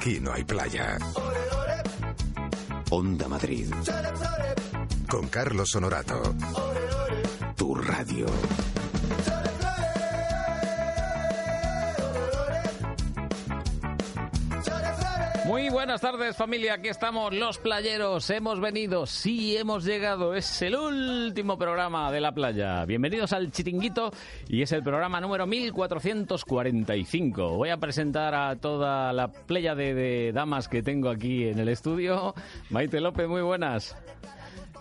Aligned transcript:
Aquí 0.00 0.18
no 0.18 0.32
hay 0.32 0.44
playa. 0.44 0.96
Onda 2.88 3.28
Madrid. 3.28 3.70
Con 5.10 5.28
Carlos 5.28 5.74
Honorato. 5.74 6.34
Tu 7.54 7.74
radio. 7.74 8.24
Buenas 15.72 16.00
tardes 16.00 16.36
familia, 16.36 16.74
aquí 16.74 16.88
estamos 16.88 17.32
los 17.32 17.58
playeros, 17.58 18.28
hemos 18.30 18.60
venido, 18.60 19.06
sí 19.06 19.56
hemos 19.56 19.84
llegado, 19.84 20.34
es 20.34 20.62
el 20.62 20.74
último 20.74 21.56
programa 21.56 22.10
de 22.10 22.20
la 22.20 22.32
playa. 22.32 22.84
Bienvenidos 22.86 23.32
al 23.32 23.52
Chiringuito 23.52 24.10
y 24.48 24.62
es 24.62 24.72
el 24.72 24.82
programa 24.82 25.20
número 25.20 25.46
1445. 25.46 27.56
Voy 27.56 27.68
a 27.68 27.76
presentar 27.76 28.34
a 28.34 28.56
toda 28.56 29.12
la 29.12 29.28
playa 29.28 29.76
de, 29.76 29.94
de 29.94 30.32
damas 30.32 30.66
que 30.66 30.82
tengo 30.82 31.08
aquí 31.08 31.46
en 31.46 31.60
el 31.60 31.68
estudio. 31.68 32.34
Maite 32.70 33.00
López, 33.00 33.28
muy 33.28 33.42
buenas. 33.42 33.96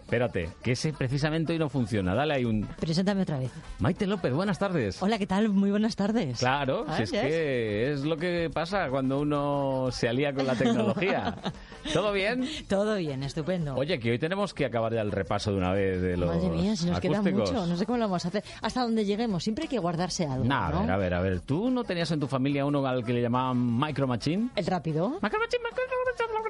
Espérate, 0.09 0.49
que 0.63 0.72
ese 0.72 0.91
precisamente 0.91 1.54
hoy 1.54 1.59
no 1.59 1.70
funciona. 1.70 2.16
Dale 2.16 2.34
ahí 2.34 2.44
un... 2.44 2.68
Preséntame 2.80 3.22
otra 3.22 3.38
vez. 3.38 3.52
Maite 3.77 4.08
López, 4.08 4.34
buenas 4.34 4.58
tardes. 4.58 4.99
Hola, 5.04 5.20
¿qué 5.20 5.27
tal? 5.27 5.49
Muy 5.49 5.70
buenas 5.70 5.95
tardes. 5.95 6.40
Claro, 6.40 6.84
Ah, 6.88 6.98
si 6.98 7.04
es 7.04 7.12
que 7.12 7.91
es 7.94 8.02
lo 8.05 8.18
que 8.18 8.49
pasa 8.52 8.90
cuando 8.90 9.20
uno 9.20 9.90
se 9.91 10.09
alía 10.09 10.34
con 10.34 10.48
la 10.48 10.55
tecnología. 10.55 11.35
¿Todo 11.94 12.12
bien? 12.12 12.44
Todo 12.68 12.95
bien, 12.95 13.22
estupendo. 13.22 13.76
Oye, 13.76 13.99
que 13.99 14.09
hoy 14.09 14.18
tenemos 14.18 14.55
que 14.55 14.66
acabar 14.66 14.91
ya 14.95 15.02
el 15.02 15.12
repaso 15.12 15.52
de 15.52 15.58
una 15.58 15.73
vez 15.73 16.02
de 16.02 16.18
los 16.18 16.35
Madre 16.35 16.49
mía, 16.49 16.76
si 16.76 16.88
nos 16.88 16.99
queda 16.99 17.20
acústicos. 17.20 17.52
mucho, 17.52 17.68
no 17.68 17.77
sé 17.77 17.85
cómo 17.85 17.99
lo 17.99 18.05
vamos 18.05 18.26
a 18.26 18.29
hacer. 18.29 18.44
Hasta 18.63 18.82
donde 18.82 19.05
lleguemos, 19.05 19.44
siempre 19.44 19.66
hay 19.66 19.70
que 19.70 19.77
guardarse 19.77 20.26
algo. 20.26 20.44
Nah, 20.44 20.70
a 20.70 20.71
¿no? 20.71 20.82
ver, 20.82 20.91
a 20.91 20.98
ver, 20.98 21.13
a 21.13 21.21
ver. 21.21 21.40
¿Tú 21.41 21.70
no 21.70 21.84
tenías 21.84 22.10
en 22.10 22.20
tu 22.20 22.27
familia 22.27 22.66
uno 22.66 22.84
al 22.88 23.05
que 23.05 23.13
le 23.13 23.21
llamaban 23.21 23.79
Micro 23.79 24.07
Machine? 24.07 24.49
El 24.55 24.66
rápido. 24.66 25.10
Micro 25.21 25.38
Machine, 25.38 25.63
Micro 25.63 25.84
Machine. 26.07 26.48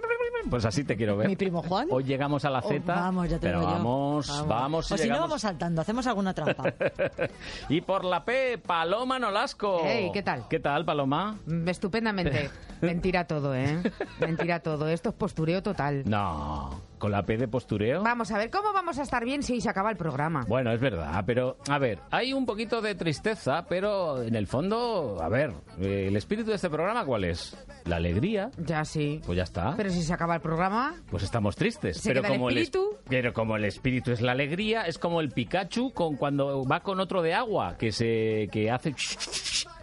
Pues 0.50 0.66
así 0.66 0.84
te 0.84 0.96
quiero 0.96 1.18
ver. 1.18 1.28
Mi 1.28 1.36
primo 1.36 1.62
Juan. 1.64 1.88
Hoy 1.92 2.04
llegamos 2.04 2.46
a 2.46 2.50
la 2.50 2.60
Oh, 2.60 2.68
Z, 2.70 2.82
vamos, 2.86 3.30
ya 3.30 3.38
te 3.40 3.48
pero 3.48 3.60
digo 3.60 3.72
yo. 3.72 3.78
vamos, 3.78 4.46
vamos, 4.48 4.92
O 4.92 4.98
si 4.98 5.08
no, 5.10 5.20
vamos 5.20 5.42
saltando, 5.42 5.82
hacemos 5.82 6.06
alguna 6.08 6.34
trampa. 6.34 6.74
y 7.70 7.82
por 7.82 8.04
la 8.06 8.24
P, 8.24 8.58
Paloma 8.58 9.20
Nolasco. 9.20 9.82
Hey, 9.84 10.10
¿qué 10.14 10.22
tal? 10.24 10.48
¿Qué 10.50 10.60
tal, 10.60 10.86
Paloma? 10.86 11.38
Mm, 11.46 11.68
Estupendamente. 11.68 12.50
Mentira 12.82 13.26
todo, 13.28 13.54
¿eh? 13.56 13.82
Mentira 14.20 14.60
todo. 14.62 14.88
Esto 14.88 15.10
es 15.10 15.16
postureo 15.16 15.62
total. 15.64 16.04
No, 16.06 16.80
con 17.00 17.12
la 17.12 17.24
P 17.24 17.38
de 17.38 17.48
postureo. 17.48 18.04
Vamos 18.04 18.32
a 18.32 18.38
ver, 18.38 18.50
¿cómo 18.52 18.72
vamos 18.74 19.00
a 19.00 19.02
estar 19.04 19.26
bien 19.26 19.42
si 19.42 19.60
se 19.62 19.70
acaba 19.70 19.90
el 19.90 19.98
programa? 19.98 20.46
Bueno, 20.48 20.72
es 20.72 20.80
verdad, 20.80 21.24
pero 21.26 21.58
a 21.70 21.80
ver, 21.80 22.00
hay 22.12 22.34
un 22.34 22.46
poquito 22.46 22.82
de 22.82 22.94
tristeza, 22.96 23.66
pero 23.68 24.22
en 24.22 24.36
el 24.36 24.46
fondo, 24.48 25.18
a 25.22 25.30
ver, 25.30 25.52
eh, 25.80 26.06
el 26.08 26.16
espíritu 26.16 26.50
de 26.50 26.58
este 26.58 26.70
programa, 26.70 27.06
¿cuál 27.06 27.24
es? 27.24 27.58
La 27.86 27.96
alegría. 27.96 28.52
Ya 28.58 28.86
sí. 28.86 29.22
Pues 29.26 29.38
ya 29.38 29.44
está. 29.44 29.74
Pero 29.76 29.90
si 29.90 30.04
se 30.04 30.14
acaba 30.14 30.36
el 30.36 30.42
programa, 30.42 30.96
Pues 31.10 31.24
estamos 31.24 31.56
tristes. 31.56 31.98
¿Se 31.98 32.10
pero 32.10 32.22
queda 32.22 32.34
el 32.34 32.38
como 32.38 32.50
es- 32.50 32.56
espíritu? 32.58 32.98
pero 33.08 33.34
como 33.34 33.56
el 33.56 33.66
espíritu 33.66 34.12
es 34.12 34.22
la 34.22 34.34
alegría, 34.34 34.84
es 34.84 35.00
como 35.00 35.22
el 35.22 35.30
Pikachu 35.30 35.92
con 35.94 36.18
cuando 36.18 36.66
va 36.66 36.82
con 36.82 37.00
otro 37.00 37.22
de 37.22 37.34
agua 37.34 37.78
que 37.78 37.92
se 37.92 38.50
que 38.52 38.70
hace 38.70 38.94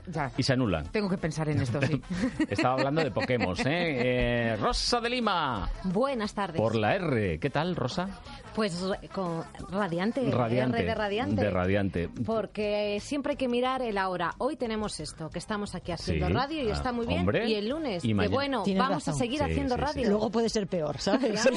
ya. 0.06 0.30
y 0.36 0.42
se 0.42 0.52
anulan. 0.52 0.86
Tengo 0.92 1.08
que 1.08 1.18
pensar 1.18 1.48
en 1.48 1.60
esto, 1.60 1.80
sí. 1.82 2.00
Estaba 2.48 2.74
hablando 2.74 3.02
de 3.02 3.10
Pokémon, 3.10 3.56
¿eh? 3.66 4.52
Eh, 4.52 4.56
Rosa 4.56 5.00
de 5.00 5.10
Lima, 5.10 5.68
Buenas 5.84 6.34
tardes. 6.34 6.60
por 6.60 6.74
la 6.74 6.94
R. 6.94 7.38
¿Qué 7.38 7.50
tal, 7.50 7.76
Rosa? 7.76 8.08
Pues 8.56 8.74
con 9.12 9.44
radiante, 9.70 10.22
Radiante. 10.30 10.78
R 10.78 10.86
de 10.86 10.94
radiante. 10.94 11.42
De 11.42 11.50
radiante. 11.50 12.08
Porque 12.24 12.98
siempre 13.02 13.32
hay 13.32 13.36
que 13.36 13.48
mirar 13.48 13.82
el 13.82 13.98
ahora. 13.98 14.32
Hoy 14.38 14.56
tenemos 14.56 14.98
esto, 14.98 15.28
que 15.28 15.38
estamos 15.38 15.74
aquí 15.74 15.92
haciendo 15.92 16.26
Sí. 16.28 16.32
radio 16.32 16.62
y 16.62 16.70
Ah, 16.70 16.72
está 16.72 16.90
muy 16.90 17.06
bien. 17.06 17.20
hombre. 17.20 17.46
Y 17.46 17.54
el 17.54 17.68
lunes, 17.68 18.02
Y 18.02 18.16
que 18.16 18.28
bueno, 18.28 18.62
Tienes 18.62 18.82
vamos 18.82 19.06
a 19.08 19.12
seguir 19.12 19.40
Sí, 19.40 19.44
haciendo 19.44 19.74
sí, 19.74 19.80
sí. 19.80 19.86
radio. 19.86 20.08
Luego 20.08 20.30
puede 20.30 20.48
ser 20.48 20.66
peor, 20.68 20.98
¿sabes? 20.98 21.46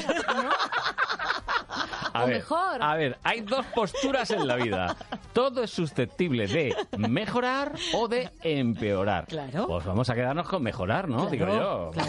A 2.12 2.24
O 2.24 2.26
ver, 2.26 2.36
mejor. 2.38 2.82
A 2.82 2.96
ver, 2.96 3.18
hay 3.22 3.40
dos 3.42 3.64
posturas 3.66 4.28
en 4.32 4.46
la 4.46 4.56
vida. 4.56 4.96
Todo 5.32 5.62
es 5.62 5.70
susceptible 5.70 6.48
de 6.48 6.74
mejorar 6.98 7.72
o 7.94 8.08
de 8.08 8.28
empeorar. 8.42 9.26
Claro. 9.26 9.68
Pues 9.68 9.84
vamos 9.86 10.10
a 10.10 10.14
quedarnos 10.16 10.48
con 10.48 10.60
mejorar, 10.62 11.08
¿no? 11.08 11.28
Claro, 11.28 11.30
Digo 11.30 11.46
yo. 11.46 11.90
claro. 11.92 12.08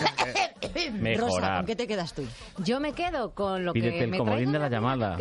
Rosa, 0.74 0.92
Mejorar. 1.00 1.58
¿con 1.58 1.66
qué 1.68 1.76
te 1.76 1.88
quedas 1.88 2.14
tú? 2.14 2.24
Yo 2.60 2.80
me 2.80 2.94
quedo 2.94 3.32
con 3.36 3.64
lo 3.66 3.74
Pídete 3.74 3.98
que 4.00 4.04
el 4.06 4.10
me 4.12 4.18
comodín 4.18 4.36
traigo 4.52 4.52
de 4.54 4.60
la 4.60 4.66
vida, 4.70 4.78
llamada. 4.82 5.18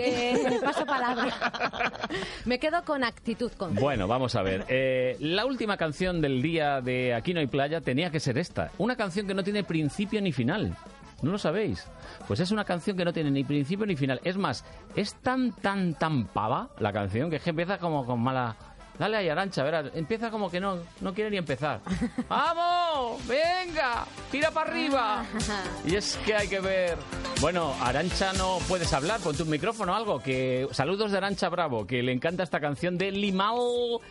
Paso 0.62 0.86
palabra. 0.86 1.32
me 2.44 2.58
quedo 2.58 2.82
con 2.84 3.04
actitud 3.04 3.52
con 3.52 3.74
Bueno, 3.74 4.08
vamos 4.08 4.34
a 4.34 4.42
ver. 4.42 4.64
Eh, 4.68 5.16
la 5.20 5.44
última 5.44 5.76
canción 5.76 6.20
del 6.20 6.42
día 6.42 6.80
de 6.80 7.14
Aquí 7.14 7.34
no 7.34 7.40
hay 7.40 7.46
playa 7.46 7.80
tenía 7.80 8.10
que 8.10 8.20
ser 8.20 8.38
esta. 8.38 8.70
Una 8.78 8.96
canción 8.96 9.26
que 9.26 9.34
no 9.34 9.42
tiene 9.42 9.64
principio 9.64 10.20
ni 10.20 10.32
final. 10.32 10.76
¿No 11.22 11.32
lo 11.32 11.38
sabéis? 11.38 11.86
Pues 12.26 12.40
es 12.40 12.50
una 12.50 12.64
canción 12.64 12.96
que 12.96 13.04
no 13.04 13.12
tiene 13.12 13.30
ni 13.30 13.44
principio 13.44 13.84
ni 13.84 13.94
final. 13.96 14.20
Es 14.24 14.38
más, 14.38 14.64
es 14.96 15.14
tan, 15.16 15.52
tan, 15.52 15.94
tan 15.94 16.24
pava 16.24 16.70
la 16.78 16.92
canción 16.92 17.28
que 17.28 17.36
es 17.36 17.42
que 17.42 17.50
empieza 17.50 17.78
como 17.78 18.06
con 18.06 18.20
mala... 18.20 18.56
Dale 19.00 19.16
ahí, 19.16 19.28
Arancha, 19.30 19.62
verás. 19.62 19.86
Empieza 19.94 20.30
como 20.30 20.50
que 20.50 20.60
no, 20.60 20.76
no 21.00 21.14
quiere 21.14 21.30
ni 21.30 21.38
empezar. 21.38 21.80
¡Vamos! 22.28 23.26
¡Venga! 23.26 24.04
¡Tira 24.30 24.50
para 24.50 24.70
arriba! 24.70 25.24
Y 25.86 25.96
es 25.96 26.18
que 26.26 26.34
hay 26.34 26.48
que 26.48 26.60
ver... 26.60 26.98
Bueno, 27.40 27.74
Arancha 27.80 28.34
no 28.34 28.58
puedes 28.68 28.92
hablar, 28.92 29.18
ponte 29.20 29.42
un 29.42 29.48
micrófono 29.48 29.92
o 29.92 29.94
algo. 29.94 30.20
Que... 30.20 30.68
Saludos 30.72 31.12
de 31.12 31.16
Arancha 31.16 31.48
Bravo, 31.48 31.86
que 31.86 32.02
le 32.02 32.12
encanta 32.12 32.42
esta 32.42 32.60
canción 32.60 32.98
de 32.98 33.10
Limal 33.10 33.56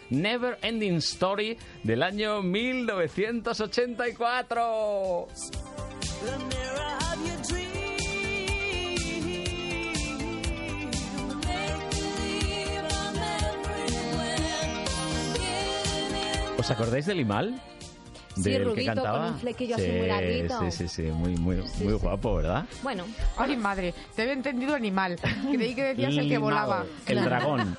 Never 0.09 0.57
Ending 0.63 0.95
Story 0.95 1.55
del 1.83 2.01
año 2.01 2.41
1984. 2.41 5.27
¿Os 16.69 16.77
acordáis 16.77 17.07
de 17.07 17.15
Limal? 18.35 18.43
Sí, 18.43 18.49
Del 18.49 18.57
que 18.59 18.63
rubito, 18.69 18.93
con 18.93 19.03
cantaba. 19.03 19.27
un 19.27 19.39
flequillo 19.39 19.75
así 19.75 19.85
Sí, 19.85 19.91
muy 19.91 20.07
larguito. 20.07 20.59
Sí, 20.59 20.71
sí, 20.71 20.87
sí, 20.87 21.01
muy, 21.03 21.35
muy, 21.37 21.55
Sí, 21.67 21.83
muy 21.83 21.93
sí. 21.93 21.99
guapo, 21.99 22.35
¿verdad? 22.35 22.65
Bueno, 22.83 23.03
Ay, 23.37 23.57
madre, 23.57 23.93
te 24.15 24.21
había 24.21 24.33
entendido 24.33 24.75
animal. 24.75 25.17
Creí 25.51 25.75
que 25.75 25.83
decías 25.83 26.13
el 26.17 26.29
que 26.29 26.37
volaba. 26.37 26.85
El 27.07 27.23
dragón. 27.23 27.75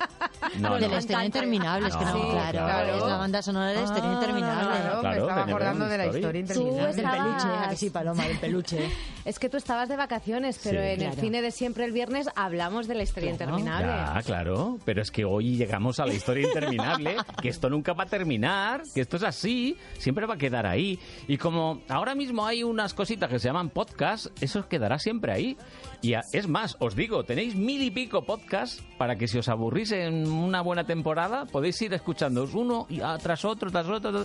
No, 0.59 0.75
Del 0.79 0.91
no. 0.91 0.97
Estereo 0.97 1.23
Interminable, 1.23 1.87
es 1.87 1.95
que 1.95 2.05
no, 2.05 2.11
claro, 2.31 2.51
claro. 2.51 2.95
es 2.97 3.03
la 3.05 3.17
banda 3.17 3.41
sonora 3.41 3.69
del 3.71 3.83
Estereo 3.83 4.09
Ah, 4.09 4.13
Interminable. 4.13 4.61
Claro, 4.79 4.99
Claro, 5.01 5.15
me 5.15 5.21
estaba 5.21 5.45
de 5.45 5.51
acordando 5.51 5.85
de 5.85 5.97
la 5.97 6.05
historia 6.07 6.39
interminable. 6.41 6.81
Del 6.87 6.95
estabas- 7.05 7.43
peluche, 7.43 7.57
¿a 7.65 7.69
que 7.69 7.75
sí, 7.77 7.89
Paloma, 7.89 8.27
del 8.27 8.37
peluche. 8.37 8.89
es 9.25 9.39
que 9.39 9.49
tú 9.49 9.57
estabas 9.57 9.87
de 9.89 9.95
vacaciones, 9.95 10.59
pero 10.63 10.81
Sí. 10.81 10.87
en 10.87 10.91
el 10.93 10.97
Claro. 11.07 11.21
cine 11.21 11.41
de 11.41 11.51
siempre 11.51 11.85
el 11.85 11.91
viernes 11.91 12.27
hablamos 12.35 12.87
de 12.87 12.95
la 12.95 13.03
historia 13.03 13.35
Claro. 13.35 13.57
interminable. 13.59 13.87
Ya, 14.15 14.21
claro, 14.23 14.79
pero 14.83 15.01
es 15.01 15.11
que 15.11 15.23
hoy 15.25 15.55
llegamos 15.55 15.99
a 15.99 16.05
la 16.05 16.13
historia 16.13 16.45
interminable, 16.47 17.15
que 17.41 17.49
esto 17.49 17.69
nunca 17.69 17.93
va 17.93 18.03
a 18.03 18.07
terminar, 18.07 18.81
que 18.93 19.01
esto 19.01 19.17
es 19.17 19.23
así, 19.23 19.77
siempre 19.99 20.25
va 20.25 20.33
a 20.35 20.37
quedar 20.41 20.65
ahí. 20.65 20.99
Y 21.27 21.37
como 21.37 21.81
ahora 21.87 22.15
mismo 22.15 22.45
hay 22.45 22.63
unas 22.63 22.95
cositas 22.95 23.29
que 23.29 23.37
se 23.37 23.47
llaman 23.47 23.69
podcast, 23.69 24.25
eso 24.41 24.67
quedará 24.67 24.97
siempre 24.97 25.31
ahí. 25.31 25.57
Y 26.01 26.13
es 26.33 26.47
más, 26.47 26.75
os 26.79 26.95
digo, 26.95 27.23
tenéis 27.23 27.55
mil 27.55 27.81
y 27.83 27.91
pico 27.91 28.25
podcasts 28.25 28.83
para 28.97 29.15
que 29.15 29.27
si 29.27 29.37
os 29.37 29.47
aburrís 29.47 29.91
en 29.91 30.27
una 30.27 30.61
buena 30.61 30.85
temporada, 30.85 31.45
podéis 31.45 31.79
ir 31.83 31.93
escuchándoos 31.93 32.55
uno 32.55 32.87
ah, 33.03 33.19
tras 33.21 33.45
otro, 33.45 33.69
tras 33.69 33.87
otro, 33.87 34.23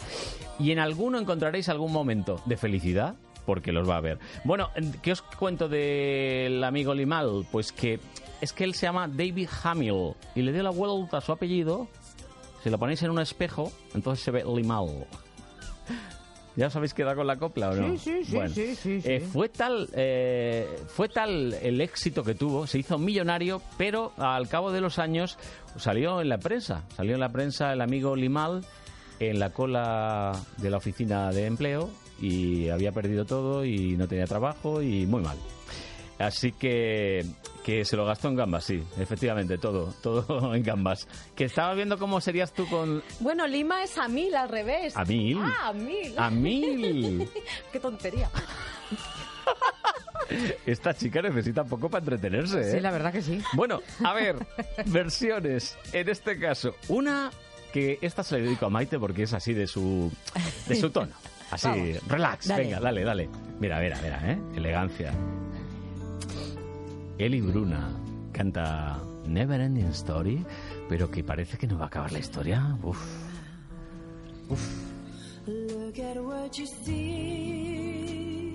y 0.58 0.70
en 0.70 0.78
alguno 0.78 1.18
encontraréis 1.18 1.68
algún 1.68 1.92
momento 1.92 2.40
de 2.46 2.56
felicidad 2.56 3.14
porque 3.44 3.72
los 3.72 3.88
va 3.88 3.98
a 3.98 4.00
ver. 4.00 4.18
Bueno, 4.42 4.70
¿qué 5.02 5.12
os 5.12 5.22
cuento 5.22 5.68
del 5.68 6.64
amigo 6.64 6.94
Limal? 6.94 7.46
Pues 7.52 7.70
que 7.70 8.00
es 8.40 8.52
que 8.52 8.64
él 8.64 8.74
se 8.74 8.86
llama 8.86 9.06
David 9.06 9.48
Hamill 9.62 10.14
y 10.34 10.42
le 10.42 10.52
dio 10.52 10.62
la 10.62 10.70
vuelta 10.70 11.18
a 11.18 11.20
su 11.20 11.30
apellido. 11.30 11.88
Si 12.64 12.70
lo 12.70 12.78
ponéis 12.78 13.02
en 13.04 13.10
un 13.10 13.20
espejo, 13.20 13.70
entonces 13.94 14.24
se 14.24 14.32
ve 14.32 14.44
Limal. 14.44 15.06
¿Ya 16.56 16.68
os 16.68 16.76
habéis 16.76 16.94
quedado 16.94 17.16
con 17.16 17.26
la 17.26 17.36
copla 17.36 17.68
o 17.68 17.74
no? 17.74 17.90
Sí, 17.90 17.98
sí, 17.98 18.24
sí, 18.24 18.34
Bueno, 18.34 18.54
sí, 18.54 18.74
sí, 18.76 19.00
sí. 19.02 19.08
eh, 19.08 19.20
fue 19.20 19.50
tal 19.50 19.90
eh, 19.92 20.66
fue 20.88 21.10
tal 21.10 21.52
el 21.52 21.82
éxito 21.82 22.24
que 22.24 22.34
tuvo, 22.34 22.66
se 22.66 22.78
hizo 22.78 22.96
millonario, 22.96 23.60
pero 23.76 24.12
al 24.16 24.48
cabo 24.48 24.72
de 24.72 24.80
los 24.80 24.98
años 24.98 25.38
salió 25.76 26.22
en 26.22 26.30
la 26.30 26.38
prensa, 26.38 26.84
salió 26.96 27.12
en 27.14 27.20
la 27.20 27.28
prensa 27.28 27.74
el 27.74 27.82
amigo 27.82 28.16
Limal 28.16 28.64
en 29.20 29.38
la 29.38 29.50
cola 29.50 30.32
de 30.56 30.70
la 30.70 30.78
oficina 30.78 31.30
de 31.30 31.44
empleo 31.44 31.90
y 32.22 32.70
había 32.70 32.90
perdido 32.92 33.26
todo 33.26 33.62
y 33.66 33.94
no 33.98 34.08
tenía 34.08 34.24
trabajo 34.26 34.80
y 34.80 35.04
muy 35.04 35.20
mal. 35.22 35.36
Así 36.18 36.52
que, 36.52 37.26
que 37.66 37.84
se 37.84 37.96
lo 37.96 38.04
gastó 38.06 38.28
en 38.28 38.36
gambas, 38.36 38.62
sí, 38.62 38.80
efectivamente, 38.96 39.58
todo, 39.58 39.92
todo 40.00 40.54
en 40.54 40.62
gambas. 40.62 41.08
Que 41.34 41.46
estaba 41.46 41.74
viendo 41.74 41.98
cómo 41.98 42.20
serías 42.20 42.52
tú 42.52 42.64
con... 42.68 43.02
Bueno, 43.18 43.44
Lima 43.48 43.82
es 43.82 43.98
a 43.98 44.06
mil 44.06 44.36
al 44.36 44.48
revés. 44.48 44.96
¿A 44.96 45.04
mil? 45.04 45.40
Ah, 45.42 45.70
a 45.70 45.72
mil. 45.72 46.14
¡A 46.16 46.30
mil! 46.30 47.28
Qué 47.72 47.80
tontería. 47.80 48.30
Esta 50.64 50.94
chica 50.94 51.20
necesita 51.20 51.64
poco 51.64 51.90
para 51.90 52.04
entretenerse, 52.04 52.60
¿eh? 52.60 52.70
Sí, 52.74 52.78
la 52.80 52.92
verdad 52.92 53.12
que 53.12 53.22
sí. 53.22 53.42
Bueno, 53.54 53.80
a 54.04 54.12
ver, 54.14 54.36
versiones. 54.86 55.76
En 55.92 56.08
este 56.08 56.38
caso, 56.38 56.76
una 56.86 57.32
que 57.72 57.98
esta 58.00 58.22
se 58.22 58.38
la 58.38 58.44
dedico 58.44 58.66
a 58.66 58.70
Maite 58.70 59.00
porque 59.00 59.24
es 59.24 59.32
así 59.32 59.54
de 59.54 59.66
su, 59.66 60.12
de 60.68 60.76
su 60.76 60.90
tono. 60.90 61.12
Así, 61.50 61.66
Vamos. 61.66 62.08
relax, 62.08 62.46
Dale. 62.46 62.62
venga, 62.62 62.78
dale, 62.78 63.02
dale. 63.02 63.28
Mira, 63.58 63.80
mira, 63.80 63.98
mira, 64.02 64.20
¿eh? 64.32 64.38
Elegancia. 64.54 65.12
Eli 67.18 67.40
Bruna 67.40 67.88
canta 68.32 68.98
Never 69.26 69.60
Ending 69.60 69.88
Story, 69.88 70.44
pero 70.88 71.10
que 71.10 71.24
parece 71.24 71.56
que 71.56 71.66
no 71.66 71.78
va 71.78 71.84
a 71.84 71.86
acabar 71.88 72.12
la 72.12 72.18
historia. 72.18 72.76
Uf. 72.82 72.98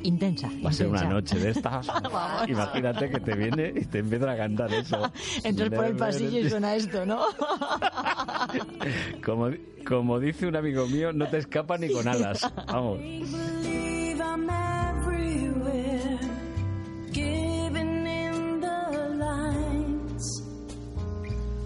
Intensa. 0.04 0.50
Va 0.64 0.70
a 0.70 0.74
ser 0.74 0.88
una 0.88 1.04
noche 1.04 1.40
de 1.40 1.52
estas. 1.52 1.88
Imagínate 2.48 3.10
que 3.10 3.20
te 3.20 3.36
viene 3.36 3.74
y 3.76 3.86
te 3.86 4.00
empieza 4.00 4.32
a 4.32 4.38
cantar 4.38 4.74
eso. 4.74 5.12
Entras 5.44 5.70
por 5.70 5.86
el 5.86 5.96
pasillo 5.96 6.40
y 6.40 6.50
suena 6.50 6.76
esto, 6.76 7.06
¿no? 7.06 7.26
Como, 9.24 9.52
como 9.88 10.20
dice 10.20 10.48
un 10.48 10.56
amigo 10.56 10.88
mío, 10.88 11.14
no 11.14 11.28
te 11.28 11.38
escapa 11.38 11.78
ni 11.78 11.92
con 11.92 12.08
alas. 12.08 12.42
Vamos. 12.68 13.00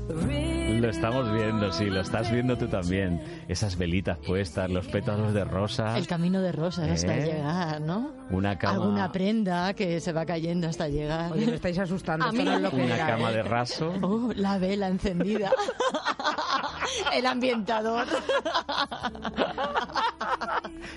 Lo 0.08 0.90
estamos 0.90 1.32
viendo, 1.34 1.72
sí, 1.72 1.86
lo 1.86 2.02
estás 2.02 2.30
viendo 2.32 2.56
tú 2.58 2.68
también. 2.68 3.22
Esas 3.48 3.76
velitas 3.78 4.18
puestas, 4.20 4.70
los 4.70 4.86
pétalos 4.88 5.34
de 5.34 5.44
rosa. 5.46 5.98
El 5.98 6.06
camino 6.06 6.42
de 6.42 6.52
rosas 6.52 6.90
hasta 6.90 7.18
¿Eh? 7.18 7.26
llegar, 7.26 7.82
¿no? 7.82 8.12
Una 8.30 8.58
cama, 8.58 8.74
Alguna 8.84 9.12
prenda 9.12 9.74
que 9.74 10.00
se 10.00 10.12
va 10.14 10.26
cayendo 10.26 10.68
hasta 10.68 10.88
llegar. 10.88 11.32
Oye, 11.32 11.48
me 11.48 11.56
estáis 11.56 11.80
asustando. 11.80 12.26
A 12.28 12.32
mí- 12.32 12.44
no 12.44 12.54
es 12.56 12.62
lo 12.62 12.70
que 12.70 12.76
una 12.78 12.96
era, 12.96 13.08
cama 13.08 13.32
¿eh? 13.32 13.36
de 13.36 13.44
raso. 13.44 13.94
Oh, 14.02 14.32
la 14.36 14.58
vela 14.60 14.88
encendida. 14.88 15.52
El 17.14 17.26
ambientador. 17.26 18.06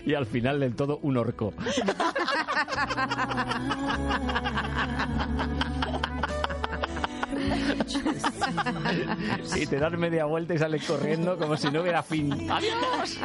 y 0.04 0.14
al 0.14 0.26
final 0.26 0.60
del 0.60 0.74
todo 0.76 0.98
un 1.02 1.16
orco. 1.16 1.54
y 9.56 9.66
te 9.66 9.78
das 9.78 9.92
media 9.98 10.24
vuelta 10.24 10.54
y 10.54 10.58
sales 10.58 10.84
corriendo 10.86 11.36
como 11.36 11.56
si 11.56 11.70
no 11.70 11.82
hubiera 11.82 12.02
fin. 12.02 12.32
¡Adiós! 12.50 13.18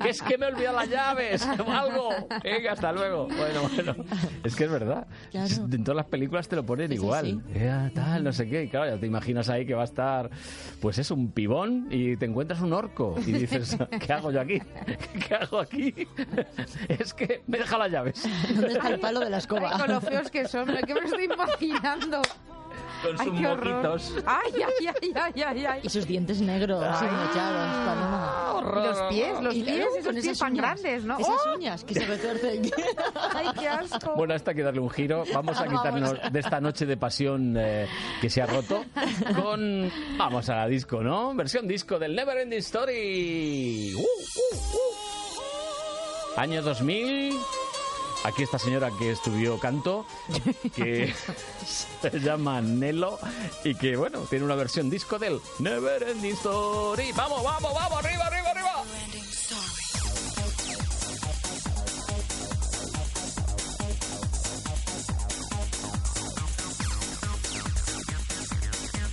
¡Que 0.00 0.08
es 0.10 0.22
que 0.22 0.38
me 0.38 0.46
he 0.46 0.52
olvidado 0.52 0.76
las 0.78 0.88
llaves! 0.88 1.48
¡O 1.64 1.70
algo! 1.70 2.10
Venga, 2.42 2.72
hasta 2.72 2.92
luego. 2.92 3.26
Bueno, 3.28 3.62
bueno. 3.74 3.96
Es 4.44 4.54
que 4.56 4.64
es 4.64 4.70
verdad. 4.70 5.06
Claro. 5.30 5.54
En 5.72 5.84
todas 5.84 5.96
las 5.96 6.06
películas 6.06 6.48
te 6.48 6.56
lo 6.56 6.64
ponen 6.64 6.88
Sí, 6.88 6.96
sí, 6.96 7.02
igual. 7.02 7.26
sí. 7.26 7.40
Eh, 7.54 7.90
tal, 7.94 8.24
no 8.24 8.32
sé 8.32 8.48
qué. 8.48 8.64
Y 8.64 8.68
claro, 8.68 8.94
ya 8.94 9.00
te 9.00 9.06
imaginas 9.06 9.48
ahí 9.48 9.66
que 9.66 9.74
va 9.74 9.82
a 9.82 9.86
estar, 9.86 10.30
pues 10.80 10.98
es 10.98 11.10
un 11.10 11.30
pibón 11.32 11.88
y 11.90 12.16
te 12.16 12.26
encuentras 12.26 12.60
un 12.60 12.72
orco. 12.72 13.14
Y 13.26 13.32
dices, 13.32 13.76
¿qué 14.06 14.12
hago 14.12 14.30
yo 14.30 14.40
aquí? 14.40 14.60
¿Qué 15.28 15.34
hago 15.34 15.60
aquí? 15.60 15.94
Es 16.88 17.12
que 17.14 17.42
me 17.46 17.58
deja 17.58 17.78
las 17.78 17.90
llaves. 17.90 18.28
¿Dónde 18.54 18.72
está 18.74 18.88
el 18.88 19.00
palo 19.00 19.20
de 19.20 19.30
la 19.30 19.36
Ay, 19.36 19.40
escoba? 19.40 19.70
con 19.78 19.88
lo 19.90 20.00
feos 20.00 20.30
que 20.30 20.46
son, 20.48 20.66
¿qué 20.86 20.94
me 20.94 21.00
estoy 21.00 21.24
imaginando? 21.24 22.22
Con 23.02 23.20
Ay, 23.20 23.26
sus 23.28 23.38
qué 23.40 23.46
horror. 23.46 23.82
moquitos. 23.84 24.12
Ay, 24.26 24.52
ay, 24.54 24.86
ay, 24.86 25.12
ay, 25.14 25.42
ay, 25.42 25.64
ay. 25.66 25.80
Y 25.82 25.88
sus 25.88 26.06
dientes 26.06 26.40
negros, 26.40 26.82
hinchados, 26.82 27.86
Paloma. 27.86 28.42
Y 28.56 28.86
los 28.86 29.00
pies, 29.12 29.40
los 29.42 29.54
Y 29.54 29.62
pies, 29.62 29.76
esos 29.86 30.04
con 30.04 30.12
pies 30.14 30.24
esas 30.24 30.38
tan 30.38 30.52
uñas, 30.52 30.62
grandes, 30.64 31.04
¿no? 31.04 31.18
Esas 31.18 31.36
¡Oh! 31.46 31.54
uñas 31.56 31.84
que 31.84 31.94
se 31.94 32.06
retuercen. 32.06 32.62
Ay, 33.34 33.46
qué 33.58 33.68
asco. 33.68 34.14
Bueno, 34.16 34.32
a 34.32 34.36
esta 34.36 34.50
hay 34.50 34.56
que 34.56 34.62
darle 34.62 34.80
un 34.80 34.90
giro. 34.90 35.24
Vamos 35.32 35.56
a 35.58 35.64
Vamos. 35.64 35.80
quitarnos 35.82 36.32
de 36.32 36.40
esta 36.40 36.60
noche 36.60 36.86
de 36.86 36.96
pasión 36.96 37.54
eh, 37.58 37.86
que 38.20 38.28
se 38.30 38.42
ha 38.42 38.46
roto 38.46 38.84
con... 39.40 39.90
Vamos 40.16 40.48
a 40.48 40.56
la 40.56 40.66
disco, 40.66 41.02
¿no? 41.02 41.34
Versión 41.34 41.68
disco 41.68 41.98
del 41.98 42.14
Never 42.16 42.38
Ending 42.38 42.58
Story. 42.60 43.94
¡Uh, 43.94 44.00
uh, 44.00 44.56
uh! 44.56 46.40
Año 46.40 46.62
2000. 46.62 47.34
Aquí 48.24 48.42
esta 48.42 48.58
señora 48.58 48.90
que 48.98 49.10
estudió 49.10 49.58
canto, 49.58 50.04
que 50.74 51.14
se 52.02 52.20
llama 52.20 52.60
Nelo 52.60 53.18
y 53.64 53.74
que, 53.74 53.96
bueno, 53.96 54.20
tiene 54.28 54.44
una 54.44 54.54
versión 54.54 54.90
disco 54.90 55.18
del 55.18 55.40
Never 55.58 56.02
Ending 56.02 56.34
Story. 56.34 57.12
¡Vamos, 57.12 57.42
vamos, 57.42 57.72
vamos! 57.74 58.04
¡Arriba, 58.04 58.26
arriba, 58.26 58.50
arriba! 58.50 58.84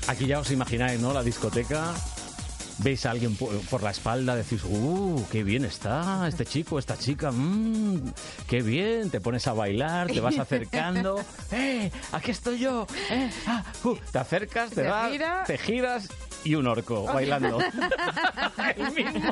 Aquí 0.07 0.27
ya 0.27 0.39
os 0.39 0.51
imagináis, 0.51 0.99
¿no? 0.99 1.13
La 1.13 1.23
discoteca. 1.23 1.93
Veis 2.83 3.05
a 3.05 3.11
alguien 3.11 3.35
por, 3.37 3.57
por 3.67 3.81
la 3.81 3.91
espalda, 3.91 4.35
decís, 4.35 4.61
¡uh! 4.65 5.23
¡Qué 5.31 5.43
bien 5.43 5.63
está 5.63 6.27
este 6.27 6.45
chico, 6.45 6.77
esta 6.77 6.97
chica! 6.97 7.31
¡Mmm! 7.31 8.11
¡Qué 8.45 8.61
bien! 8.61 9.09
Te 9.09 9.21
pones 9.21 9.47
a 9.47 9.53
bailar, 9.53 10.07
te 10.07 10.19
vas 10.19 10.37
acercando. 10.37 11.23
¡Eh! 11.51 11.89
¡Aquí 12.11 12.31
estoy 12.31 12.59
yo! 12.59 12.85
¡Eh! 13.09 13.29
ah, 13.47 13.63
uh! 13.85 13.95
Te 14.11 14.19
acercas, 14.19 14.71
te, 14.71 14.83
Te 14.83 14.91
gira. 15.11 15.43
te 15.47 15.57
giras 15.57 16.09
y 16.43 16.55
un 16.55 16.67
orco 16.67 17.03
bailando. 17.05 17.59
El 18.75 18.91
mismo. 18.91 19.31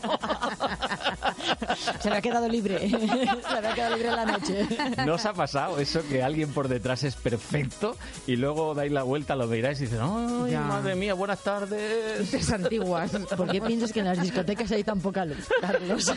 Se 2.00 2.10
me 2.10 2.18
ha 2.18 2.22
quedado 2.22 2.48
libre. 2.48 2.80
Se 2.90 3.62
me 3.62 3.68
ha 3.68 3.74
quedado 3.74 3.96
libre 3.96 4.12
la 4.12 4.26
noche. 4.26 4.68
¿No 5.06 5.16
os 5.16 5.26
ha 5.26 5.34
pasado 5.34 5.80
eso 5.80 6.02
que 6.08 6.24
alguien 6.24 6.52
por 6.54 6.68
detrás 6.68 7.04
es 7.04 7.16
perfecto 7.16 7.96
y 8.28 8.36
luego 8.36 8.74
dais 8.76 8.92
la 8.92 9.04
vuelta, 9.04 9.36
lo 9.36 9.48
miráis 9.48 9.80
y 9.80 9.84
dices, 9.86 10.00
¡ay, 10.02 10.52
Ya. 10.52 10.62
madre 10.62 10.96
mía, 10.96 11.14
buenas 11.14 11.40
tardes! 11.42 12.34
Es 12.34 12.52
antiguas. 12.52 13.12
¿Por 13.36 13.50
qué 13.50 13.62
piensas 13.62 13.92
que 13.92 14.00
en 14.00 14.06
las 14.08 14.22
discotecas 14.22 14.72
hay 14.72 14.84
tan 14.84 15.00
poca 15.00 15.26
luz, 15.26 15.48
Carlos? 15.62 16.12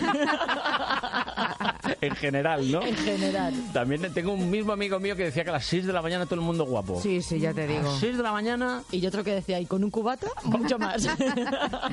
en 2.01 2.15
general, 2.17 2.71
¿no? 2.71 2.83
en 2.83 2.97
general. 2.97 3.55
También 3.73 4.13
tengo 4.13 4.33
un 4.33 4.51
mismo 4.51 4.73
amigo 4.73 4.99
mío 5.01 5.17
que 5.17 5.25
decía 5.25 5.45
que 5.45 5.51
a 5.51 5.55
las 5.55 5.67
6 5.67 5.87
de 5.87 5.93
la 5.93 6.03
mañana 6.03 6.25
todo 6.27 6.37
el 6.37 6.41
mundo 6.43 6.65
guapo. 6.65 7.01
Sí, 7.01 7.23
sí, 7.23 7.39
ya 7.41 7.53
te 7.53 7.65
A 7.65 7.67
digo. 7.67 7.83
las 7.83 8.01
6 8.01 8.17
de 8.17 8.23
la 8.23 8.33
mañana, 8.33 8.83
Y 8.91 9.07
otro 9.07 9.23
que 9.25 9.35
decía, 9.35 9.61
y 9.61 9.67
con 9.67 9.83
un 9.85 9.91
cubata, 9.91 10.27
mucho 10.45 10.79
más. 10.79 10.84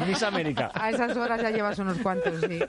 Miss 0.07 0.23
América. 0.23 0.71
A 0.73 0.89
esas 0.89 1.15
horas 1.17 1.41
ya 1.41 1.49
llevas 1.51 1.77
unos 1.79 1.97
cuantos, 1.99 2.33
sí. 2.41 2.59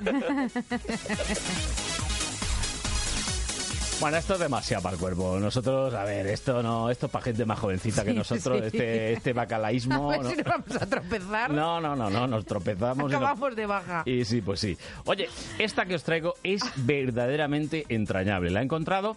Bueno, 4.01 4.17
esto 4.17 4.35
es 4.35 4.41
demasiado 4.41 4.83
para 4.83 4.95
el 4.95 5.01
cuerpo. 5.01 5.39
Nosotros, 5.39 5.95
a 5.95 6.03
ver, 6.03 6.27
esto 6.27 6.61
no, 6.61 6.91
esto 6.91 7.07
es 7.07 7.13
para 7.13 7.25
gente 7.27 7.45
más 7.45 7.61
jovencita 7.61 8.05
que 8.05 8.13
nosotros, 8.13 8.59
sí. 8.63 8.67
este, 8.67 9.13
este 9.13 9.31
A 9.31 9.35
bacalaísmo. 9.35 10.09
ver 10.09 10.23
¿no? 10.23 10.31
si 10.31 10.37
nos 10.39 10.45
vamos 10.45 10.77
a 10.83 10.87
tropezar. 10.87 11.51
No, 11.53 11.81
no, 11.81 11.95
no, 11.95 12.11
no, 12.11 12.27
nos 12.27 12.45
tropezamos. 12.45 12.99
y 13.09 13.13
nos- 13.13 13.23
Acabamos 13.23 13.55
de 13.55 13.67
baja. 13.67 14.03
Y 14.05 14.25
sí, 14.25 14.41
pues 14.41 14.59
sí. 14.59 14.77
Oye, 15.05 15.29
esta 15.61 15.87
que 15.87 15.95
os 15.95 16.03
traigo 16.03 16.35
es 16.43 16.63
verdaderamente 16.79 17.87
entrañable. 17.91 18.51
La 18.51 18.61
he 18.61 18.65
encontrado 18.65 19.17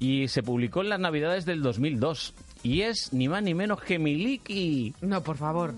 y 0.00 0.26
se 0.26 0.42
publicó 0.42 0.80
en 0.82 0.88
las 0.88 0.98
Navidades 0.98 1.44
del 1.46 1.62
2002. 1.62 2.34
Y 2.64 2.80
es 2.82 3.12
ni 3.12 3.28
más 3.28 3.44
ni 3.44 3.54
menos 3.54 3.80
que 3.80 4.00
Miliki. 4.00 4.92
No, 5.02 5.22
por 5.22 5.36
favor. 5.36 5.72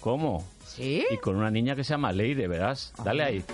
¿Cómo? 0.00 0.44
¿Sí? 0.64 1.04
Y 1.10 1.16
con 1.18 1.36
una 1.36 1.50
niña 1.50 1.74
que 1.74 1.84
se 1.84 1.90
llama 1.90 2.12
Leire, 2.12 2.46
verás. 2.48 2.92
Dale 3.04 3.22
ahí. 3.22 3.44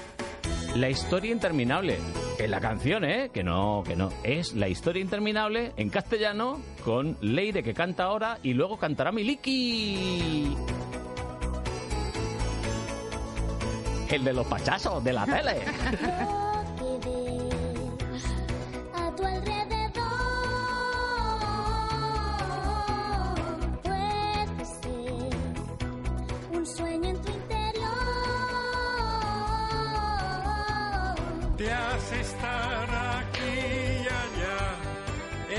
La 0.76 0.90
historia 0.90 1.30
interminable. 1.32 1.98
En 2.38 2.50
la 2.50 2.60
canción, 2.60 3.04
¿eh? 3.04 3.30
Que 3.32 3.44
no, 3.44 3.84
que 3.86 3.94
no. 3.94 4.10
Es 4.24 4.54
la 4.54 4.68
historia 4.68 5.00
interminable 5.00 5.72
en 5.76 5.88
castellano 5.88 6.60
con 6.84 7.16
Leire 7.20 7.62
que 7.62 7.74
canta 7.74 8.04
ahora 8.04 8.38
y 8.42 8.54
luego 8.54 8.76
cantará 8.76 9.12
Miliki. 9.12 10.56
El 14.10 14.24
de 14.24 14.32
los 14.32 14.46
pachazos 14.46 15.02
de 15.02 15.12
la 15.12 15.24
tele. 15.24 15.62
un 26.64 26.70
sueño 26.76 27.10
en 27.10 27.18
tu 27.20 27.30
interior. 27.30 27.84
Te 31.58 31.70
hace 31.70 32.20
estar 32.20 32.88
aquí 33.18 33.54
y 34.04 34.08
allá 34.22 34.62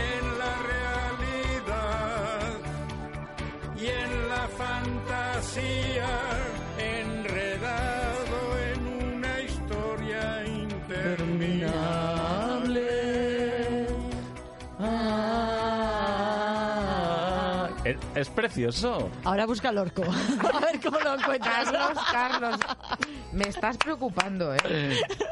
en 0.07 0.23
la 0.41 0.53
realidad 0.73 2.49
y 3.77 3.85
en 4.03 4.11
la 4.29 4.47
fantasía 4.61 6.11
Es, 17.85 17.97
es 18.15 18.29
precioso. 18.29 19.09
Ahora 19.23 19.45
busca 19.45 19.69
el 19.69 19.77
orco. 19.77 20.03
A 20.53 20.59
ver 20.59 20.79
cómo 20.83 20.99
lo 20.99 21.13
encuentras. 21.15 21.71
Carlos, 21.71 22.03
Carlos, 22.11 22.59
me 23.31 23.47
estás 23.47 23.77
preocupando, 23.77 24.53
¿eh? 24.55 24.57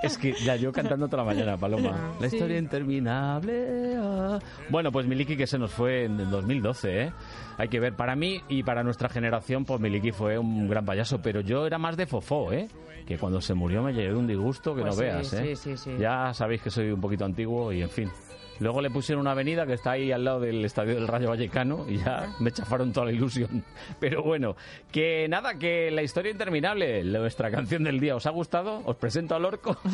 Es 0.03 0.17
que 0.17 0.33
ya 0.33 0.55
yo 0.55 0.71
cantando 0.71 1.07
toda 1.07 1.23
la 1.23 1.33
mañana, 1.33 1.57
Paloma. 1.57 2.13
La 2.19 2.27
historia 2.27 2.57
interminable. 2.59 3.95
ah. 3.97 4.39
Bueno, 4.69 4.91
pues 4.91 5.07
Miliki 5.07 5.35
que 5.35 5.47
se 5.47 5.57
nos 5.57 5.71
fue 5.71 6.05
en 6.05 6.19
el 6.19 6.29
2012, 6.29 7.01
¿eh? 7.05 7.11
Hay 7.57 7.67
que 7.69 7.79
ver, 7.79 7.95
para 7.95 8.15
mí 8.15 8.41
y 8.49 8.63
para 8.63 8.83
nuestra 8.83 9.09
generación, 9.09 9.65
pues 9.65 9.79
Miliki 9.79 10.11
fue 10.11 10.37
un 10.37 10.67
gran 10.69 10.85
payaso, 10.85 11.21
pero 11.21 11.41
yo 11.41 11.65
era 11.65 11.77
más 11.77 11.97
de 11.97 12.05
Fofó, 12.05 12.51
¿eh? 12.51 12.67
Que 13.07 13.17
cuando 13.17 13.41
se 13.41 13.53
murió 13.53 13.81
me 13.83 13.93
llevé 13.93 14.15
un 14.15 14.27
disgusto 14.27 14.73
que 14.75 14.81
Pues 14.81 14.95
no 14.95 14.99
sí, 14.99 15.03
veas, 15.03 15.33
¿eh? 15.33 15.55
sí, 15.55 15.71
sí, 15.71 15.77
sí. 15.77 15.91
Ya 15.99 16.33
sabéis 16.33 16.61
que 16.61 16.69
soy 16.69 16.91
un 16.91 17.01
poquito 17.01 17.25
antiguo 17.25 17.71
y 17.73 17.81
en 17.81 17.89
fin. 17.89 18.11
Luego 18.59 18.81
le 18.81 18.89
pusieron 18.89 19.21
una 19.21 19.31
avenida 19.31 19.65
que 19.65 19.73
está 19.73 19.91
ahí 19.91 20.11
al 20.11 20.23
lado 20.23 20.39
del 20.39 20.63
estadio 20.63 20.95
del 20.95 21.07
Rayo 21.07 21.29
Vallecano 21.29 21.85
y 21.87 21.97
ya 21.97 22.33
me 22.39 22.51
chafaron 22.51 22.91
toda 22.93 23.07
la 23.07 23.11
ilusión. 23.11 23.63
Pero 23.99 24.23
bueno, 24.23 24.55
que 24.91 25.27
nada, 25.27 25.55
que 25.55 25.91
la 25.91 26.03
historia 26.03 26.31
interminable, 26.31 27.03
nuestra 27.03 27.49
canción 27.51 27.83
del 27.83 27.99
día, 27.99 28.15
¿os 28.15 28.25
ha 28.25 28.31
gustado? 28.31 28.81
¿Os 28.85 28.95
presento 28.95 29.35
al 29.35 29.45
orco? 29.45 29.77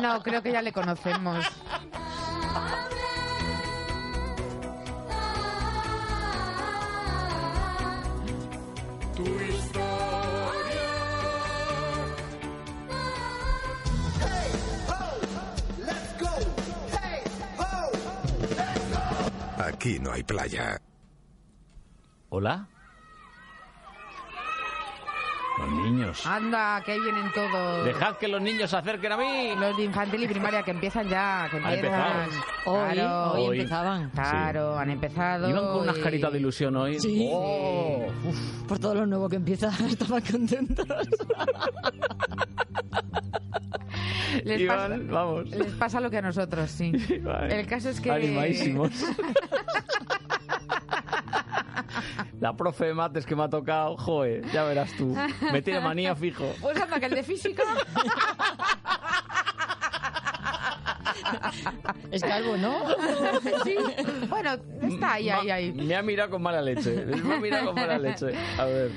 No, 0.00 0.22
creo 0.22 0.42
que 0.42 0.52
ya 0.52 0.62
le 0.62 0.70
conocemos. 0.70 1.44
Aquí 19.78 20.00
no 20.00 20.10
hay 20.10 20.24
playa. 20.24 20.76
¿Hola? 22.30 22.66
Los 25.60 25.70
niños. 25.70 26.26
Anda, 26.26 26.82
que 26.84 26.90
ahí 26.92 27.00
vienen 27.00 27.30
todos. 27.32 27.84
Dejad 27.84 28.16
que 28.16 28.26
los 28.26 28.42
niños 28.42 28.68
se 28.70 28.76
acerquen 28.76 29.12
a 29.12 29.16
mí. 29.16 29.54
Los 29.56 29.76
de 29.76 29.84
infantil 29.84 30.24
y 30.24 30.26
primaria 30.26 30.64
que 30.64 30.72
empiezan 30.72 31.08
ya, 31.08 31.46
que 31.48 31.58
¿Ha 31.58 31.74
empiezan. 31.74 32.10
empezado? 32.24 32.44
Hoy, 32.66 32.92
Claro, 32.94 33.32
hoy 33.34 33.46
Hoy. 33.50 33.58
empezaban. 33.60 34.10
Claro, 34.10 34.76
han 34.76 34.90
empezado. 34.90 35.48
Iban 35.48 35.64
con 35.68 35.80
unas 35.82 35.98
caritas 35.98 36.32
de 36.32 36.38
ilusión 36.40 36.74
hoy. 36.76 36.98
Sí. 36.98 37.30
Oh, 37.32 38.08
Por 38.66 38.80
todo 38.80 38.96
lo 38.96 39.06
nuevo 39.06 39.28
que 39.28 39.36
empieza, 39.36 39.68
estaban 39.88 40.22
contentos. 40.22 40.86
Les 44.44 44.66
pasa, 44.66 44.96
vamos. 44.98 45.50
les 45.50 45.72
pasa 45.74 46.00
lo 46.00 46.10
que 46.10 46.18
a 46.18 46.22
nosotros, 46.22 46.70
sí. 46.70 46.92
El 47.48 47.66
caso 47.66 47.90
es 47.90 48.00
que. 48.00 48.10
Animadísimos. 48.10 48.92
La 52.40 52.56
profe 52.56 52.86
de 52.86 52.94
mates 52.94 53.26
que 53.26 53.34
me 53.34 53.42
ha 53.42 53.48
tocado, 53.48 53.96
joe, 53.96 54.42
ya 54.52 54.62
verás 54.64 54.92
tú. 54.96 55.16
Me 55.52 55.60
tiene 55.60 55.80
manía 55.80 56.14
fijo. 56.14 56.54
Pues 56.60 56.80
anda, 56.80 57.00
que 57.00 57.06
el 57.06 57.14
de 57.14 57.22
física. 57.22 57.64
Es 62.10 62.22
calvo, 62.22 62.56
¿no? 62.56 62.84
sí. 63.64 63.76
Bueno, 64.28 64.56
está 64.82 65.14
ahí, 65.14 65.28
ahí, 65.28 65.50
ahí. 65.50 65.72
Me 65.72 65.94
ha 65.94 66.02
mirado 66.02 66.30
con 66.30 66.42
mala 66.42 66.62
leche. 66.62 67.04
Me 67.04 67.34
ha 67.34 67.38
mirado 67.38 67.66
con 67.66 67.74
mala 67.74 67.98
leche. 67.98 68.32
A 68.56 68.64
ver. 68.64 68.90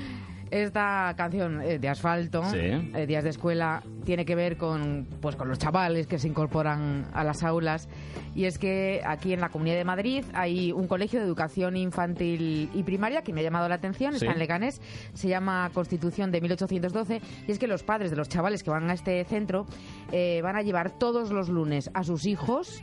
Esta 0.52 1.14
canción 1.16 1.62
eh, 1.62 1.78
de 1.78 1.88
asfalto, 1.88 2.44
Sí. 2.44 2.58
eh, 2.58 3.06
Días 3.08 3.24
de 3.24 3.30
Escuela, 3.30 3.82
tiene 4.04 4.26
que 4.26 4.34
ver 4.34 4.58
con, 4.58 5.06
pues, 5.22 5.34
con 5.34 5.48
los 5.48 5.58
chavales 5.58 6.06
que 6.06 6.18
se 6.18 6.28
incorporan 6.28 7.06
a 7.14 7.24
las 7.24 7.42
aulas. 7.42 7.88
Y 8.34 8.44
es 8.44 8.58
que 8.58 9.00
aquí 9.06 9.32
en 9.32 9.40
la 9.40 9.48
Comunidad 9.48 9.76
de 9.76 9.84
Madrid 9.84 10.24
hay 10.34 10.70
un 10.70 10.88
colegio 10.88 11.20
de 11.20 11.24
educación 11.26 11.74
infantil 11.78 12.68
y 12.74 12.82
primaria 12.82 13.22
que 13.22 13.32
me 13.32 13.40
ha 13.40 13.44
llamado 13.44 13.66
la 13.66 13.76
atención, 13.76 14.12
Sí. 14.12 14.18
está 14.26 14.32
en 14.32 14.38
Leganés, 14.38 14.82
se 15.14 15.28
llama 15.28 15.70
Constitución 15.72 16.30
de 16.30 16.42
1812. 16.42 17.22
Y 17.48 17.50
es 17.50 17.58
que 17.58 17.66
los 17.66 17.82
padres 17.82 18.10
de 18.10 18.16
los 18.18 18.28
chavales 18.28 18.62
que 18.62 18.68
van 18.68 18.90
a 18.90 18.92
este 18.92 19.24
centro 19.24 19.64
eh, 20.12 20.40
van 20.42 20.56
a 20.56 20.60
llevar 20.60 20.90
todos 20.90 21.30
los 21.30 21.48
lunes 21.48 21.90
a 21.94 22.04
sus 22.04 22.26
hijos 22.26 22.82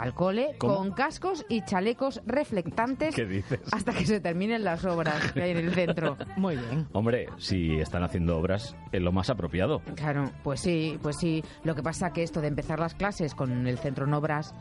al 0.00 0.14
cole 0.14 0.54
¿Cómo? 0.56 0.76
con 0.76 0.92
cascos 0.92 1.44
y 1.48 1.62
chalecos 1.62 2.22
reflectantes 2.24 3.14
¿Qué 3.14 3.26
dices? 3.26 3.60
hasta 3.70 3.92
que 3.92 4.06
se 4.06 4.18
terminen 4.18 4.64
las 4.64 4.84
obras 4.86 5.32
que 5.32 5.42
hay 5.42 5.50
en 5.50 5.58
el 5.58 5.74
centro. 5.74 6.16
Muy 6.36 6.56
bien. 6.56 6.88
Hombre, 6.92 7.28
si 7.36 7.78
están 7.78 8.02
haciendo 8.02 8.38
obras, 8.38 8.74
es 8.92 9.02
lo 9.02 9.12
más 9.12 9.28
apropiado. 9.28 9.82
Claro, 9.94 10.30
pues 10.42 10.60
sí, 10.60 10.98
pues 11.02 11.16
sí. 11.16 11.44
Lo 11.64 11.74
que 11.74 11.82
pasa 11.82 12.12
que 12.12 12.22
esto 12.22 12.40
de 12.40 12.48
empezar 12.48 12.80
las 12.80 12.94
clases 12.94 13.34
con 13.34 13.66
el 13.66 13.78
centro 13.78 14.06
en 14.06 14.14
obras, 14.14 14.54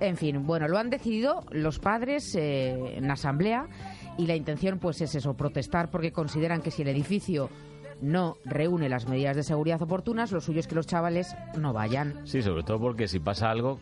en 0.00 0.16
fin, 0.16 0.44
bueno, 0.44 0.66
lo 0.66 0.76
han 0.76 0.90
decidido 0.90 1.44
los 1.50 1.78
padres 1.78 2.34
eh, 2.34 2.96
en 2.96 3.08
asamblea 3.10 3.68
y 4.18 4.26
la 4.26 4.34
intención 4.34 4.80
pues 4.80 5.00
es 5.00 5.14
eso, 5.14 5.34
protestar 5.34 5.88
porque 5.90 6.10
consideran 6.10 6.62
que 6.62 6.72
si 6.72 6.82
el 6.82 6.88
edificio 6.88 7.48
no 8.00 8.36
reúne 8.44 8.88
las 8.88 9.08
medidas 9.08 9.36
de 9.36 9.44
seguridad 9.44 9.80
oportunas, 9.80 10.32
lo 10.32 10.40
suyo 10.40 10.58
es 10.58 10.66
que 10.66 10.74
los 10.74 10.88
chavales 10.88 11.34
no 11.56 11.72
vayan. 11.72 12.26
Sí, 12.26 12.42
sobre 12.42 12.64
todo 12.64 12.80
porque 12.80 13.06
si 13.06 13.20
pasa 13.20 13.50
algo, 13.50 13.78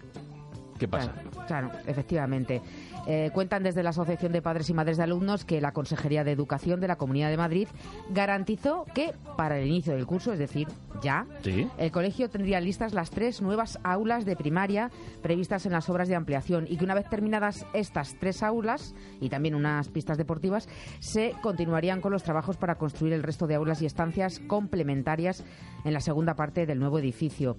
¿qué 0.83 0.89
pasa? 0.89 1.13
Claro, 1.13 1.47
claro, 1.47 1.71
efectivamente. 1.87 2.61
Eh, 3.07 3.31
cuentan 3.35 3.63
desde 3.65 3.83
la 3.83 3.91
Asociación 3.91 4.31
de 4.33 4.43
Padres 4.43 4.71
y 4.71 4.75
Madres 4.75 4.97
de 4.97 5.03
Alumnos 5.03 5.45
que 5.45 5.61
la 5.61 5.73
Consejería 5.73 6.23
de 6.23 6.31
Educación 6.31 6.81
de 6.81 6.87
la 6.89 6.97
Comunidad 6.97 7.31
de 7.31 7.37
Madrid 7.37 7.67
garantizó 8.11 8.85
que 8.95 9.13
para 9.37 9.59
el 9.59 9.67
inicio 9.67 9.95
del 9.95 10.07
curso, 10.07 10.33
es 10.33 10.39
decir, 10.39 10.69
ya, 11.03 11.27
Sí. 11.43 11.67
el 11.79 11.91
colegio 11.91 12.31
tendría 12.31 12.61
listas 12.61 12.95
las 12.95 13.11
tres 13.11 13.43
nuevas 13.43 13.79
aulas 13.83 14.25
de 14.25 14.37
primaria 14.37 14.91
previstas 15.21 15.67
en 15.67 15.73
las 15.73 15.89
obras 15.91 16.07
de 16.07 16.15
ampliación 16.15 16.67
y 16.69 16.77
que 16.77 16.85
una 16.85 16.95
vez 16.95 17.09
terminadas 17.09 17.67
estas 17.73 18.15
tres 18.21 18.43
aulas 18.45 18.95
y 19.21 19.29
también 19.29 19.57
unas 19.57 19.89
pistas 19.89 20.17
deportivas, 20.17 20.69
se 21.01 21.35
continuarían 21.43 22.01
con 22.01 22.13
los 22.13 22.23
trabajos 22.23 22.57
para 22.57 22.77
construir 22.77 23.15
el 23.15 23.25
resto 23.25 23.49
de 23.49 23.57
aulas 23.57 23.83
y 23.83 23.87
estancias 23.87 24.39
complementarias 24.47 25.45
en 25.85 25.93
la 25.93 26.01
segunda 26.01 26.35
parte 26.35 26.67
del 26.67 26.79
nuevo 26.79 27.01
edificio. 27.01 27.57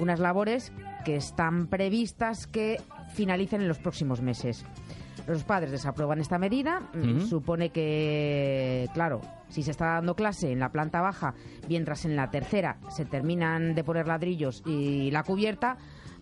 Unas 0.00 0.18
labores 0.18 0.72
que 1.04 1.16
están 1.16 1.66
previstas 1.68 2.46
que 2.46 2.78
finalicen 3.14 3.60
en 3.60 3.68
los 3.68 3.78
próximos 3.78 4.22
meses. 4.22 4.64
Los 5.26 5.44
padres 5.44 5.70
desaprueban 5.70 6.20
esta 6.20 6.38
medida. 6.38 6.80
Mm. 6.94 7.20
Supone 7.20 7.70
que, 7.70 8.88
claro, 8.94 9.20
si 9.48 9.62
se 9.62 9.70
está 9.70 9.94
dando 9.94 10.14
clase 10.14 10.50
en 10.50 10.58
la 10.58 10.70
planta 10.70 11.00
baja, 11.00 11.34
mientras 11.68 12.04
en 12.04 12.16
la 12.16 12.30
tercera 12.30 12.78
se 12.88 13.04
terminan 13.04 13.74
de 13.74 13.84
poner 13.84 14.08
ladrillos 14.08 14.62
y 14.66 15.10
la 15.10 15.22
cubierta, 15.22 15.76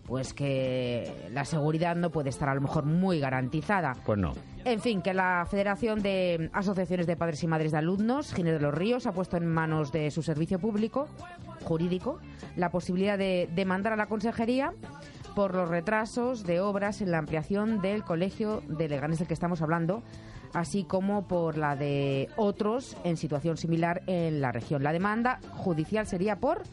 pues 0.09 0.33
que 0.33 1.29
la 1.31 1.45
seguridad 1.45 1.95
no 1.95 2.09
puede 2.09 2.29
estar 2.29 2.49
a 2.49 2.55
lo 2.55 2.61
mejor 2.61 2.83
muy 2.83 3.19
garantizada. 3.19 3.95
Pues 4.05 4.17
no. 4.17 4.33
En 4.65 4.81
fin, 4.81 5.03
que 5.03 5.13
la 5.13 5.45
Federación 5.49 6.01
de 6.01 6.49
Asociaciones 6.51 7.05
de 7.05 7.15
Padres 7.15 7.43
y 7.43 7.47
Madres 7.47 7.71
de 7.71 7.77
Alumnos, 7.77 8.33
Ginés 8.33 8.53
de 8.53 8.59
los 8.59 8.73
Ríos, 8.73 9.05
ha 9.05 9.11
puesto 9.11 9.37
en 9.37 9.45
manos 9.45 9.91
de 9.91 10.09
su 10.09 10.23
servicio 10.23 10.57
público 10.57 11.07
jurídico 11.63 12.19
la 12.55 12.71
posibilidad 12.71 13.19
de 13.19 13.47
demandar 13.53 13.93
a 13.93 13.95
la 13.95 14.07
Consejería 14.07 14.73
por 15.35 15.53
los 15.53 15.69
retrasos 15.69 16.43
de 16.43 16.59
obras 16.59 17.01
en 17.01 17.11
la 17.11 17.19
ampliación 17.19 17.79
del 17.79 18.03
colegio 18.03 18.63
de 18.67 18.89
Leganés 18.89 19.19
del 19.19 19.27
que 19.27 19.35
estamos 19.35 19.61
hablando, 19.61 20.01
así 20.53 20.85
como 20.85 21.27
por 21.27 21.55
la 21.55 21.75
de 21.75 22.29
otros 22.35 22.97
en 23.03 23.15
situación 23.15 23.57
similar 23.57 24.01
en 24.07 24.41
la 24.41 24.51
región. 24.51 24.81
La 24.81 24.91
demanda 24.91 25.39
judicial 25.51 26.07
sería 26.07 26.37
por 26.37 26.63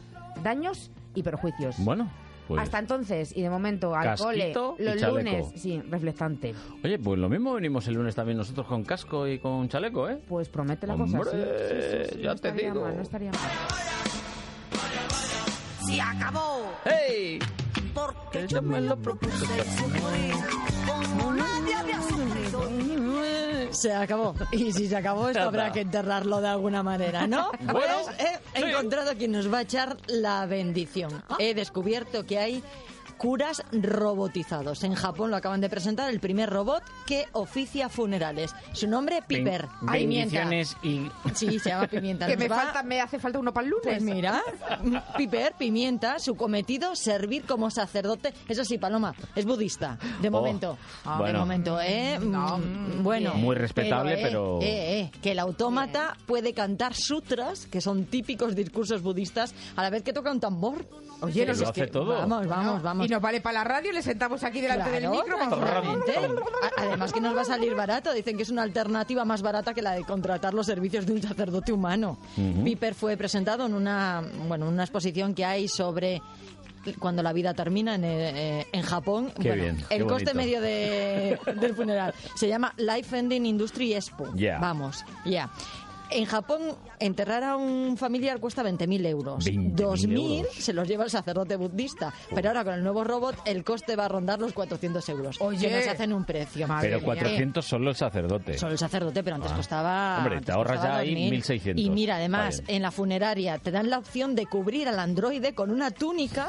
daños 0.41 0.89
y 1.13 1.21
perjuicios. 1.21 1.75
Bueno, 1.79 2.09
pues... 2.47 2.61
Hasta 2.61 2.79
entonces, 2.79 3.35
y 3.35 3.41
de 3.41 3.49
momento 3.49 3.93
al 3.95 4.17
cole, 4.17 4.53
los 4.77 5.01
lunes, 5.01 5.47
sí, 5.55 5.81
reflectante. 5.89 6.53
Oye, 6.83 6.97
pues 6.99 7.19
lo 7.19 7.29
mismo 7.29 7.53
venimos 7.53 7.87
el 7.87 7.95
lunes 7.95 8.15
también 8.15 8.37
nosotros 8.37 8.65
con 8.67 8.83
casco 8.83 9.27
y 9.27 9.39
con 9.39 9.67
chaleco, 9.69 10.09
¿eh? 10.09 10.19
Pues 10.27 10.49
promete 10.49 10.87
la 10.87 10.95
cosa. 10.95 11.19
Hombre, 11.19 11.31
Sí, 11.31 12.07
sí, 12.09 12.15
sí, 12.15 12.21
ya 12.21 12.29
no 12.29 12.35
te 12.35 12.47
estaría 12.49 12.69
digo. 12.71 12.81
mal, 12.85 12.95
no 12.95 13.01
estaría 13.01 13.31
mal. 13.31 13.41
Se 15.85 16.01
acabó, 16.01 16.71
¡Hey! 16.85 17.39
porque 17.93 18.39
Que 18.41 18.47
yo 18.47 18.61
me 18.61 18.81
lo 18.81 18.97
propuse. 18.97 19.45
Se 23.77 23.93
acabó. 23.93 24.33
Y 24.51 24.71
si 24.73 24.87
se 24.87 24.95
acabó, 24.95 25.29
esto 25.29 25.43
habrá 25.43 25.71
que 25.71 25.81
enterrarlo 25.81 26.41
de 26.41 26.47
alguna 26.47 26.81
manera, 26.81 27.27
¿no? 27.27 27.51
Bueno, 27.61 27.95
Pues 28.05 28.19
he 28.55 28.59
sí. 28.59 28.65
encontrado 28.69 29.13
quien 29.15 29.31
nos 29.33 29.53
va 29.53 29.59
a 29.59 29.61
echar 29.61 29.97
la 30.07 30.45
bendición. 30.47 31.23
He 31.37 31.53
descubierto 31.53 32.25
que 32.25 32.39
hay 32.39 32.63
curas 33.17 33.63
robotizados. 33.71 34.83
En 34.83 34.93
Japón 34.95 35.31
lo 35.31 35.37
acaban 35.37 35.59
de 35.61 35.69
presentar 35.69 36.09
el 36.09 36.19
primer 36.19 36.49
robot 36.49 36.83
que 37.05 37.25
oficia 37.33 37.89
funerales. 37.89 38.53
Su 38.73 38.87
nombre, 38.87 39.21
Piper. 39.27 39.67
Ben- 39.81 39.91
Pimienta. 40.07 40.49
y... 40.83 41.09
Sí, 41.33 41.59
se 41.59 41.69
llama 41.69 41.87
Pimienta. 41.87 42.27
Que 42.27 42.37
me, 42.37 42.47
va- 42.47 42.57
falta, 42.57 42.83
me 42.83 43.01
hace 43.01 43.19
falta 43.19 43.39
uno 43.39 43.51
para 43.53 43.65
el 43.65 43.71
lunes. 43.71 43.83
Pues 43.85 44.01
mira, 44.01 44.41
Piper, 45.17 45.53
pimienta, 45.57 46.19
su 46.19 46.35
cometido, 46.35 46.95
servir 46.95 47.43
como 47.45 47.69
sacerdote. 47.69 48.33
Eso 48.47 48.63
sí, 48.63 48.77
Paloma, 48.77 49.13
es 49.35 49.45
budista, 49.45 49.97
de 50.21 50.27
Oh, 50.27 50.31
momento. 50.31 50.77
De 51.03 51.17
bueno. 51.17 51.39
momento, 51.39 51.79
¿eh? 51.81 52.19
Mm, 52.19 53.03
bueno. 53.03 53.33
Muy 53.35 53.55
respetable, 53.55 54.17
pero- 54.21 54.59
eh, 54.61 54.99
eh, 55.01 55.11
que 55.21 55.31
el 55.31 55.39
autómata 55.39 56.15
puede 56.25 56.53
cantar 56.53 56.93
sutras, 56.95 57.65
que 57.67 57.81
son 57.81 58.05
típicos 58.05 58.55
discursos 58.55 59.01
budistas, 59.01 59.53
a 59.75 59.83
la 59.83 59.89
vez 59.89 60.03
que 60.03 60.13
toca 60.13 60.31
un 60.31 60.39
tambor. 60.39 60.85
Oye, 61.21 61.41
Pero 61.41 61.53
lo 61.55 61.63
es 61.63 61.69
hace 61.69 61.81
que- 61.81 61.87
todo. 61.87 62.13
Vamos, 62.27 62.47
vamos, 62.47 62.81
vamos. 62.83 63.06
Si 63.07 63.13
nos 63.13 63.21
vale 63.21 63.39
para 63.39 63.59
la 63.59 63.63
radio, 63.63 63.93
le 63.93 64.01
sentamos 64.01 64.43
aquí 64.43 64.59
delante 64.59 64.89
del 64.91 65.03
Claro, 65.03 65.15
micro. 65.15 65.37
tranquilamente. 65.37 66.11
A- 66.17 66.81
Además 66.81 67.13
que 67.13 67.21
nos 67.21 67.33
va 67.37 67.41
a 67.41 67.45
salir 67.45 67.73
barato. 67.73 68.11
Dicen 68.11 68.35
que 68.35 68.43
es 68.43 68.49
una 68.49 68.63
alternativa 68.63 69.23
más 69.23 69.41
barata 69.41 69.73
que 69.73 69.81
la 69.81 69.93
de 69.93 70.03
contratar 70.03 70.53
los 70.53 70.65
servicios 70.65 71.05
de 71.05 71.13
un 71.13 71.21
sacerdote 71.21 71.71
humano. 71.71 72.17
Piper 72.65 72.93
fue 72.95 73.15
presentado 73.15 73.65
en 73.65 73.73
una, 73.75 74.21
bueno, 74.49 74.67
una 74.67 74.83
exposición 74.83 75.33
que 75.33 75.45
hay 75.45 75.69
sobre 75.69 76.21
cuando 76.99 77.23
la 77.23 77.31
vida 77.31 77.53
termina 77.53 77.95
en, 77.95 78.03
eh, 78.03 78.67
en 78.73 78.81
Japón. 78.81 79.31
Qué 79.41 79.49
Bueno, 79.49 79.63
bien, 79.63 79.85
qué 79.87 79.95
el 79.95 80.05
coste 80.05 80.33
bonito. 80.33 80.35
medio 80.35 80.61
de- 80.61 81.39
del 81.61 81.75
funeral 81.75 82.13
se 82.35 82.49
llama 82.49 82.73
Life 82.75 83.17
Ending 83.17 83.45
Industry 83.45 83.93
Expo. 83.93 84.27
Ya. 84.35 84.57
Vamos, 84.59 85.05
ya. 85.25 85.49
En 86.09 86.25
Japón, 86.25 86.61
enterrar 86.99 87.43
a 87.43 87.55
un 87.57 87.97
familiar 87.97 88.39
cuesta 88.39 88.63
20.000 88.63 89.05
euros. 89.07 89.45
20.000 89.45 89.75
2.000 89.75 90.37
euros. 90.39 90.53
se 90.53 90.73
los 90.73 90.87
lleva 90.87 91.03
el 91.03 91.09
sacerdote 91.09 91.55
budista. 91.55 92.13
Pero 92.33 92.49
ahora 92.49 92.63
con 92.63 92.73
el 92.75 92.83
nuevo 92.83 93.03
robot, 93.03 93.35
el 93.45 93.63
coste 93.63 93.95
va 93.95 94.05
a 94.05 94.07
rondar 94.07 94.39
los 94.39 94.53
400 94.53 95.07
euros. 95.09 95.37
Oye. 95.41 95.67
que 95.67 95.75
nos 95.77 95.87
hacen 95.87 96.13
un 96.13 96.23
precio. 96.25 96.67
Madre 96.67 96.87
Pero 96.89 96.97
mía. 96.99 97.05
400 97.05 97.65
solo 97.65 97.89
el 97.89 97.95
sacerdote. 97.95 98.57
Solo 98.57 98.71
el 98.73 98.77
sacerdote, 98.77 99.23
pero 99.23 99.35
antes 99.35 99.51
Ah. 99.51 99.55
costaba. 99.57 100.17
Hombre, 100.19 100.41
te 100.41 100.51
ahorras 100.51 100.81
ya 100.83 100.97
ahí 100.97 101.13
2.000. 101.13 101.29
1.600. 101.43 101.79
Y 101.81 101.89
mira, 101.89 102.15
además, 102.17 102.63
en 102.67 102.81
la 102.81 102.91
funeraria 102.91 103.57
te 103.57 103.71
dan 103.71 103.89
la 103.89 103.97
opción 103.97 104.35
de 104.35 104.45
cubrir 104.45 104.87
al 104.87 104.99
androide 104.99 105.53
con 105.53 105.71
una 105.71 105.91
túnica 105.91 106.47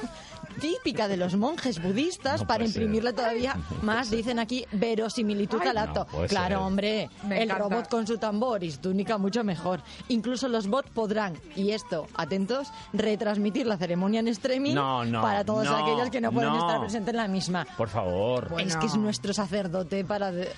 típica 0.60 1.08
de 1.08 1.16
los 1.16 1.36
monjes 1.36 1.80
budistas 1.82 2.40
No 2.42 2.46
para 2.46 2.58
ser. 2.66 2.68
imprimirle 2.68 3.12
todavía 3.12 3.56
más, 3.82 4.10
dicen 4.10 4.38
aquí, 4.38 4.64
verosimilitud 4.72 5.58
Ay, 5.62 5.68
al 5.68 5.78
acto. 5.78 6.06
no 6.12 6.26
claro, 6.26 6.56
ser. 6.56 6.64
hombre, 6.66 7.10
Me 7.24 7.36
el 7.38 7.42
encanta. 7.44 7.62
robot 7.64 7.88
con 7.88 8.06
su 8.06 8.18
tambor 8.18 8.64
y 8.64 8.70
su 8.70 8.78
túnica 8.78 9.18
mucho 9.18 9.44
mejor. 9.44 9.80
Incluso 10.08 10.48
los 10.48 10.66
bots 10.68 10.90
podrán, 10.90 11.34
y 11.54 11.70
esto, 11.70 12.06
atentos, 12.14 12.68
retransmitir 12.92 13.66
la 13.66 13.76
ceremonia 13.76 14.20
en 14.20 14.28
streaming 14.28 14.74
No, 14.74 15.04
no, 15.04 15.22
para 15.22 15.44
todos 15.44 15.64
no, 15.64 15.76
aquellos 15.76 16.10
que 16.10 16.20
no 16.20 16.32
pueden 16.32 16.50
no. 16.50 16.58
estar 16.58 16.80
presentes 16.80 17.10
en 17.14 17.16
la 17.16 17.28
misma. 17.28 17.66
Por 17.76 17.88
favor. 17.88 18.48
Bueno. 18.50 18.68
Es 18.68 18.76
que 18.76 18.86
es 18.86 18.96
nuestro 18.96 19.32
sacerdote 19.32 20.04
para 20.04 20.32
de- 20.32 20.48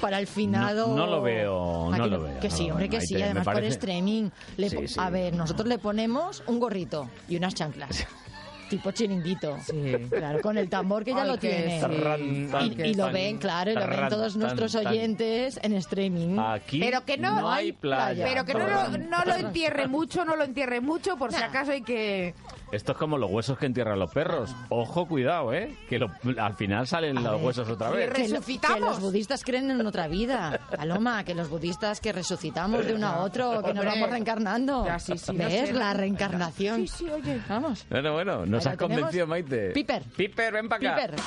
para 0.00 0.18
el 0.18 0.26
finado. 0.26 0.88
No- 0.88 0.96
no 0.96 1.06
lo 1.06 1.22
veo, 1.22 1.92
¿A 1.92 1.96
no 1.96 2.04
que 2.04 2.10
lo 2.10 2.20
veo, 2.22 2.40
Que 2.40 2.50
sí, 2.50 2.70
hombre, 2.70 2.88
que 2.88 3.00
sí. 3.00 3.20
Además 3.22 3.44
por 3.44 3.62
streaming. 3.64 4.28
Le 4.56 4.68
Sí, 4.68 4.76
po- 4.76 4.82
sí. 4.86 4.94
A 4.98 5.08
ver, 5.10 5.34
nosotros 5.34 5.66
le 5.68 5.78
ponemos 5.78 6.42
un 6.46 6.58
gorrito 6.58 7.08
y 7.28 7.36
unas 7.36 7.54
chanclas. 7.54 8.06
tipo 8.70 8.90
chiringuito. 8.92 9.58
Sí. 9.66 9.96
Claro, 10.08 10.40
con 10.40 10.56
el 10.56 10.70
tambor 10.70 11.04
que 11.04 11.10
ya 11.10 11.22
Ay, 11.22 11.28
lo 11.28 11.36
tiene. 11.36 11.80
sí. 11.80 12.76
Y, 12.84 12.94
lo 12.94 13.12
ven, 13.12 13.36
claro, 13.36 13.72
y 13.72 13.74
lo 13.74 13.86
ven 13.86 14.08
todos 14.08 14.32
tan, 14.32 14.42
nuestros 14.42 14.72
tan. 14.72 14.86
oyentes 14.86 15.60
en 15.62 15.74
streaming. 15.74 16.38
Aquí 16.38 16.80
Pero 16.80 17.04
que 17.04 17.18
no, 17.18 17.50
hay 17.50 17.72
playa. 17.72 18.24
Pero 18.24 18.44
que 18.46 18.54
no 18.54 18.88
no 18.98 19.24
lo 19.24 19.34
entierre 19.34 19.88
mucho, 19.88 20.24
no 20.24 20.36
lo 20.36 20.44
entierre 20.44 20.80
mucho, 20.80 21.16
por 21.18 21.32
si 21.32 21.42
acaso 21.42 21.72
hay 21.72 21.82
que... 21.82 22.34
Esto 22.72 22.92
es 22.92 22.98
como 22.98 23.18
los 23.18 23.28
huesos 23.30 23.58
que 23.58 23.66
entierran 23.66 23.98
los 23.98 24.12
perros. 24.12 24.54
Ojo, 24.68 25.06
cuidado, 25.06 25.52
¿eh? 25.52 25.76
Que 25.88 25.98
lo- 25.98 26.10
al 26.38 26.54
final 26.54 26.86
salen 26.86 27.16
los 27.16 27.24
ver. 27.24 27.44
huesos 27.44 27.68
otra 27.68 27.90
vez. 27.90 28.10
Que, 28.12 28.22
resucitamos. 28.28 28.74
que 28.78 28.80
los 28.84 29.00
budistas 29.00 29.42
creen 29.42 29.70
en 29.72 29.84
otra 29.84 30.06
vida, 30.06 30.60
Paloma, 30.76 31.24
que 31.24 31.34
los 31.34 31.48
budistas 31.48 32.00
que 32.00 32.12
resucitamos 32.12 32.86
de 32.86 32.94
uno 32.94 33.08
a 33.08 33.18
otro, 33.24 33.60
que 33.62 33.74
nos 33.74 33.84
vamos 33.84 34.08
reencarnando. 34.10 34.84
Ya, 34.86 34.98
sí, 35.00 35.18
sí, 35.18 35.32
no 35.32 35.46
¿Ves? 35.48 35.68
sé. 35.68 35.72
La 35.74 35.92
reencarnación. 35.94 36.86
Sí, 36.86 36.88
sí, 36.88 37.10
oye. 37.10 37.40
Vamos. 37.48 37.84
Bueno, 37.90 38.12
bueno, 38.12 38.46
nos 38.46 38.64
has 38.66 38.76
convencido, 38.76 39.26
Maite. 39.26 39.70
Piper. 39.72 40.02
Piper, 40.16 40.52
ven 40.52 40.68
para 40.68 40.92
acá. 40.92 41.06
Piper. 41.08 41.20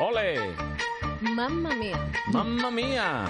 ¡Ole! 0.00 0.36
Mamma 1.22 1.74
mía. 1.74 1.98
¡Mamma 2.32 2.70
mía! 2.70 3.24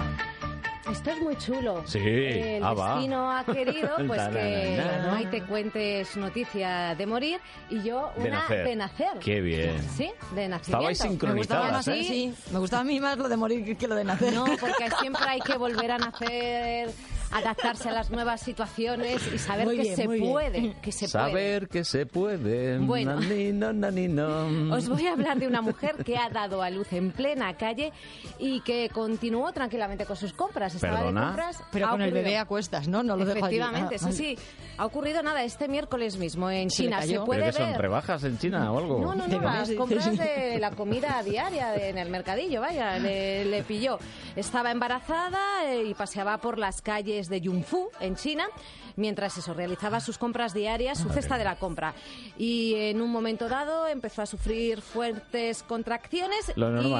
Esto 0.91 1.11
es 1.11 1.21
muy 1.21 1.35
chulo. 1.37 1.83
Sí, 1.85 1.99
El 1.99 2.63
ah, 2.63 2.73
va. 2.73 2.93
destino 2.95 3.31
ha 3.31 3.43
querido 3.45 3.89
pues 4.07 4.21
que 4.29 4.75
Tararara. 4.77 5.11
Maite 5.11 5.43
cuente 5.43 6.05
su 6.05 6.19
noticia 6.19 6.95
de 6.95 7.05
morir 7.05 7.39
y 7.69 7.81
yo 7.83 8.11
De 8.17 8.27
una 8.29 8.39
nacer. 8.41 8.65
de 8.67 8.75
nacer. 8.75 9.19
Qué 9.19 9.41
bien. 9.41 9.75
Sí, 9.95 10.11
de 10.35 10.47
nacimiento. 10.47 10.89
Estabais 10.89 10.99
Me 11.01 11.07
gustaba 11.09 11.09
sincronizadas, 11.09 11.71
más, 11.71 11.87
¿eh? 11.87 12.03
sí, 12.03 12.33
me 12.51 12.59
gustaba 12.59 12.81
a 12.81 12.85
mí 12.85 12.99
más 12.99 13.17
lo 13.17 13.29
de 13.29 13.37
morir 13.37 13.77
que 13.77 13.87
lo 13.87 13.95
de 13.95 14.03
nacer. 14.03 14.33
No, 14.33 14.45
porque 14.59 14.89
siempre 14.99 15.23
hay 15.27 15.39
que 15.41 15.57
volver 15.57 15.91
a 15.91 15.97
nacer, 15.97 16.89
adaptarse 17.31 17.89
a 17.89 17.91
las 17.91 18.09
nuevas 18.11 18.41
situaciones 18.41 19.21
y 19.33 19.37
saber 19.37 19.65
Muy 19.65 19.75
que 19.77 19.81
bien, 19.83 19.95
se 19.95 20.07
bien. 20.07 20.31
puede, 20.31 20.75
que 20.81 20.91
se 20.91 21.07
puede. 21.07 21.09
Saber 21.09 21.67
que 21.67 21.83
se 21.83 22.05
puede. 22.05 22.77
Bueno. 22.79 23.15
Nanino, 23.19 23.73
nanino. 23.73 24.73
Os 24.75 24.87
voy 24.89 25.05
a 25.07 25.13
hablar 25.13 25.37
de 25.39 25.47
una 25.47 25.61
mujer 25.61 26.03
que 26.03 26.17
ha 26.17 26.29
dado 26.29 26.61
a 26.61 26.69
luz 26.69 26.91
en 26.93 27.11
plena 27.11 27.55
calle 27.57 27.91
y 28.39 28.61
que 28.61 28.89
continuó 28.93 29.51
tranquilamente 29.51 30.05
con 30.05 30.15
sus 30.15 30.33
compras. 30.33 30.75
Estaba 30.75 30.97
¿Perdona? 30.97 31.21
de 31.21 31.27
compras. 31.27 31.63
Pero 31.71 31.89
con 31.89 32.01
el 32.01 32.11
bebé 32.11 32.37
a 32.37 32.45
cuestas, 32.45 32.87
¿no? 32.87 33.03
No 33.03 33.15
lo 33.15 33.25
dejo 33.25 33.45
allí. 33.45 33.57
Efectivamente, 33.57 33.95
Ah, 34.01 34.11
sí, 34.11 34.13
sí. 34.13 34.37
Ha 34.77 34.85
ocurrido 34.85 35.21
nada 35.21 35.43
este 35.43 35.67
miércoles 35.67 36.17
mismo 36.17 36.49
en 36.49 36.69
Se 36.69 36.83
China. 36.83 37.01
Se 37.01 37.19
puede 37.19 37.41
¿Pero 37.41 37.51
que 37.51 37.57
son 37.57 37.71
ver. 37.73 37.81
rebajas 37.81 38.23
en 38.23 38.37
China 38.37 38.71
o 38.71 38.77
algo? 38.79 38.99
No, 39.01 39.13
no, 39.13 39.27
no, 39.27 39.41
las 39.41 39.69
compras 39.71 40.17
de 40.17 40.57
la 40.59 40.71
comida 40.71 41.21
diaria 41.23 41.71
de- 41.71 41.89
en 41.89 41.97
el 41.97 42.09
mercadillo, 42.09 42.61
vaya, 42.61 42.97
le, 42.97 43.43
le 43.45 43.63
pilló. 43.63 43.99
Estaba 44.37 44.71
embarazada 44.71 45.39
eh, 45.65 45.83
y 45.85 45.93
paseaba 45.93 46.37
por 46.37 46.57
las 46.57 46.81
calles 46.81 47.18
de 47.27 47.41
Yunfu, 47.41 47.89
en 47.99 48.15
China, 48.15 48.47
mientras 48.95 49.37
eso, 49.37 49.53
realizaba 49.53 49.99
sus 49.99 50.17
compras 50.17 50.53
diarias, 50.53 50.97
su 50.99 51.09
cesta 51.09 51.37
de 51.37 51.43
la 51.43 51.55
compra. 51.55 51.93
Y 52.37 52.75
en 52.75 53.01
un 53.01 53.09
momento 53.11 53.49
dado 53.49 53.87
empezó 53.87 54.21
a 54.21 54.25
sufrir 54.25 54.81
fuertes 54.81 55.63
contracciones 55.63 56.53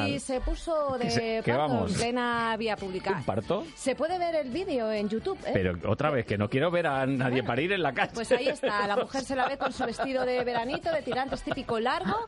y 0.07 0.19
se 0.19 0.41
puso 0.41 0.97
Que 0.99 1.05
de 1.05 1.11
se- 1.11 1.41
que 1.43 1.53
parto 1.53 1.73
vamos. 1.73 1.91
en 1.91 1.97
plena 1.97 2.55
vía 2.57 2.75
pública. 2.75 3.11
¿Un 3.11 3.23
parto? 3.23 3.65
Se 3.75 3.95
puede 3.95 4.17
ver 4.17 4.35
el 4.35 4.49
vídeo 4.49 4.91
en 4.91 5.07
YouTube, 5.09 5.37
¿eh? 5.45 5.51
Pero 5.53 5.77
otra 5.91 6.09
vez, 6.09 6.25
que 6.25 6.37
no 6.37 6.49
quiero 6.49 6.71
ver 6.71 6.87
a 6.87 7.05
nadie 7.05 7.43
parir 7.43 7.71
en 7.73 7.83
la 7.83 7.93
calle. 7.93 8.11
Pues 8.13 8.31
ahí 8.31 8.47
está, 8.47 8.87
la 8.87 8.95
mujer 8.97 9.21
se 9.23 9.35
la 9.35 9.47
ve 9.47 9.57
con 9.57 9.71
su 9.71 9.85
vestido 9.85 10.25
de 10.25 10.43
veranito, 10.43 10.91
de 10.91 11.01
tirantes 11.01 11.41
típico 11.43 11.79
largo, 11.79 12.27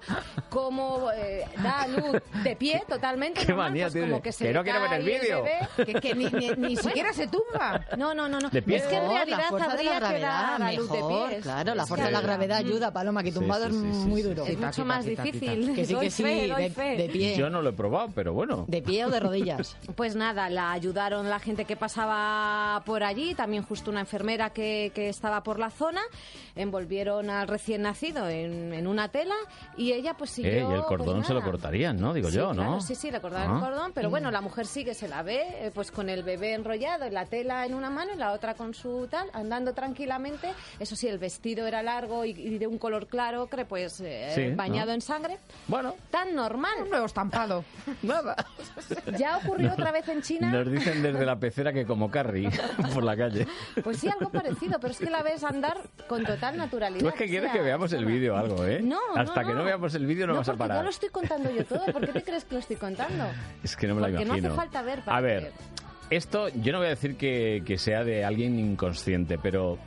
como 0.50 1.12
eh, 1.12 1.46
da 1.64 1.88
luz 1.88 2.22
de 2.44 2.56
pie 2.56 2.84
totalmente. 2.88 3.42
Qué 3.42 3.48
normal, 3.48 3.70
manía 3.70 3.86
pues 3.86 3.94
tiene. 3.94 4.10
como 4.10 4.22
que 4.22 4.32
se 4.32 4.46
Que 4.46 4.54
no 4.54 4.64
quiero 4.64 4.82
ver 4.82 4.94
el 4.94 5.06
vídeo. 5.06 5.44
Que, 5.86 5.94
que 5.94 6.14
ni, 6.16 6.26
ni- 6.26 6.50
ni 6.58 6.76
siquiera 6.76 7.14
se 7.14 7.28
tumba. 7.28 7.81
No, 7.98 8.14
no, 8.14 8.28
no, 8.30 8.40
no. 8.40 8.50
De 8.50 8.62
pie. 8.62 8.78
Es 8.78 8.84
que 8.84 8.96
en 8.98 9.10
realidad 9.10 9.38
la 9.38 9.44
fuerza 9.50 9.68
de 9.68 9.74
habría 9.74 9.92
la 9.92 10.00
que 10.00 10.20
gravedad, 10.20 10.58
dar 10.60 10.62
a 10.64 10.72
luz 10.74 10.92
de 10.92 10.98
mejor, 10.98 11.30
pies. 11.30 11.42
claro, 11.44 11.76
la 11.76 11.86
fuerza 11.86 12.06
que 12.06 12.10
de 12.12 12.14
la 12.18 12.22
gravedad 12.22 12.58
ayuda, 12.58 12.92
Paloma, 12.94 13.24
que 13.24 13.32
Sí, 13.32 13.40
tumbado 13.40 13.66
sí, 13.68 13.72
sí, 13.72 13.88
es 13.90 13.96
sí, 13.98 14.08
muy 14.08 14.22
sí. 14.22 14.28
duro. 14.30 14.46
Es 14.46 14.58
mucho 14.60 14.86
más 14.86 15.06
difícil. 15.06 15.74
Que 15.76 15.86
sí, 15.86 15.96
que 15.96 16.10
sí, 16.12 16.24
fe, 16.24 16.48
doy 16.48 16.64
de, 16.64 16.70
fe. 16.70 16.98
de 16.98 17.10
pie. 17.10 17.36
Yo 17.38 17.50
no 17.50 17.62
lo 17.62 17.70
he 17.70 17.74
probado, 17.74 18.10
pero 18.14 18.34
bueno. 18.34 18.66
¿De 18.68 18.82
pie 18.82 19.06
o 19.06 19.10
de 19.10 19.20
rodillas? 19.20 19.76
Pues 19.96 20.16
nada, 20.16 20.50
la 20.50 20.72
ayudaron 20.72 21.30
la 21.30 21.40
gente 21.40 21.66
que 21.66 21.76
pasaba 21.76 22.82
por 22.86 23.04
allí, 23.04 23.36
también 23.36 23.64
justo 23.64 23.92
una 23.92 24.00
enfermera 24.02 24.50
que, 24.52 24.92
que 24.96 25.10
estaba 25.10 25.44
por 25.44 25.60
la 25.60 25.70
zona, 25.70 26.02
envolvieron 26.56 27.30
al 27.30 27.48
recién 27.48 27.82
nacido 27.84 28.28
en, 28.30 28.74
en 28.74 28.88
una 28.88 29.10
tela 29.10 29.36
y 29.78 29.92
ella 29.94 30.16
pues 30.16 30.32
siguió... 30.32 30.52
Eh, 30.52 30.58
y 30.58 30.60
el 30.62 30.68
pues 30.68 30.86
cordón 30.86 31.24
se 31.24 31.34
lo 31.34 31.42
cortarían, 31.42 31.98
¿no? 32.00 32.14
Digo 32.14 32.30
Sí, 32.30 32.38
yo, 32.38 32.48
¿no? 32.54 32.62
claro, 32.64 32.82
sí, 32.82 32.96
sí, 32.96 33.12
le 33.12 33.22
cortaron 33.22 33.52
el 33.52 33.58
Ah. 33.58 33.60
cordón, 33.68 33.92
pero 33.94 34.10
bueno, 34.10 34.32
la 34.32 34.42
mujer 34.42 34.66
sigue, 34.66 34.94
se 34.94 35.08
la 35.08 35.24
ve, 35.24 35.42
eh, 35.68 35.72
pues 35.74 35.92
con 35.92 36.10
el 36.10 36.24
bebé 36.24 36.54
enrollado, 36.54 37.10
la 37.10 37.26
tela 37.26 37.66
en 37.72 37.78
una 37.78 37.90
mano 37.90 38.12
y 38.14 38.18
la 38.18 38.32
otra 38.34 38.54
con 38.54 38.74
su 38.74 39.08
tal, 39.10 39.28
andando 39.34 39.74
tranquilamente. 39.74 40.54
Eso 40.80 40.96
sí, 40.96 41.08
el 41.08 41.18
vestido 41.18 41.66
era 41.68 41.82
largo 41.82 42.26
y, 42.26 42.32
y 42.32 42.58
de 42.58 42.68
un 42.68 42.78
color 42.78 43.08
claro, 43.08 43.48
creo, 43.48 43.66
pues 43.68 44.00
eh, 44.02 44.32
Sí, 44.36 44.56
bañado 44.56 44.88
¿no? 44.88 44.94
en 44.94 45.02
sangre. 45.02 45.38
Bueno, 45.68 45.96
Tan 46.10 46.36
normal. 46.36 46.74
Un 46.84 46.90
nuevo 46.90 47.06
estampado. 47.06 47.64
nada. 48.04 48.36
Ya 49.18 49.38
ocurrió 49.38 49.72
otra 49.74 49.92
vez 49.92 50.08
en 50.10 50.22
China. 50.22 50.52
Nos 50.52 50.72
dicen 50.72 51.02
desde 51.02 51.26
la 51.26 51.38
pecera 51.40 51.72
que 51.74 51.86
como 51.86 52.12
Carrie 52.12 52.50
por 52.94 53.04
la 53.04 53.16
calle. 53.16 53.48
Pues 53.84 53.98
sí, 53.98 54.10
algo 54.10 54.30
parecido, 54.30 54.80
pero 54.80 54.92
es 54.92 55.00
que 55.00 55.10
la 55.10 55.24
ves 55.24 55.44
andar 55.44 55.78
con 56.08 56.24
total 56.26 56.58
naturalidad. 56.58 57.02
Tú 57.02 57.08
es 57.10 57.16
que 57.16 57.26
o 57.26 57.28
quieres 57.28 57.52
sea, 57.52 57.60
que 57.60 57.66
veamos 57.66 57.94
el 57.94 58.06
vídeo 58.06 58.36
o 58.36 58.38
algo, 58.38 58.66
¿eh? 58.66 58.82
No, 58.82 59.00
no, 59.16 59.22
Hasta 59.22 59.44
que 59.44 59.54
no 59.54 59.64
veamos 59.64 59.94
el 59.96 60.06
vídeo 60.06 60.28
no, 60.28 60.36
vas 60.36 60.50
a 60.50 60.54
parar. 60.56 60.78
no 60.78 60.84
lo 60.84 60.90
estoy 60.90 61.10
contando 61.10 61.50
yo 61.50 61.64
todo. 61.66 61.86
¿Por 61.86 62.06
qué 62.06 62.12
te 62.14 62.24
crees 62.24 62.44
que 62.46 62.54
lo 62.56 62.60
estoy 62.60 62.76
contando? 62.76 63.26
Es 63.64 63.76
que 63.76 63.88
no 63.88 63.96
me 63.96 64.02
la 64.02 64.08
Porque 64.08 64.26
no 64.26 64.34
imagino. 64.34 64.50
hace 64.50 64.58
falta 64.58 64.82
ver 64.82 65.02
para 65.04 65.18
A 65.18 65.22
ver, 65.22 65.40
creer. 65.40 65.54
Esto 66.12 66.50
yo 66.50 66.74
no 66.74 66.80
voy 66.80 66.88
a 66.88 66.92
decir 66.92 67.16
que, 67.16 67.76
sea 67.78 68.04
de 68.04 68.24
alguien 68.24 68.60
inconsciente, 68.60 69.38
pero 69.38 69.80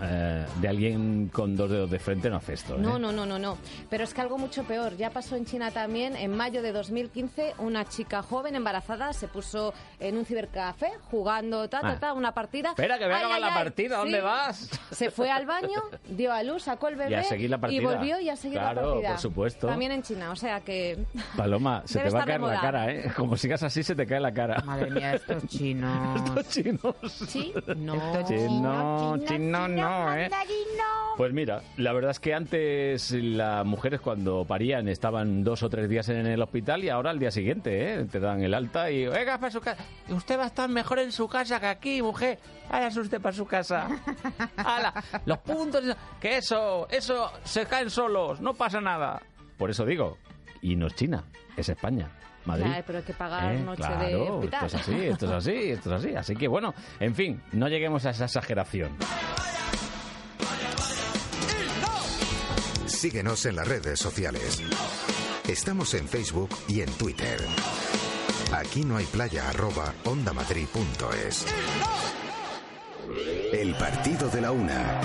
eh, 0.00 0.46
de 0.60 0.68
alguien 0.68 1.28
con 1.32 1.56
dos 1.56 1.70
dedos 1.70 1.90
de 1.90 1.98
frente 1.98 2.30
no 2.30 2.36
hace 2.36 2.54
esto. 2.54 2.74
¿eh? 2.76 2.78
No, 2.80 2.98
no, 2.98 3.10
no, 3.12 3.26
no, 3.26 3.38
no. 3.38 3.58
Pero 3.90 4.04
es 4.04 4.14
que 4.14 4.20
algo 4.20 4.38
mucho 4.38 4.64
peor. 4.64 4.96
Ya 4.96 5.10
pasó 5.10 5.36
en 5.36 5.44
China 5.44 5.70
también. 5.70 6.16
En 6.16 6.36
mayo 6.36 6.62
de 6.62 6.72
2015, 6.72 7.54
una 7.58 7.84
chica 7.84 8.22
joven 8.22 8.54
embarazada 8.54 9.12
se 9.12 9.28
puso 9.28 9.74
en 10.00 10.16
un 10.16 10.24
cibercafé 10.24 10.90
jugando 11.10 11.68
ta, 11.68 11.80
ta, 11.80 11.88
Ah. 11.90 11.98
ta, 12.00 12.12
una 12.12 12.32
partida. 12.32 12.70
Espera, 12.70 12.98
que 12.98 13.04
voy 13.04 13.14
a 13.14 13.16
Ay, 13.16 13.22
acabar 13.22 13.36
ay, 13.36 13.40
la 13.40 13.48
ay. 13.48 13.64
partida. 13.64 13.96
¿Dónde 13.98 14.18
Sí. 14.18 14.24
vas? 14.24 14.70
Se 14.92 15.10
fue 15.10 15.30
al 15.30 15.46
baño, 15.46 15.80
dio 16.08 16.32
a 16.32 16.42
luz, 16.42 16.62
sacó 16.64 16.88
el 16.88 16.96
bebé 16.96 17.10
Y 17.10 17.14
a 17.14 17.22
seguir 17.24 17.50
la 17.50 17.58
partida. 17.58 17.80
y 17.82 17.84
volvió 17.84 18.20
y 18.20 18.28
a 18.30 18.36
seguir 18.36 18.58
Claro, 18.58 18.80
la 18.82 18.88
partida. 18.92 19.08
por 19.10 19.18
supuesto. 19.18 19.66
También 19.66 19.92
en 19.92 20.02
China, 20.02 20.30
o 20.30 20.36
sea 20.36 20.60
que... 20.60 21.04
Paloma, 21.36 21.82
se 21.86 21.98
te 22.00 22.10
va 22.10 22.22
a 22.22 22.24
caer 22.24 22.40
la 22.40 22.60
cara, 22.60 22.92
¿eh? 22.92 23.12
Como 23.16 23.36
sigas 23.36 23.62
así, 23.62 23.82
se 23.82 23.94
te 23.94 24.06
cae 24.06 24.20
la 24.20 24.32
cara. 24.32 24.62
Madre 24.64 24.90
mía, 24.90 25.14
estos 25.14 25.44
chinos. 25.46 26.20
Estos 26.28 26.48
chinos. 26.48 26.94
Sí, 27.28 27.52
No. 27.76 27.94
Chino, 28.24 29.18
chino, 29.26 29.68
no, 29.68 29.87
¿eh? 30.16 30.30
Pues 31.16 31.32
mira, 31.32 31.62
la 31.76 31.92
verdad 31.92 32.12
es 32.12 32.20
que 32.20 32.32
antes 32.32 33.10
las 33.10 33.66
mujeres 33.66 34.00
cuando 34.00 34.44
parían 34.44 34.88
estaban 34.88 35.42
dos 35.42 35.62
o 35.62 35.68
tres 35.68 35.88
días 35.88 36.08
en 36.10 36.26
el 36.26 36.40
hospital 36.40 36.84
y 36.84 36.90
ahora 36.90 37.10
al 37.10 37.18
día 37.18 37.30
siguiente, 37.30 37.94
¿eh? 37.94 38.04
Te 38.04 38.20
dan 38.20 38.40
el 38.42 38.54
alta 38.54 38.90
y 38.90 39.06
venga 39.06 39.38
para 39.38 39.50
su 39.50 39.60
casa. 39.60 39.82
Usted 40.08 40.38
va 40.38 40.44
a 40.44 40.46
estar 40.46 40.68
mejor 40.68 41.00
en 41.00 41.10
su 41.10 41.28
casa 41.28 41.58
que 41.58 41.66
aquí, 41.66 42.02
mujer. 42.02 42.38
Váyase 42.70 43.00
usted 43.00 43.20
para 43.20 43.34
su 43.34 43.46
casa. 43.46 43.88
¡Hala! 44.56 44.92
Los 45.26 45.38
puntos, 45.38 45.82
que 46.20 46.36
eso, 46.36 46.86
eso 46.90 47.32
se 47.44 47.66
caen 47.66 47.90
solos, 47.90 48.40
no 48.40 48.54
pasa 48.54 48.80
nada. 48.80 49.20
Por 49.56 49.70
eso 49.70 49.84
digo, 49.84 50.18
y 50.62 50.76
no 50.76 50.86
es 50.86 50.94
China, 50.94 51.24
es 51.56 51.68
España. 51.68 52.08
Madrid. 52.48 52.82
Pero 52.86 52.98
hay 52.98 53.04
que 53.04 53.14
pagar 53.14 53.54
Eh, 53.54 53.60
noche 53.60 53.82
claro, 53.82 54.06
de 54.08 54.16
hospital. 54.16 54.66
Esto 54.66 54.76
es 54.76 54.82
así, 54.82 55.04
esto 55.06 55.26
es 55.26 55.32
así, 55.32 55.70
esto 55.70 55.94
es 55.94 56.04
así. 56.04 56.14
Así 56.16 56.34
que 56.36 56.48
bueno, 56.48 56.74
en 56.98 57.14
fin, 57.14 57.40
no 57.52 57.68
lleguemos 57.68 58.04
a 58.06 58.10
esa 58.10 58.24
exageración. 58.24 58.96
Síguenos 62.86 63.46
en 63.46 63.56
las 63.56 63.68
redes 63.68 64.00
sociales. 64.00 64.60
Estamos 65.46 65.94
en 65.94 66.08
Facebook 66.08 66.50
y 66.66 66.80
en 66.80 66.90
Twitter. 66.92 67.38
Aquí 68.52 68.84
no 68.84 68.96
hay 68.96 69.04
playa 69.04 69.48
arroba 69.48 69.92
ondamadrid.es. 70.04 71.46
El 73.52 73.74
partido 73.74 74.28
de 74.28 74.40
la 74.40 74.50
una. 74.52 75.00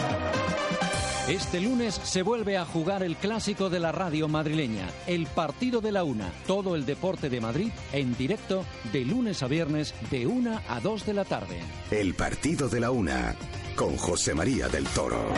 Este 1.28 1.62
lunes 1.62 1.96
se 2.04 2.22
vuelve 2.22 2.58
a 2.58 2.66
jugar 2.66 3.02
el 3.02 3.16
clásico 3.16 3.70
de 3.70 3.80
la 3.80 3.94
radio 3.94 4.28
madrileña, 4.28 4.90
el 5.08 5.26
partido 5.26 5.80
de 5.80 5.94
la 5.94 6.04
una. 6.04 6.30
Todo 6.46 6.76
el 6.76 6.86
deporte 6.86 7.30
de 7.30 7.40
Madrid 7.40 7.72
en 7.94 8.18
directo 8.18 8.66
de 8.92 9.06
lunes 9.06 9.42
a 9.42 9.48
viernes 9.48 9.96
de 10.12 10.28
1 10.28 10.62
a 10.68 10.80
2 10.82 11.06
de 11.06 11.14
la 11.14 11.24
tarde. 11.24 11.62
El 11.92 12.14
partido 12.14 12.68
de 12.68 12.82
la 12.82 12.92
una. 12.92 13.36
Con 13.74 13.96
José 13.96 14.34
María 14.34 14.68
del 14.68 14.86
Toro. 14.88 15.30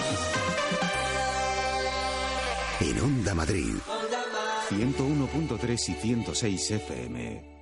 En 2.79 2.99
Onda 2.99 3.35
Madrid. 3.35 3.75
101.3 4.71 5.89
y 5.89 5.93
106 5.93 6.71
FM. 6.71 7.55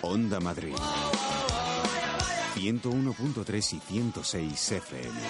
Onda 0.00 0.40
Madrid. 0.40 0.74
101.3 2.54 3.72
y 3.74 3.80
106 3.80 4.72
FM. 4.72 5.20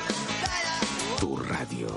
Tu 1.18 1.36
radio. 1.36 1.88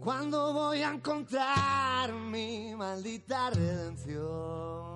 Cuando 0.00 0.52
voy 0.52 0.82
a 0.82 0.92
encontrar 0.92 2.12
mi 2.12 2.74
maldita 2.74 3.50
redención. 3.50 4.86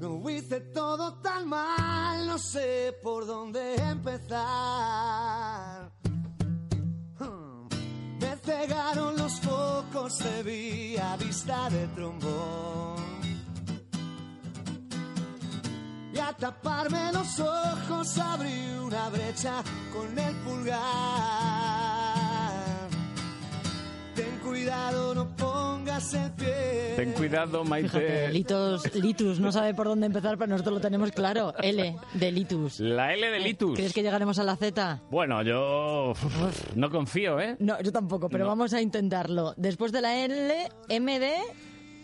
Lo 0.00 0.30
hice 0.30 0.60
todo 0.60 1.14
tan 1.20 1.48
mal, 1.48 2.26
no 2.26 2.38
sé 2.38 2.96
por 3.02 3.26
dónde 3.26 3.74
empezar. 3.76 5.69
Cegaron 8.50 9.16
los 9.16 9.38
focos, 9.40 10.18
te 10.18 10.42
vi 10.42 10.96
a 10.96 11.16
vista 11.16 11.70
de 11.70 11.86
trombón. 11.94 12.96
Y 16.12 16.18
a 16.18 16.32
taparme 16.32 17.12
los 17.12 17.38
ojos 17.38 18.18
abrí 18.18 18.72
una 18.84 19.08
brecha 19.08 19.62
con 19.92 20.18
el 20.18 20.34
pulgar. 20.38 20.80
Ten 24.16 24.40
cuidado, 24.40 25.14
no 25.14 25.29
pongas 25.80 26.14
el 26.14 26.30
pie. 26.32 26.92
Ten 26.96 27.12
cuidado, 27.12 27.64
Fíjate, 27.64 27.68
Maite. 27.68 28.28
Litos, 28.32 28.94
Litus 28.94 29.40
no 29.40 29.52
sabe 29.52 29.74
por 29.74 29.86
dónde 29.86 30.06
empezar, 30.06 30.36
pero 30.38 30.48
nosotros 30.48 30.74
lo 30.74 30.80
tenemos 30.80 31.10
claro. 31.12 31.54
L, 31.62 31.96
de 32.14 32.32
Litus. 32.32 32.80
La 32.80 33.14
L 33.14 33.30
de 33.30 33.38
Litus. 33.40 33.76
¿Crees 33.76 33.92
que 33.92 34.02
llegaremos 34.02 34.38
a 34.38 34.44
la 34.44 34.56
Z? 34.56 35.00
Bueno, 35.10 35.42
yo 35.42 36.12
no 36.74 36.90
confío, 36.90 37.40
¿eh? 37.40 37.56
No, 37.58 37.80
yo 37.82 37.92
tampoco, 37.92 38.28
pero 38.28 38.44
No. 38.44 38.50
vamos 38.50 38.72
a 38.74 38.80
intentarlo. 38.80 39.54
Después 39.56 39.92
de 39.92 40.00
la 40.00 40.16
L, 40.24 40.68
M 40.88 41.18
de 41.20 41.32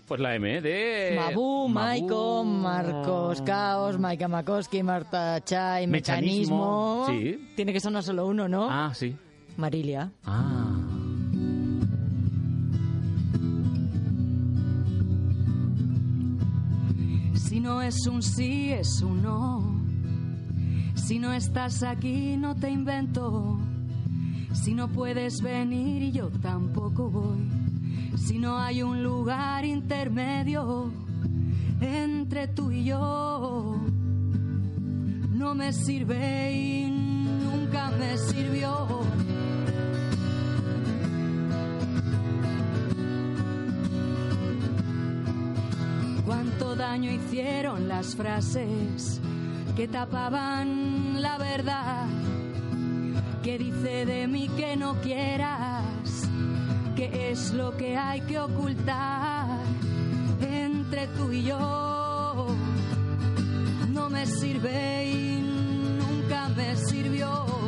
Pues 0.07 0.21
la 0.21 0.35
M 0.37 0.61
de... 0.61 1.15
Mabu, 1.17 1.69
Maiko. 1.69 2.45
Marcos, 2.45 3.43
Caos, 3.43 3.99
Maika 3.99 4.29
Makoski, 4.29 4.83
Marta 4.83 5.43
Chai, 5.45 5.87
Mecanismo, 5.87 7.07
Mecanismo. 7.09 7.37
sí. 7.39 7.53
Tiene 7.57 7.73
que 7.73 7.81
sonar 7.81 8.03
solo 8.03 8.27
uno, 8.27 8.49
¿no? 8.49 8.69
Ah, 8.71 8.93
sí. 8.95 9.15
Marilia. 9.57 10.13
Ah. 10.25 10.75
Si 17.57 17.61
no 17.63 17.81
es 17.81 18.07
un 18.07 18.23
sí, 18.23 18.71
es 18.71 19.01
un 19.01 19.23
no. 19.23 19.81
Si 20.95 21.19
no 21.19 21.33
estás 21.33 21.83
aquí, 21.83 22.37
no 22.37 22.55
te 22.55 22.69
invento. 22.69 23.59
Si 24.53 24.75
no 24.75 24.89
puedes 24.89 25.41
venir, 25.41 26.13
yo 26.13 26.29
tampoco 26.29 27.09
voy. 27.09 27.49
Si 28.19 28.39
no 28.39 28.59
hay 28.59 28.83
un 28.83 29.03
lugar 29.03 29.65
intermedio 29.65 30.93
entre 31.81 32.47
tú 32.49 32.71
y 32.71 32.85
yo, 32.85 33.81
no 35.31 35.55
me 35.55 35.73
sirve 35.73 36.53
y 36.53 36.91
nunca 36.91 37.91
me 37.99 38.19
sirvió. 38.19 38.87
Cuánto 46.47 46.77
daño 46.77 47.11
hicieron 47.11 47.89
las 47.89 48.15
frases 48.15 49.21
que 49.75 49.89
tapaban 49.89 51.21
la 51.21 51.39
verdad. 51.39 52.07
Que 53.43 53.59
dice 53.59 54.07
de 54.07 54.29
mí 54.29 54.49
que 54.57 54.77
no 54.77 54.95
quieras, 55.01 55.83
que 56.95 57.33
es 57.33 57.53
lo 57.53 57.77
que 57.77 57.97
hay 57.97 58.21
que 58.21 58.39
ocultar 58.39 59.59
entre 60.41 61.09
tú 61.09 61.33
y 61.33 61.43
yo. 61.43 62.47
No 63.91 64.09
me 64.09 64.25
sirve 64.25 65.05
y 65.05 65.41
nunca 65.99 66.49
me 66.51 66.77
sirvió. 66.77 67.66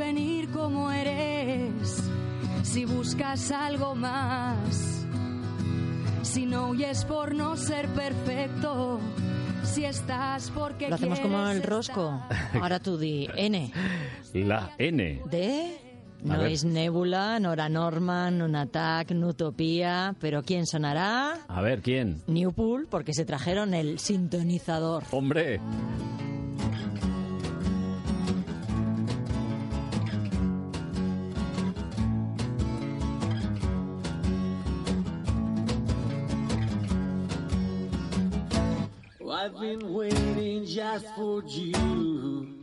Venir 0.00 0.48
como 0.50 0.90
eres, 0.90 2.02
si 2.62 2.86
buscas 2.86 3.52
algo 3.52 3.94
más, 3.94 5.06
si 6.22 6.46
no 6.46 6.70
huyes 6.70 7.04
por 7.04 7.34
no 7.34 7.54
ser 7.54 7.86
perfecto, 7.88 8.98
si 9.62 9.84
estás 9.84 10.50
porque 10.52 10.88
Lo 10.88 10.94
hacemos 10.94 11.20
como 11.20 11.46
el 11.48 11.62
rosco. 11.62 12.18
Ahora 12.54 12.80
tú 12.80 12.96
di 12.96 13.28
N. 13.36 13.70
La 14.32 14.72
N. 14.78 15.20
De 15.30 15.78
ver. 16.22 16.38
Noise 16.38 16.66
Nebula, 16.66 17.38
Nora 17.38 17.68
Norman, 17.68 18.38
Nunatak, 18.38 19.10
Nutopía. 19.12 20.14
Pero 20.18 20.42
¿quién 20.42 20.66
sonará? 20.66 21.40
A 21.46 21.60
ver, 21.60 21.82
¿quién? 21.82 22.22
Newpool, 22.26 22.88
porque 22.90 23.12
se 23.12 23.26
trajeron 23.26 23.74
el 23.74 23.98
sintonizador. 23.98 25.04
Hombre. 25.10 25.60
Just 40.80 41.14
for 41.14 41.42
you. 41.44 42.56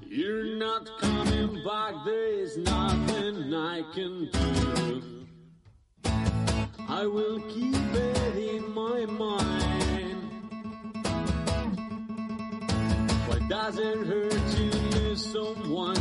You're 0.00 0.56
not 0.56 0.90
coming 1.00 1.62
back, 1.64 1.94
there's 2.04 2.56
nothing 2.58 3.54
I 3.54 3.82
can 3.94 4.28
do. 4.32 5.26
I 6.88 7.06
will 7.06 7.40
keep 7.42 7.76
it 7.94 8.36
in 8.54 8.74
my 8.74 9.06
mind. 9.06 10.20
Why 13.28 13.38
does 13.48 13.78
it 13.78 13.98
hurt 13.98 14.42
to 14.56 14.64
lose 14.98 15.24
someone 15.32 15.94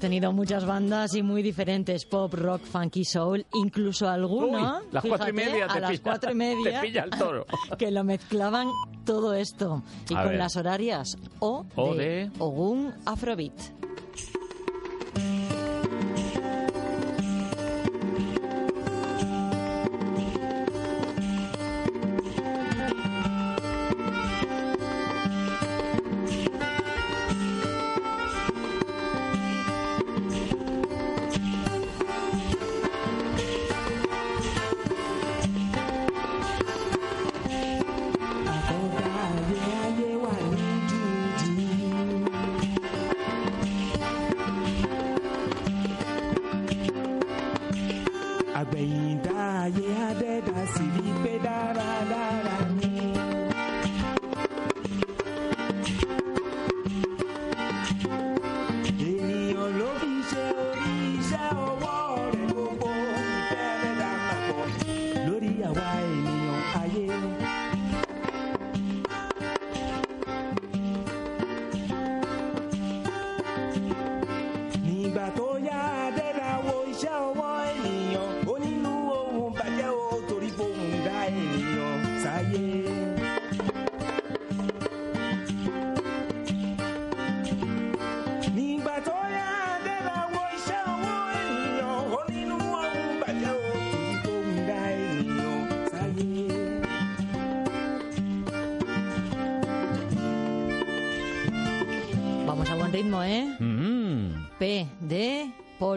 tenido 0.00 0.32
muchas 0.32 0.66
bandas 0.66 1.14
y 1.14 1.22
muy 1.22 1.42
diferentes, 1.42 2.04
pop, 2.06 2.32
rock, 2.34 2.62
funky, 2.62 3.04
soul, 3.04 3.46
incluso 3.54 4.08
alguna, 4.08 4.78
Uy, 4.80 4.84
las 4.90 5.04
cuatro 5.04 5.28
y 5.28 5.32
media 5.32 5.66
a 5.66 5.74
te 5.74 5.80
las 5.80 5.90
pilla- 5.92 6.02
cuatro 6.02 6.32
y 6.32 6.34
media, 6.34 6.80
te 6.80 6.86
pilla 6.86 7.04
el 7.04 7.10
toro. 7.10 7.46
que 7.78 7.90
lo 7.92 8.02
mezclaban 8.02 8.68
todo 9.04 9.34
esto. 9.34 9.82
Y 10.08 10.14
A 10.14 10.22
con 10.22 10.30
ver. 10.30 10.38
las 10.38 10.56
horarias 10.56 11.16
O, 11.38 11.64
O 11.76 11.94
de, 11.94 12.04
de- 12.04 12.30
Ogun 12.38 12.92
Afrobeat. 13.06 13.52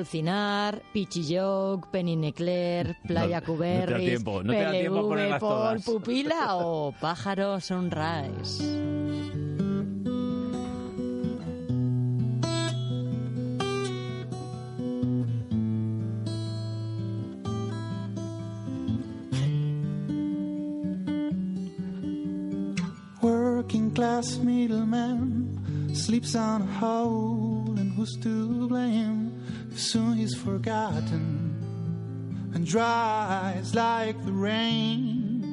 De 0.04 0.06
Paul 0.06 0.06
Cinar, 0.06 0.82
Pichilloc, 0.94 1.88
Penny 1.88 2.16
Necler, 2.16 2.98
Playa 3.08 3.22
No- 3.22 3.24
no 3.24 3.28
te 3.28 3.32
da 3.34 3.42
Cuberris, 3.42 4.06
tiempo, 4.10 4.44
no 4.44 4.54
te 4.54 4.62
da 4.64 4.72
tiempo 4.72 4.98
a 4.98 5.02
PLV, 5.02 5.10
ponerlas 5.10 5.40
Paul 5.40 5.50
todas. 5.52 5.84
Pupila 5.86 6.56
o 6.58 6.92
Pájaro 7.00 7.60
Sunrise. 7.60 8.93
The 34.26 34.32
rain. 34.32 35.44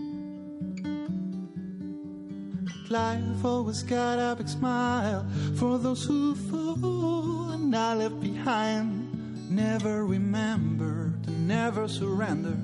Life 2.89 3.45
always 3.45 3.83
got 3.83 4.19
a 4.19 4.35
big 4.37 4.49
smile 4.49 5.27
for 5.57 5.79
those 5.79 6.05
who 6.05 6.35
fall 6.35 7.51
and 7.51 7.75
are 7.75 7.97
left 7.97 8.21
behind. 8.21 9.07
Never 9.51 10.05
remembered, 10.05 11.29
never 11.47 11.89
surrender, 11.89 12.57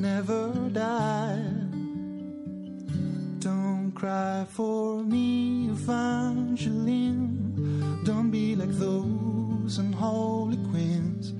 never 0.00 0.52
die. 0.72 1.42
Don't 3.38 3.92
cry 3.94 4.46
for 4.48 5.02
me, 5.02 5.68
Evangeline. 5.68 7.32
Don't 8.04 8.30
be 8.30 8.54
like 8.56 8.72
those 8.72 9.78
unholy 9.78 10.58
queens, 10.70 11.32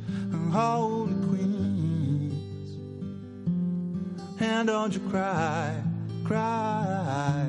Don't 4.64 4.94
you 4.94 5.00
cry, 5.10 5.82
cry, 6.24 7.48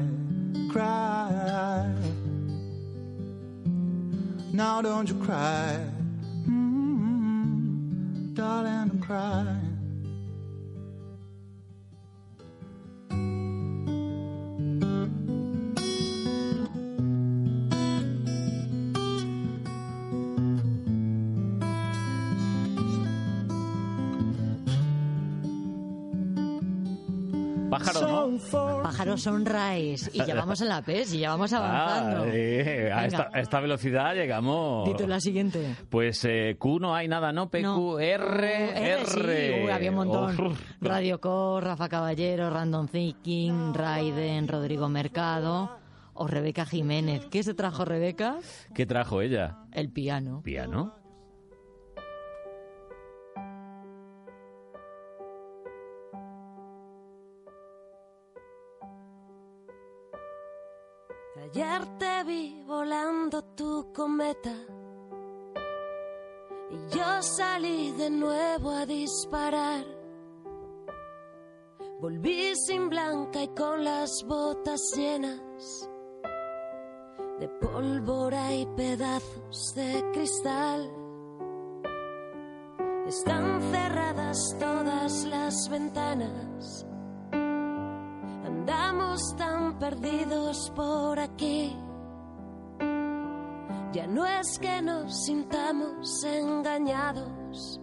cry. 0.71 1.93
Now 4.51 4.81
don't 4.81 5.07
you 5.07 5.15
cry, 5.23 5.79
mm, 6.47 8.33
darling, 8.33 8.89
don't 8.89 8.99
cry. 8.99 9.62
¿No? 29.13 29.17
Pájaro 29.17 29.17
Sunrise. 29.17 30.09
Y 30.13 30.25
ya 30.25 30.35
vamos 30.35 30.61
en 30.61 30.69
la 30.69 30.81
PES 30.81 31.13
y 31.13 31.19
ya 31.19 31.29
vamos 31.29 31.53
avanzando. 31.53 32.23
Ah, 32.23 32.27
eh, 32.31 32.91
a, 32.93 33.05
esta, 33.05 33.29
a 33.33 33.39
esta 33.39 33.59
velocidad 33.59 34.13
llegamos. 34.15 34.87
Dito 34.87 35.07
la 35.07 35.19
siguiente. 35.19 35.75
Pues 35.89 36.23
eh, 36.25 36.55
Q 36.57 36.79
no 36.79 36.95
hay 36.95 37.07
nada, 37.07 37.31
¿no? 37.31 37.49
PQ, 37.49 37.61
No. 37.61 37.99
R, 37.99 38.93
R, 38.93 39.05
sí. 39.05 39.19
R. 39.19 39.63
Uy, 39.65 39.71
había 39.71 39.89
un 39.89 39.95
montón. 39.95 40.39
Uf. 40.47 40.59
Radio 40.81 41.19
Core, 41.19 41.65
Rafa 41.65 41.89
Caballero, 41.89 42.49
Random 42.49 42.87
Thinking, 42.87 43.73
Raiden, 43.73 44.47
Rodrigo 44.47 44.89
Mercado 44.89 45.77
o 46.15 46.27
Rebeca 46.27 46.65
Jiménez. 46.65 47.25
¿Qué 47.31 47.43
se 47.43 47.53
trajo 47.53 47.85
Rebeca? 47.85 48.37
¿Qué 48.73 48.85
trajo 48.85 49.21
ella? 49.21 49.57
El 49.71 49.89
piano. 49.89 50.41
¿Piano? 50.43 51.02
Ayer 61.55 61.85
te 61.99 62.23
vi 62.23 62.63
volando 62.65 63.43
tu 63.55 63.93
cometa 63.93 64.55
y 66.71 66.95
yo 66.95 67.21
salí 67.21 67.91
de 67.91 68.09
nuevo 68.09 68.71
a 68.71 68.87
disparar. 68.87 69.85
Volví 72.01 72.55
sin 72.55 72.89
blanca 72.89 73.43
y 73.43 73.49
con 73.49 73.83
las 73.83 74.25
botas 74.25 74.81
llenas 74.95 75.87
de 77.39 77.47
pólvora 77.49 78.51
y 78.55 78.65
pedazos 78.75 79.75
de 79.75 80.03
cristal. 80.11 80.91
Están 83.05 83.61
cerradas 83.71 84.55
todas 84.59 85.23
las 85.25 85.69
ventanas. 85.69 86.87
Andamos 88.93 89.35
tan 89.35 89.79
perdidos 89.79 90.71
por 90.75 91.19
aquí. 91.19 91.75
Ya 93.91 94.05
no 94.07 94.23
es 94.23 94.59
que 94.59 94.81
nos 94.83 95.25
sintamos 95.25 96.23
engañados, 96.23 97.79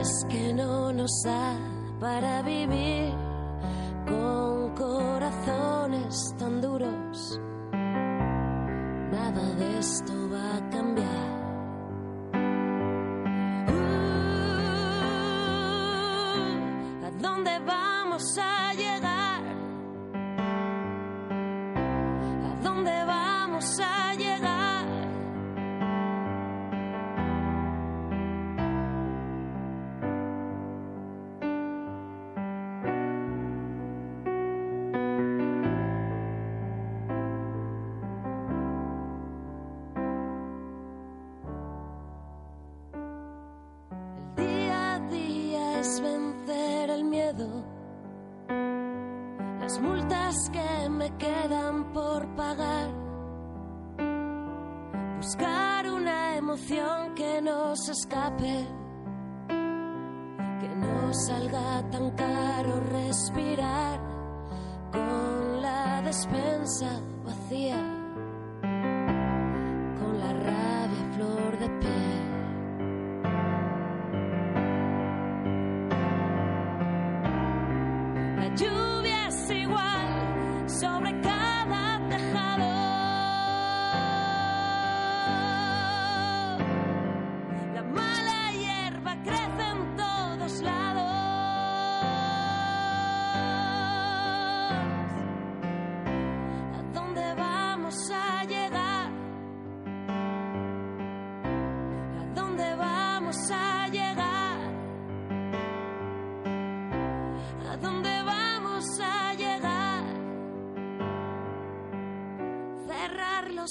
es 0.00 0.26
que 0.28 0.52
no 0.54 0.92
nos 0.92 1.22
da 1.24 1.56
para 2.00 2.42
vivir 2.42 3.14
con 4.08 4.74
corazones 4.74 6.34
tan 6.36 6.60
duros. 6.60 7.40
Nada 9.12 9.54
de 9.54 9.78
esto 9.78 10.12
va 10.32 10.56
a 10.56 10.70
cambiar. 10.70 11.31
Nos 57.82 57.98
escape, 57.98 58.66
que 59.48 60.68
no 60.76 61.12
salga 61.12 61.90
tan 61.90 62.10
caro 62.12 62.80
respirar 62.92 64.00
con 64.92 65.62
la 65.62 66.00
despensa 66.02 67.00
vacía, 67.24 67.80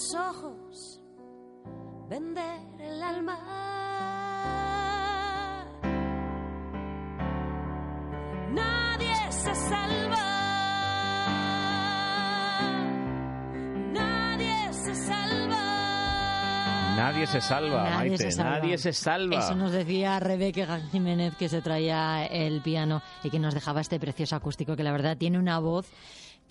los 0.02 0.16
ojos, 0.16 1.00
vender 2.10 2.60
el 2.80 3.04
alma. 3.04 3.38
Nadie 8.52 9.32
se 9.32 9.54
salva. 9.54 10.18
Nadie 13.94 14.74
se 14.74 14.96
salva. 14.96 15.58
Nadie 16.96 17.28
se 17.28 17.42
salva, 17.42 17.84
Nadie 17.84 18.10
Maite, 18.10 18.18
se 18.18 18.32
salva. 18.32 18.52
nadie 18.60 18.78
se 18.80 18.94
salva. 18.94 19.40
Eso 19.40 19.56
nos 19.56 19.72
decía 19.72 20.20
Rebeca 20.20 20.80
Jiménez 20.92 21.36
que 21.36 21.48
se 21.48 21.62
traía 21.62 22.26
el 22.26 22.62
piano 22.62 23.04
y 23.24 23.30
que 23.30 23.38
nos 23.40 23.54
dejaba 23.54 23.82
este 23.82 24.00
precioso 24.00 24.36
acústico 24.36 24.76
que 24.76 24.84
la 24.84 24.92
verdad 24.92 25.16
tiene 25.18 25.38
una 25.38 25.60
voz 25.60 25.88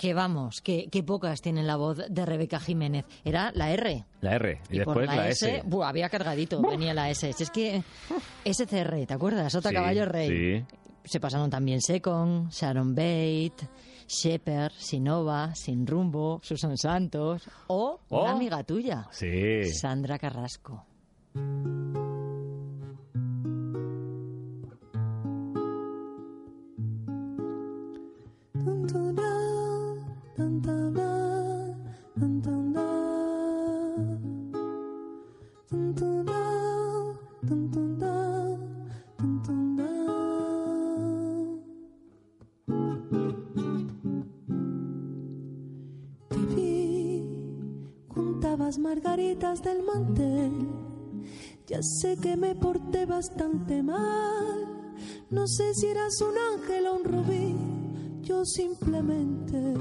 que 0.01 0.15
vamos, 0.15 0.63
que, 0.63 0.89
que 0.89 1.03
pocas 1.03 1.43
tienen 1.43 1.67
la 1.67 1.77
voz 1.77 1.99
de 2.09 2.25
Rebeca 2.25 2.59
Jiménez. 2.59 3.05
Era 3.23 3.53
la 3.55 3.71
R. 3.71 4.07
La 4.23 4.37
R 4.37 4.59
y, 4.71 4.77
Y 4.81 4.81
por 4.85 4.99
después 4.99 5.15
la, 5.17 5.29
S. 5.29 5.63
buah, 5.67 5.91
había 5.91 6.09
cargadito, 6.09 6.63
venía 6.63 6.95
la 6.95 7.11
S. 7.11 7.31
Si 7.35 7.43
es 7.43 7.51
que 7.51 7.83
SCR, 8.47 9.05
¿te 9.07 9.13
acuerdas? 9.13 9.53
Sí, 9.53 9.61
caballo 9.61 10.07
rey. 10.07 10.29
sí. 10.63 10.77
Se 11.05 11.21
pasaron 11.21 11.51
también 11.51 11.81
Secon, 11.83 12.49
Sharon 12.51 12.95
Bate, 12.95 13.69
Shepard, 14.07 14.73
Sinova, 14.73 15.55
Sin 15.55 15.87
Rumbo, 15.87 16.41
Susan 16.43 16.77
Santos 16.79 17.43
o 17.69 18.01
Oh. 18.09 18.23
una 18.23 18.33
amiga 18.33 18.63
tuya, 18.65 19.07
Sí. 19.11 19.65
Sandra 19.73 20.19
Carrasco. 20.19 20.85
Del 49.63 49.83
mantel. 49.83 50.53
Ya 51.67 51.81
sé 51.83 52.17
que 52.17 52.37
me 52.37 52.55
porté 52.55 53.07
bastante 53.07 53.83
mal. 53.83 54.95
No 55.31 55.47
sé 55.47 55.75
si 55.75 55.87
eras 55.87 56.21
un 56.21 56.35
ángel 56.55 56.87
o 56.87 56.95
un 56.97 57.05
rubí. 57.05 57.55
Yo 58.23 58.45
simplemente 58.45 59.75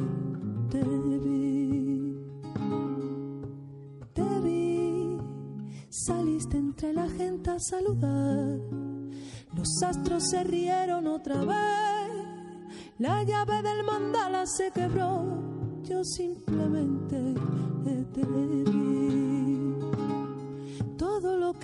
te 0.69 0.83
vi. 0.83 2.15
Te 4.13 4.39
vi. 4.43 5.17
Saliste 5.89 6.57
entre 6.57 6.93
la 6.93 7.09
gente 7.09 7.49
a 7.49 7.59
saludar. 7.59 8.59
Los 9.55 9.81
astros 9.83 10.29
se 10.29 10.43
rieron 10.43 11.07
otra 11.07 11.43
vez. 11.43 11.99
La 12.99 13.23
llave 13.23 13.63
del 13.63 13.83
mandala 13.83 14.45
se 14.45 14.71
quebró. 14.71 15.81
Yo 15.83 16.03
simplemente 16.03 17.33
te 18.13 18.25
vi. 18.25 18.98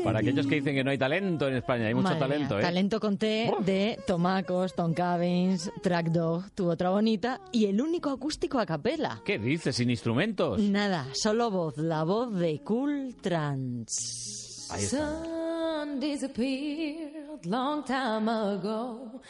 Para 0.03 0.19
aquellos 0.19 0.47
que 0.47 0.55
dicen 0.55 0.75
que 0.75 0.83
no 0.83 0.91
hay 0.91 0.97
talento 0.97 1.47
en 1.47 1.55
España, 1.55 1.87
hay 1.87 1.93
mucho 1.93 2.09
Madre 2.09 2.19
mía, 2.19 2.27
talento, 2.27 2.59
¿eh? 2.59 2.61
Talento 2.61 2.99
con 2.99 3.17
T 3.17 3.51
de 3.59 3.99
Tomacos, 4.05 4.73
Tom 4.75 4.93
Cabins, 4.93 5.71
Track 5.81 6.07
Dog, 6.07 6.51
tu 6.51 6.69
otra 6.69 6.89
bonita 6.89 7.41
y 7.51 7.65
el 7.65 7.81
único 7.81 8.09
acústico 8.09 8.59
a 8.59 8.65
capela. 8.65 9.21
¿Qué 9.25 9.39
dices? 9.39 9.75
¿Sin 9.75 9.89
instrumentos? 9.89 10.59
Nada, 10.59 11.07
solo 11.13 11.49
voz, 11.51 11.77
la 11.77 12.03
voz 12.03 12.33
de 12.35 12.61
Cool 12.63 13.15
Trans. 13.21 14.67
Ahí 14.71 14.83
está. 14.83 15.23
sun 15.23 15.99
disappeared 15.99 17.45
long 17.45 17.83
time 17.83 18.27
ago. 18.29 19.21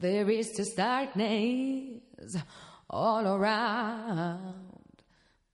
There 0.00 0.28
is 0.30 0.56
just 0.56 0.76
darkness 0.76 2.36
all 2.90 3.26
around. 3.26 4.71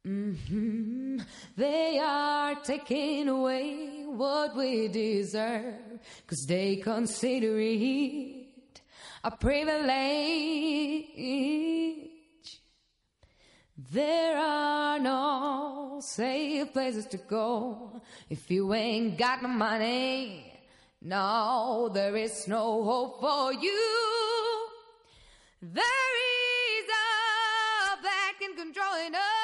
Mhm. 0.09 1.23
They 1.55 1.99
are 1.99 2.55
taking 2.63 3.29
away 3.29 4.05
what 4.07 4.57
we 4.57 4.89
deserve, 4.89 6.01
cause 6.27 6.47
they 6.49 6.77
consider 6.77 7.59
it 7.61 8.81
a 9.23 9.31
privilege. 9.31 9.91
There 13.77 14.39
are 14.39 14.99
no 14.99 16.01
safe 16.01 16.73
places 16.73 17.07
to 17.09 17.19
go 17.19 18.01
if 18.31 18.51
you 18.51 18.73
ain't 18.73 19.19
got 19.19 19.43
no 19.43 19.49
money. 19.49 20.55
No, 21.03 21.91
there 21.93 22.17
is 22.17 22.49
no 22.49 22.83
hope 22.83 23.21
for 23.21 23.53
you. 23.53 24.69
There 25.61 26.17
is 26.41 26.87
a 26.89 28.01
black 28.01 28.41
and 28.43 28.57
controlling 28.57 29.15
us. 29.15 29.38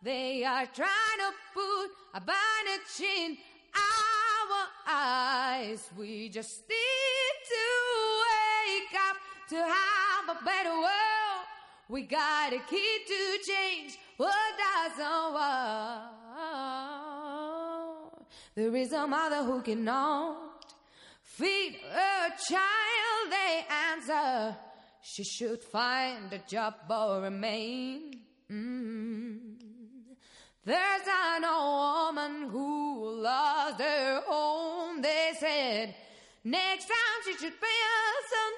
They 0.00 0.44
are 0.44 0.66
trying 0.66 1.18
to 1.18 1.32
put 1.52 1.90
a 2.14 2.20
bandage 2.20 3.00
in 3.00 3.36
our 3.74 4.66
eyes. 4.86 5.90
We 5.98 6.28
just 6.28 6.62
need 6.68 7.34
to 7.48 7.64
wake 8.22 8.94
up 9.08 9.16
to 9.50 9.56
have 9.56 10.36
a 10.36 10.44
better 10.44 10.70
world. 10.70 11.46
We 11.88 12.02
got 12.02 12.52
a 12.52 12.60
key 12.60 12.98
to 13.08 13.38
change 13.44 13.98
what 14.16 14.34
doesn't 14.56 15.34
work. 15.34 16.18
There 18.54 18.76
is 18.76 18.92
a 18.92 19.06
mother 19.06 19.42
who 19.42 19.62
cannot 19.62 20.64
feed 21.22 21.76
her 21.90 22.28
child. 22.48 23.30
They 23.30 23.64
answer 23.90 24.56
she 25.02 25.24
should 25.24 25.62
find 25.62 26.32
a 26.32 26.38
job 26.38 26.74
or 26.90 27.22
remain. 27.22 28.20
Mm. 28.50 29.17
There's 30.68 31.08
an 31.08 31.44
old 31.46 32.14
woman 32.14 32.50
who 32.52 33.22
lost 33.22 33.80
her 33.80 34.20
home. 34.28 35.00
They 35.00 35.32
said 35.40 35.94
next 36.44 36.86
time 36.88 37.18
she 37.24 37.32
should 37.40 37.54
spend 37.56 38.20
some 38.34 38.56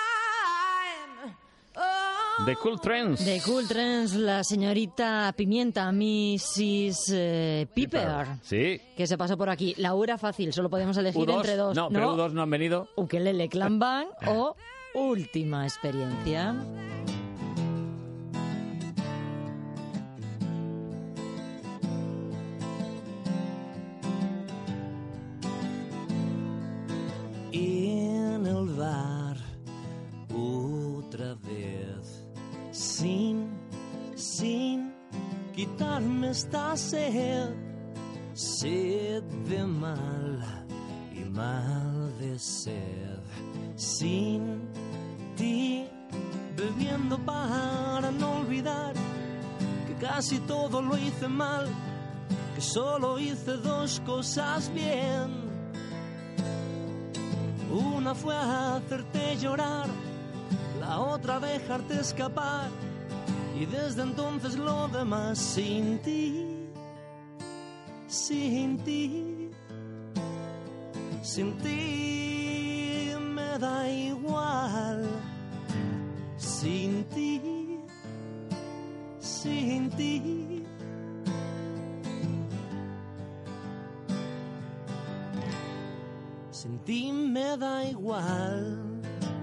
time. 0.00 1.34
Oh. 1.76 2.44
The 2.46 2.54
Cool 2.56 2.78
Trends. 2.78 3.22
De 3.22 3.38
Cool 3.44 3.68
Trends, 3.68 4.14
la 4.14 4.42
señorita 4.42 5.34
Pimienta, 5.36 5.92
Mrs. 5.92 7.12
eh, 7.12 7.66
Piper, 7.74 8.26
Sí. 8.42 8.80
que 8.96 9.06
se 9.06 9.18
pasó 9.18 9.36
por 9.36 9.50
aquí. 9.50 9.74
La 9.76 9.94
U 9.94 10.02
era 10.02 10.16
fácil, 10.16 10.54
solo 10.54 10.70
podemos 10.70 10.96
elegir 10.96 11.20
U2. 11.28 11.36
entre 11.36 11.56
dos. 11.56 11.76
No, 11.76 11.90
pero 11.90 12.16
U2 12.16 12.32
no 12.32 12.40
han 12.42 12.50
venido. 12.50 12.88
Ukelele 12.96 13.48
Clan 13.50 13.78
Band 13.78 14.08
o 14.26 14.56
Última 14.94 15.66
Experiencia. 15.66 16.54
Esta 36.30 36.76
sed, 36.76 37.54
sed 38.34 39.22
de 39.48 39.64
mal 39.64 40.66
y 41.12 41.24
mal 41.24 42.12
de 42.20 42.38
sed. 42.38 43.18
Sin 43.74 44.68
ti, 45.36 45.86
bebiendo 46.56 47.18
para 47.18 48.10
no 48.12 48.40
olvidar 48.40 48.94
que 49.86 49.94
casi 50.06 50.38
todo 50.40 50.80
lo 50.80 50.96
hice 50.96 51.26
mal, 51.26 51.66
que 52.54 52.60
solo 52.60 53.18
hice 53.18 53.56
dos 53.56 54.00
cosas 54.06 54.72
bien. 54.72 55.50
Una 57.72 58.14
fue 58.14 58.36
hacerte 58.36 59.36
llorar, 59.36 59.88
la 60.80 61.00
otra 61.00 61.40
dejarte 61.40 62.00
escapar. 62.00 62.70
Y 63.60 63.66
desde 63.66 64.00
entonces 64.00 64.56
lo 64.56 64.88
demás 64.88 65.38
sin 65.38 65.98
ti, 65.98 66.66
sin 68.06 68.78
ti, 68.78 69.50
sin 71.20 71.58
ti 71.58 73.12
me 73.20 73.58
da 73.58 73.86
igual. 73.86 75.06
Sin 76.38 77.04
ti, 77.04 77.78
sin 79.18 79.90
ti. 79.90 80.64
Sin 86.50 86.78
ti 86.78 87.12
me 87.12 87.58
da 87.58 87.84
igual. 87.84 88.89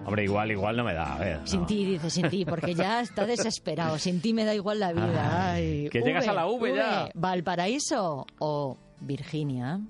Hombre, 0.08 0.24
igual, 0.24 0.49
igual 0.51 0.78
no 0.78 0.86
me 0.86 0.93
da. 0.93 1.16
A 1.16 1.20
ver, 1.20 1.41
Sin 1.43 1.60
no. 1.62 1.66
ti, 1.68 1.84
dice, 1.84 2.10
sin 2.10 2.30
ti, 2.30 2.45
porque 2.45 2.74
ya 2.74 3.01
está 3.01 3.26
desesperado. 3.26 3.99
Sin 3.99 4.22
ti 4.22 4.34
me 4.34 4.45
da 4.45 4.55
igual 4.55 4.80
la 4.80 4.93
vida. 4.93 5.51
Ay, 5.53 5.84
Ay, 5.84 5.89
que 5.89 5.99
llegas 6.01 6.26
a 6.30 6.34
la 6.34 6.47
V 6.47 6.74
ya. 6.74 7.10
¿Valparaíso 7.14 8.26
o 8.39 8.78
Virginia? 9.01 9.82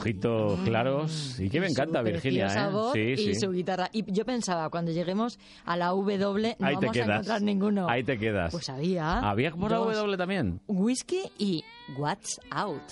Ojitos 0.00 0.58
claros. 0.60 1.38
Y 1.38 1.48
que 1.50 1.60
me 1.60 1.66
encanta, 1.68 2.00
Su 2.00 2.04
Virginia, 2.06 2.46
¿eh? 2.46 2.70
voz 2.72 2.92
Sí, 2.94 3.00
y 3.00 3.16
sí. 3.16 3.34
su 3.34 3.50
guitarra. 3.52 3.88
Y 3.92 4.10
yo 4.12 4.24
pensaba, 4.24 4.68
cuando 4.70 4.92
lleguemos 4.92 5.38
a 5.64 5.76
la 5.76 5.86
W, 5.88 6.56
no 6.58 6.66
Ahí 6.66 6.74
te 6.76 6.86
vamos 6.86 6.88
a 6.88 6.92
quedas. 6.92 7.08
encontrar 7.08 7.42
ninguno. 7.42 7.88
Ahí 7.88 8.02
te 8.02 8.18
quedas. 8.18 8.50
Pues 8.52 8.68
había. 8.68 9.18
¿Había 9.18 9.50
por 9.52 9.70
la 9.70 9.76
dos. 9.78 9.96
W 9.96 10.16
también? 10.16 10.60
Whisky 10.66 11.22
y 11.38 11.62
What's 11.96 12.40
Out. 12.50 12.82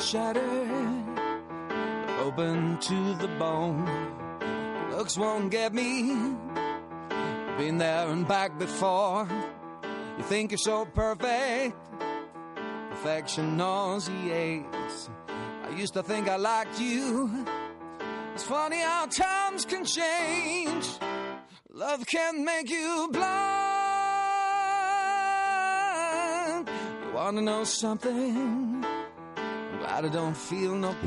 Shattered, 0.00 0.97
open 2.28 2.76
to 2.78 3.14
the 3.14 3.28
bone. 3.38 3.88
Looks 4.90 5.16
won't 5.16 5.50
get 5.50 5.72
me. 5.72 6.34
Been 7.56 7.78
there 7.78 8.08
and 8.08 8.28
back 8.28 8.58
before. 8.58 9.26
You 10.18 10.24
think 10.24 10.50
you're 10.50 10.58
so 10.58 10.84
perfect. 10.84 11.74
Perfection 12.90 13.56
nauseates. 13.56 15.08
I 15.64 15.70
used 15.74 15.94
to 15.94 16.02
think 16.02 16.28
I 16.28 16.36
liked 16.36 16.78
you. 16.78 17.46
It's 18.34 18.44
funny 18.44 18.80
how 18.80 19.06
times 19.06 19.64
can 19.64 19.86
change. 19.86 20.86
Love 21.72 22.04
can 22.06 22.44
make 22.44 22.68
you 22.68 23.08
blind. 23.10 23.28
You 27.06 27.12
wanna 27.14 27.40
know 27.40 27.64
something? 27.64 28.77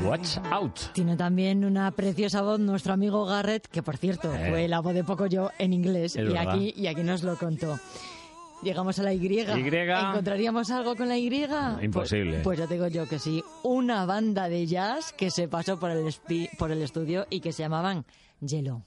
Watch 0.04 0.36
out. 0.50 0.78
Tiene 0.92 1.16
también 1.16 1.64
una 1.64 1.90
preciosa 1.92 2.42
voz 2.42 2.60
nuestro 2.60 2.92
amigo 2.92 3.24
Garrett, 3.24 3.66
que 3.68 3.82
por 3.82 3.96
cierto 3.96 4.32
Eh. 4.34 4.50
fue 4.50 4.68
la 4.68 4.80
voz 4.80 4.94
de 4.94 5.04
poco 5.04 5.26
yo 5.26 5.50
en 5.58 5.72
inglés 5.72 6.16
Es 6.16 6.22
y 6.22 6.32
verdad. 6.32 6.54
aquí, 6.54 6.74
y 6.76 6.86
aquí 6.86 7.02
nos 7.02 7.22
lo 7.22 7.36
contó. 7.36 7.78
Llegamos 8.62 8.98
a 8.98 9.02
la 9.02 9.12
Y. 9.12 9.26
Y. 9.26 9.40
¿Encontraríamos 9.40 10.70
algo 10.70 10.94
con 10.94 11.08
la 11.08 11.18
Y? 11.18 11.28
Imposible. 11.82 12.32
Pues, 12.34 12.42
pues 12.44 12.58
ya 12.60 12.66
tengo 12.68 12.86
yo 12.86 13.08
que 13.08 13.18
sí. 13.18 13.42
Una 13.64 14.06
banda 14.06 14.48
de 14.48 14.66
jazz 14.66 15.12
que 15.12 15.30
se 15.30 15.48
pasó 15.48 15.80
por 15.80 15.90
el, 15.90 16.14
por 16.58 16.70
el 16.70 16.80
estudio 16.82 17.26
y 17.28 17.40
que 17.40 17.50
se 17.52 17.62
llamaban 17.64 18.04
Yellow. 18.40 18.82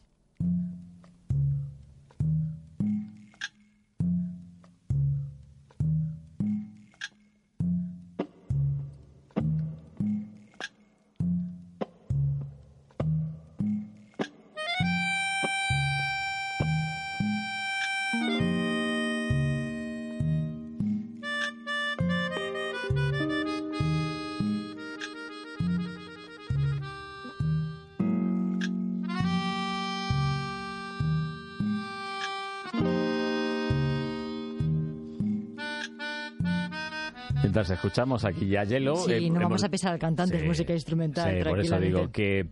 Mientras 37.56 37.78
escuchamos 37.78 38.26
aquí 38.26 38.50
ya 38.50 38.66
Yellow... 38.66 38.98
Sí, 38.98 39.14
eh, 39.14 39.22
no 39.30 39.36
vamos 39.36 39.46
hemos- 39.46 39.64
a 39.64 39.70
pisar 39.70 39.94
al 39.94 40.00
cantante, 40.00 40.36
es 40.36 40.42
Sí, 40.42 40.48
música 40.50 40.74
instrumental. 40.74 41.38
Sí, 41.42 41.50
por 41.50 41.58
eso 41.62 41.80
digo 41.80 42.12
que... 42.12 42.50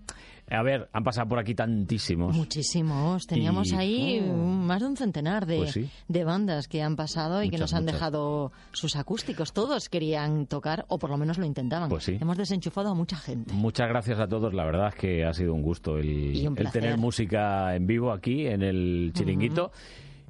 A 0.50 0.62
ver, 0.64 0.88
han 0.94 1.04
pasado 1.04 1.28
por 1.28 1.40
aquí 1.40 1.56
tantísimos. 1.56 2.34
Muchísimos. 2.36 3.28
Teníamos 3.28 3.72
Y- 3.72 3.76
ahí 3.76 4.20
oh. 4.26 4.34
más 4.34 4.82
de 4.82 4.88
un 4.88 4.96
centenar 4.96 5.46
de, 5.46 5.58
Pues 5.58 5.72
sí. 5.72 5.90
de 6.08 6.24
bandas 6.24 6.70
que 6.70 6.82
han 6.82 6.96
pasado 6.96 7.44
y 7.44 7.48
que 7.50 7.58
Muchas, 7.58 7.72
nos 7.72 7.74
han 7.74 7.84
muchas. 7.84 7.96
dejado 8.00 8.52
sus 8.72 8.96
acústicos. 8.96 9.52
Todos 9.52 9.90
querían 9.90 10.46
tocar, 10.48 10.86
o 10.88 11.00
por 11.00 11.10
lo 11.10 11.18
menos 11.18 11.38
lo 11.38 11.46
intentaban. 11.46 11.90
Pues 11.90 12.06
sí. 12.06 12.18
Hemos 12.22 12.38
desenchufado 12.38 12.90
a 12.90 12.94
mucha 12.94 13.18
gente. 13.18 13.54
Muchas 13.54 13.90
gracias 13.90 14.20
a 14.20 14.28
todos, 14.28 14.54
la 14.54 14.64
verdad 14.64 14.88
es 14.90 14.96
que 14.96 15.26
ha 15.26 15.34
sido 15.34 15.54
un 15.54 15.62
gusto 15.64 15.98
el, 15.98 16.46
el 16.56 16.72
tener 16.72 16.98
música 16.98 17.76
en 17.76 17.88
vivo 17.88 18.12
aquí 18.14 18.46
en 18.48 18.62
el 18.64 19.12
chiringuito. 19.14 19.72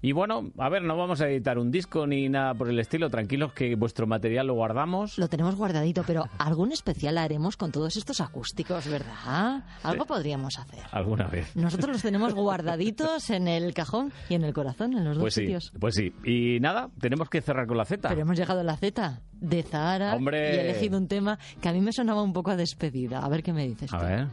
Y 0.05 0.11
bueno, 0.11 0.51
a 0.57 0.67
ver, 0.67 0.83
no 0.83 0.97
vamos 0.97 1.21
a 1.21 1.29
editar 1.29 1.57
un 1.57 1.71
disco 1.71 2.05
ni 2.05 2.27
nada 2.27 2.53
por 2.53 2.69
el 2.69 2.77
estilo, 2.77 3.09
tranquilos 3.09 3.53
que 3.53 3.73
vuestro 3.75 4.05
material 4.05 4.47
lo 4.47 4.53
guardamos. 4.53 5.17
Lo 5.17 5.29
tenemos 5.29 5.55
guardadito, 5.55 6.03
pero 6.05 6.25
algún 6.39 6.73
especial 6.73 7.17
haremos 7.17 7.55
con 7.55 7.71
todos 7.71 7.95
estos 7.95 8.19
acústicos, 8.19 8.85
¿verdad? 8.89 9.63
Algo 9.81 10.03
podríamos 10.05 10.59
hacer. 10.59 10.81
Alguna 10.91 11.27
vez. 11.27 11.55
Nosotros 11.55 11.89
los 11.93 12.01
tenemos 12.01 12.33
guardaditos 12.33 13.29
en 13.29 13.47
el 13.47 13.73
cajón 13.73 14.11
y 14.27 14.33
en 14.35 14.43
el 14.43 14.53
corazón, 14.53 14.91
en 14.91 15.05
los 15.05 15.15
dos 15.15 15.23
Pues 15.23 15.33
sí, 15.35 15.41
sitios. 15.43 15.71
pues 15.79 15.95
sí. 15.95 16.11
Y 16.25 16.59
nada, 16.59 16.89
tenemos 16.99 17.29
que 17.29 17.39
cerrar 17.41 17.65
con 17.65 17.77
la 17.77 17.85
Z. 17.85 18.09
Pero 18.09 18.21
hemos 18.21 18.37
llegado 18.37 18.59
a 18.59 18.63
la 18.63 18.75
Z 18.75 19.21
de 19.39 19.63
Zahara 19.63 20.15
¡Hombre! 20.15 20.53
y 20.53 20.57
he 20.57 20.69
elegido 20.69 20.97
un 20.97 21.07
tema 21.07 21.39
que 21.61 21.69
a 21.69 21.71
mí 21.71 21.79
me 21.79 21.93
sonaba 21.93 22.21
un 22.23 22.33
poco 22.33 22.51
a 22.51 22.57
despedida. 22.57 23.19
A 23.19 23.29
ver 23.29 23.41
qué 23.41 23.53
me 23.53 23.65
dices. 23.65 23.93
A 23.93 23.99
tú. 23.99 24.05
ver. 24.05 24.27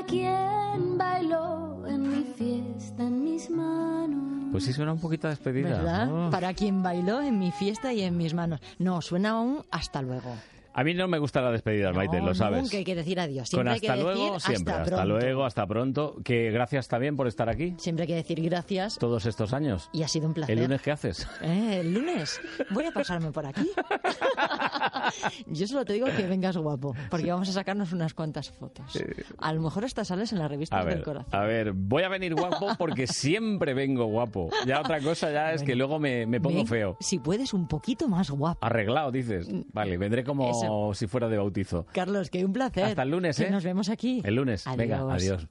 Para 0.00 0.06
quien 0.06 0.96
bailó 0.96 1.86
en 1.86 2.02
mi 2.02 2.24
fiesta, 2.24 3.02
en 3.02 3.22
mis 3.22 3.50
manos. 3.50 4.48
Pues 4.50 4.64
sí 4.64 4.72
suena 4.72 4.92
un 4.94 4.98
poquito 4.98 5.26
a 5.26 5.30
despedida. 5.30 5.68
¿Verdad? 5.68 6.06
¿no? 6.06 6.30
Para 6.30 6.54
quien 6.54 6.82
bailó 6.82 7.20
en 7.20 7.38
mi 7.38 7.52
fiesta 7.52 7.92
y 7.92 8.00
en 8.00 8.16
mis 8.16 8.32
manos. 8.32 8.60
No, 8.78 9.02
suena 9.02 9.30
aún 9.30 9.62
hasta 9.70 10.00
luego. 10.00 10.34
A 10.72 10.84
mí 10.84 10.94
no 10.94 11.08
me 11.08 11.18
gusta 11.18 11.40
la 11.40 11.50
despedida, 11.50 11.92
Maite, 11.92 12.20
No, 12.20 12.26
lo 12.26 12.34
sabes. 12.34 12.62
Nunca 12.62 12.76
hay 12.76 12.84
que 12.84 12.94
decir 12.94 13.18
adiós. 13.20 13.50
Con 13.50 13.66
hay 13.68 13.74
hasta 13.76 13.94
que 13.94 14.02
luego, 14.02 14.34
decir 14.34 14.40
siempre. 14.54 14.74
hasta, 14.74 15.04
luego, 15.04 15.44
hasta 15.44 15.66
pronto. 15.66 16.16
Que 16.24 16.50
gracias 16.50 16.86
también 16.88 17.16
por 17.16 17.26
estar 17.26 17.48
aquí 17.48 17.74
Siempre 17.78 18.02
hay 18.04 18.08
que 18.08 18.14
decir 18.14 18.40
gracias 18.40 18.96
todos 18.98 19.26
estos 19.26 19.52
años. 19.52 19.90
y 19.92 20.02
ha 20.02 20.08
sido 20.08 20.28
un 20.28 20.34
placer. 20.34 20.56
¿El 20.56 20.64
lunes 20.64 20.80
qué 20.82 20.90
haces? 20.92 21.26
Eh, 21.42 21.80
el 21.80 21.92
lunes 21.94 22.40
voy 22.70 22.84
a 22.86 22.92
pasarme 22.92 23.32
por 23.32 23.46
aquí. 23.46 23.68
Yo 25.46 25.66
solo 25.66 25.84
te 25.84 25.92
digo 25.94 26.06
que 26.16 26.26
vengas 26.26 26.56
guapo, 26.56 26.94
porque 27.10 27.30
vamos 27.30 27.48
a 27.48 27.52
sacarnos 27.52 27.92
unas 27.92 28.14
cuantas 28.14 28.50
fotos. 28.50 28.98
A 29.38 29.52
lo 29.52 29.60
mejor 29.62 29.84
hasta 29.84 30.04
sales 30.04 30.32
en 30.32 30.38
la 30.38 30.48
revista 30.48 30.78
A 30.78 30.84
del 30.84 30.96
ver, 30.96 31.02
corazón. 31.04 31.34
a 31.34 31.44
ver, 31.44 31.72
voy 31.72 32.02
a 32.04 32.08
venir 32.08 32.34
guapo 32.34 32.68
porque 32.78 33.06
siempre 33.06 33.74
vengo 33.74 34.06
guapo. 34.06 34.50
Ya 34.66 34.80
otra 34.80 35.00
cosa 35.00 35.30
ya 35.32 35.52
es 35.52 35.62
que 35.62 35.74
luego 35.74 35.98
me, 35.98 36.26
me 36.26 36.40
pongo 36.40 36.58
Ven, 36.58 36.66
feo. 36.66 36.96
Si 37.00 37.18
puedes, 37.18 37.52
un 37.54 37.66
poquito 37.66 38.08
más 38.08 38.30
guapo. 38.30 38.64
Arreglado, 38.64 39.10
dices. 39.10 39.48
Vale, 39.72 39.96
vendré 39.98 40.22
como 40.24 40.50
Mm. 40.59 40.59
Eso. 40.64 40.94
si 40.94 41.06
fuera 41.06 41.28
de 41.28 41.36
bautizo. 41.38 41.86
Carlos, 41.92 42.30
que 42.30 42.44
un 42.44 42.52
placer. 42.52 42.84
Hasta 42.84 43.02
el 43.02 43.10
lunes, 43.10 43.36
Que 43.36 43.44
¿eh? 43.44 43.50
Nos 43.50 43.64
vemos 43.64 43.88
aquí. 43.88 44.22
El 44.24 44.34
lunes. 44.36 44.64
Venga, 44.76 44.98
Adiós. 44.98 45.12
adiós. 45.12 45.48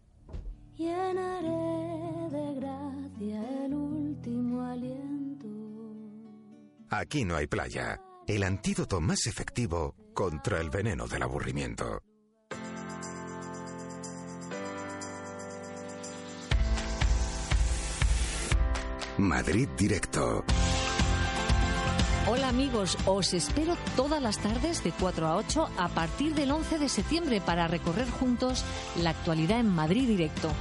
Llenaré 0.77 2.29
de 2.31 2.55
gracia 2.59 3.65
el 3.65 3.73
último 3.73 4.61
aliento. 4.63 5.47
Aquí 6.89 7.25
no 7.25 7.35
hay 7.35 7.47
playa. 7.47 7.99
El 8.27 8.43
antídoto 8.43 9.01
más 9.01 9.25
efectivo 9.27 9.95
contra 10.13 10.61
el 10.61 10.69
veneno 10.69 11.07
del 11.07 11.23
aburrimiento. 11.23 12.01
Madrid 19.17 19.67
Directo. 19.77 20.43
Hola 22.31 22.49
amigos, 22.49 22.95
os 23.07 23.33
espero 23.33 23.75
todas 23.95 24.21
las 24.21 24.37
tardes 24.37 24.83
de 24.83 24.91
4 24.91 25.25
a 25.25 25.35
8 25.37 25.67
a 25.79 25.87
partir 25.87 26.35
del 26.35 26.51
11 26.51 26.77
de 26.77 26.87
septiembre 26.87 27.41
para 27.41 27.67
recorrer 27.67 28.07
juntos 28.07 28.63
la 29.01 29.09
actualidad 29.09 29.59
en 29.59 29.73
Madrid 29.73 30.07
Directo. 30.07 30.51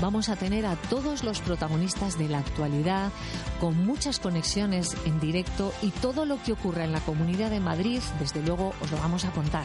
Vamos 0.00 0.28
a 0.28 0.36
tener 0.36 0.64
a 0.66 0.76
todos 0.76 1.24
los 1.24 1.40
protagonistas 1.40 2.16
de 2.16 2.28
la 2.28 2.38
actualidad 2.38 3.10
con 3.58 3.84
muchas 3.84 4.20
conexiones 4.20 4.96
en 5.04 5.18
directo 5.18 5.72
y 5.82 5.90
todo 5.90 6.26
lo 6.26 6.40
que 6.44 6.52
ocurra 6.52 6.84
en 6.84 6.92
la 6.92 7.00
Comunidad 7.00 7.50
de 7.50 7.58
Madrid, 7.58 8.00
desde 8.20 8.40
luego 8.44 8.72
os 8.80 8.92
lo 8.92 8.98
vamos 8.98 9.24
a 9.24 9.32
contar. 9.32 9.64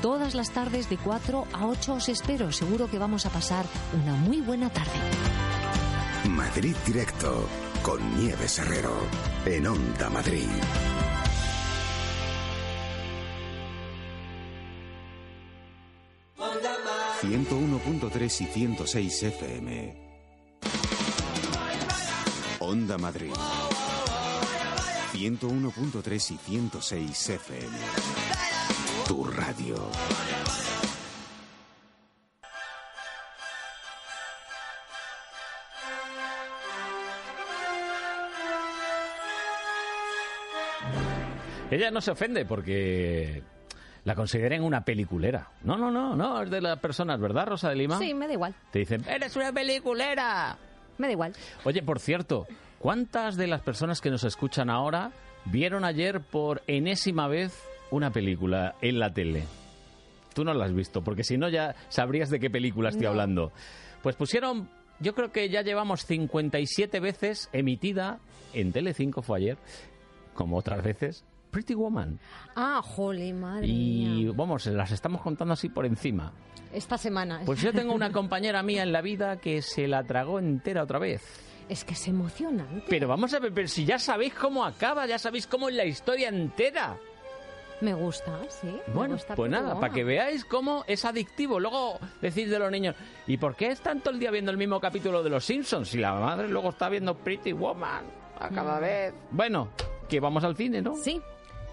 Todas 0.00 0.34
las 0.34 0.52
tardes 0.52 0.88
de 0.88 0.96
4 0.96 1.48
a 1.52 1.66
8 1.66 1.92
os 1.92 2.08
espero, 2.08 2.50
seguro 2.50 2.88
que 2.88 2.98
vamos 2.98 3.26
a 3.26 3.30
pasar 3.30 3.66
una 4.02 4.14
muy 4.14 4.40
buena 4.40 4.70
tarde. 4.70 4.98
Madrid 6.30 6.74
Directo 6.86 7.46
con 7.84 8.00
Nieves 8.16 8.58
Herrero 8.60 8.96
en 9.44 9.66
Onda 9.66 10.08
Madrid. 10.08 10.48
Onda 16.38 16.76
101.3 17.20 18.40
y 18.40 18.46
106 18.46 19.22
FM. 19.24 20.16
Onda 22.60 22.96
Madrid. 22.96 23.32
101.3 25.12 26.30
y 26.30 26.38
106 26.38 27.28
FM. 27.28 27.78
Tu 29.06 29.24
radio. 29.24 29.76
Ella 41.70 41.90
no 41.90 42.00
se 42.00 42.10
ofende 42.10 42.44
porque 42.44 43.42
la 44.04 44.14
consideran 44.14 44.62
una 44.62 44.84
peliculera. 44.84 45.50
No, 45.62 45.76
no, 45.76 45.90
no, 45.90 46.14
no, 46.14 46.42
es 46.42 46.50
de 46.50 46.60
las 46.60 46.78
personas, 46.78 47.18
¿verdad, 47.20 47.46
Rosa 47.46 47.70
de 47.70 47.76
Lima? 47.76 47.98
Sí, 47.98 48.14
me 48.14 48.26
da 48.26 48.32
igual. 48.34 48.54
Te 48.70 48.80
dicen, 48.80 49.04
eres 49.08 49.34
una 49.36 49.52
peliculera. 49.52 50.56
Me 50.98 51.08
da 51.08 51.12
igual. 51.12 51.32
Oye, 51.64 51.82
por 51.82 51.98
cierto, 51.98 52.46
¿cuántas 52.78 53.36
de 53.36 53.46
las 53.46 53.62
personas 53.62 54.00
que 54.00 54.10
nos 54.10 54.24
escuchan 54.24 54.70
ahora 54.70 55.10
vieron 55.46 55.84
ayer 55.84 56.20
por 56.20 56.62
enésima 56.66 57.26
vez 57.28 57.58
una 57.90 58.10
película 58.10 58.76
en 58.80 58.98
la 58.98 59.12
tele? 59.12 59.44
Tú 60.34 60.44
no 60.44 60.52
la 60.52 60.66
has 60.66 60.74
visto, 60.74 61.02
porque 61.02 61.24
si 61.24 61.38
no 61.38 61.48
ya 61.48 61.74
sabrías 61.88 62.28
de 62.30 62.40
qué 62.40 62.50
película 62.50 62.90
estoy 62.90 63.04
No. 63.04 63.10
hablando. 63.10 63.52
Pues 64.02 64.16
pusieron, 64.16 64.68
yo 65.00 65.14
creo 65.14 65.32
que 65.32 65.48
ya 65.48 65.62
llevamos 65.62 66.04
57 66.04 67.00
veces 67.00 67.48
emitida 67.52 68.18
en 68.52 68.70
Telecinco 68.72 69.22
fue 69.22 69.38
ayer, 69.38 69.58
como 70.34 70.58
otras 70.58 70.82
veces, 70.82 71.24
Pretty 71.54 71.74
Woman. 71.74 72.18
Ah, 72.56 72.82
jole, 72.82 73.32
madre 73.32 73.66
Y 73.68 74.24
mía. 74.24 74.32
vamos, 74.34 74.66
las 74.66 74.90
estamos 74.90 75.22
contando 75.22 75.54
así 75.54 75.68
por 75.68 75.86
encima. 75.86 76.32
Esta 76.72 76.98
semana. 76.98 77.42
Pues 77.46 77.62
yo 77.62 77.72
tengo 77.72 77.94
una 77.94 78.10
compañera 78.10 78.60
mía 78.64 78.82
en 78.82 78.92
la 78.92 79.00
vida 79.00 79.36
que 79.36 79.62
se 79.62 79.86
la 79.86 80.02
tragó 80.02 80.40
entera 80.40 80.82
otra 80.82 80.98
vez. 80.98 81.22
Es 81.68 81.84
que 81.84 81.94
es 81.94 82.08
emocionante. 82.08 82.84
Pero 82.90 83.06
vamos 83.06 83.32
a 83.34 83.38
ver, 83.38 83.52
pero 83.54 83.68
si 83.68 83.84
ya 83.84 84.00
sabéis 84.00 84.34
cómo 84.34 84.64
acaba, 84.64 85.06
ya 85.06 85.16
sabéis 85.16 85.46
cómo 85.46 85.68
es 85.68 85.76
la 85.76 85.84
historia 85.84 86.28
entera. 86.28 86.96
Me 87.80 87.94
gusta, 87.94 88.40
sí. 88.48 88.76
Bueno, 88.92 89.14
gusta 89.14 89.36
pues 89.36 89.48
nada, 89.50 89.78
para 89.78 89.92
que 89.92 90.02
veáis 90.02 90.44
cómo 90.44 90.82
es 90.88 91.04
adictivo. 91.04 91.60
Luego 91.60 92.00
decís 92.20 92.50
de 92.50 92.58
los 92.58 92.70
niños, 92.72 92.96
¿y 93.28 93.36
por 93.36 93.54
qué 93.54 93.68
están 93.68 94.00
todo 94.00 94.12
el 94.12 94.18
día 94.18 94.32
viendo 94.32 94.50
el 94.50 94.56
mismo 94.56 94.80
capítulo 94.80 95.22
de 95.22 95.30
Los 95.30 95.44
Simpsons? 95.44 95.88
Si 95.88 95.98
la 95.98 96.14
madre 96.14 96.48
luego 96.48 96.70
está 96.70 96.88
viendo 96.88 97.14
Pretty 97.16 97.52
Woman 97.52 98.04
a 98.40 98.48
cada 98.48 98.78
Mm. 98.78 98.82
vez. 98.82 99.14
Bueno, 99.30 99.68
que 100.08 100.18
vamos 100.20 100.42
al 100.44 100.56
cine, 100.56 100.82
¿no? 100.82 100.94
Sí, 100.96 101.20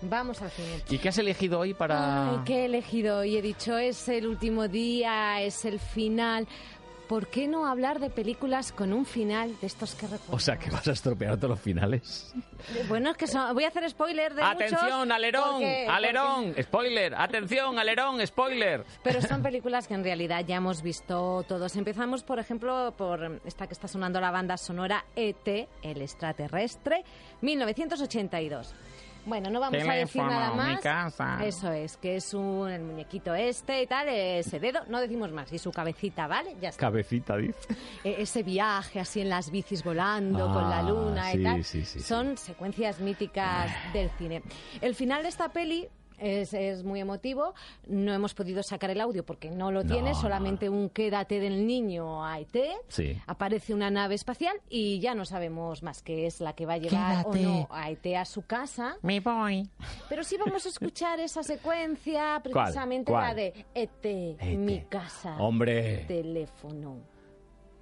vamos 0.04 0.41
al 0.41 0.52
cine. 0.52 0.82
¿Y 0.89 0.97
qué 0.97 1.10
has 1.10 1.18
elegido 1.18 1.60
hoy 1.60 1.74
para...? 1.74 2.32
Ay, 2.32 2.38
¿qué 2.45 2.62
he 2.62 2.66
elegido? 2.66 3.24
Y 3.24 3.38
he 3.38 3.41
dicho, 3.41 3.78
es 3.78 4.08
el 4.10 4.28
último 4.28 4.68
día, 4.68 5.41
es 5.41 5.66
el 5.66 5.80
final. 5.80 6.47
¿Por 7.08 7.28
qué 7.28 7.45
no 7.45 7.66
hablar 7.68 7.99
de 7.99 8.10
películas 8.10 8.72
con 8.72 8.93
un 8.93 9.06
final 9.06 9.54
de 9.60 9.68
estos 9.68 9.95
que 9.95 10.08
recuerdo? 10.08 10.34
O 10.34 10.39
sea, 10.39 10.56
que 10.58 10.70
vas 10.70 10.88
a 10.88 10.93
estropear 10.93 11.36
todos 11.36 11.49
los 11.49 11.60
finales. 11.60 12.34
Bueno, 12.88 13.12
es 13.12 13.18
que 13.18 13.28
son- 13.28 13.54
voy 13.54 13.66
a 13.66 13.68
hacer 13.68 13.89
spoiler 13.89 14.34
de 14.34 14.41
¡Atención, 14.41 14.82
muchos, 14.99 15.12
alerón! 15.12 15.43
porque- 15.52 15.88
¡Alerón! 15.89 16.56
¡Spoiler! 16.64 17.14
¡Atención, 17.16 17.78
alerón! 17.78 18.26
¡Spoiler! 18.26 18.86
Pero 19.04 19.22
son 19.22 19.41
películas 19.43 19.89
que 19.89 19.93
en 19.95 20.06
realidad 20.06 20.45
ya 20.47 20.56
hemos 20.56 20.82
visto 20.82 21.43
todos. 21.49 21.76
Empezamos, 21.76 22.24
por 22.24 22.39
ejemplo, 22.39 22.93
por 22.97 23.41
esta 23.43 23.68
que 23.68 23.74
está 23.74 23.89
sonando 23.89 24.22
la 24.22 24.32
banda 24.32 24.56
sonora 24.56 25.04
ET, 25.14 25.68
el 25.84 26.02
extraterrestre, 26.02 27.04
1982. 27.41 28.74
Bueno, 29.26 29.50
no 29.52 29.60
vamos 29.60 29.76
a 29.76 29.78
decir 29.94 30.22
Teléfono, 30.22 30.30
nada 30.30 30.50
mi 30.52 30.58
más. 30.74 30.82
casa. 30.82 31.40
Eso 31.46 31.72
es, 31.72 31.98
que 31.98 32.16
es 32.16 32.34
un 32.34 32.70
el 32.70 32.82
muñequito 32.82 33.36
este 33.36 33.84
y 33.84 33.88
tal, 33.88 34.10
ese 34.10 34.60
dedo, 34.60 34.80
no 34.88 35.00
decimos 35.00 35.32
más, 35.32 35.52
y 35.54 35.60
su 35.60 35.72
cabecita, 35.72 36.26
¿vale? 36.28 36.56
Ya 36.60 36.70
está. 36.70 36.80
Cabecita, 36.88 37.38
dice. 37.38 37.60
E- 38.04 38.16
ese 38.24 38.42
viaje 38.42 39.00
así 39.00 39.22
en 39.22 39.30
las 39.30 39.52
bicis 39.52 39.84
volando 39.84 40.52
con 40.52 40.70
la 40.70 40.80
Ah, 40.80 40.84
luna 40.84 41.32
sí, 41.32 41.38
y 41.40 41.44
tal. 41.44 41.64
sí, 41.64 41.86
sí, 41.86 42.00
sí. 42.00 42.00
Son 42.00 42.36
secuencias 42.38 43.00
míticas 43.00 43.72
del 43.94 44.10
cine. 44.18 44.42
El 44.82 44.96
final 44.96 45.22
de 45.22 45.30
esta 45.30 45.50
peli 45.50 45.88
es, 46.22 46.54
es 46.54 46.84
muy 46.84 47.00
emotivo. 47.02 47.54
No 47.88 48.14
hemos 48.14 48.34
podido 48.34 48.64
sacar 48.64 48.90
el 48.92 49.02
audio 49.02 49.26
porque 49.26 49.50
no 49.52 49.72
lo 49.72 49.84
No, 49.84 49.92
tiene, 49.94 50.12
no, 50.12 50.16
solamente 50.22 50.70
un 50.70 50.90
quédate 50.90 51.40
del 51.40 51.66
niño 51.66 52.26
a 52.26 52.40
ET. 52.40 52.56
Sí. 52.88 53.20
Aparece 53.28 53.74
una 53.74 53.90
nave 53.90 54.16
espacial 54.16 54.56
y 54.70 55.00
ya 55.00 55.16
no 55.16 55.26
sabemos 55.26 55.84
más 55.84 56.02
qué 56.02 56.28
es 56.28 56.40
la 56.40 56.54
que 56.54 56.66
va 56.66 56.74
a 56.74 56.78
llevar 56.78 57.24
Quédate. 57.26 57.46
o 57.48 57.50
no 57.50 57.68
a 57.72 57.90
ET 57.90 58.06
a 58.16 58.26
su 58.26 58.44
casa. 58.46 58.98
Me 59.02 59.20
voy. 59.20 59.70
Pero 60.08 60.24
sí 60.24 60.38
vamos 60.38 60.66
a 60.66 60.70
escuchar 60.70 61.20
esa 61.20 61.44
secuencia, 61.44 62.40
precisamente 62.44 63.12
¿Cuál? 63.12 63.28
la 63.28 63.34
de 63.34 63.66
ET, 63.74 64.38
mi 64.58 64.82
casa. 64.82 65.36
Hombre. 65.38 66.06
Teléfono. 66.08 66.98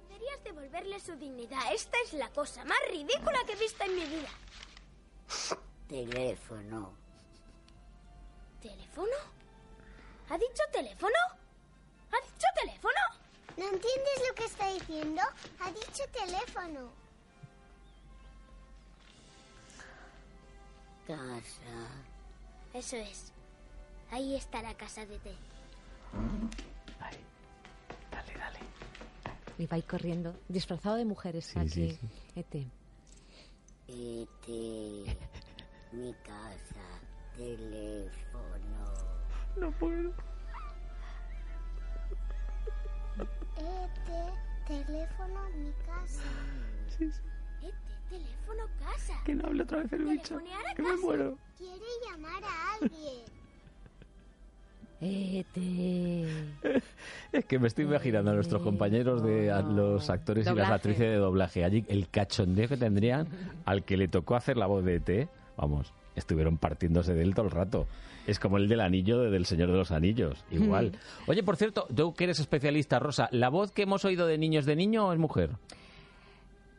Deberías 0.08 0.42
devolverle 0.44 0.98
su 1.00 1.14
dignidad. 1.16 1.60
Esta 1.74 1.96
es 2.04 2.14
la 2.14 2.28
cosa 2.30 2.64
más 2.64 2.78
ridícula 2.90 3.38
que 3.46 3.52
he 3.52 3.56
visto 3.56 3.84
en 3.84 3.94
mi 3.94 4.04
vida. 4.04 4.28
Teléfono. 5.88 6.99
¿Teléfono? 8.62 9.16
¿Ha 10.28 10.38
dicho 10.38 10.62
teléfono? 10.72 11.14
¿Ha 12.12 12.16
dicho 12.26 12.46
teléfono? 12.62 13.00
¿No 13.56 13.64
entiendes 13.64 14.22
lo 14.28 14.34
que 14.34 14.44
está 14.44 14.68
diciendo? 14.72 15.22
Ha 15.60 15.70
dicho 15.72 16.02
teléfono. 16.12 17.00
casa. 21.06 21.88
Eso 22.72 22.96
es. 22.96 23.32
Ahí 24.12 24.36
está 24.36 24.62
la 24.62 24.74
casa 24.74 25.04
de 25.06 25.18
té. 25.18 25.34
Y 29.58 29.66
va 29.66 29.76
ahí 29.76 29.82
corriendo, 29.82 30.34
disfrazado 30.48 30.96
de 30.96 31.04
mujer 31.04 31.36
está 31.36 31.62
Sí, 31.64 31.68
sí, 31.68 31.82
aquí. 31.90 31.98
sí. 32.00 32.08
Ete. 32.40 32.66
Este. 33.88 35.18
Mi 35.92 36.14
casa. 36.24 36.79
Teléfono. 37.40 38.84
No 39.56 39.70
puedo. 39.72 40.12
Este. 43.56 44.84
Teléfono, 44.84 45.48
mi 45.56 45.72
casa. 45.86 46.22
Sí, 46.98 47.10
sí. 47.10 47.20
Este. 47.62 47.72
Teléfono, 48.10 48.64
casa. 48.78 49.14
Que 49.24 49.34
no 49.34 49.46
hable 49.46 49.62
otra 49.62 49.78
vez 49.78 49.92
el 49.94 50.04
bicho. 50.04 50.38
Que 50.76 50.82
me 50.82 50.96
muero. 50.98 51.38
Quiere 51.56 51.80
llamar 52.06 52.44
a 52.44 52.74
alguien. 52.74 53.24
Ete. 55.00 56.26
Es 57.32 57.46
que 57.46 57.58
me 57.58 57.68
estoy 57.68 57.86
imaginando 57.86 58.32
a 58.32 58.34
nuestros 58.34 58.60
compañeros 58.60 59.22
de 59.22 59.50
a 59.50 59.62
los 59.62 60.10
actores 60.10 60.46
y 60.46 60.54
las 60.54 60.70
actrices 60.70 61.08
de 61.08 61.16
doblaje. 61.16 61.64
Allí 61.64 61.86
el 61.88 62.10
cachondeo 62.10 62.68
que 62.68 62.76
tendrían 62.76 63.26
al 63.64 63.82
que 63.82 63.96
le 63.96 64.08
tocó 64.08 64.36
hacer 64.36 64.58
la 64.58 64.66
voz 64.66 64.84
de 64.84 64.96
ET, 64.96 65.28
vamos, 65.56 65.94
estuvieron 66.20 66.56
partiéndose 66.58 67.12
de 67.14 67.22
él 67.22 67.34
todo 67.34 67.46
el 67.46 67.50
rato. 67.50 67.86
Es 68.26 68.38
como 68.38 68.56
el 68.58 68.68
del 68.68 68.80
anillo 68.80 69.18
de- 69.20 69.30
del 69.30 69.44
Señor 69.46 69.70
de 69.72 69.78
los 69.78 69.90
Anillos, 69.90 70.44
igual. 70.50 70.92
Oye, 71.26 71.42
por 71.42 71.56
cierto, 71.56 71.86
tú 71.94 72.14
que 72.14 72.24
eres 72.24 72.38
especialista, 72.38 72.98
Rosa, 73.00 73.28
¿la 73.32 73.48
voz 73.48 73.72
que 73.72 73.82
hemos 73.82 74.04
oído 74.04 74.26
de 74.26 74.38
niños 74.38 74.64
de 74.66 74.76
niño 74.76 75.12
es 75.12 75.18
mujer? 75.18 75.50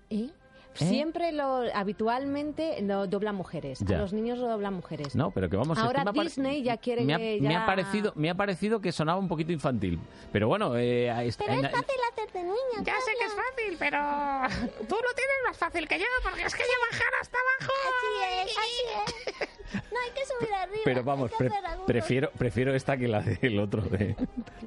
¿Eh? 0.10 0.30
Siempre 0.74 1.32
lo 1.32 1.64
habitualmente 1.74 2.82
lo 2.82 3.08
doblan 3.08 3.36
mujeres. 3.36 3.80
Ya. 3.86 3.98
A 3.98 4.00
los 4.02 4.14
niños 4.14 4.40
lo 4.40 4.48
doblan 4.48 4.74
mujeres. 4.74 5.16
No, 5.16 5.32
pero 5.32 5.50
que 5.50 5.58
vamos... 5.58 5.78
es 5.78 5.82
que 5.82 5.88
Ahora 5.88 6.04
me 6.04 6.10
ha 6.10 6.14
pare- 6.14 6.24
Disney 6.30 6.64
ya 6.64 6.78
quiere 6.78 7.04
me 7.04 7.14
ha, 7.14 7.18
que 7.18 7.40
me 7.42 7.50
ya- 7.50 7.64
ha 7.64 7.66
parecido 7.66 8.14
me 8.16 8.30
ha 8.30 8.36
parecido 8.36 8.80
que 8.82 8.92
sonaba 8.92 9.20
un 9.20 9.28
poquito 9.28 9.52
infantil 9.52 10.00
pero 10.32 10.48
bueno 10.48 10.76
eh, 10.78 11.10
está- 11.28 11.46
Pero 11.46 11.60
en- 11.60 11.66
es 11.66 11.72
fácil 11.72 11.96
hacer 12.12 12.32
de 12.32 12.44
niño. 12.44 12.56
Ya 12.84 12.94
sé 13.02 13.12
que 13.20 13.26
es 13.26 13.34
fácil, 13.34 13.76
pero 13.80 13.98
tú 14.88 14.96
lo 14.96 15.14
tienes 15.14 15.38
más 15.48 15.58
fácil 15.58 15.88
que 15.88 16.00
yo, 16.00 16.06
porque 16.24 16.44
es 16.44 16.56
que 16.56 16.64
ya 16.64 16.92
bajar 16.92 17.14
hasta 17.22 17.38
abajo. 17.38 17.74
Así 17.90 18.50
es, 18.50 18.58
así 18.58 19.42
es. 19.44 19.50
No 19.92 20.00
hay 20.00 20.12
que 20.12 20.26
subir 20.26 20.54
arriba. 20.54 20.82
Pero 20.84 21.04
vamos, 21.04 21.32
que 21.32 21.38
pre- 21.38 21.52
prefiero, 21.86 22.32
prefiero 22.38 22.74
esta 22.76 22.98
que 22.98 23.08
la 23.08 23.22
del 23.22 23.60
otro 23.60 23.82
de 23.82 24.16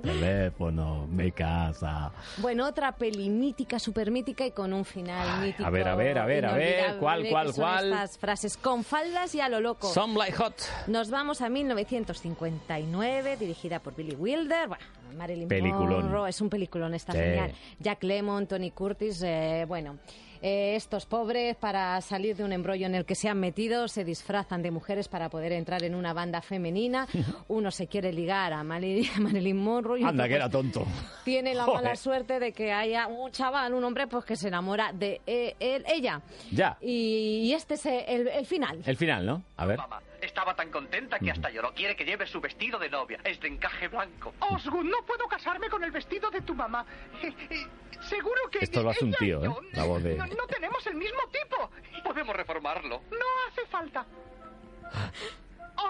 teléfono, 0.02 1.06
mi 1.06 1.32
casa. 1.32 2.12
Bueno, 2.38 2.66
otra 2.66 2.92
peli 2.92 3.28
mítica, 3.30 3.78
súper 3.78 4.10
mítica 4.10 4.46
y 4.46 4.50
con 4.52 4.72
un 4.72 4.84
final 4.84 5.40
mítico. 5.42 5.64
a 5.66 5.70
ver, 5.70 5.88
a 5.88 5.93
ver, 5.94 6.18
a 6.18 6.26
ver, 6.26 6.46
a 6.46 6.54
ver, 6.54 6.96
¿cuál, 6.98 7.22
que 7.22 7.30
cuál, 7.30 7.46
son 7.52 7.64
cuál? 7.64 7.84
Estas 7.92 8.18
frases 8.18 8.56
con 8.56 8.84
faldas 8.84 9.34
y 9.34 9.40
a 9.40 9.48
lo 9.48 9.60
loco. 9.60 9.92
Some 9.92 10.18
like 10.18 10.36
hot. 10.36 10.54
Nos 10.86 11.10
vamos 11.10 11.40
a 11.40 11.48
1959, 11.48 13.36
dirigida 13.36 13.78
por 13.80 13.94
Billy 13.94 14.14
Wilder. 14.16 14.68
Bueno, 14.68 14.84
Marilyn 15.16 15.48
Peliculón. 15.48 16.04
Monroe, 16.06 16.30
es 16.30 16.40
un 16.40 16.48
peliculón, 16.50 16.94
está 16.94 17.12
Sí. 17.12 17.18
genial. 17.18 17.52
Jack 17.78 18.02
Lemmon, 18.02 18.46
Tony 18.46 18.70
Curtis, 18.70 19.22
eh, 19.22 19.64
bueno. 19.68 19.98
Eh, 20.46 20.76
estos 20.76 21.06
pobres, 21.06 21.56
para 21.56 21.98
salir 22.02 22.36
de 22.36 22.44
un 22.44 22.52
embrollo 22.52 22.84
en 22.84 22.94
el 22.94 23.06
que 23.06 23.14
se 23.14 23.30
han 23.30 23.40
metido, 23.40 23.88
se 23.88 24.04
disfrazan 24.04 24.60
de 24.62 24.70
mujeres 24.70 25.08
para 25.08 25.30
poder 25.30 25.52
entrar 25.52 25.82
en 25.84 25.94
una 25.94 26.12
banda 26.12 26.42
femenina. 26.42 27.08
Uno 27.48 27.70
se 27.70 27.86
quiere 27.86 28.12
ligar 28.12 28.52
a 28.52 28.62
Mari- 28.62 29.08
a 29.16 29.20
Marilyn 29.20 29.56
Monroe 29.56 30.00
y 30.00 30.04
Anda, 30.04 30.24
otro, 30.24 30.28
que 30.28 30.34
era 30.34 30.50
pues, 30.50 30.72
tonto. 30.72 30.86
tiene 31.24 31.54
la 31.54 31.64
Joder. 31.64 31.82
mala 31.82 31.96
suerte 31.96 32.38
de 32.38 32.52
que 32.52 32.72
haya 32.72 33.06
un 33.06 33.30
chaval, 33.30 33.72
un 33.72 33.82
hombre, 33.84 34.06
pues 34.06 34.24
que 34.26 34.36
se 34.36 34.48
enamora 34.48 34.92
de 34.92 35.22
eh, 35.26 35.54
él, 35.58 35.82
ella. 35.88 36.20
Ya. 36.52 36.76
Y, 36.82 37.40
y 37.44 37.52
este 37.54 37.74
es 37.74 37.86
el, 37.86 38.28
el 38.28 38.44
final. 38.44 38.80
El 38.84 38.96
final, 38.98 39.24
¿no? 39.24 39.42
A 39.56 39.64
ver. 39.64 39.78
Estaba 40.24 40.54
tan 40.54 40.70
contenta 40.70 41.18
que 41.18 41.30
hasta 41.30 41.50
lloró. 41.50 41.72
Quiere 41.74 41.96
que 41.96 42.04
lleve 42.04 42.26
su 42.26 42.40
vestido 42.40 42.78
de 42.78 42.88
novia. 42.88 43.20
Es 43.24 43.40
de 43.40 43.48
encaje 43.48 43.88
blanco. 43.88 44.34
Osgood, 44.40 44.84
no 44.84 45.04
puedo 45.06 45.26
casarme 45.28 45.68
con 45.68 45.82
el 45.84 45.90
vestido 45.90 46.30
de 46.30 46.40
tu 46.40 46.54
mamá. 46.54 46.84
Eh, 47.22 47.34
eh, 47.50 47.66
Seguro 48.08 48.50
que 48.50 48.58
Esto 48.60 48.82
lo 48.82 48.90
hace 48.90 49.04
un 49.04 49.12
tío, 49.12 49.44
¿eh? 49.44 49.68
La 49.72 49.84
voz 49.84 50.02
de... 50.02 50.16
no, 50.16 50.26
no 50.26 50.46
tenemos 50.46 50.86
el 50.86 50.94
mismo 50.94 51.20
tipo. 51.32 51.70
Podemos 52.02 52.36
reformarlo. 52.36 53.02
No 53.10 53.26
hace 53.48 53.66
falta. 53.66 54.04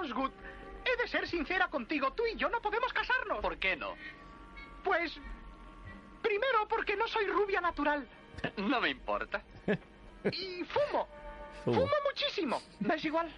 Osgood, 0.01 0.31
he 0.85 1.03
de 1.03 1.09
ser 1.09 1.27
sincera 1.27 1.69
contigo. 1.69 2.13
Tú 2.13 2.25
y 2.27 2.37
yo 2.37 2.49
no 2.49 2.61
podemos 2.61 2.93
casarnos. 2.93 3.41
¿Por 3.41 3.59
qué 3.59 3.77
no? 3.77 3.95
Pues, 4.85 5.19
primero 6.23 6.69
porque 6.69 6.97
no 6.97 7.09
soy 7.09 7.27
rubia 7.27 7.61
natural. 7.61 8.07
No 8.59 8.81
me 8.81 8.91
importa. 8.91 9.43
Y 10.31 10.63
fumo. 10.65 11.09
Fumo. 11.65 11.81
Fumo 11.81 11.95
muchísimo. 12.05 12.63
¿Ves 12.81 13.05
igual? 13.05 13.33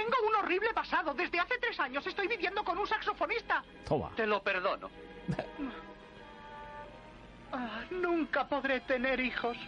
Tengo 0.00 0.16
un 0.26 0.34
horrible 0.36 0.72
pasado. 0.72 1.12
Desde 1.12 1.38
hace 1.38 1.58
tres 1.58 1.78
años 1.78 2.06
estoy 2.06 2.26
viviendo 2.26 2.64
con 2.64 2.78
un 2.78 2.86
saxofonista. 2.86 3.62
Toma. 3.86 4.10
Te 4.16 4.26
lo 4.26 4.42
perdono. 4.42 4.90
Ah, 7.52 7.82
nunca 7.90 8.46
podré 8.46 8.80
tener 8.80 9.20
hijos. 9.20 9.58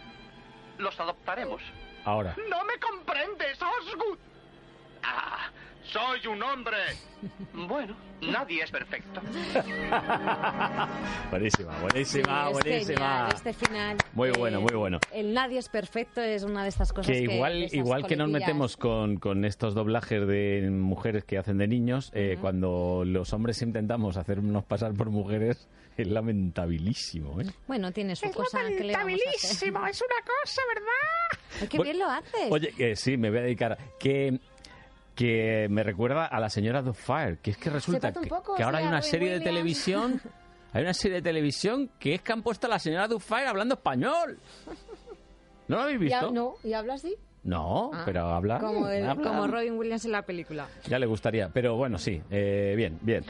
Los 0.79 0.99
adoptaremos. 0.99 1.61
Ahora. 2.03 2.35
No 2.49 2.63
me 2.63 2.79
comprendes, 2.79 3.59
Osgood. 3.61 4.17
Ah, 5.03 5.51
soy 5.85 6.27
un 6.27 6.41
hombre. 6.43 6.77
Bueno, 7.53 7.95
nadie 8.21 8.63
es 8.63 8.71
perfecto. 8.71 9.21
Buenísima, 11.31 11.79
buenísima, 11.81 12.45
Sí, 12.45 12.47
es 12.47 12.53
buenísima. 12.53 12.97
genial, 12.97 13.29
este 13.33 13.53
final. 13.53 13.97
Muy 14.13 14.29
eh, 14.29 14.33
bueno, 14.37 14.59
muy 14.61 14.73
bueno. 14.75 14.99
El 15.11 15.33
nadie 15.33 15.59
es 15.59 15.69
perfecto 15.69 16.21
es 16.21 16.43
una 16.43 16.63
de 16.63 16.69
estas 16.69 16.91
cosas 16.91 17.07
Que 17.15 17.25
que... 17.25 17.33
igual, 17.35 17.63
esas 17.63 17.73
igual 17.77 18.05
que 18.07 18.15
nos 18.17 18.29
metemos 18.29 18.75
con, 18.75 19.17
con 19.17 19.45
estos 19.45 19.73
doblajes 19.73 20.27
de 20.27 20.67
mujeres 20.69 21.23
que 21.23 21.37
hacen 21.37 21.57
de 21.57 21.67
niños, 21.67 22.11
eh, 22.13 22.37
cuando 22.41 23.03
los 23.05 23.31
hombres 23.33 23.61
intentamos 23.61 24.17
hacernos 24.17 24.65
pasar 24.65 24.93
por 24.93 25.09
mujeres, 25.09 25.69
es 25.97 26.07
lamentabilísimo, 26.07 27.39
¿eh? 27.41 27.45
Bueno, 27.67 27.91
tiene 27.91 28.15
su 28.17 28.29
cosa 28.31 28.59
que 28.67 28.83
le 28.83 28.93
vamos 28.93 29.13
a 29.13 29.15
hacer. 29.15 29.77
Lamentabilísimo, 29.77 29.87
es 29.87 30.01
una 30.01 30.33
cosa, 30.41 30.61
¿verdad? 30.73 30.89
Ay, 31.61 31.67
qué 31.67 31.77
Bueno, 31.77 31.91
bien 31.91 31.99
lo 31.99 32.09
haces. 32.09 32.51
Oye, 32.51 32.71
que 32.75 32.95
sí, 32.95 33.15
me 33.17 33.29
voy 33.29 33.39
a 33.39 33.43
dedicar. 33.43 33.77
Que, 33.99 34.39
que 35.15 35.67
me 35.69 35.83
recuerda 35.83 36.25
a 36.25 36.39
la 36.39 36.49
señora 36.49 36.81
Fire, 36.93 37.37
que 37.39 37.51
es 37.51 37.57
que 37.57 37.69
resulta 37.69 38.11
que, 38.11 38.27
poco, 38.27 38.55
que 38.55 38.63
ahora 38.63 38.79
hay 38.79 38.85
una 38.85 38.97
Robin 38.99 39.11
serie 39.11 39.29
de 39.31 39.39
televisión. 39.41 40.21
Hay 40.75 40.81
una 40.81 40.95
serie 40.95 41.17
de 41.17 41.21
televisión 41.21 41.91
que 41.99 42.15
es 42.15 42.21
que 42.23 42.33
han 42.33 42.41
puesto 42.41 42.65
a 42.65 42.69
la 42.71 42.79
señora 42.79 43.07
Fire 43.19 43.45
hablando 43.47 43.75
español. 43.75 44.39
¿No 45.67 45.75
lo 45.75 45.81
habéis 45.83 45.97
Y 45.97 46.03
visto? 46.05 46.31
no, 46.31 46.55
¿y 46.63 46.73
habla 46.73 46.95
así? 46.95 47.15
No, 47.43 47.91
Ah, 47.93 48.01
pero 48.05 48.21
habla. 48.29 48.57
Como, 48.57 48.87
el- 48.89 49.07
habla. 49.07 49.23
como 49.29 49.45
Robin 49.45 49.77
Williams 49.77 50.03
en 50.05 50.13
la 50.13 50.23
película. 50.23 50.67
Ya 50.87 50.97
le 50.97 51.05
gustaría, 51.05 51.49
pero 51.49 51.75
bueno, 51.75 51.99
sí, 51.99 52.19
eh, 52.31 52.73
bien, 52.75 52.97
bien. 53.03 53.23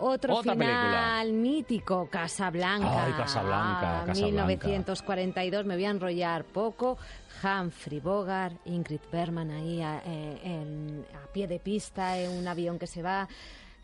Otro 0.00 0.36
Otra 0.36 0.54
final 0.54 1.22
película. 1.24 1.24
mítico, 1.42 2.08
Casablanca. 2.10 3.04
Ay, 3.04 3.12
Casablanca, 3.12 4.00
Ah, 4.02 4.04
Casablanca. 4.06 4.66
1942, 4.66 5.66
me 5.66 5.74
voy 5.74 5.84
a 5.84 5.90
enrollar 5.90 6.44
poco. 6.44 6.96
Humphrey 7.42 8.00
Bogart, 8.00 8.56
Ingrid 8.66 9.00
Bergman 9.12 9.50
ahí 9.50 9.80
a, 9.82 10.02
eh, 10.04 10.40
en- 10.44 11.04
a 11.22 11.26
pie 11.32 11.46
de 11.46 11.58
pista, 11.58 12.18
en 12.18 12.30
un 12.30 12.48
avión 12.48 12.78
que 12.78 12.86
se 12.86 13.02
va. 13.02 13.28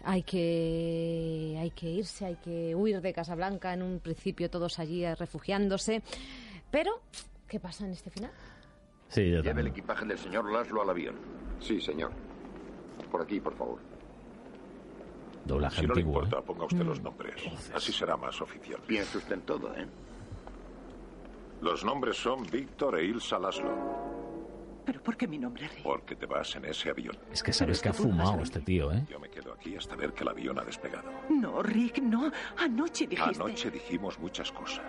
Hay 0.04 0.22
que, 0.22 1.56
hay 1.58 1.70
que 1.70 1.88
irse, 1.88 2.26
hay 2.26 2.36
que 2.36 2.74
huir 2.74 3.00
de 3.00 3.12
Casablanca. 3.12 3.72
En 3.74 3.82
un 3.82 3.98
principio 4.00 4.48
todos 4.50 4.78
allí 4.78 5.04
eh, 5.04 5.14
refugiándose. 5.14 6.02
Pero, 6.70 7.00
¿qué 7.48 7.58
pasa 7.60 7.84
en 7.86 7.92
este 7.92 8.10
final? 8.10 8.30
Sí, 9.08 9.30
yo 9.30 9.40
Lleve 9.42 9.60
el 9.60 9.68
equipaje 9.68 10.04
del 10.04 10.18
señor 10.18 10.50
Laszlo 10.52 10.82
al 10.82 10.90
avión. 10.90 11.16
Sí, 11.60 11.80
señor. 11.80 12.12
Por 13.10 13.22
aquí, 13.22 13.40
por 13.40 13.54
favor. 13.56 13.80
Doblaje 15.46 15.80
Si 15.80 15.86
no 15.86 15.94
le 15.94 16.00
antiguo. 16.00 16.22
importa, 16.22 16.38
¿eh? 16.38 16.42
ponga 16.46 16.64
usted 16.64 16.82
los 16.84 17.00
nombres. 17.00 17.34
Así 17.74 17.92
será 17.92 18.16
más 18.16 18.40
oficial. 18.40 18.80
Piense 18.86 19.18
usted 19.18 19.34
en 19.34 19.42
todo, 19.42 19.74
¿eh? 19.76 19.86
Los 21.62 21.84
nombres 21.84 22.16
son 22.16 22.44
Víctor 22.50 22.98
e 22.98 23.04
Ilsa 23.04 23.38
Laszlo. 23.38 24.06
¿Pero 24.84 25.02
por 25.02 25.16
qué 25.16 25.26
mi 25.26 25.38
nombre, 25.38 25.66
Rick? 25.66 25.82
Porque 25.82 26.14
te 26.14 26.26
vas 26.26 26.54
en 26.54 26.64
ese 26.66 26.90
avión. 26.90 27.16
Es 27.32 27.42
que 27.42 27.52
sabes 27.52 27.80
que 27.80 27.88
ha 27.88 27.92
fumado 27.92 28.40
este 28.40 28.60
tío, 28.60 28.92
¿eh? 28.92 29.04
Yo 29.10 29.18
me 29.18 29.28
quedo 29.28 29.52
aquí 29.52 29.74
hasta 29.74 29.96
ver 29.96 30.12
que 30.12 30.22
el 30.22 30.28
avión 30.28 30.58
ha 30.60 30.64
despegado. 30.64 31.10
No, 31.28 31.60
Rick, 31.62 31.98
no. 31.98 32.30
Anoche 32.58 33.06
dijiste... 33.08 33.34
Anoche 33.42 33.70
dijimos 33.70 34.18
muchas 34.20 34.52
cosas. 34.52 34.84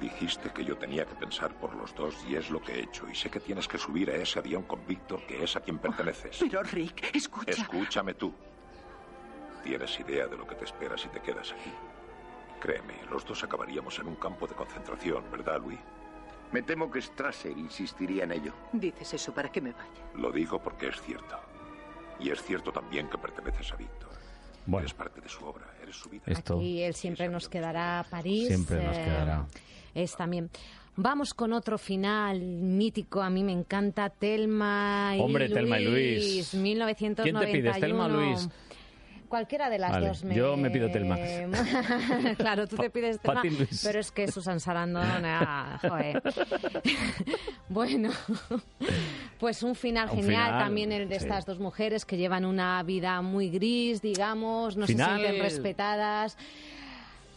Dijiste 0.00 0.50
que 0.50 0.64
yo 0.64 0.76
tenía 0.76 1.04
que 1.06 1.14
pensar 1.14 1.54
por 1.58 1.74
los 1.76 1.94
dos 1.94 2.14
y 2.28 2.34
es 2.34 2.50
lo 2.50 2.60
que 2.60 2.72
he 2.72 2.80
hecho. 2.80 3.06
Y 3.08 3.14
sé 3.14 3.30
que 3.30 3.38
tienes 3.40 3.68
que 3.68 3.78
subir 3.78 4.10
a 4.10 4.16
ese 4.16 4.40
avión 4.40 4.64
con 4.64 4.84
Víctor, 4.86 5.24
que 5.26 5.44
es 5.44 5.54
a 5.54 5.60
quien 5.60 5.78
perteneces. 5.78 6.38
Pero, 6.40 6.62
Rick, 6.64 7.14
escucha. 7.14 7.50
Escúchame 7.52 8.14
tú. 8.14 8.34
¿Tienes 9.66 9.98
idea 9.98 10.28
de 10.28 10.36
lo 10.36 10.46
que 10.46 10.54
te 10.54 10.64
espera 10.64 10.96
si 10.96 11.08
te 11.08 11.18
quedas 11.20 11.50
aquí? 11.50 11.72
Créeme, 12.60 12.94
los 13.10 13.26
dos 13.26 13.42
acabaríamos 13.42 13.98
en 13.98 14.06
un 14.06 14.14
campo 14.14 14.46
de 14.46 14.54
concentración, 14.54 15.24
¿verdad, 15.32 15.60
Luis? 15.60 15.80
Me 16.52 16.62
temo 16.62 16.88
que 16.88 17.02
Strasser 17.02 17.50
insistiría 17.58 18.22
en 18.22 18.32
ello. 18.32 18.52
Dices 18.72 19.14
eso 19.14 19.34
para 19.34 19.50
que 19.50 19.60
me 19.60 19.72
vaya. 19.72 19.90
Lo 20.14 20.30
digo 20.30 20.62
porque 20.62 20.86
es 20.86 21.02
cierto. 21.02 21.36
Y 22.20 22.30
es 22.30 22.40
cierto 22.44 22.70
también 22.70 23.08
que 23.08 23.18
perteneces 23.18 23.72
a 23.72 23.76
Víctor. 23.76 24.10
Bueno. 24.66 24.84
Eres 24.84 24.94
parte 24.94 25.20
de 25.20 25.28
su 25.28 25.44
obra, 25.44 25.66
eres 25.82 25.96
su 25.96 26.08
vida. 26.08 26.22
Esto 26.26 26.60
Y 26.60 26.82
él 26.82 26.94
siempre 26.94 27.28
nos 27.28 27.48
quedará 27.48 28.06
París. 28.08 28.46
siempre 28.46 28.84
nos 28.84 28.96
eh, 28.96 29.04
quedará. 29.04 29.46
Es 29.94 30.16
también. 30.16 30.48
Vamos 30.94 31.34
con 31.34 31.52
otro 31.52 31.76
final 31.76 32.40
mítico, 32.40 33.20
a 33.20 33.28
mí 33.28 33.42
me 33.42 33.52
encanta, 33.52 34.08
Telma 34.10 35.14
y 35.16 35.20
Hombre, 35.20 35.48
Luis. 35.48 35.54
Telma 35.54 35.80
y 35.80 35.84
Luis. 35.84 36.54
1991. 36.54 37.40
¿Quién 37.40 37.52
te 37.52 37.58
pides, 37.58 37.80
Telma 37.80 38.06
o 38.06 38.08
Luis? 38.08 38.48
Cualquiera 39.28 39.68
de 39.70 39.78
las 39.78 39.92
Vale, 39.92 40.08
dos. 40.08 40.22
yo 40.22 40.56
me 40.56 40.70
pido 40.70 40.90
Telma. 40.90 41.16
claro, 42.36 42.66
tú 42.66 42.76
te 42.76 42.90
pides 42.90 43.18
Telma, 43.20 43.42
pero 43.82 44.00
es 44.00 44.10
que 44.12 44.30
Susan 44.30 44.60
Sarandon, 44.60 45.24
ah, 45.24 45.78
joder. 45.80 46.22
bueno, 47.68 48.10
pues 49.38 49.62
un 49.62 49.74
final 49.74 50.08
Un 50.10 50.16
genial 50.22 50.44
final, 50.46 50.58
también 50.58 50.92
el 50.92 51.08
de 51.08 51.18
sí. 51.18 51.24
estas 51.24 51.44
dos 51.46 51.58
mujeres 51.58 52.04
que 52.04 52.16
llevan 52.16 52.44
una 52.44 52.82
vida 52.82 53.20
muy 53.22 53.50
gris, 53.50 54.00
digamos, 54.02 54.76
no 54.76 54.86
Final- 54.86 55.16
se 55.18 55.22
sienten 55.26 55.42
respetadas. 55.42 56.36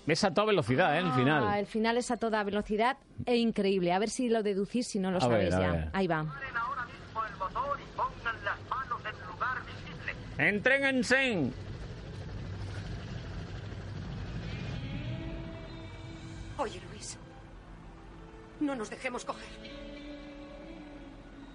Es 0.07 0.23
a 0.23 0.33
toda 0.33 0.47
velocidad, 0.47 0.95
¿eh? 0.95 0.99
El 0.99 1.07
Ah, 1.07 1.15
final. 1.15 1.59
el 1.59 1.65
final 1.67 1.97
es 1.97 2.09
a 2.09 2.17
toda 2.17 2.43
velocidad 2.43 2.97
e 3.27 3.35
increíble. 3.37 3.91
A 3.93 3.99
ver 3.99 4.09
si 4.09 4.27
lo 4.27 4.41
deducís 4.41 4.87
si 4.87 4.97
no 4.99 5.11
lo 5.11 5.21
A 5.21 5.27
ver, 5.27 5.51
sabéis 5.51 5.53
a 5.53 5.59
ya. 5.61 5.71
ver. 5.71 5.89
Ahí 5.93 6.07
va. 6.07 6.25
¡Entréguense! 10.37 11.51
Oye, 16.59 16.81
Luis. 16.91 17.17
No 18.59 18.75
nos 18.75 18.89
dejemos 18.89 19.23
coger. 19.23 19.47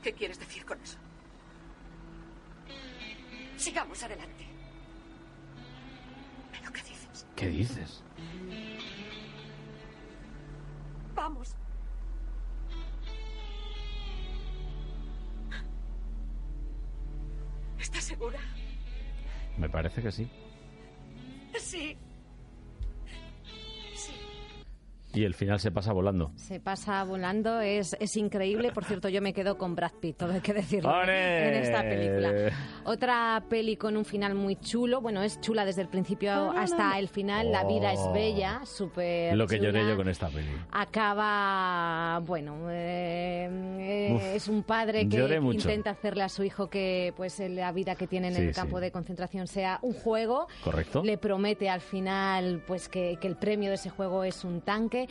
¿Qué 0.03 0.15
quieres 0.15 0.39
decir 0.39 0.65
con 0.65 0.81
eso? 0.81 0.97
Sigamos 3.59 4.03
adelante. 4.03 4.47
¿Pero 6.53 6.73
qué 6.73 6.83
dices? 6.83 7.27
¿Qué 7.37 7.49
dices? 7.49 8.03
Vamos. 11.15 11.55
¿Estás 17.79 18.05
segura? 18.05 18.41
Me 19.59 19.69
parece 19.69 20.01
que 20.01 20.11
sí. 20.11 20.31
Y 25.15 25.25
el 25.25 25.35
final 25.35 25.61
se 25.61 25.71
pasa 25.71 25.93
volando. 25.93 26.33
Se 26.37 26.61
pasa 26.61 27.03
volando, 27.05 27.61
es, 27.61 27.97
es 28.01 28.17
increíble. 28.17 28.73
Por 28.73 28.85
cierto, 28.85 29.09
yo 29.09 29.21
me 29.23 29.33
quedo 29.33 29.57
con 29.59 29.75
Brad 29.75 29.93
Pitt, 30.01 30.17
todo 30.19 30.33
hay 30.33 30.41
que 30.41 30.53
decirlo, 30.55 30.91
¡Ole! 30.93 31.49
en 31.49 31.55
esta 31.63 31.83
película. 31.83 32.33
Otra 32.85 33.43
peli 33.49 33.77
con 33.77 33.97
un 33.97 34.05
final 34.05 34.35
muy 34.35 34.57
chulo, 34.57 35.01
bueno, 35.01 35.23
es 35.23 35.41
chula 35.41 35.65
desde 35.65 35.83
el 35.83 35.89
principio 35.89 36.51
hasta 36.53 36.99
el 36.99 37.09
final. 37.09 37.51
La 37.53 37.65
vida 37.65 37.93
es 37.93 38.01
Oh. 38.05 38.13
bella, 38.13 38.61
súper 38.65 39.37
Lo 39.37 39.47
que 39.47 39.57
chula. 39.59 39.71
lloré 39.71 39.89
yo 39.89 39.97
con 39.97 40.09
esta 40.09 40.29
peli. 40.29 40.49
Acaba, 40.73 42.19
bueno, 42.21 42.67
eh, 42.71 43.49
eh, 43.81 44.13
Uf, 44.15 44.23
es 44.35 44.49
un 44.49 44.63
padre 44.63 45.09
que 45.09 45.41
intenta 45.53 45.91
hacerle 45.91 46.23
a 46.25 46.29
su 46.29 46.43
hijo 46.45 46.69
que 46.69 47.13
pues 47.17 47.39
la 47.41 47.73
vida 47.73 47.95
que 47.95 48.07
tiene 48.07 48.29
en 48.29 48.35
Sí, 48.35 48.43
el 48.43 48.49
sí. 48.55 48.61
campo 48.61 48.81
de 48.81 48.91
concentración 48.91 49.47
sea 49.47 49.79
un 49.83 49.93
juego. 49.95 50.47
Correcto. 50.63 51.03
Le 51.05 51.19
promete 51.19 51.69
al 51.69 51.81
final 51.81 52.63
pues 52.67 52.89
que, 52.89 53.17
que 53.21 53.27
el 53.29 53.37
premio 53.37 53.69
de 53.71 53.77
ese 53.77 53.91
juego 53.91 54.25
es 54.25 54.45
un 54.45 54.61
tanque. 54.61 55.04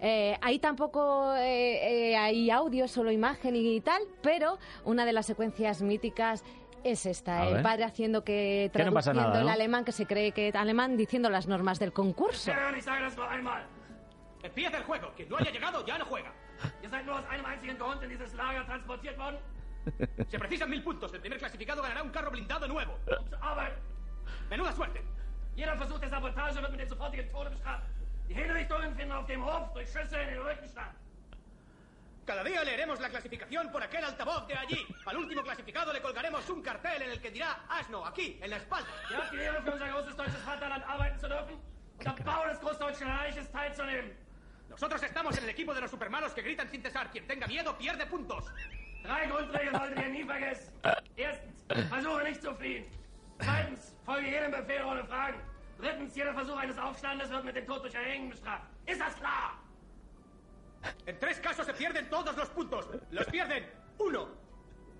Eh, 0.00 0.36
ahí 0.42 0.58
tampoco 0.58 1.34
eh, 1.36 2.10
eh, 2.10 2.16
hay 2.16 2.50
audio, 2.50 2.86
solo 2.88 3.10
imagen 3.10 3.56
y 3.56 3.80
tal, 3.80 4.02
pero 4.22 4.58
una 4.84 5.04
de 5.04 5.12
las 5.12 5.26
secuencias 5.26 5.82
míticas 5.82 6.44
es 6.84 7.06
esta, 7.06 7.40
A 7.42 7.48
el 7.48 7.54
ver. 7.54 7.62
padre 7.62 7.84
haciendo 7.84 8.22
que 8.22 8.70
Que 8.72 8.84
no 8.84 8.90
traduciendo 8.92 9.22
nada, 9.22 9.40
el 9.40 9.46
¿no? 9.46 9.52
alemán 9.52 9.84
que 9.84 9.92
se 9.92 10.06
cree 10.06 10.32
que 10.32 10.48
es 10.48 10.54
alemán 10.54 10.96
diciendo 10.96 11.28
las 11.30 11.46
normas 11.48 11.78
del 11.78 11.92
concurso. 11.92 12.52
Empieza 14.42 14.76
el 14.76 14.84
juego. 14.84 15.12
Quien 15.16 15.28
no 15.28 15.36
haya 15.38 15.50
llegado 15.50 15.84
ya 15.84 15.98
no 15.98 16.04
juega. 16.04 16.32
Ihr 16.82 16.88
seid 16.88 17.04
nur 17.04 17.16
aus 17.16 17.24
einem 17.28 17.44
einzigen 17.44 17.76
Grund 17.76 18.02
in 18.02 18.08
dieses 18.08 18.32
Lager 18.34 18.64
transportiert 18.64 19.18
worden. 19.18 19.38
Se 20.30 20.38
precisan 20.38 20.70
mil 20.70 20.82
puntos. 20.82 21.12
El 21.12 21.20
primer 21.20 21.38
clasificado 21.38 21.82
ganará 21.82 22.02
un 22.02 22.10
carro 22.10 22.30
blindado 22.30 22.66
nuevo. 22.68 22.94
Menuda 24.50 24.72
suerte. 24.72 25.00
Jeder 25.56 25.76
Versuch 25.76 25.98
der 25.98 26.10
Sabotage 26.10 26.60
wird 26.60 26.70
mit 26.70 26.80
dem 26.80 26.88
sofortigen 26.88 27.30
Tode 27.32 27.50
bestraft. 27.50 27.84
Die 28.28 28.34
Hinrichtungen 28.34 28.94
finden 28.96 29.12
auf 29.12 29.26
dem 29.26 29.44
Hof 29.44 29.72
durch 29.72 29.88
Schüsse 29.88 30.16
in 30.20 30.28
den 30.28 30.40
Rücken 30.40 30.68
statt. 30.68 30.94
Cada 32.26 32.42
día 32.42 32.64
leeremos 32.64 32.98
la 33.00 33.08
clasificación 33.08 33.70
por 33.70 33.80
aquel 33.80 34.04
altavoz 34.04 34.48
de 34.48 34.54
allí. 34.54 34.84
Al 35.04 35.16
último 35.16 35.42
clasificado 35.44 35.92
le 35.92 36.02
colgaremos 36.02 36.50
un 36.50 36.60
cartel 36.60 37.02
en 37.02 37.10
el 37.12 37.20
que 37.20 37.30
dirá 37.30 37.60
Asno, 37.68 38.04
aquí, 38.04 38.38
en 38.42 38.50
la 38.50 38.56
espalda. 38.56 38.88
Ihr 39.10 39.16
habt 39.16 39.32
die 39.32 39.36
Ehre, 39.38 39.62
für 39.62 39.72
unser 39.72 39.88
großes 39.88 40.16
deutsches 40.16 40.42
Vaterland 40.42 40.84
arbeiten 40.88 41.18
zu 41.20 41.28
dürfen 41.28 41.54
und 41.98 42.06
am 42.08 42.16
Bau 42.24 42.44
des 42.48 42.58
Großdeutschen 42.58 43.06
Reiches 43.06 43.48
teilzunehmen. 43.52 44.10
Nosotros 44.68 45.00
estamos 45.04 45.38
en 45.38 45.44
el 45.44 45.50
equipo 45.50 45.72
de 45.72 45.80
los 45.80 45.90
supermanos 45.90 46.34
que 46.34 46.42
gritan 46.42 46.68
sin 46.68 46.82
cesar. 46.82 47.12
Quien 47.12 47.28
tenga 47.28 47.46
miedo 47.46 47.78
pierde 47.78 48.04
puntos. 48.06 48.44
Drei 49.04 49.26
Grundregeln 49.28 49.76
solltet 49.76 49.98
ihr 50.00 50.08
nie 50.08 50.24
vergessen. 50.24 50.72
Erstens, 51.16 51.62
versuche 51.88 52.24
nicht 52.24 52.42
zu 52.42 52.52
fliehen. 52.56 52.86
Zweitens, 53.38 53.94
folge 54.04 54.28
jedem 54.28 54.50
Befehl 54.50 54.82
ohne 54.82 55.04
Fragen. 55.04 55.40
Drittens, 55.78 56.14
jeder 56.14 56.34
Versuch 56.34 56.56
eines 56.56 56.78
Aufstandes 56.78 57.30
wird 57.30 57.44
mit 57.44 57.54
dem 57.54 57.66
Tod 57.66 57.82
durch 57.82 57.94
Erhängen 57.94 58.30
bestraft. 58.30 58.64
Ist 58.86 59.00
das 59.00 59.14
klar? 59.16 59.60
En 61.06 61.18
tres 61.18 61.40
casos 61.40 61.66
se 61.66 61.74
pierden 61.74 62.08
todos 62.08 62.36
los 62.36 62.48
puntos. 62.50 62.88
Los 63.10 63.26
pierden, 63.26 63.64
uno, 63.98 64.28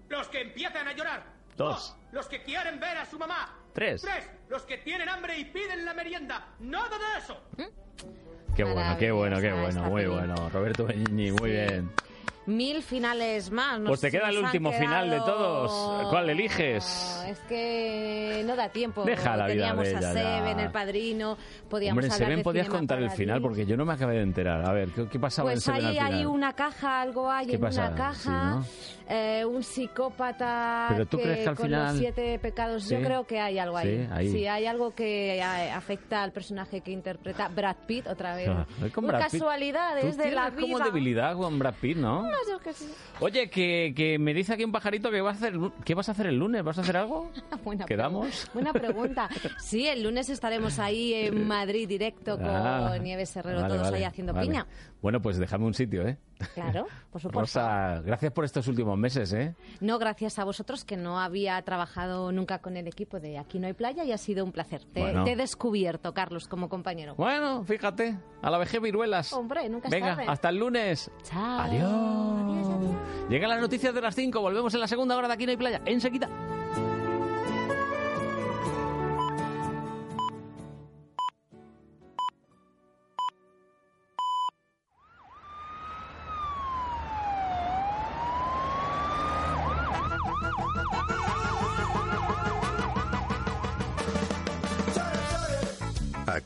los 0.09 0.29
que 0.29 0.41
empiezan 0.43 0.87
a 0.87 0.93
llorar. 0.93 1.25
Dos. 1.57 1.97
Los 2.13 2.27
que 2.29 2.43
quieren 2.43 2.79
ver 2.79 2.99
a 2.99 3.07
su 3.07 3.19
mamá. 3.19 3.55
Tres. 3.73 4.03
Tres, 4.03 4.29
los 4.49 4.63
que 4.63 4.79
tienen 4.79 5.09
hambre 5.09 5.39
y 5.39 5.45
piden 5.47 5.85
la 5.85 5.95
merienda. 5.95 6.49
Nada 6.61 6.99
de 6.99 7.19
eso. 7.19 7.41
Qué 8.55 8.65
bueno, 8.65 8.97
qué 8.99 9.11
bueno, 9.11 9.41
qué 9.41 9.53
bueno, 9.53 9.83
muy 9.85 10.07
bueno. 10.07 10.49
Roberto 10.51 10.87
Benigni, 10.87 11.31
muy 11.31 11.51
bien. 11.51 11.91
Mil 12.47 12.83
finales 12.83 13.51
más. 13.51 13.81
nos- 13.81 13.89
Pues 13.89 14.01
te 14.01 14.11
queda 14.11 14.29
el 14.29 14.39
último 14.39 14.71
final 14.73 15.11
de 15.11 15.19
todos. 15.19 16.09
¿Cuál 16.11 16.31
eliges? 16.31 17.25
Es 17.27 17.39
que 17.41 18.43
no 18.47 18.55
da 18.55 18.69
tiempo. 18.69 19.05
Deja 19.05 19.37
la 19.37 19.47
vida 19.47 19.55
Teníamos 19.75 19.85
bella 19.85 19.99
a 19.99 20.01
ya. 20.01 20.13
Seven, 20.13 20.61
el 20.61 20.71
padrino, 20.71 21.37
podíamos 21.69 22.05
Hombre, 22.05 22.17
Seven 22.17 22.37
de 22.39 22.45
podías 22.45 22.69
contar 22.69 23.03
el 23.03 23.11
final 23.11 23.41
porque 23.43 23.67
yo 23.67 23.77
no 23.77 23.85
me 23.85 23.95
acabé 23.95 24.15
de 24.17 24.23
enterar. 24.23 24.65
A 24.65 24.73
ver, 24.73 24.91
¿qué, 24.91 25.09
qué 25.09 25.19
pasaba 25.19 25.51
Pues 25.51 25.67
en 25.67 25.75
Seven 25.75 25.87
ahí 25.91 25.99
al 25.99 26.07
hay 26.07 26.13
final? 26.13 26.27
una 26.29 26.53
caja, 26.53 27.01
algo 27.03 27.31
hay 27.31 27.47
¿Qué 27.47 27.57
en 27.57 27.65
una 27.65 27.95
caja, 27.95 28.63
eh, 29.09 29.45
un 29.45 29.63
psicópata 29.63 30.87
Pero 30.91 31.07
tú 31.07 31.19
crees 31.19 31.39
que 31.41 31.49
al 31.49 31.57
con 31.57 31.67
final- 31.67 31.89
los 31.89 31.99
siete 31.99 32.39
pecados, 32.39 32.89
yo 32.89 32.99
creo 33.01 33.25
que 33.27 33.41
hay 33.41 33.59
algo 33.59 33.77
ahí. 33.77 34.05
Sí, 34.05 34.09
ahí. 34.13 34.29
Sí, 34.31 34.47
hay 34.47 34.67
algo 34.67 34.95
que 34.95 35.37
eh, 35.37 35.43
afecta 35.43 36.23
al 36.23 36.33
personaje 36.33 36.81
que 36.81 36.91
interpreta 36.91 37.49
Brad 37.49 37.77
Pitt 37.87 38.07
otra 38.09 38.35
vez. 38.37 38.49
Ah, 38.49 38.67
con 38.95 39.07
Brad 39.07 39.23
Pitt. 39.23 39.33
casualidades 39.33 40.17
de 40.17 40.31
la 40.33 40.51
tienes 40.51 40.61
como 40.61 40.77
vida. 40.79 40.85
debilidad 40.87 41.35
con 41.37 41.59
Brad 41.59 41.75
Pitt, 41.81 41.97
¿no? 41.99 42.23
No, 42.23 42.31
yo 42.49 42.59
que 42.59 42.73
sí. 42.73 42.89
Oye, 43.21 43.49
que, 43.51 43.93
que 43.97 44.19
me 44.19 44.35
dice 44.35 44.55
aquí 44.55 44.65
un 44.65 44.73
pajarito 44.73 45.11
que 45.11 45.21
vas 45.21 45.43
a 45.43 45.47
hacer, 45.47 45.59
¿qué 45.85 45.95
vas 45.95 46.09
a 46.09 46.13
hacer 46.13 46.27
el 46.27 46.37
lunes? 46.37 46.63
¿Vas 46.65 46.79
a 46.79 46.81
hacer 46.83 46.97
algo? 46.97 47.31
Buena 47.65 47.85
¿Quedamos? 47.87 48.49
Buena 48.55 48.73
pregunta. 48.73 49.29
Sí, 49.59 49.87
el 49.87 50.03
lunes 50.03 50.29
estaremos 50.29 50.79
ahí 50.79 51.15
en 51.15 51.47
Madrid 51.47 51.89
directo 51.89 52.37
con 52.37 52.47
Ah, 52.47 52.97
Nieves 53.01 53.35
Herrero, 53.37 53.61
vale, 53.63 53.69
todos 53.75 53.83
vale, 53.87 53.97
ahí 53.99 54.05
haciendo 54.05 54.33
vale. 54.33 54.47
piña. 54.47 54.67
Bueno, 55.03 55.21
pues 55.21 55.39
déjame 55.39 55.65
un 55.67 55.75
sitio, 55.75 56.07
¿eh? 56.07 56.19
Claro, 56.55 56.87
por 57.11 57.21
supuesto. 57.21 57.41
Rosa, 57.61 58.03
gracias 58.05 58.33
por 58.33 58.45
estos 58.45 58.69
últimos 58.69 58.99
meses, 58.99 59.33
¿eh? 59.33 59.55
No, 59.81 59.99
gracias 59.99 60.39
a 60.39 60.45
vosotros 60.45 60.85
que 60.85 60.97
no 60.97 61.19
había 61.21 61.61
trabajado 61.63 62.31
nunca 62.33 62.59
con 62.59 62.77
el 62.77 62.87
equipo 62.87 63.21
de 63.21 63.39
Aquí 63.39 63.59
no 63.59 63.67
hay 63.67 63.73
playa 63.73 64.05
y 64.05 64.13
ha 64.13 64.19
sido 64.19 64.45
un 64.45 64.53
placer. 64.53 64.85
Te, 64.85 65.01
Bueno. 65.01 65.25
te 65.25 65.33
he 65.33 65.37
descubierto, 65.37 66.13
Carlos, 66.15 66.49
como 66.49 66.69
compañero. 66.69 67.15
Bueno, 67.17 67.65
fíjate, 67.65 68.19
a 68.43 68.51
la 68.51 68.59
vejez 68.59 68.81
viruelas. 68.83 69.33
Hombre, 69.33 69.69
nunca 69.69 69.89
Venga, 69.89 70.17
tarde. 70.17 70.25
hasta 70.31 70.49
el 70.51 70.57
lunes. 70.57 71.11
Chao. 71.23 71.61
Adiós. 71.61 72.97
Llegan 73.31 73.51
las 73.51 73.61
noticias 73.61 73.93
de 73.95 74.01
las 74.01 74.15
5, 74.15 74.41
volvemos 74.41 74.73
en 74.75 74.81
la 74.81 74.87
segunda 74.89 75.17
hora 75.17 75.29
de 75.29 75.35
Aquí 75.35 75.47
no 75.47 75.51
hay 75.51 75.57
playa, 75.57 75.81
enseguida. 75.85 76.29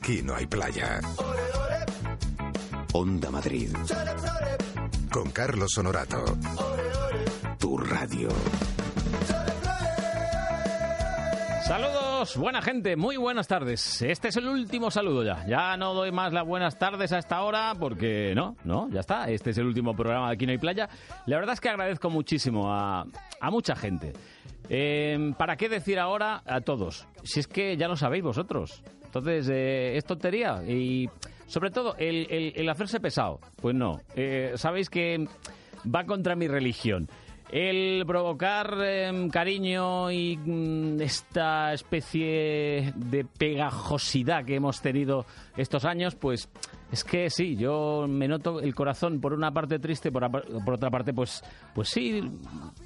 Aquí 0.01 0.23
no 0.23 0.35
hay 0.35 0.47
playa. 0.47 0.99
Onda 2.93 3.29
Madrid. 3.29 3.69
Con 5.11 5.29
Carlos 5.29 5.77
Honorato. 5.77 6.25
Tu 7.59 7.77
radio. 7.77 8.29
Saludos, 11.67 12.35
buena 12.35 12.63
gente, 12.63 12.95
muy 12.95 13.17
buenas 13.17 13.47
tardes. 13.47 14.01
Este 14.01 14.29
es 14.29 14.37
el 14.37 14.47
último 14.47 14.89
saludo 14.89 15.23
ya. 15.23 15.45
Ya 15.45 15.77
no 15.77 15.93
doy 15.93 16.11
más 16.11 16.33
las 16.33 16.47
buenas 16.47 16.79
tardes 16.79 17.11
a 17.11 17.19
esta 17.19 17.43
hora 17.43 17.75
porque 17.79 18.33
no, 18.33 18.55
no, 18.63 18.89
ya 18.89 19.01
está. 19.01 19.29
Este 19.29 19.51
es 19.51 19.59
el 19.59 19.67
último 19.67 19.95
programa 19.95 20.29
de 20.29 20.33
Aquí 20.33 20.47
no 20.47 20.51
hay 20.51 20.57
playa. 20.57 20.89
La 21.27 21.37
verdad 21.37 21.53
es 21.53 21.61
que 21.61 21.69
agradezco 21.69 22.09
muchísimo 22.09 22.73
a, 22.73 23.05
a 23.39 23.51
mucha 23.51 23.75
gente. 23.75 24.13
Eh, 24.67 25.31
¿Para 25.37 25.57
qué 25.57 25.69
decir 25.69 25.99
ahora 25.99 26.41
a 26.47 26.61
todos? 26.61 27.07
Si 27.21 27.39
es 27.39 27.45
que 27.45 27.77
ya 27.77 27.87
lo 27.87 27.95
sabéis 27.95 28.23
vosotros. 28.23 28.81
Entonces, 29.13 29.49
eh, 29.51 29.97
es 29.97 30.05
tontería. 30.05 30.63
Y 30.65 31.09
Sobre 31.47 31.69
todo, 31.69 31.95
el, 31.97 32.27
el- 32.29 32.53
el 32.55 32.69
hacerse 32.69 33.01
pesado. 33.01 33.41
Pues 33.57 33.75
no. 33.75 33.99
Eh, 34.15 34.53
Sabéis 34.55 34.89
que 34.89 35.27
va 35.85 36.05
contra 36.05 36.33
mi 36.33 36.47
religión. 36.47 37.09
El 37.51 38.05
provocar 38.07 38.73
em, 38.81 39.27
cariño 39.29 40.09
y 40.09 40.37
mm, 40.37 41.01
esta 41.01 41.73
especie 41.73 42.93
de 42.95 43.25
pegajosidad 43.37 44.45
que 44.45 44.55
hemos 44.55 44.79
tenido 44.81 45.25
estos 45.57 45.83
años, 45.83 46.15
pues 46.15 46.47
es 46.93 47.03
que 47.03 47.29
sí, 47.29 47.57
yo 47.57 48.05
me 48.07 48.29
noto 48.29 48.61
el 48.61 48.73
corazón 48.73 49.19
por 49.19 49.33
una 49.33 49.51
parte 49.51 49.79
triste, 49.79 50.09
por, 50.13 50.29
por 50.63 50.73
otra 50.75 50.89
parte, 50.89 51.13
pues, 51.13 51.43
pues 51.75 51.89
sí, 51.89 52.21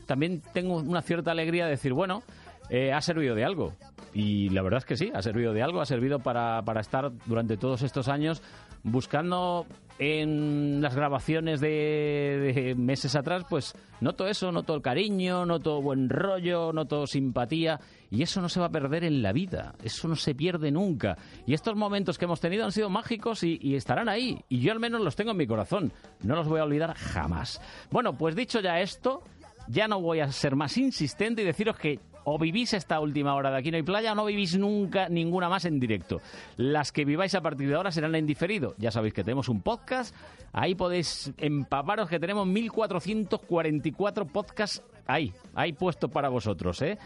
también 0.08 0.42
tengo 0.54 0.78
una 0.78 1.04
cierta 1.04 1.30
alegría 1.30 1.66
de 1.66 1.72
decir, 1.72 1.94
bueno, 1.94 2.24
eh, 2.70 2.94
ha 2.94 3.02
servido 3.02 3.36
de 3.36 3.46
algo. 3.46 3.74
Y 4.14 4.50
la 4.50 4.62
verdad 4.62 4.78
es 4.80 4.86
que 4.86 4.96
sí, 4.96 5.12
ha 5.14 5.22
servido 5.22 5.54
de 5.54 5.62
algo, 5.62 5.82
ha 5.82 5.86
servido 5.86 6.20
para, 6.20 6.62
para 6.64 6.80
estar 6.80 7.12
durante 7.26 7.58
todos 7.58 7.82
estos 7.82 8.08
años 8.08 8.42
buscando 8.86 9.66
en 9.98 10.82
las 10.82 10.96
grabaciones 10.96 11.60
de, 11.60 12.76
meses 12.78 13.16
atrás, 13.16 13.44
pues 13.50 13.74
noto 14.00 14.28
eso, 14.28 14.52
noto 14.52 14.76
el 14.76 14.82
cariño, 14.82 15.46
noto 15.46 15.82
buen 15.82 16.08
rollo, 16.08 16.72
noto 16.72 17.08
simpatía, 17.08 17.80
y 18.12 18.22
eso 18.22 18.42
no 18.42 18.50
se 18.50 18.60
va 18.60 18.68
a 18.68 18.72
perder 18.72 19.04
en 19.04 19.24
la 19.24 19.34
vida, 19.34 19.74
eso 19.84 20.08
no 20.08 20.16
se 20.16 20.36
pierde 20.36 20.70
nunca. 20.70 21.18
Y 21.48 21.54
estos 21.54 21.76
momentos 21.76 22.18
que 22.18 22.26
hemos 22.26 22.40
tenido 22.40 22.64
han 22.64 22.72
sido 22.72 22.90
mágicos 22.90 23.44
y 23.44 23.76
estarán 23.76 24.08
ahí, 24.08 24.40
y 24.50 24.60
yo 24.60 24.72
al 24.72 24.80
menos 24.80 25.02
los 25.02 25.16
tengo 25.16 25.32
en 25.32 25.38
mi 25.38 25.48
corazón, 25.48 25.92
no 26.22 26.36
los 26.36 26.48
voy 26.48 26.60
a 26.60 26.66
olvidar 26.66 26.94
jamás. 26.94 27.60
Bueno, 27.90 28.16
pues 28.18 28.36
dicho 28.36 28.60
ya 28.60 28.82
esto, 28.82 29.24
ya 29.68 29.88
no 29.88 30.00
voy 30.00 30.20
a 30.20 30.32
ser 30.32 30.56
más 30.56 30.78
insistente 30.78 31.42
y 31.42 31.46
deciros 31.46 31.78
que 31.78 32.00
o 32.26 32.38
vivís 32.38 32.74
esta 32.74 33.00
última 33.00 33.34
hora 33.36 33.52
de 33.52 33.58
Aquí 33.58 33.72
no 33.72 33.78
hay 33.78 33.84
playa 33.84 34.12
o 34.12 34.16
no 34.16 34.26
vivís 34.26 34.58
nunca 34.58 35.08
ninguna 35.10 35.48
más 35.48 35.66
en 35.66 35.80
directo. 35.80 36.22
Las 36.58 36.92
que 36.92 37.06
viváis 37.06 37.34
a 37.36 37.42
partir 37.42 37.70
de 37.70 37.76
ahora 37.76 37.92
serán 37.92 38.16
en 38.16 38.26
diferido. 38.26 38.76
Ya 38.78 38.92
sabéis 38.92 39.14
que 39.14 39.24
tenemos 39.24 39.48
un 39.48 39.62
podcast, 39.62 40.14
ahí 40.52 40.76
podéis 40.76 41.32
empaparos 41.38 42.10
que 42.10 42.20
tenemos 42.20 42.46
1444 42.48 44.26
podcasts 44.26 44.84
ahí, 45.08 45.34
ahí 45.54 45.74
puesto 45.74 46.10
para 46.10 46.30
vosotros, 46.30 46.82
¿eh? 46.82 46.98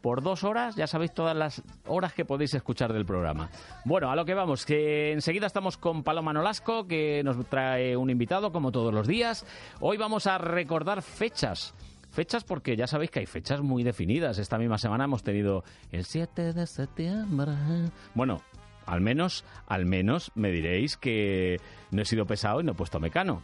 Por 0.00 0.22
dos 0.22 0.44
horas, 0.44 0.76
ya 0.76 0.86
sabéis 0.86 1.12
todas 1.12 1.36
las 1.36 1.60
horas 1.86 2.12
que 2.12 2.24
podéis 2.24 2.54
escuchar 2.54 2.92
del 2.92 3.04
programa. 3.04 3.50
Bueno, 3.84 4.12
a 4.12 4.16
lo 4.16 4.24
que 4.24 4.34
vamos, 4.34 4.64
que 4.64 5.10
enseguida 5.12 5.46
estamos 5.46 5.76
con 5.76 6.04
Paloma 6.04 6.32
Nolasco, 6.32 6.86
que 6.86 7.22
nos 7.24 7.44
trae 7.46 7.96
un 7.96 8.08
invitado, 8.08 8.52
como 8.52 8.70
todos 8.70 8.94
los 8.94 9.08
días. 9.08 9.44
Hoy 9.80 9.96
vamos 9.96 10.28
a 10.28 10.38
recordar 10.38 11.02
fechas. 11.02 11.74
Fechas 12.18 12.42
porque 12.42 12.74
ya 12.76 12.88
sabéis 12.88 13.12
que 13.12 13.20
hay 13.20 13.26
fechas 13.26 13.60
muy 13.60 13.84
definidas. 13.84 14.38
Esta 14.38 14.58
misma 14.58 14.76
semana 14.76 15.04
hemos 15.04 15.22
tenido 15.22 15.62
el 15.92 16.04
7 16.04 16.52
de 16.52 16.66
septiembre. 16.66 17.52
Bueno, 18.12 18.42
al 18.86 19.00
menos, 19.00 19.44
al 19.68 19.86
menos 19.86 20.32
me 20.34 20.50
diréis 20.50 20.96
que 20.96 21.60
no 21.92 22.02
he 22.02 22.04
sido 22.04 22.26
pesado 22.26 22.60
y 22.60 22.64
no 22.64 22.72
he 22.72 22.74
puesto 22.74 22.98
mecano. 22.98 23.40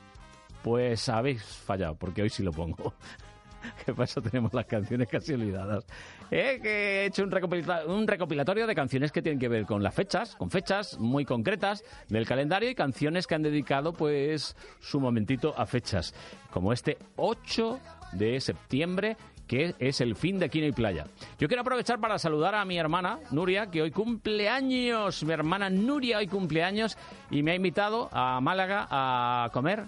Pues 0.65 1.09
habéis 1.09 1.45
fallado, 1.45 1.95
porque 1.95 2.23
hoy 2.23 2.31
sí 2.31 2.43
lo 2.43 2.51
pongo. 2.51 2.95
que 3.87 3.93
para 3.93 4.07
eso 4.07 4.21
tenemos 4.21 4.53
las 4.53 4.67
canciones 4.67 5.07
casi 5.09 5.35
olvidadas. 5.35 5.87
Eh, 6.33 6.59
he 6.65 7.07
hecho 7.07 7.23
un, 7.23 7.31
recopilata- 7.31 7.87
un 7.87 8.09
recopilatorio 8.09 8.67
de 8.67 8.75
canciones 8.75 9.13
que 9.13 9.23
tienen 9.23 9.39
que 9.39 9.49
ver 9.49 9.67
con 9.67 9.85
las 9.85 9.95
fechas, 9.95 10.35
con 10.35 10.51
fechas 10.51 10.99
muy 10.99 11.25
concretas 11.25 11.85
del 12.09 12.27
calendario 12.27 12.69
y 12.71 12.75
canciones 12.75 13.29
que 13.29 13.37
han 13.37 13.43
dedicado 13.43 13.93
pues 13.93 14.57
su 14.81 14.99
momentito 14.99 15.55
a 15.57 15.65
fechas, 15.65 16.13
como 16.51 16.73
este 16.73 16.99
8 17.15 17.79
de 18.15 18.41
septiembre 18.41 19.17
que 19.47 19.75
es 19.79 20.01
el 20.01 20.17
fin 20.17 20.39
de 20.39 20.47
Aquí 20.47 20.61
no 20.61 20.67
hay 20.67 20.73
playa. 20.73 21.07
Yo 21.39 21.49
quiero 21.49 21.61
aprovechar 21.61 22.01
para 22.01 22.19
saludar 22.19 22.55
a 22.55 22.65
mi 22.65 22.79
hermana 22.79 23.19
Nuria, 23.31 23.71
que 23.71 23.83
hoy 23.83 23.91
cumple 23.91 24.49
años. 24.49 25.23
Mi 25.23 25.33
hermana 25.33 25.69
Nuria 25.69 26.19
hoy 26.19 26.27
cumple 26.27 26.65
años 26.65 26.97
y 27.31 27.43
me 27.43 27.53
ha 27.53 27.55
invitado 27.55 28.09
a 28.13 28.41
Málaga 28.41 28.87
a 28.91 29.51
comer 29.53 29.85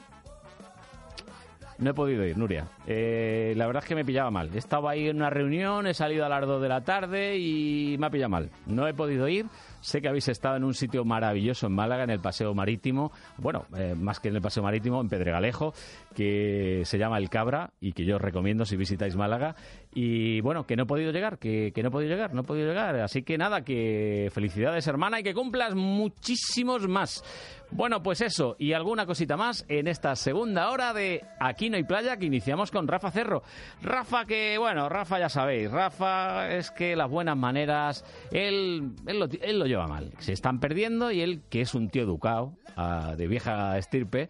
no 1.78 1.90
he 1.90 1.94
podido 1.94 2.24
ir, 2.24 2.38
Nuria. 2.38 2.68
Eh, 2.86 3.52
la 3.56 3.66
verdad 3.66 3.82
es 3.82 3.88
que 3.88 3.94
me 3.94 4.04
pillaba 4.04 4.30
mal. 4.30 4.50
Estaba 4.54 4.92
ahí 4.92 5.08
en 5.08 5.16
una 5.16 5.30
reunión, 5.30 5.86
he 5.86 5.94
salido 5.94 6.24
a 6.24 6.28
las 6.28 6.46
2 6.46 6.62
de 6.62 6.68
la 6.68 6.80
tarde 6.82 7.36
y 7.36 7.96
me 7.98 8.06
ha 8.06 8.10
pillado 8.10 8.30
mal. 8.30 8.50
No 8.66 8.88
he 8.88 8.94
podido 8.94 9.28
ir. 9.28 9.46
Sé 9.86 10.02
que 10.02 10.08
habéis 10.08 10.26
estado 10.26 10.56
en 10.56 10.64
un 10.64 10.74
sitio 10.74 11.04
maravilloso 11.04 11.68
en 11.68 11.72
Málaga, 11.72 12.02
en 12.02 12.10
el 12.10 12.18
Paseo 12.18 12.52
Marítimo. 12.54 13.12
Bueno, 13.38 13.66
eh, 13.76 13.94
más 13.96 14.18
que 14.18 14.30
en 14.30 14.34
el 14.34 14.42
Paseo 14.42 14.60
Marítimo, 14.60 15.00
en 15.00 15.08
Pedregalejo, 15.08 15.74
que 16.12 16.82
se 16.84 16.98
llama 16.98 17.18
El 17.18 17.30
Cabra 17.30 17.70
y 17.80 17.92
que 17.92 18.04
yo 18.04 18.16
os 18.16 18.20
recomiendo 18.20 18.64
si 18.64 18.76
visitáis 18.76 19.14
Málaga. 19.14 19.54
Y 19.98 20.42
bueno, 20.42 20.66
que 20.66 20.76
no 20.76 20.82
he 20.82 20.86
podido 20.86 21.10
llegar, 21.10 21.38
que, 21.38 21.72
que 21.74 21.82
no 21.82 21.88
he 21.88 21.90
podido 21.90 22.10
llegar, 22.10 22.34
no 22.34 22.42
he 22.42 22.44
podido 22.44 22.68
llegar. 22.68 22.96
Así 22.96 23.22
que 23.22 23.38
nada, 23.38 23.62
que 23.64 24.28
felicidades, 24.30 24.86
hermana, 24.86 25.20
y 25.20 25.22
que 25.22 25.32
cumplas 25.32 25.74
muchísimos 25.74 26.86
más. 26.86 27.24
Bueno, 27.70 28.02
pues 28.02 28.20
eso 28.20 28.56
y 28.58 28.74
alguna 28.74 29.06
cosita 29.06 29.38
más 29.38 29.64
en 29.68 29.88
esta 29.88 30.14
segunda 30.14 30.68
hora 30.68 30.92
de 30.92 31.24
Aquí 31.40 31.70
no 31.70 31.78
hay 31.78 31.84
playa 31.84 32.18
que 32.18 32.26
iniciamos 32.26 32.70
con 32.70 32.86
Rafa 32.86 33.10
Cerro. 33.10 33.42
Rafa 33.80 34.26
que, 34.26 34.58
bueno, 34.58 34.90
Rafa 34.90 35.18
ya 35.18 35.30
sabéis, 35.30 35.70
Rafa 35.70 36.54
es 36.54 36.70
que 36.70 36.94
las 36.94 37.10
buenas 37.10 37.38
maneras, 37.38 38.04
él, 38.30 38.92
él, 39.06 39.18
lo, 39.18 39.28
él 39.40 39.58
lo 39.58 39.64
lleva 39.64 39.86
mal. 39.86 40.12
Se 40.18 40.34
están 40.34 40.60
perdiendo 40.60 41.10
y 41.10 41.22
él, 41.22 41.40
que 41.48 41.62
es 41.62 41.74
un 41.74 41.88
tío 41.88 42.02
educado, 42.02 42.52
ah, 42.76 43.14
de 43.16 43.26
vieja 43.28 43.78
estirpe, 43.78 44.28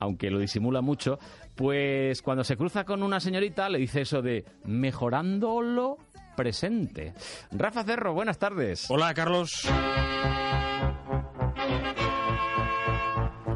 aunque 0.00 0.30
lo 0.30 0.40
disimula 0.40 0.80
mucho, 0.80 1.18
pues 1.54 2.22
cuando 2.22 2.42
se 2.42 2.56
cruza 2.56 2.84
con 2.84 3.02
una 3.02 3.20
señorita 3.20 3.68
le 3.68 3.78
dice 3.78 4.00
eso 4.00 4.22
de 4.22 4.44
mejorándolo 4.64 5.98
presente. 6.36 7.14
Rafa 7.52 7.84
Cerro, 7.84 8.14
buenas 8.14 8.38
tardes. 8.38 8.90
Hola, 8.90 9.14
Carlos. 9.14 9.68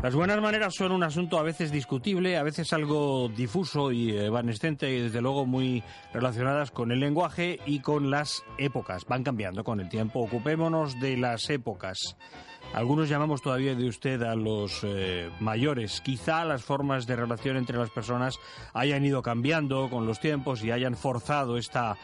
Las 0.05 0.15
buenas 0.15 0.39
maneras 0.39 0.75
son 0.75 0.93
un 0.93 1.03
asunto 1.03 1.39
a 1.39 1.43
veces 1.43 1.73
discutible, 1.73 2.37
a 2.37 2.43
veces 2.43 2.75
algo 2.75 3.31
difuso 3.31 3.91
y 3.91 4.15
evanescente 4.15 4.91
y 4.91 5.01
desde 5.01 5.23
luego 5.23 5.47
muy 5.47 5.83
relacionadas 6.13 6.71
con 6.71 6.93
el 6.93 7.01
lenguaje 7.01 7.59
y 7.65 7.81
con 7.81 8.11
las 8.11 8.45
épocas. 8.59 9.07
Van 9.07 9.25
cambiando 9.25 9.65
con 9.65 9.81
el 9.81 9.89
tiempo. 9.89 10.21
Ocupémonos 10.21 11.01
de 11.01 11.17
las 11.17 11.49
épocas. 11.49 12.19
Algunos 12.75 13.09
llamamos 13.09 13.41
todavía 13.41 13.77
de 13.77 13.87
usted 13.87 14.21
a 14.23 14.35
los 14.35 14.81
eh, 14.83 15.31
mayores. 15.39 16.01
Quizá 16.01 16.45
las 16.45 16.65
formas 16.65 17.07
de 17.07 17.15
relación 17.15 17.57
entre 17.57 17.79
las 17.79 17.91
personas 17.91 18.41
hayan 18.73 19.05
ido 19.05 19.23
cambiando 19.23 19.89
con 19.89 20.07
los 20.07 20.19
tiempos 20.19 20.65
y 20.65 20.73
hayan 20.73 20.97
forzado 20.97 21.57
esta 21.57 21.97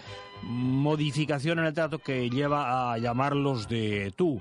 modificación 0.42 1.58
en 1.58 1.64
el 1.66 1.74
trato 1.74 1.98
que 1.98 2.30
lleva 2.30 2.92
a 2.92 2.98
llamarlos 2.98 3.68
de 3.68 4.12
tú. 4.14 4.40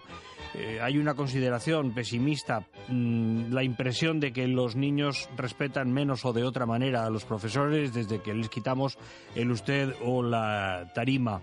Eh, 0.53 0.80
hay 0.82 0.99
una 0.99 1.15
consideración 1.15 1.93
pesimista, 1.93 2.63
mm, 2.88 3.51
la 3.51 3.63
impresión 3.63 4.19
de 4.19 4.32
que 4.32 4.47
los 4.47 4.75
niños 4.75 5.30
respetan 5.36 5.91
menos 5.91 6.25
o 6.25 6.34
de 6.34 6.43
otra 6.43 6.67
manera 6.67 7.05
a 7.05 7.09
los 7.09 7.25
profesores 7.25 7.93
desde 7.93 8.21
que 8.21 8.36
les 8.36 8.49
quitamos 8.49 8.99
el 9.34 9.51
usted 9.51 9.95
o 10.03 10.21
la 10.21 10.91
tarima. 10.93 11.41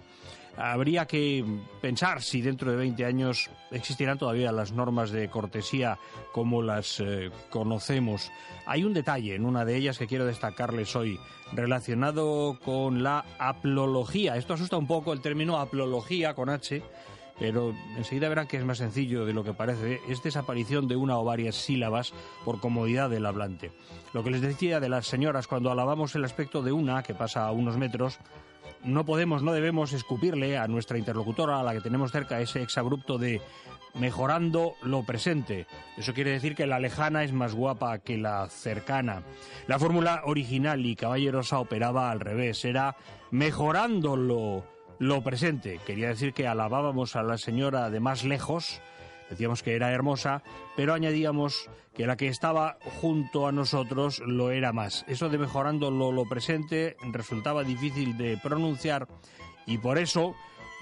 Habría 0.57 1.07
que 1.07 1.45
pensar 1.83 2.23
si 2.23 2.41
dentro 2.41 2.71
de 2.71 2.79
20 2.79 3.05
años 3.05 3.51
existirán 3.71 4.19
todavía 4.19 4.53
las 4.53 4.73
normas 4.73 5.11
de 5.11 5.29
cortesía 5.29 5.99
como 6.33 6.63
las 6.63 6.99
eh, 7.01 7.31
conocemos. 7.51 8.31
Hay 8.65 8.83
un 8.85 8.95
detalle 8.95 9.35
en 9.35 9.45
una 9.45 9.65
de 9.65 9.77
ellas 9.77 9.99
que 9.99 10.07
quiero 10.07 10.25
destacarles 10.25 10.97
hoy, 10.97 11.21
relacionado 11.53 12.59
con 12.65 13.03
la 13.03 13.25
aplología. 13.39 14.37
Esto 14.37 14.55
asusta 14.55 14.79
un 14.79 14.87
poco 14.87 15.13
el 15.13 15.21
término 15.21 15.59
aplología 15.59 16.35
con 16.35 16.49
H, 16.49 16.83
pero 17.39 17.75
enseguida 17.97 18.31
verán 18.31 18.47
que 18.47 18.57
es 18.57 18.65
más 18.65 18.79
sencillo 18.79 19.27
de 19.27 19.35
lo 19.35 19.45
que 19.45 19.53
parece. 19.53 20.01
Es 20.09 20.23
desaparición 20.23 20.89
de 20.89 20.97
una 20.97 21.19
o 21.19 21.25
varias 21.25 21.57
sílabas 21.57 22.15
por 22.45 22.61
comodidad 22.61 23.11
del 23.11 23.27
hablante. 23.27 23.73
Lo 24.15 24.25
que 24.25 24.31
les 24.31 24.41
decía 24.41 24.81
de 24.81 24.89
las 24.89 25.07
señoras 25.07 25.47
cuando 25.47 25.71
alabamos 25.71 26.15
el 26.15 26.25
aspecto 26.25 26.63
de 26.63 26.73
una 26.73 27.03
que 27.03 27.15
pasa 27.15 27.47
a 27.47 27.53
unos 27.53 27.77
metros, 27.77 28.19
no 28.85 29.05
podemos, 29.05 29.43
no 29.43 29.53
debemos 29.53 29.93
escupirle 29.93 30.59
a 30.59 30.69
nuestra 30.69 30.99
interlocutora, 30.99 31.61
a 31.61 31.63
la 31.63 31.73
que 31.73 31.81
tenemos 31.81 32.13
cerca, 32.13 32.41
ese 32.41 32.63
exabrupto 32.63 33.19
de 33.19 33.41
mejorando 33.95 34.75
lo 34.83 35.05
presente. 35.05 35.67
Eso 35.97 36.15
quiere 36.15 36.31
decir 36.31 36.55
que 36.55 36.67
la 36.67 36.81
lejana 36.81 37.25
es 37.25 37.33
más 37.33 37.55
guapa 37.55 37.99
que 37.99 38.19
la 38.19 38.49
cercana. 38.49 39.23
La 39.67 39.79
fórmula 39.79 40.23
original 40.25 40.85
y 40.85 40.97
caballerosa 40.97 41.59
operaba 41.59 42.11
al 42.11 42.21
revés, 42.21 42.65
era 42.65 42.97
mejorando 43.31 44.17
lo, 44.17 44.65
lo 44.99 45.23
presente. 45.23 45.81
Quería 45.87 46.09
decir 46.09 46.33
que 46.33 46.47
alabábamos 46.47 47.17
a 47.17 47.23
la 47.23 47.39
señora 47.39 47.91
de 47.91 48.01
más 48.01 48.25
lejos, 48.25 48.81
decíamos 49.31 49.63
que 49.63 49.75
era 49.75 49.93
hermosa, 49.93 50.43
pero 50.77 50.95
añadíamos 50.95 51.69
que 51.95 52.07
la 52.07 52.17
que 52.17 52.29
estaba 52.29 52.79
junto 53.01 53.47
a 53.47 53.53
nosotros 53.53 54.21
lo 54.21 54.51
era 54.51 54.73
más. 54.73 55.05
Eso 55.09 55.29
de 55.29 55.39
mejorando 55.39 55.91
lo, 55.91 56.25
presente 56.29 56.97
resultaba 57.13 57.65
difícil 57.65 58.17
de 58.19 58.37
pronunciar 58.37 59.09
y 59.67 59.79
por 59.79 59.99
eso 59.99 60.35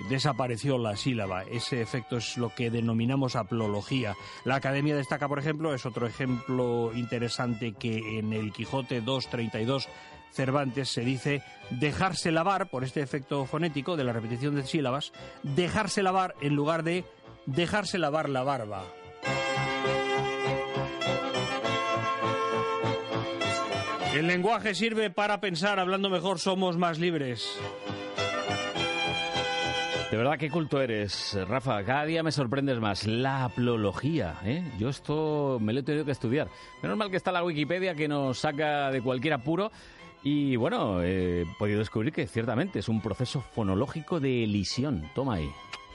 desapareció 0.09 0.76
la 0.76 0.97
sílaba. 0.97 1.45
Ese 1.45 1.80
efecto 1.80 2.16
es 2.16 2.36
lo 2.36 2.53
que 2.53 2.70
denominamos 2.70 3.36
aplología. 3.36 4.16
La 4.45 4.57
Academia 4.57 4.97
destaca, 4.97 5.28
por 5.28 5.38
ejemplo, 5.38 5.72
es 5.72 5.86
otro 5.86 6.07
ejemplo 6.07 6.90
interesante 6.95 7.74
que 7.74 8.18
en 8.18 8.32
el 8.32 8.53
Quijote 8.53 9.01
232 9.01 9.88
Cervantes 10.34 10.88
se 10.88 11.03
dice 11.03 11.42
dejarse 11.70 12.32
lavar, 12.32 12.68
por 12.68 12.82
este 12.82 13.01
efecto 13.01 13.47
fonético 13.47 13.97
de 13.97 14.03
la 14.03 14.12
repetición 14.12 14.57
de 14.57 14.66
sílabas, 14.66 15.12
dejarse 15.45 16.03
lavar 16.03 16.34
en 16.40 16.57
lugar 16.57 16.82
de 16.82 17.05
dejarse 17.47 17.99
lavar 17.99 18.28
la 18.28 18.42
barba. 18.42 18.84
El 24.14 24.28
lenguaje 24.28 24.74
sirve 24.74 25.11
para 25.11 25.40
pensar, 25.40 25.80
hablando 25.80 26.09
mejor 26.09 26.38
somos 26.38 26.76
más 26.76 27.01
libres. 27.01 27.59
De 30.14 30.16
verdad, 30.16 30.38
qué 30.38 30.49
culto 30.49 30.80
eres, 30.80 31.36
Rafa. 31.49 31.82
Cada 31.82 32.05
día 32.05 32.22
me 32.22 32.30
sorprendes 32.30 32.78
más. 32.78 33.05
La 33.05 33.47
aplología. 33.47 34.36
¿eh? 34.45 34.62
Yo 34.78 34.88
esto 34.88 35.59
me 35.61 35.72
lo 35.72 35.80
he 35.80 35.82
tenido 35.82 36.05
que 36.05 36.12
estudiar. 36.12 36.49
Menos 36.80 36.97
mal 36.97 37.11
que 37.11 37.16
está 37.16 37.32
la 37.32 37.42
Wikipedia 37.42 37.97
que 37.97 38.07
nos 38.07 38.38
saca 38.38 38.92
de 38.92 39.03
cualquier 39.03 39.34
apuro. 39.34 39.72
Y 40.22 40.55
bueno, 40.55 41.03
eh, 41.03 41.42
he 41.42 41.59
podido 41.59 41.80
descubrir 41.80 42.12
que 42.12 42.28
ciertamente 42.28 42.78
es 42.78 42.88
un 42.88 43.01
proceso 43.01 43.40
fonológico 43.40 44.20
de 44.20 44.45
elisión. 44.45 45.11
Toma 45.16 45.34
ahí. 45.34 45.51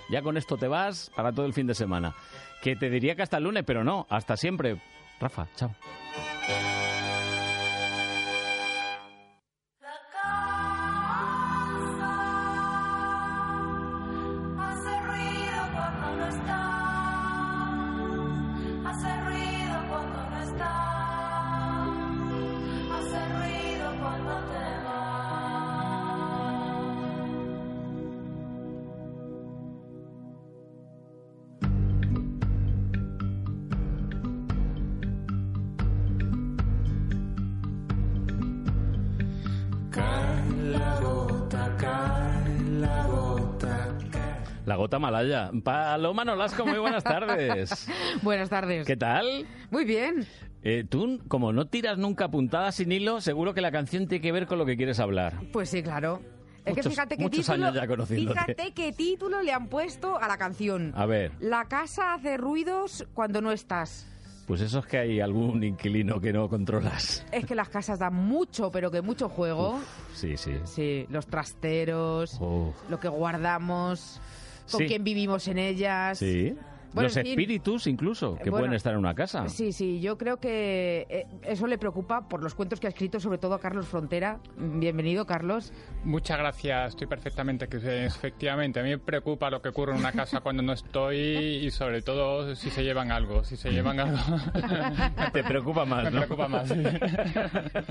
Ya 0.10 0.22
con 0.22 0.38
esto 0.38 0.57
te 0.57 0.68
vas 0.68 1.12
para 1.16 1.32
todo 1.32 1.45
el 1.45 1.53
fin 1.53 1.68
de 1.68 1.76
semana. 1.76 2.16
Que 2.62 2.76
te 2.76 2.89
diría 2.89 3.16
que 3.16 3.22
hasta 3.22 3.38
el 3.38 3.43
lunes, 3.43 3.64
pero 3.66 3.84
no, 3.84 4.07
hasta 4.10 4.36
siempre. 4.36 4.78
Rafa, 5.20 5.47
chao. 5.55 5.76
La 44.66 44.76
gota, 44.76 45.00
malaya. 45.00 45.50
Paloma 45.64 46.24
Nolasco, 46.26 46.66
muy 46.66 46.78
buenas 46.78 47.04
tardes. 47.04 47.88
Buenas 48.22 48.50
tardes. 48.50 48.86
¿Qué 48.86 48.96
tal? 48.98 49.48
Muy 49.72 49.84
bien. 49.86 50.28
Eh, 50.62 50.86
tú, 50.88 51.20
como 51.28 51.54
no 51.54 51.66
tiras 51.68 51.98
nunca 51.98 52.28
puntadas 52.30 52.76
sin 52.76 52.92
hilo, 52.92 53.22
seguro 53.22 53.54
que 53.54 53.62
la 53.62 53.72
canción 53.72 54.08
tiene 54.08 54.22
que 54.22 54.32
ver 54.32 54.46
con 54.46 54.58
lo 54.60 54.66
que 54.66 54.78
quieres 54.78 55.00
hablar. 55.00 55.34
Pues 55.54 55.70
sí, 55.70 55.82
claro. 55.82 56.22
Es 56.66 56.74
que 56.76 56.82
Muchos- 56.82 56.92
fíjate 56.94 57.18
qué 57.18 57.24
muchos 57.24 57.46
título, 57.48 57.66
años 57.68 57.76
ya 57.76 57.88
conociéndote. 57.88 58.40
fíjate 58.40 58.72
qué 58.74 58.92
título 58.92 59.42
le 59.42 59.54
han 59.54 59.68
puesto 59.70 60.20
a 60.20 60.28
la 60.28 60.38
canción. 60.38 60.94
A 60.96 61.06
ver. 61.06 61.32
La 61.40 61.66
casa 61.66 62.14
hace 62.14 62.38
ruidos 62.38 63.08
cuando 63.14 63.42
no 63.42 63.52
estás. 63.52 64.06
Pues 64.50 64.62
eso 64.62 64.80
es 64.80 64.88
que 64.88 64.97
hay 64.97 65.20
algún 65.20 65.64
inquilino 65.64 66.20
que 66.20 66.34
no 66.34 66.50
controlas. 66.50 67.24
Es 67.32 67.45
que 67.45 67.54
las 67.54 67.70
casas 67.70 68.00
dan 68.00 68.16
mucho, 68.16 68.72
pero 68.72 68.89
que 68.89 69.00
mucho 69.04 69.30
juego. 69.30 69.80
Sí, 70.16 70.38
sí. 70.38 70.54
Sí, 70.66 71.06
los 71.12 71.28
trasteros, 71.28 72.36
Uf. 72.41 72.76
lo 72.89 73.00
que 73.00 73.08
guardamos, 73.10 74.20
con 74.72 74.80
Sí. 74.80 74.88
quién 74.88 75.04
vivimos 75.04 75.47
en 75.47 75.60
ellas. 75.60 76.18
Sí. 76.18 76.56
Bueno, 76.94 77.08
Los 77.08 77.18
espíritus 77.18 77.86
incluso, 77.88 78.36
que 78.36 78.50
Bueno, 78.50 78.58
pueden 78.64 78.74
estar 78.74 78.94
en 78.94 79.00
una 79.00 79.14
casa. 79.14 79.48
Sí, 79.48 79.72
sí, 79.72 80.00
yo 80.02 80.18
creo 80.18 80.38
que 80.38 81.06
eh, 81.10 81.26
eso 81.44 81.68
le 81.68 81.78
preocupa 81.78 82.28
por 82.28 82.42
los 82.42 82.56
cuentos 82.56 82.80
que 82.80 82.88
ha 82.88 82.90
escrito, 82.90 83.20
sobre 83.20 83.38
todo 83.38 83.54
a 83.54 83.60
Carlos 83.60 83.88
Frontera. 83.88 84.40
Bienvenido, 84.58 85.26
Carlos. 85.26 85.72
Muchas 86.04 86.40
gracias, 86.40 86.90
estoy 86.90 87.08
perfectamente. 87.08 87.68
Que 87.68 88.06
efectivamente, 88.06 88.80
a 88.80 88.84
mí 88.84 88.90
me 88.90 88.98
preocupa 88.98 89.50
lo 89.50 89.62
que 89.62 89.70
ocurre 89.70 89.94
en 89.94 90.00
una 90.00 90.12
casa 90.12 90.40
cuando 90.42 90.64
no 90.64 90.74
estoy 90.74 91.18
y 91.18 91.70
sobre 91.72 92.02
todo 92.02 92.56
si 92.56 92.70
se 92.72 92.84
llevan 92.84 93.12
algo. 93.12 93.44
Si 93.44 93.56
se 93.56 93.72
llevan 93.72 94.00
algo. 94.00 94.18
Te 95.34 95.44
preocupa 95.44 95.86
más, 95.86 96.06
Me 96.06 96.12
¿no? 96.12 96.18
preocupa 96.26 96.48
más. 96.48 96.68
sí. 96.70 96.84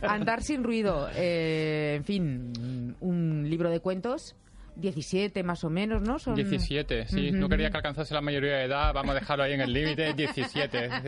Andar 0.02 0.42
sin 0.42 0.64
ruido, 0.64 1.08
eh, 1.14 1.94
en 1.96 2.04
fin, 2.04 2.96
un 3.00 3.48
libro 3.48 3.70
de 3.70 3.80
cuentos, 3.80 4.34
17 4.78 5.42
más 5.42 5.64
o 5.64 5.70
menos, 5.70 6.02
¿no? 6.02 6.18
Son... 6.18 6.34
17, 6.34 7.06
sí. 7.06 7.30
No 7.32 7.48
quería 7.48 7.70
que 7.70 7.76
alcanzase 7.76 8.14
la 8.14 8.20
mayoría 8.20 8.56
de 8.58 8.64
edad. 8.64 8.92
Vamos 8.94 9.10
a 9.12 9.14
dejarlo 9.14 9.44
ahí 9.44 9.52
en 9.54 9.60
el 9.60 9.72
límite. 9.72 10.14
17. 10.14 10.88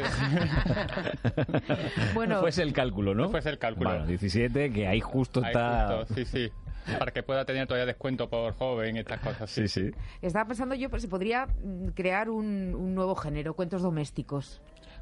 Bueno, 2.14 2.41
Fuese 2.41 2.62
el 2.62 2.73
cálculo, 2.73 3.14
¿no? 3.14 3.29
Fuese 3.31 3.51
el 3.51 3.59
cálculo. 3.59 3.91
Bueno, 3.91 4.07
17, 4.07 4.73
que 4.73 4.87
ahí 4.87 5.01
justo 5.01 5.41
Ahí 5.41 5.49
está... 5.49 5.99
justo, 5.99 6.14
sí, 6.14 6.25
sí. 6.25 6.51
Para 6.99 7.12
que 7.12 7.23
pueda 7.23 7.45
tener 7.45 7.66
todavía 7.66 7.87
descuento 7.87 8.29
por 8.29 8.53
joven 8.55 8.97
y 8.97 9.01
estas 9.01 9.21
cosas. 9.21 9.51
Sí, 9.51 9.68
sí. 9.68 9.91
Estaba 10.23 10.47
pensando 10.47 10.75
yo, 10.75 10.91
pues 10.91 11.03
se 11.03 11.09
podría 11.09 11.47
mm, 11.47 11.89
crear 11.95 12.31
un, 12.31 12.75
un 12.75 12.95
nuevo 12.95 13.14
género, 13.14 13.55
cuentos 13.55 13.83
domésticos. 13.83 14.61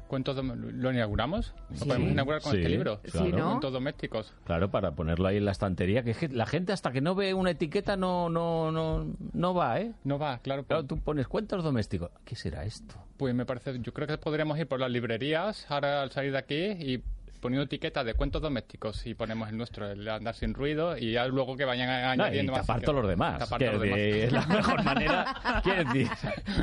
¿Cuentos 0.09 0.35
¿Lo 0.43 0.91
inauguramos? 0.91 1.53
¿Lo 1.69 1.77
Sí. 1.77 1.85
podemos 1.85 2.11
inaugurar 2.11 2.41
con 2.41 2.51
Sí, 2.51 2.57
este 2.57 2.69
libro? 2.69 2.99
claro. 3.03 3.25
Sí, 3.27 3.31
¿no? 3.31 3.49
Cuentos 3.51 3.71
domésticos. 3.73 4.33
Claro, 4.43 4.71
para 4.71 4.91
ponerlo 4.91 5.27
ahí 5.27 5.37
en 5.37 5.45
la 5.45 5.51
estantería, 5.51 6.01
que 6.03 6.11
es 6.11 6.17
que 6.17 6.27
la 6.29 6.47
gente 6.47 6.73
hasta 6.73 6.91
que 6.91 6.99
no 6.99 7.13
ve 7.13 7.33
una 7.35 7.51
etiqueta 7.51 7.95
no 7.95 8.27
no 8.27 8.71
no 8.71 9.05
no 9.33 9.53
va, 9.53 9.79
¿eh? 9.79 9.93
No 10.03 10.17
va, 10.17 10.39
claro. 10.39 10.63
Claro, 10.65 10.83
tú 10.85 10.97
pones 10.97 11.27
cuentos 11.27 11.63
domésticos. 11.63 12.09
¿Qué 12.25 12.35
será 12.35 12.65
esto? 12.65 12.95
Pues 13.17 13.35
me 13.35 13.45
parece, 13.45 13.79
yo 13.81 13.93
creo 13.93 14.07
que 14.07 14.17
podríamos 14.17 14.57
ir 14.57 14.67
por 14.67 14.79
las 14.79 14.89
librerías 14.89 15.69
ahora 15.69 16.01
al 16.01 16.11
salir 16.11 16.31
de 16.31 16.37
aquí 16.39 16.55
y 16.55 17.03
poniendo 17.39 17.63
etiquetas 17.65 18.05
de 18.05 18.13
cuentos 18.13 18.41
domésticos 18.41 19.05
y 19.05 19.13
ponemos 19.13 19.49
el 19.49 19.57
nuestro, 19.57 19.89
el 19.89 20.03
de 20.03 20.11
andar 20.11 20.35
sin 20.35 20.53
ruido 20.53 20.97
y 20.97 21.13
ya 21.13 21.25
luego 21.27 21.55
que 21.55 21.65
vayan 21.65 21.87
No, 22.17 22.23
y 22.23 22.27
añadiendo 22.27 22.51
más. 22.53 22.61
tapar 22.67 22.81
todos 22.81 23.01
los 23.01 23.09
demás. 23.09 23.39
Tapar 23.39 23.59
todos 23.59 23.73
los 23.73 23.81
demás. 23.83 23.99
es 23.99 24.31
la 24.31 24.45
mejor 24.45 24.83
manera. 24.83 25.35
Quiero 25.63 25.83
decir, 25.85 26.07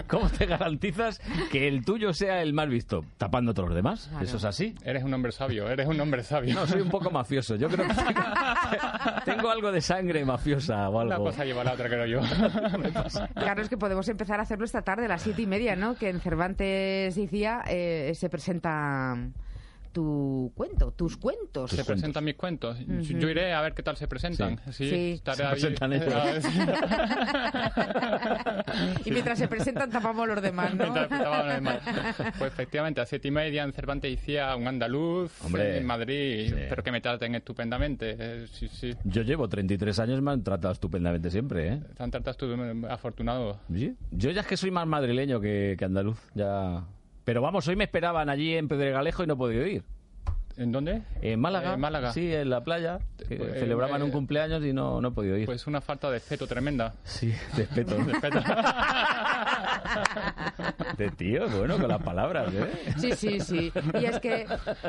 ¿cómo 0.08 0.28
te 0.28 0.46
garantizas 0.46 1.18
que 1.50 1.68
el 1.68 1.84
tuyo 1.84 2.12
sea 2.12 2.42
el 2.42 2.52
más 2.52 2.68
visto? 2.68 3.04
Tapando 3.18 3.54
todos 3.54 3.70
los 3.70 3.76
demás. 3.76 4.10
Eso 4.20 4.36
es 4.36 4.44
así. 4.44 4.74
Eres 4.84 5.02
un 5.04 5.12
hombre 5.14 5.32
sabio, 5.32 5.68
eres 5.68 5.86
un 5.86 6.00
hombre 6.00 6.22
sabio. 6.22 6.54
No, 6.54 6.66
soy 6.66 6.80
un 6.80 6.90
poco 6.90 7.10
mafioso. 7.10 7.56
Yo 7.56 7.68
creo 7.68 7.86
que 7.86 7.94
tengo, 7.94 8.22
tengo 9.24 9.50
algo 9.50 9.72
de 9.72 9.80
sangre 9.80 10.24
mafiosa 10.24 10.88
o 10.88 11.00
algo. 11.00 11.14
Una 11.14 11.30
cosa 11.30 11.44
lleva 11.44 11.62
a 11.62 11.64
la 11.64 11.72
otra, 11.72 11.88
creo 11.88 12.06
yo. 12.06 12.20
Claro, 13.34 13.62
es 13.62 13.68
que 13.68 13.76
podemos 13.76 14.08
empezar 14.08 14.40
a 14.40 14.42
hacerlo 14.42 14.64
esta 14.64 14.82
tarde 14.82 15.06
a 15.06 15.08
las 15.08 15.22
siete 15.22 15.42
y 15.42 15.46
media, 15.46 15.76
¿no? 15.76 15.94
Que 15.94 16.08
en 16.08 16.20
Cervantes 16.20 17.14
decía 17.14 17.62
eh, 17.68 18.12
se 18.14 18.28
presenta 18.28 19.16
tu 19.96 20.52
cuento, 20.54 20.92
tus 20.92 21.16
cuentos. 21.16 21.70
Se 21.70 21.82
presentan 21.82 22.22
mis 22.22 22.34
cuentos. 22.34 22.78
Yo- 22.80 22.96
Ujú. 23.00 23.18
Yo 23.18 23.30
iré 23.30 23.54
a 23.54 23.62
ver 23.62 23.72
qué 23.72 23.82
tal 23.82 23.96
se 23.96 24.06
presentan. 24.06 24.58
Sí. 24.66 24.72
Sí, 24.72 24.90
Sí. 24.90 25.12
estaré 25.12 25.36
Se 25.38 25.44
ahí. 25.44 25.50
presentan 25.52 25.92
ellos. 25.94 26.14
Y 29.06 29.10
mientras 29.10 29.38
se 29.38 29.48
presentan 29.48 29.88
tapamos 29.90 30.28
los 30.28 30.42
demás, 30.42 30.74
¿no? 30.74 30.84
Estaban 30.94 31.46
los 31.46 31.54
demás. 31.54 31.78
Pues 32.38 32.52
efectivamente, 32.52 33.00
a 33.00 33.06
siete 33.06 33.28
y 33.28 33.30
media 33.30 33.62
en 33.62 33.72
Cervantes 33.72 34.10
decía 34.10 34.54
un 34.54 34.68
andaluz 34.68 35.32
Hombre. 35.44 35.78
en 35.78 35.86
Madrid, 35.86 36.52
pero 36.68 36.82
que 36.82 36.92
me 36.92 37.00
traten 37.00 37.34
estupendamente. 37.34 38.16
Eh, 38.18 38.46
Sí, 38.52 38.68
sí. 38.68 38.94
Yo 39.04 39.22
llevo 39.22 39.48
33 39.48 39.98
años, 39.98 40.20
me 40.20 40.32
han 40.32 40.42
tratado 40.42 40.72
estupendamente 40.72 41.30
siempre, 41.30 41.68
¿eh? 41.74 41.80
Te 41.96 42.02
han 42.02 42.10
tratado 42.10 42.36
tú 42.36 42.54
afortunado. 42.90 43.60
Sí. 43.72 43.94
Yo 44.10 44.30
ya 44.30 44.42
es 44.42 44.46
que 44.46 44.56
soy 44.58 44.70
más 44.70 44.86
madrileño 44.86 45.40
que, 45.40 45.74
que 45.78 45.84
andaluz, 45.86 46.18
ya... 46.34 46.84
Pero 47.26 47.42
vamos, 47.42 47.66
hoy 47.66 47.74
me 47.74 47.82
esperaban 47.82 48.28
allí 48.28 48.54
en 48.54 48.68
Pedregalejo 48.68 49.24
y 49.24 49.26
no 49.26 49.34
he 49.34 49.36
podido 49.36 49.66
ir. 49.66 49.82
¿En 50.56 50.72
dónde? 50.72 51.02
En 51.20 51.38
Málaga. 51.38 51.74
En 51.74 51.80
Málaga. 51.80 52.12
Sí, 52.12 52.32
en 52.32 52.48
la 52.48 52.64
playa. 52.64 52.98
que 53.28 53.36
Pues, 53.36 53.58
celebraban 53.58 54.00
eh, 54.00 54.04
un 54.04 54.10
cumpleaños 54.10 54.64
y 54.64 54.72
no, 54.72 55.00
no 55.02 55.08
he 55.08 55.10
podido 55.10 55.36
ir. 55.36 55.44
Pues 55.46 55.66
una 55.66 55.82
falta 55.82 56.06
de 56.08 56.14
respeto 56.14 56.46
tremenda. 56.46 56.94
Sí, 57.04 57.34
respeto. 57.56 57.96
Respeto. 58.06 58.40
De 60.96 61.10
tío, 61.10 61.48
bueno, 61.50 61.78
con 61.78 61.88
las 61.88 62.02
palabras, 62.02 62.52
¿eh? 62.54 62.70
Sí, 62.98 63.12
sí, 63.12 63.40
sí. 63.40 63.72
Y 64.00 64.04
es 64.06 64.18
que 64.18 64.46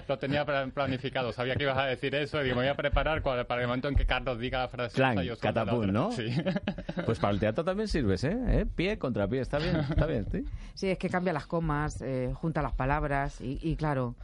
Lo 0.07 0.17
tenía 0.17 0.45
pla- 0.45 0.67
planificado, 0.73 1.33
sabía 1.33 1.55
que 1.55 1.63
ibas 1.63 1.77
a 1.77 1.85
decir 1.85 2.15
eso 2.15 2.39
y 2.41 2.45
digo, 2.45 2.55
me 2.55 2.61
voy 2.63 2.69
a 2.69 2.75
preparar 2.75 3.21
para 3.21 3.61
el 3.61 3.67
momento 3.67 3.89
en 3.89 3.95
que 3.95 4.05
Carlos 4.05 4.39
diga 4.39 4.59
la 4.59 4.67
frase. 4.69 4.95
Clan, 4.95 5.13
esa, 5.13 5.23
yo 5.23 5.35
suelto 5.35 5.47
la 5.47 5.53
catapum, 5.65 5.79
otra. 5.81 5.91
¿no? 5.91 6.11
Sí. 6.11 6.33
Pues 7.05 7.19
para 7.19 7.33
el 7.33 7.39
teatro 7.39 7.63
también 7.63 7.87
sirves, 7.87 8.23
¿eh? 8.23 8.37
¿Eh? 8.47 8.65
Pie 8.73 8.97
contra 8.97 9.27
pie, 9.27 9.41
está 9.41 9.59
bien, 9.59 9.75
está 9.77 10.05
bien, 10.05 10.25
sí. 10.31 10.45
sí, 10.73 10.89
es 10.89 10.97
que 10.97 11.09
cambia 11.09 11.33
las 11.33 11.45
comas, 11.47 12.01
eh, 12.01 12.31
junta 12.33 12.61
las 12.61 12.73
palabras 12.73 13.39
y, 13.41 13.59
y 13.61 13.75
claro, 13.75 14.15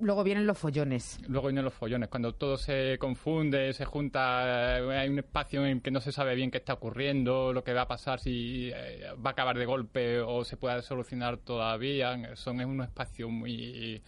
luego 0.00 0.24
vienen 0.24 0.46
los 0.46 0.58
follones. 0.58 1.18
Luego 1.28 1.48
vienen 1.48 1.64
los 1.64 1.74
follones, 1.74 2.08
cuando 2.08 2.34
todo 2.34 2.56
se 2.56 2.98
confunde, 2.98 3.72
se 3.72 3.84
junta, 3.84 4.78
eh, 4.78 4.98
hay 4.98 5.08
un 5.08 5.18
espacio 5.18 5.64
en 5.66 5.80
que 5.80 5.90
no 5.90 6.00
se 6.00 6.12
sabe 6.12 6.34
bien 6.34 6.50
qué 6.50 6.58
está 6.58 6.74
ocurriendo, 6.74 7.52
lo 7.52 7.64
que 7.64 7.72
va 7.72 7.82
a 7.82 7.88
pasar, 7.88 8.20
si 8.20 8.70
eh, 8.74 9.06
va 9.24 9.30
a 9.30 9.32
acabar 9.32 9.58
de 9.58 9.66
golpe 9.66 10.20
o 10.20 10.44
se 10.44 10.56
puede 10.56 10.82
solucionar 10.82 11.38
todavía. 11.38 12.36
Son 12.36 12.60
es 12.60 12.66
un 12.66 12.82
espacio 12.82 13.28
muy 13.28 14.02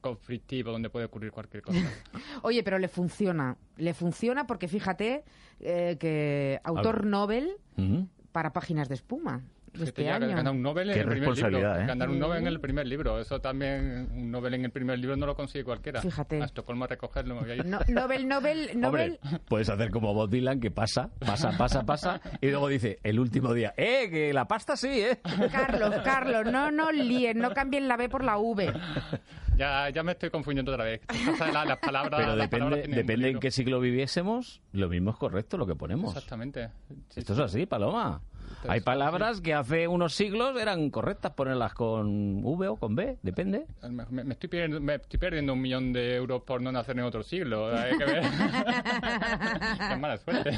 conflictivo 0.00 0.70
donde 0.70 0.90
puede 0.90 1.06
ocurrir 1.06 1.32
cualquier 1.32 1.62
cosa. 1.62 1.80
Oye, 2.42 2.62
pero 2.62 2.78
le 2.78 2.88
funciona, 2.88 3.56
le 3.76 3.94
funciona 3.94 4.46
porque 4.46 4.68
fíjate 4.68 5.24
eh, 5.60 5.96
que 5.98 6.60
autor. 6.64 7.06
Nobel 7.06 7.56
para 8.32 8.52
páginas 8.52 8.88
de 8.88 8.94
espuma 8.94 9.42
este 9.84 10.04
ya, 10.04 10.16
año. 10.16 10.28
ganar 10.28 10.52
un 10.52 10.62
Nobel 10.62 10.88
en 10.90 10.94
Qué 10.94 11.00
el 11.00 11.06
primer 11.06 11.28
responsabilidad, 11.28 11.70
libro. 11.70 11.82
¿eh? 11.82 11.86
Ganar 11.86 12.10
un 12.10 12.18
Nobel 12.18 12.38
en 12.38 12.46
el 12.46 12.60
primer 12.60 12.86
libro. 12.86 13.18
Eso 13.20 13.40
también, 13.40 14.08
un 14.12 14.30
Nobel 14.30 14.54
en 14.54 14.64
el 14.64 14.70
primer 14.70 14.98
libro 14.98 15.16
no 15.16 15.26
lo 15.26 15.34
consigue 15.34 15.64
cualquiera. 15.64 16.00
Fíjate. 16.02 16.42
A 16.42 16.44
Estocolmo 16.46 16.84
a 16.84 16.88
recogerlo. 16.88 17.34
me 17.36 17.40
voy 17.42 17.50
a 17.50 17.54
ir. 17.56 17.66
No- 17.66 17.78
Nobel, 17.88 18.28
Nobel, 18.28 18.70
Nobel. 18.80 19.18
Hombre, 19.22 19.40
puedes 19.48 19.68
hacer 19.68 19.90
como 19.90 20.12
Bob 20.14 20.30
Dylan, 20.30 20.60
que 20.60 20.70
pasa, 20.70 21.10
pasa, 21.18 21.52
pasa, 21.56 21.84
pasa, 21.84 22.20
y 22.40 22.48
luego 22.50 22.68
dice, 22.68 22.98
el 23.02 23.18
último 23.20 23.52
día, 23.54 23.74
¡eh, 23.76 24.08
que 24.10 24.32
la 24.32 24.46
pasta 24.48 24.76
sí, 24.76 24.88
eh! 25.00 25.18
Carlos, 25.52 25.94
Carlos, 26.04 26.44
no, 26.50 26.70
no 26.70 26.90
líen, 26.92 27.38
no 27.38 27.52
cambien 27.52 27.88
la 27.88 27.96
B 27.96 28.08
por 28.08 28.24
la 28.24 28.38
V. 28.38 28.72
Ya, 29.56 29.88
ya 29.88 30.02
me 30.02 30.12
estoy 30.12 30.28
confundiendo 30.30 30.72
otra 30.72 30.84
vez. 30.84 31.00
La- 31.52 31.64
las 31.64 31.78
palabras, 31.78 32.20
Pero 32.20 32.36
las 32.36 32.48
palabras 32.48 32.76
depende, 32.78 32.96
depende 32.98 33.30
en 33.30 33.38
qué 33.40 33.50
siglo 33.50 33.80
viviésemos, 33.80 34.60
lo 34.72 34.88
mismo 34.88 35.10
es 35.12 35.16
correcto 35.16 35.56
lo 35.56 35.66
que 35.66 35.74
ponemos. 35.74 36.14
Exactamente. 36.14 36.68
Esto 37.14 37.32
es 37.32 37.38
así, 37.38 37.64
Paloma. 37.66 38.20
Hay 38.68 38.80
palabras 38.80 39.40
que 39.40 39.54
hace 39.54 39.86
unos 39.88 40.14
siglos 40.14 40.60
eran 40.60 40.90
correctas 40.90 41.32
ponerlas 41.32 41.74
con 41.74 42.44
V 42.44 42.68
o 42.68 42.76
con 42.76 42.94
B, 42.94 43.18
depende. 43.22 43.66
Me, 43.88 44.24
me 44.24 44.32
estoy 44.34 44.48
perdiendo, 44.48 44.80
me 44.80 44.94
estoy 44.96 45.18
perdiendo 45.18 45.52
un 45.52 45.60
millón 45.60 45.92
de 45.92 46.16
euros 46.16 46.42
por 46.42 46.60
no 46.60 46.72
nacer 46.72 46.98
en 46.98 47.04
otro 47.04 47.22
siglo. 47.22 47.68
Hay 47.76 47.96
que 47.96 48.04
ver. 48.04 48.22
Qué 49.88 49.96
mala 49.96 50.16
suerte. 50.18 50.50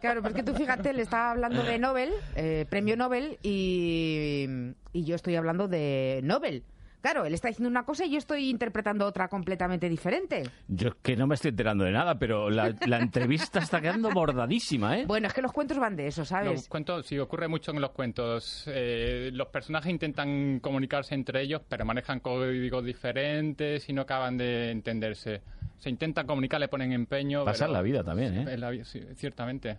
Claro, 0.00 0.22
pero 0.22 0.28
es 0.28 0.34
que 0.34 0.42
tú 0.42 0.54
fíjate, 0.54 0.92
le 0.92 1.02
estaba 1.02 1.30
hablando 1.32 1.62
de 1.62 1.78
Nobel, 1.78 2.12
eh, 2.34 2.66
premio 2.68 2.96
Nobel, 2.96 3.38
y, 3.42 4.46
y 4.92 5.04
yo 5.04 5.14
estoy 5.14 5.36
hablando 5.36 5.68
de 5.68 6.20
Nobel. 6.24 6.64
Claro, 7.00 7.24
él 7.24 7.34
está 7.34 7.48
diciendo 7.48 7.68
una 7.68 7.84
cosa 7.84 8.04
y 8.04 8.10
yo 8.10 8.18
estoy 8.18 8.48
interpretando 8.50 9.06
otra 9.06 9.28
completamente 9.28 9.88
diferente. 9.88 10.42
Yo 10.66 10.88
es 10.88 10.94
que 11.02 11.16
no 11.16 11.26
me 11.26 11.36
estoy 11.36 11.50
enterando 11.50 11.84
de 11.84 11.92
nada, 11.92 12.18
pero 12.18 12.50
la, 12.50 12.74
la 12.86 12.98
entrevista 12.98 13.60
está 13.60 13.80
quedando 13.80 14.10
bordadísima, 14.10 14.98
¿eh? 14.98 15.04
Bueno, 15.06 15.28
es 15.28 15.34
que 15.34 15.42
los 15.42 15.52
cuentos 15.52 15.78
van 15.78 15.94
de 15.94 16.08
eso, 16.08 16.22
Los 16.22 16.28
¿sabes? 16.28 16.68
cuentos, 16.68 17.06
sí, 17.06 17.18
ocurre 17.18 17.46
mucho 17.48 17.70
en 17.70 17.80
los 17.80 17.90
cuentos. 17.90 18.64
Eh, 18.66 19.30
los 19.32 19.48
personajes 19.48 19.90
intentan 19.90 20.58
comunicarse 20.60 21.14
entre 21.14 21.42
ellos, 21.42 21.62
pero 21.68 21.84
manejan 21.84 22.20
códigos 22.20 22.84
diferentes 22.84 23.88
y 23.88 23.92
no 23.92 24.02
acaban 24.02 24.36
de 24.36 24.70
entenderse. 24.72 25.42
Se 25.78 25.90
intentan 25.90 26.26
comunicar, 26.26 26.58
le 26.58 26.68
ponen 26.68 26.92
empeño. 26.92 27.44
Pasa 27.44 27.64
pero- 27.64 27.66
en 27.68 27.72
la 27.74 27.82
vida 27.82 28.02
también, 28.02 28.34
¿eh? 28.34 28.52
En 28.52 28.60
la 28.60 28.70
vida, 28.70 28.84
sí, 28.84 29.00
ciertamente. 29.16 29.78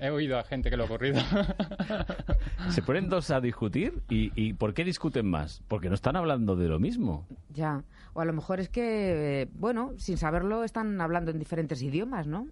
He 0.00 0.10
oído 0.10 0.38
a 0.38 0.44
gente 0.44 0.70
que 0.70 0.76
lo 0.76 0.84
ha 0.84 0.86
ocurrido. 0.86 1.20
Se 2.70 2.82
ponen 2.82 3.08
dos 3.08 3.30
a 3.30 3.40
discutir 3.40 4.02
y, 4.08 4.30
y 4.34 4.52
¿por 4.52 4.74
qué 4.74 4.84
discuten 4.84 5.26
más? 5.26 5.62
Porque 5.66 5.88
no 5.88 5.94
están 5.94 6.16
hablando 6.16 6.54
de 6.54 6.68
lo 6.68 6.78
mismo. 6.78 7.26
Ya. 7.52 7.82
O 8.12 8.20
a 8.20 8.24
lo 8.24 8.32
mejor 8.32 8.60
es 8.60 8.68
que, 8.68 9.42
eh, 9.42 9.48
bueno, 9.54 9.92
sin 9.96 10.16
saberlo 10.16 10.64
están 10.64 11.00
hablando 11.00 11.30
en 11.30 11.38
diferentes 11.38 11.82
idiomas, 11.82 12.26
¿no? 12.26 12.48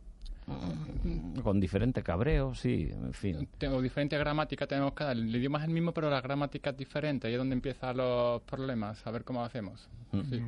Con 1.43 1.59
diferente 1.59 2.03
cabreo, 2.03 2.55
sí, 2.55 2.89
en 2.93 3.13
fin. 3.13 3.49
Tengo 3.59 3.83
diferente 3.83 4.17
gramática, 4.17 4.67
tenemos 4.67 4.93
cada. 4.93 5.13
El 5.13 5.35
idioma 5.35 5.59
es 5.59 5.65
el 5.65 5.71
mismo, 5.71 5.93
pero 5.93 6.09
la 6.09 6.21
gramática 6.21 6.71
es 6.71 6.77
diferente. 6.77 7.27
Ahí 7.27 7.35
es 7.35 7.39
donde 7.39 7.55
empiezan 7.55 7.97
los 7.97 8.43
problemas. 8.43 9.05
A 9.07 9.11
ver 9.11 9.25
cómo 9.25 9.45
hacemos. 9.45 9.89
Sí. 10.13 10.43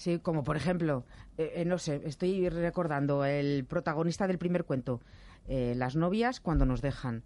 Sí, 0.00 0.18
como 0.18 0.42
por 0.42 0.56
ejemplo, 0.56 1.04
eh, 1.36 1.52
eh, 1.56 1.64
no 1.66 1.76
sé, 1.76 2.00
estoy 2.06 2.48
recordando 2.48 3.22
el 3.24 3.66
protagonista 3.66 4.26
del 4.26 4.38
primer 4.38 4.64
cuento, 4.64 5.02
eh, 5.50 5.74
las 5.76 5.96
novias 5.96 6.40
cuando 6.40 6.64
nos 6.64 6.80
dejan. 6.80 7.22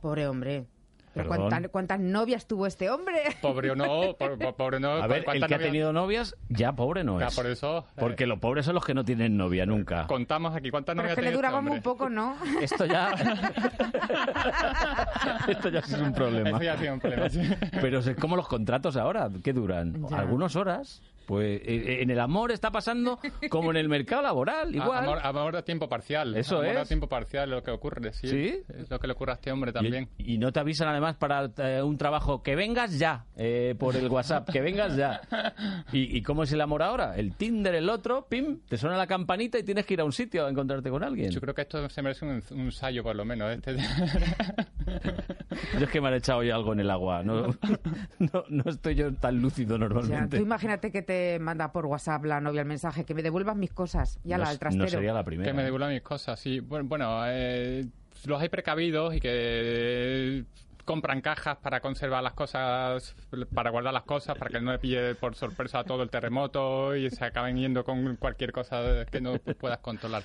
Pobre 0.00 0.28
hombre. 0.28 0.66
Pero. 1.14 1.28
¿cuánta- 1.28 1.68
¿Cuántas 1.68 1.98
novias 1.98 2.46
tuvo 2.46 2.66
este 2.66 2.90
hombre? 2.90 3.22
Pobre 3.40 3.70
o 3.70 3.74
no, 3.74 4.14
po- 4.18 4.36
po- 4.38 4.54
pobre 4.54 4.78
no. 4.80 4.90
A 4.90 5.06
ver, 5.06 5.20
el 5.20 5.24
¿cuántas 5.24 5.48
que 5.48 5.54
ha 5.54 5.58
tenido 5.58 5.90
novias, 5.90 6.36
ya 6.50 6.72
pobre 6.76 7.04
no 7.04 7.18
Ya, 7.18 7.28
es. 7.28 7.34
por 7.34 7.46
eso, 7.46 7.78
eh, 7.78 7.82
Porque 7.98 8.26
los 8.26 8.38
pobres 8.38 8.66
son 8.66 8.74
los 8.74 8.84
que 8.84 8.92
no 8.92 9.02
tienen 9.02 9.34
novia 9.38 9.64
nunca. 9.64 10.06
Contamos 10.08 10.54
aquí 10.54 10.70
cuántas 10.70 10.94
Pero 10.94 11.04
novias 11.08 11.12
es 11.12 11.16
que 11.16 11.22
le 11.22 11.26
tenido 11.28 11.40
este 11.40 11.48
duraba 11.48 11.62
muy 11.62 11.80
poco, 11.80 12.10
¿no? 12.10 12.36
Esto 12.60 12.84
ya... 12.84 13.12
Esto 15.48 15.68
ya 15.70 15.80
sí 15.82 15.94
es 15.94 16.00
un 16.00 16.12
problema. 16.12 16.50
Eso 16.50 16.62
ya 16.62 16.74
ha 16.74 16.78
sido 16.78 16.92
un 16.94 17.00
problema, 17.00 17.30
sí. 17.30 17.40
Pero 17.80 18.00
es 18.00 18.16
como 18.16 18.36
los 18.36 18.46
contratos 18.48 18.96
ahora, 18.98 19.30
¿qué 19.42 19.52
duran? 19.54 20.06
Ya. 20.10 20.18
Algunas 20.18 20.54
horas. 20.56 21.00
Pues 21.26 21.60
eh, 21.64 22.02
en 22.02 22.10
el 22.10 22.20
amor 22.20 22.52
está 22.52 22.70
pasando 22.70 23.18
como 23.50 23.70
en 23.70 23.76
el 23.76 23.88
mercado 23.88 24.22
laboral, 24.22 24.74
igual. 24.74 25.04
Amor, 25.04 25.18
amor 25.22 25.56
a 25.56 25.62
tiempo 25.62 25.88
parcial. 25.88 26.36
Eso 26.36 26.58
amor 26.58 26.76
a 26.76 26.82
es. 26.82 26.88
tiempo 26.88 27.08
parcial 27.08 27.44
es 27.44 27.56
lo 27.56 27.62
que 27.62 27.70
ocurre, 27.72 28.12
sí. 28.12 28.28
¿Sí? 28.28 28.62
Es 28.68 28.88
lo 28.90 28.98
que 28.98 29.06
le 29.06 29.12
ocurre 29.14 29.32
a 29.32 29.34
este 29.34 29.50
hombre 29.50 29.72
también. 29.72 30.08
Y, 30.18 30.34
y 30.34 30.38
no 30.38 30.52
te 30.52 30.60
avisan 30.60 30.88
además 30.88 31.16
para 31.16 31.50
eh, 31.58 31.82
un 31.82 31.98
trabajo 31.98 32.42
que 32.42 32.54
vengas 32.54 32.98
ya 32.98 33.26
eh, 33.36 33.74
por 33.78 33.96
el 33.96 34.08
WhatsApp, 34.08 34.48
que 34.50 34.60
vengas 34.60 34.96
ya. 34.96 35.20
¿Y, 35.92 36.16
y 36.16 36.22
cómo 36.22 36.44
es 36.44 36.52
el 36.52 36.60
amor 36.60 36.82
ahora? 36.82 37.16
El 37.16 37.34
Tinder, 37.34 37.74
el 37.74 37.88
otro, 37.88 38.26
pim, 38.28 38.60
te 38.68 38.76
suena 38.76 38.96
la 38.96 39.06
campanita 39.06 39.58
y 39.58 39.62
tienes 39.64 39.84
que 39.84 39.94
ir 39.94 40.00
a 40.00 40.04
un 40.04 40.12
sitio 40.12 40.46
a 40.46 40.50
encontrarte 40.50 40.90
con 40.90 41.02
alguien. 41.02 41.30
Yo 41.30 41.40
creo 41.40 41.54
que 41.54 41.62
esto 41.62 41.88
se 41.88 42.02
merece 42.02 42.24
un, 42.24 42.42
un 42.52 42.60
ensayo, 42.66 43.02
por 43.02 43.16
lo 43.16 43.24
menos. 43.24 43.52
Este... 43.52 43.76
Yo 45.78 45.84
es 45.84 45.90
que 45.90 46.00
me 46.00 46.08
han 46.08 46.14
echado 46.14 46.42
ya 46.42 46.54
algo 46.54 46.72
en 46.72 46.80
el 46.80 46.90
agua. 46.90 47.22
No, 47.22 47.46
no, 48.18 48.44
no 48.48 48.70
estoy 48.70 48.94
yo 48.94 49.12
tan 49.14 49.40
lúcido 49.40 49.78
normalmente. 49.78 50.36
tú 50.36 50.42
imagínate 50.42 50.90
que 50.90 51.02
te 51.02 51.15
manda 51.40 51.72
por 51.72 51.86
WhatsApp 51.86 52.24
la 52.24 52.40
novia 52.40 52.60
el 52.62 52.66
mensaje, 52.68 53.04
que 53.04 53.14
me 53.14 53.22
devuelvan 53.22 53.58
mis 53.58 53.72
cosas, 53.72 54.18
ya 54.24 54.36
No 54.38 54.44
la 54.44 54.52
no 54.52 54.58
trastero. 54.58 54.88
sería 54.88 55.12
la 55.12 55.24
primera. 55.24 55.50
Que 55.50 55.56
me 55.56 55.62
devuelvan 55.64 55.92
mis 55.92 56.02
cosas, 56.02 56.38
sí. 56.40 56.60
Bueno, 56.60 56.86
bueno, 56.88 57.20
eh, 57.26 57.86
los 58.24 58.40
hay 58.40 58.48
precavidos 58.48 59.14
y 59.14 59.20
que 59.20 59.28
eh, 59.32 60.44
compran 60.86 61.20
cajas 61.20 61.58
para 61.58 61.80
conservar 61.80 62.22
las 62.22 62.32
cosas, 62.32 63.14
para 63.52 63.70
guardar 63.70 63.92
las 63.92 64.04
cosas, 64.04 64.38
para 64.38 64.50
que 64.50 64.60
no 64.60 64.72
le 64.72 64.78
pille 64.78 65.14
por 65.16 65.34
sorpresa 65.34 65.84
todo 65.84 66.02
el 66.02 66.08
terremoto 66.08 66.96
y 66.96 67.10
se 67.10 67.24
acaben 67.26 67.58
yendo 67.58 67.84
con 67.84 68.16
cualquier 68.16 68.52
cosa 68.52 69.04
que 69.10 69.20
no 69.20 69.34
puedas 69.38 69.80
controlar. 69.80 70.22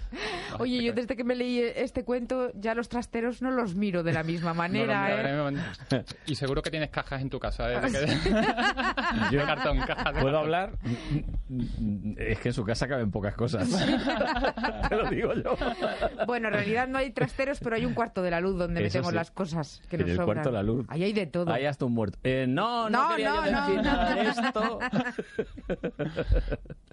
Oye, 0.59 0.81
yo 0.83 0.93
desde 0.93 1.17
que 1.17 1.23
me 1.25 1.35
leí 1.35 1.59
este 1.59 2.05
cuento, 2.05 2.51
ya 2.53 2.75
los 2.75 2.87
trasteros 2.87 3.41
no 3.41 3.51
los 3.51 3.75
miro 3.75 4.03
de 4.03 4.13
la 4.13 4.23
misma 4.23 4.53
manera, 4.53 5.33
No, 5.33 5.49
¿eh? 5.49 5.51
no. 5.51 6.03
Y 6.27 6.35
seguro 6.35 6.61
que 6.61 6.69
tienes 6.71 6.89
cajas 6.91 7.21
en 7.21 7.29
tu 7.29 7.39
casa. 7.39 7.69
¿eh? 7.73 7.79
De 7.81 7.91
que- 7.91 8.31
Yo- 9.31 9.39
de 9.41 9.45
cartón, 9.45 9.79
cajas 9.79 10.13
de 10.13 10.21
¿Puedo 10.21 10.23
cartón. 10.23 10.35
hablar? 10.37 10.71
Es 12.17 12.39
que 12.39 12.49
en 12.49 12.53
su 12.53 12.63
casa 12.63 12.87
caben 12.87 13.09
pocas 13.11 13.33
cosas. 13.35 13.67
Te 14.89 14.95
lo 14.95 15.09
digo 15.09 15.33
yo. 15.33 15.57
Bueno, 16.27 16.47
en 16.49 16.53
realidad 16.53 16.87
no 16.87 16.99
hay 16.99 17.11
trasteros, 17.11 17.59
pero 17.59 17.75
hay 17.75 17.85
un 17.85 17.93
cuarto 17.93 18.21
de 18.21 18.31
la 18.31 18.39
luz 18.39 18.57
donde 18.57 18.79
Eso 18.85 18.99
metemos 18.99 19.09
sí. 19.09 19.15
las 19.15 19.31
cosas 19.31 19.81
que 19.89 19.95
En 19.95 20.01
nos 20.03 20.09
el 20.11 20.15
sobran. 20.17 20.43
La 20.51 20.63
luz. 20.63 20.85
Ahí 20.89 21.03
hay 21.03 21.13
de 21.13 21.25
todo. 21.27 21.51
Ahí 21.51 21.65
hasta 21.65 21.85
un 21.85 21.93
muerto. 21.93 22.17
Eh, 22.23 22.45
no, 22.47 22.89
no, 22.89 23.03
No, 23.03 23.09
quería 23.15 23.29
no, 23.29 23.45
yo 23.45 23.51
no, 23.51 23.59
decir 23.61 23.75
no. 23.77 23.81
nada 23.83 24.15
de 24.15 24.21
esto. 24.29 24.79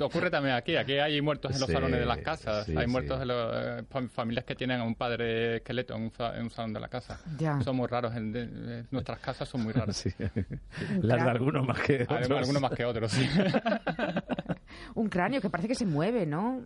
Ocurre 0.00 0.30
también 0.30 0.54
aquí. 0.54 0.76
Aquí 0.76 0.92
hay 0.98 1.20
muertos 1.20 1.52
en 1.54 1.60
los 1.60 1.66
Sí, 1.68 1.72
salones 1.72 2.00
de 2.00 2.06
las 2.06 2.18
casas. 2.18 2.66
sí, 2.66 2.74
hay 2.76 2.84
sí. 2.86 2.90
muertos 2.90 3.20
en 3.20 3.28
los, 3.28 3.52
eh, 3.54 3.82
fam- 3.90 4.08
familias 4.08 4.44
que 4.44 4.54
tienen 4.54 4.80
a 4.80 4.84
un 4.84 4.94
padre 4.94 5.56
esqueleto 5.56 5.94
en 5.96 6.02
un, 6.02 6.12
en 6.34 6.42
un 6.42 6.50
salón 6.50 6.72
de 6.72 6.80
la 6.80 6.88
casa. 6.88 7.20
Ya. 7.38 7.60
Son 7.62 7.76
muy 7.76 7.86
raros. 7.86 8.14
en- 8.14 8.32
de- 8.32 8.48
eh, 8.80 8.84
nuestras 8.90 9.18
casas 9.18 9.48
son 9.48 9.62
muy 9.62 9.72
raras. 9.72 9.96
Sí. 9.96 10.10
Las 11.02 11.24
de 11.24 11.30
algunos 11.30 11.66
más 11.66 11.78
que 11.80 12.02
otros. 12.04 12.18
Algunos, 12.18 12.38
algunos 12.40 12.62
más 12.62 12.70
que 12.72 12.84
otros, 12.84 13.12
sí. 13.12 13.28
Un 14.94 15.08
cráneo 15.08 15.40
que 15.40 15.50
parece 15.50 15.68
que 15.68 15.74
se 15.74 15.86
mueve, 15.86 16.26
¿no? 16.26 16.62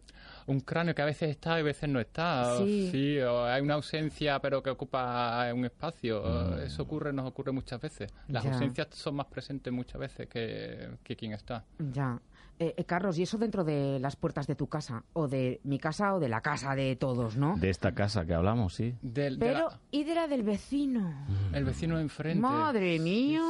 Un 0.46 0.60
cráneo 0.60 0.94
que 0.94 1.02
a 1.02 1.06
veces 1.06 1.30
está 1.30 1.56
y 1.58 1.60
a 1.60 1.64
veces 1.64 1.88
no 1.88 2.00
está. 2.00 2.54
o 2.54 2.66
Sí. 2.66 3.18
o 3.20 3.44
hay 3.44 3.62
una 3.62 3.74
ausencia 3.74 4.38
pero 4.40 4.62
que 4.62 4.70
ocupa 4.70 5.46
un 5.54 5.64
espacio. 5.64 6.22
Mm. 6.22 6.58
Eso 6.64 6.82
ocurre, 6.82 7.12
nos 7.12 7.26
ocurre 7.26 7.52
muchas 7.52 7.80
veces. 7.80 8.12
Las 8.28 8.44
Ya. 8.44 8.52
ausencias 8.52 8.88
son 8.92 9.16
más 9.16 9.26
presentes 9.26 9.72
muchas 9.72 10.00
veces 10.00 10.28
que, 10.28 10.90
que 11.02 11.16
quien 11.16 11.32
está. 11.32 11.64
Ya. 11.78 12.20
Eh, 12.58 12.74
eh, 12.76 12.84
Carlos, 12.84 13.18
¿y 13.18 13.22
eso 13.22 13.38
dentro 13.38 13.64
de 13.64 13.98
las 13.98 14.14
puertas 14.14 14.46
de 14.46 14.54
tu 14.54 14.68
casa? 14.68 15.02
O 15.14 15.26
de 15.26 15.60
mi 15.64 15.78
casa 15.78 16.14
o 16.14 16.20
de 16.20 16.28
la 16.28 16.42
casa 16.42 16.74
de 16.76 16.94
todos, 16.96 17.36
¿no? 17.36 17.56
De 17.56 17.70
esta 17.70 17.92
casa 17.92 18.24
que 18.24 18.34
hablamos, 18.34 18.74
sí. 18.74 18.94
Del- 19.02 19.38
de 19.38 19.46
Pero, 19.46 19.68
la- 19.70 19.80
¿y 19.90 20.04
de 20.04 20.14
la 20.14 20.28
del 20.28 20.42
vecino? 20.42 21.12
el 21.52 21.64
vecino 21.64 21.96
de 21.96 22.02
enfrente. 22.02 22.40
Madre 22.40 22.98
mía. 23.00 23.40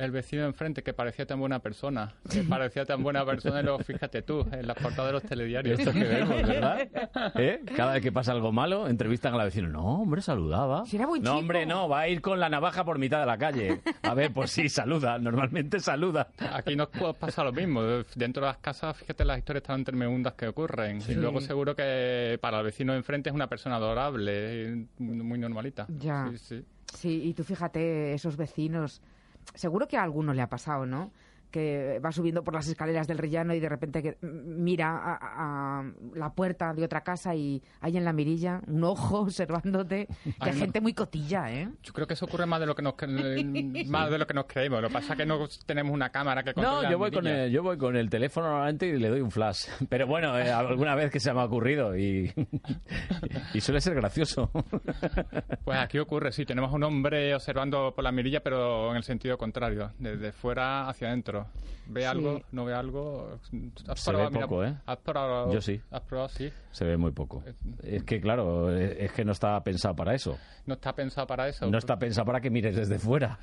El 0.00 0.10
vecino 0.12 0.42
de 0.42 0.48
enfrente 0.48 0.82
que 0.82 0.92
parecía 0.94 1.26
tan 1.26 1.38
buena 1.38 1.58
persona. 1.58 2.14
Que 2.30 2.42
parecía 2.48 2.84
tan 2.84 3.02
buena 3.02 3.24
persona 3.24 3.60
y 3.60 3.64
luego 3.64 3.78
fíjate 3.80 4.22
tú, 4.22 4.46
en 4.50 4.66
las 4.66 4.76
portadas 4.76 5.06
de 5.08 5.12
los 5.12 5.22
telediarios. 5.22 5.78
Esto 5.78 5.92
que 5.92 6.04
vemos, 6.04 6.42
¿verdad? 6.42 6.88
¿Eh? 7.36 7.60
Cada 7.76 7.94
vez 7.94 8.02
que 8.02 8.12
pasa 8.12 8.32
algo 8.32 8.52
malo, 8.52 8.88
entrevistan 8.88 9.34
a 9.34 9.36
la 9.36 9.44
vecina. 9.44 9.68
No, 9.68 10.00
hombre, 10.02 10.22
saludaba. 10.22 10.86
Si 10.86 10.96
era 10.96 11.06
buen 11.06 11.22
no, 11.22 11.30
chico. 11.30 11.38
hombre, 11.38 11.66
no, 11.66 11.88
va 11.88 12.00
a 12.00 12.08
ir 12.08 12.20
con 12.20 12.40
la 12.40 12.48
navaja 12.48 12.84
por 12.84 12.98
mitad 12.98 13.20
de 13.20 13.26
la 13.26 13.36
calle. 13.36 13.80
A 14.02 14.14
ver, 14.14 14.32
pues 14.32 14.50
sí, 14.50 14.68
saluda. 14.68 15.18
Normalmente 15.18 15.80
saluda. 15.80 16.28
Aquí 16.52 16.76
nos 16.76 16.88
pasar 17.18 17.44
lo 17.44 17.52
mismo. 17.52 17.82
Dentro 18.14 18.42
de 18.42 18.48
las 18.48 18.58
casas, 18.58 18.96
fíjate 18.96 19.24
las 19.24 19.38
historias 19.38 19.64
tan 19.64 19.84
tremendas 19.84 20.34
que 20.34 20.48
ocurren. 20.48 21.00
Sí. 21.00 21.12
Y 21.12 21.14
luego 21.16 21.40
seguro 21.40 21.76
que 21.76 22.38
para 22.40 22.58
el 22.58 22.64
vecino 22.64 22.92
de 22.92 22.98
enfrente 22.98 23.28
es 23.28 23.34
una 23.34 23.48
persona 23.48 23.76
adorable, 23.76 24.86
muy 24.98 25.38
normalita. 25.38 25.86
Ya. 25.98 26.28
Sí, 26.32 26.38
sí. 26.38 26.64
Sí, 26.94 27.22
y 27.24 27.34
tú 27.34 27.44
fíjate, 27.44 28.14
esos 28.14 28.36
vecinos, 28.36 29.00
seguro 29.54 29.88
que 29.88 29.96
a 29.96 30.02
alguno 30.02 30.32
le 30.32 30.42
ha 30.42 30.48
pasado, 30.48 30.86
¿no? 30.86 31.10
Que 31.50 32.00
va 32.04 32.12
subiendo 32.12 32.44
por 32.44 32.54
las 32.54 32.68
escaleras 32.68 33.06
del 33.08 33.18
rellano 33.18 33.54
y 33.54 33.60
de 33.60 33.68
repente 33.68 34.02
que 34.02 34.16
mira 34.22 34.96
a, 34.96 35.18
a- 35.80 35.84
la 36.14 36.32
puerta 36.32 36.72
de 36.74 36.84
otra 36.84 37.00
casa 37.02 37.34
y 37.34 37.62
hay 37.80 37.96
en 37.96 38.04
la 38.04 38.12
mirilla 38.12 38.60
un 38.66 38.84
ojo 38.84 39.20
observándote. 39.22 40.06
Que 40.24 40.30
Ay, 40.40 40.50
hay 40.50 40.52
no. 40.54 40.60
gente 40.60 40.80
muy 40.80 40.94
cotilla, 40.94 41.50
¿eh? 41.52 41.68
Yo 41.82 41.92
creo 41.92 42.06
que 42.06 42.14
eso 42.14 42.26
ocurre 42.26 42.46
más 42.46 42.60
de 42.60 42.66
lo 42.66 42.74
que 42.74 42.82
nos 42.82 42.94
más 43.88 44.10
de 44.10 44.18
lo 44.18 44.26
que 44.26 44.34
nos 44.34 44.46
creemos. 44.46 44.80
Lo 44.82 44.88
que 44.88 44.94
pasa 44.94 45.12
es 45.14 45.18
que 45.18 45.26
no 45.26 45.46
tenemos 45.66 45.92
una 45.92 46.10
cámara 46.10 46.42
que 46.42 46.52
No, 46.54 46.88
yo 46.90 46.98
voy, 46.98 47.10
con 47.10 47.26
el, 47.26 47.50
yo 47.50 47.62
voy 47.62 47.76
con 47.78 47.96
el 47.96 48.08
teléfono 48.10 48.48
normalmente 48.48 48.86
y 48.86 48.98
le 48.98 49.08
doy 49.08 49.20
un 49.20 49.30
flash. 49.30 49.66
Pero 49.88 50.06
bueno, 50.06 50.38
eh, 50.38 50.50
alguna 50.50 50.94
vez 50.94 51.10
que 51.10 51.20
se 51.20 51.32
me 51.32 51.40
ha 51.40 51.44
ocurrido 51.44 51.96
y, 51.96 52.32
y 53.54 53.60
suele 53.60 53.80
ser 53.80 53.94
gracioso. 53.94 54.50
Pues 55.64 55.78
aquí 55.78 55.98
ocurre, 55.98 56.32
sí, 56.32 56.44
tenemos 56.44 56.72
un 56.72 56.82
hombre 56.84 57.34
observando 57.34 57.92
por 57.94 58.04
la 58.04 58.12
mirilla, 58.12 58.40
pero 58.42 58.90
en 58.90 58.96
el 58.96 59.02
sentido 59.02 59.36
contrario, 59.38 59.90
desde 59.98 60.32
fuera 60.32 60.88
hacia 60.88 61.08
adentro. 61.08 61.39
Claro. 61.44 61.60
Ve 61.92 62.02
Sí. 62.02 62.06
algo, 62.06 62.40
no 62.52 62.64
ve 62.64 62.72
algo. 62.74 63.30
¿Has 63.88 64.00
Se 64.00 64.10
ve 64.12 64.16
probado? 64.16 64.30
Mira, 64.30 64.46
poco, 64.46 64.64
¿eh? 64.64 64.74
¿Has 64.86 64.98
probado? 64.98 65.52
Yo 65.52 65.60
sí. 65.60 65.80
¿Has 65.90 66.02
probado? 66.02 66.28
Sí. 66.28 66.48
Se 66.70 66.84
ve 66.84 66.96
muy 66.96 67.10
poco. 67.10 67.42
Es 67.82 68.04
que, 68.04 68.20
claro, 68.20 68.72
eh, 68.76 69.04
es 69.06 69.12
que 69.12 69.24
no 69.24 69.32
está 69.32 69.60
pensado 69.64 69.96
para 69.96 70.14
eso. 70.14 70.38
No 70.66 70.74
está 70.74 70.94
pensado 70.94 71.26
para 71.26 71.48
eso. 71.48 71.68
No 71.68 71.78
está 71.78 71.98
pensado 71.98 72.26
para 72.26 72.40
que 72.40 72.48
mires 72.50 72.76
desde 72.76 72.98
fuera. 73.00 73.40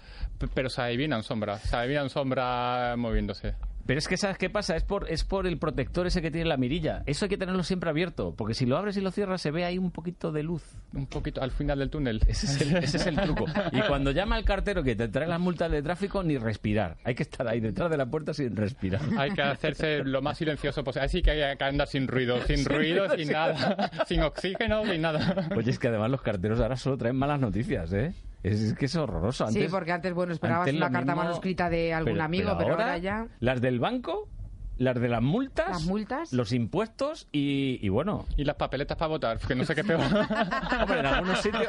Pero 0.54 0.70
se 0.70 0.82
adivinan 0.82 1.24
sombras. 1.24 1.62
Se 1.64 1.76
adivinan 1.76 2.10
sombras 2.10 2.98
moviéndose. 2.98 3.56
Pero 3.86 4.00
es 4.00 4.08
que, 4.10 4.18
¿sabes 4.18 4.38
qué 4.38 4.50
pasa? 4.50 4.76
Es 4.76 4.84
por, 4.84 5.10
es 5.10 5.24
por 5.24 5.48
el 5.48 5.58
protector 5.58 6.08
ese 6.08 6.22
que 6.22 6.30
tiene 6.30 6.50
la 6.50 6.58
mirilla. 6.58 7.04
Eso 7.06 7.24
hay 7.24 7.30
que 7.30 7.38
tenerlo 7.38 7.64
siempre 7.64 7.90
abierto, 7.90 8.34
porque 8.36 8.54
si 8.54 8.66
lo 8.66 8.76
abres 8.78 8.98
y 8.98 9.02
lo 9.02 9.12
cierras 9.12 9.42
se 9.42 9.50
ve 9.50 9.64
ahí 9.64 9.78
un 9.78 9.92
poquito 9.92 10.34
de 10.34 10.44
luz. 10.44 10.62
Un 10.94 11.06
poquito 11.08 11.42
al 11.42 11.52
final 11.52 11.80
del 11.80 11.90
túnel. 11.90 12.20
Ese 12.28 12.48
es 12.48 12.62
el, 12.62 12.76
ese 12.84 12.98
es 12.98 13.08
el 13.08 13.16
truco. 13.16 13.46
Y 13.72 13.80
cuando 13.84 14.12
llama 14.12 14.38
el 14.38 14.44
cartero 14.44 14.84
que 14.84 14.98
te 14.98 15.08
trae 15.08 15.26
las 15.26 15.40
multas 15.40 15.72
de 15.72 15.82
tráfico, 15.82 16.22
ni 16.22 16.38
respirar. 16.38 16.98
Hay 17.06 17.16
que 17.16 17.24
estar 17.24 17.48
ahí 17.48 17.62
detrás 17.62 17.87
de 17.90 17.98
la 17.98 18.06
puerta 18.06 18.34
sin 18.34 18.56
respirar. 18.56 19.02
Hay 19.18 19.32
que 19.32 19.42
hacerse 19.42 20.04
lo 20.04 20.22
más 20.22 20.38
silencioso 20.38 20.84
posible. 20.84 21.06
Así 21.06 21.22
que 21.22 21.32
hay 21.32 21.58
que 21.58 21.64
andar 21.64 21.88
sin 21.88 22.08
ruido, 22.08 22.42
sin 22.42 22.66
ruido, 22.66 23.10
sin 23.16 23.30
nada, 23.32 23.90
sin 24.08 24.22
oxígeno, 24.22 24.86
sin 24.86 25.02
nada. 25.02 25.48
Oye, 25.56 25.72
es 25.72 25.80
que 25.80 25.88
además 25.88 26.10
los 26.12 26.22
carteros 26.22 26.60
ahora 26.60 26.76
solo 26.76 26.98
traen 26.98 27.16
malas 27.16 27.40
noticias, 27.40 27.92
¿eh? 27.94 28.14
Es, 28.44 28.62
es 28.62 28.74
que 28.76 28.86
es 28.86 28.96
horroroso. 28.96 29.46
Antes, 29.48 29.64
sí, 29.64 29.68
porque 29.70 29.92
antes, 29.92 30.14
bueno, 30.14 30.32
esperabas 30.32 30.72
una 30.72 30.92
carta 30.92 31.14
mismo- 31.14 31.24
manuscrita 31.24 31.70
de 31.70 31.94
algún 31.94 32.14
pero- 32.14 32.24
amigo, 32.24 32.46
pero 32.50 32.58
pero, 32.60 32.72
ahora, 32.74 32.86
ahora 32.86 32.98
ya... 33.00 33.28
Las 33.40 33.62
del 33.62 33.80
banco, 33.80 34.30
las 34.78 35.00
de 35.00 35.10
las 35.10 35.22
multas, 35.22 35.70
Las 35.70 35.86
multas. 35.86 36.34
los 36.34 36.52
impuestos 36.52 37.28
y, 37.32 37.80
y 37.82 37.90
bueno. 37.90 38.26
Y 38.38 38.44
las 38.44 38.56
papeletas 38.56 38.98
para 38.98 39.10
votar, 39.10 39.40
que 39.40 39.56
no 39.56 39.66
sé 39.66 39.74
qué 39.76 39.84
peor. 39.84 40.02
Hombre, 40.82 41.00
en 41.00 41.06
algunos 41.06 41.40
sitios. 41.42 41.68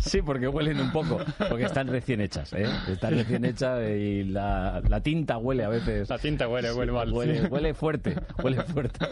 Sí, 0.00 0.22
porque 0.22 0.48
huelen 0.48 0.80
un 0.80 0.92
poco. 0.92 1.18
Porque 1.48 1.64
están 1.64 1.88
recién 1.88 2.20
hechas, 2.20 2.52
¿eh? 2.52 2.66
Están 2.88 3.14
recién 3.14 3.44
hechas 3.44 3.80
y 3.88 4.24
la, 4.24 4.82
la 4.88 5.00
tinta 5.02 5.38
huele 5.38 5.64
a 5.64 5.68
veces. 5.68 6.08
La 6.08 6.18
tinta 6.18 6.48
huele, 6.48 6.72
huele 6.72 6.92
mal. 6.92 7.12
Huele, 7.12 7.46
huele 7.48 7.74
fuerte, 7.74 8.16
huele 8.42 8.62
fuerte. 8.62 9.06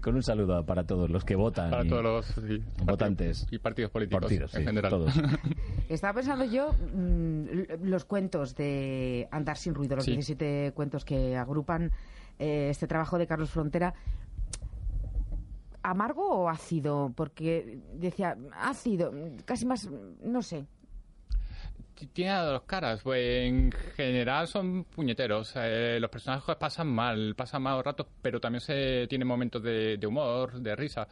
Con 0.00 0.14
un 0.16 0.22
saludo 0.22 0.64
para 0.64 0.84
todos 0.84 1.10
los 1.10 1.24
que 1.24 1.36
votan. 1.36 1.70
Para 1.70 1.84
y- 1.84 1.88
todos 1.88 2.02
los 2.02 2.26
sí, 2.26 2.62
votantes. 2.84 3.46
y 3.50 3.58
partidos 3.58 3.90
políticos 3.90 4.20
Partidos, 4.22 4.54
en 4.54 4.60
sí, 4.60 4.66
general. 4.66 4.90
todos. 4.90 5.12
Estaba 5.88 6.14
pensando 6.14 6.44
yo 6.44 6.72
mm, 6.94 7.48
l- 7.48 7.68
los 7.82 8.04
cuentos 8.04 8.54
de 8.56 8.63
Andar 9.30 9.56
sin 9.56 9.74
ruido, 9.74 9.96
los 9.96 10.04
Sí. 10.04 10.12
17 10.12 10.72
cuentos 10.74 11.04
que 11.04 11.36
agrupan 11.36 11.90
eh, 12.38 12.68
este 12.70 12.86
trabajo 12.86 13.18
de 13.18 13.26
Carlos 13.26 13.50
Frontera. 13.50 13.94
¿Amargo 15.82 16.26
o 16.30 16.48
ácido? 16.48 17.12
Porque 17.14 17.78
decía, 17.94 18.36
ácido, 18.54 19.12
casi 19.44 19.66
más, 19.66 19.88
no 20.22 20.40
sé. 20.40 20.64
Tiene 22.12 22.32
dos 22.34 22.62
caras. 22.62 23.02
Pues 23.02 23.46
en 23.46 23.70
general 23.94 24.48
son 24.48 24.84
puñeteros. 24.84 25.52
Eh, 25.56 25.98
los 26.00 26.10
personajes 26.10 26.56
pasan 26.56 26.88
mal, 26.88 27.34
pasan 27.36 27.62
malos 27.62 27.84
ratos, 27.84 28.06
pero 28.22 28.40
también 28.40 28.60
se 28.60 29.06
tienen 29.08 29.28
momentos 29.28 29.62
de, 29.62 29.96
de 29.98 30.06
humor, 30.06 30.58
de 30.60 30.74
risa. 30.74 31.06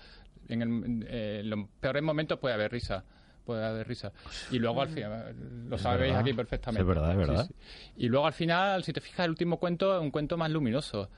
En, 0.48 0.62
el- 0.62 1.06
eh, 1.08 1.40
en 1.40 1.50
los 1.50 1.68
peores 1.80 2.02
momentos 2.02 2.38
puede 2.38 2.54
haber 2.54 2.72
risa. 2.72 3.04
Puede 3.44 3.64
haber 3.66 3.89
risa. 3.89 4.12
Y 4.51 4.59
luego 4.59 4.82
al 4.82 4.89
final, 4.89 5.35
lo 5.69 5.77
Es 5.77 5.82
sabéis 5.82 6.12
verdad. 6.12 6.20
aquí 6.20 6.32
perfectamente. 6.32 6.81
Es 6.82 6.86
verdad, 6.86 7.10
es 7.10 7.16
verdad. 7.16 7.47
Sí, 7.47 7.55
sí. 7.59 7.93
Y 7.97 8.09
luego 8.09 8.27
al 8.27 8.32
final, 8.32 8.85
si 8.85 8.93
te 8.93 9.01
fijas, 9.01 9.24
el 9.24 9.31
último 9.31 9.59
cuento 9.59 9.97
es 9.97 10.01
un 10.02 10.10
cuento 10.10 10.36
más 10.36 10.51
luminoso. 10.51 11.09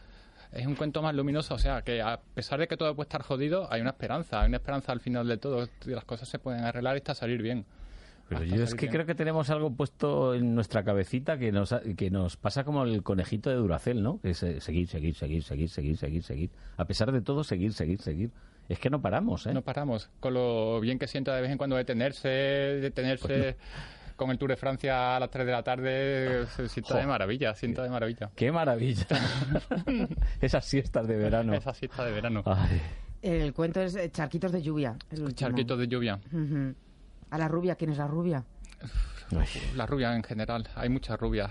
Es 0.52 0.66
un 0.66 0.74
cuento 0.76 1.02
más 1.02 1.14
luminoso, 1.14 1.54
o 1.54 1.58
sea, 1.58 1.82
que 1.82 2.00
a 2.00 2.20
pesar 2.34 2.60
de 2.60 2.68
que 2.68 2.76
todo 2.76 2.94
puede 2.94 3.06
estar 3.06 3.22
jodido, 3.22 3.66
hay 3.72 3.80
una 3.80 3.90
esperanza, 3.90 4.40
hay 4.40 4.46
una 4.48 4.58
esperanza 4.58 4.92
al 4.92 5.00
final 5.00 5.26
de 5.26 5.36
todo, 5.36 5.68
las 5.84 6.04
cosas 6.04 6.28
se 6.28 6.38
pueden 6.38 6.62
arreglar 6.64 6.94
y 6.94 6.98
hasta 6.98 7.14
salir 7.14 7.42
bien. 7.42 7.64
Pero 8.28 8.40
Hasta 8.42 8.56
yo 8.56 8.62
es 8.62 8.74
que 8.74 8.82
bien. 8.82 8.92
creo 8.92 9.06
que 9.06 9.14
tenemos 9.16 9.50
algo 9.50 9.70
puesto 9.74 10.32
en 10.32 10.54
nuestra 10.54 10.84
cabecita 10.84 11.36
que 11.38 11.50
nos, 11.50 11.72
ha- 11.72 11.80
que 11.80 12.08
nos 12.10 12.36
pasa 12.36 12.62
como 12.64 12.84
el 12.84 13.02
conejito 13.02 13.50
de 13.50 13.56
Duracel, 13.56 14.00
¿no? 14.02 14.20
Que 14.20 14.30
es 14.30 14.42
eh, 14.44 14.60
seguir, 14.60 14.86
seguir, 14.88 15.14
seguir, 15.16 15.42
seguir, 15.42 15.68
seguir, 15.68 15.96
seguir, 15.98 16.22
seguir. 16.22 16.50
A 16.76 16.84
pesar 16.86 17.10
de 17.12 17.20
todo, 17.20 17.42
seguir, 17.44 17.72
seguir, 17.74 18.00
seguir. 18.00 18.30
Es 18.68 18.78
que 18.78 18.88
no 18.90 19.00
paramos, 19.00 19.46
¿eh? 19.46 19.52
No 19.54 19.62
paramos. 19.62 20.08
Con 20.20 20.34
lo 20.34 20.80
bien 20.80 20.98
que 20.98 21.06
sienta 21.06 21.34
de 21.34 21.42
vez 21.42 21.50
en 21.50 21.58
cuando 21.58 21.76
detenerse, 21.76 22.28
detenerse 22.28 23.26
Pues 23.26 23.56
con 24.16 24.30
el 24.30 24.38
Tour 24.38 24.50
de 24.50 24.56
Francia 24.56 25.16
a 25.16 25.20
las 25.20 25.28
3 25.30 25.44
de 25.44 25.52
la 25.52 25.62
tarde, 25.62 26.46
se 26.56 26.68
sienta 26.68 26.94
Jo. 26.94 26.98
de 27.00 27.06
maravilla, 27.06 27.54
sienta 27.54 27.82
de 27.82 27.90
maravilla. 27.90 28.30
¡Qué 28.36 28.52
maravilla! 28.52 29.06
Esas 30.40 30.64
siestas 30.64 31.06
de 31.08 31.16
verano. 31.16 31.52
Esa 31.52 31.74
siesta 31.74 32.04
de 32.04 32.12
verano. 32.12 32.42
Ay. 32.46 32.80
El 33.22 33.52
cuento 33.52 33.80
es 33.80 33.96
eh, 33.96 34.10
Charquitos 34.10 34.52
de 34.52 34.62
lluvia. 34.62 34.96
el. 35.10 35.34
Charquitos 35.34 35.78
de 35.78 35.88
lluvia. 35.88 36.20
A 37.30 37.38
la 37.38 37.48
rubia, 37.48 37.74
¿quién 37.74 37.90
es 37.90 37.98
la 37.98 38.06
rubia? 38.06 38.44
La 39.76 39.86
rubia 39.86 40.14
en 40.14 40.22
general, 40.22 40.68
hay 40.74 40.88
muchas 40.88 41.18
rubias. 41.18 41.50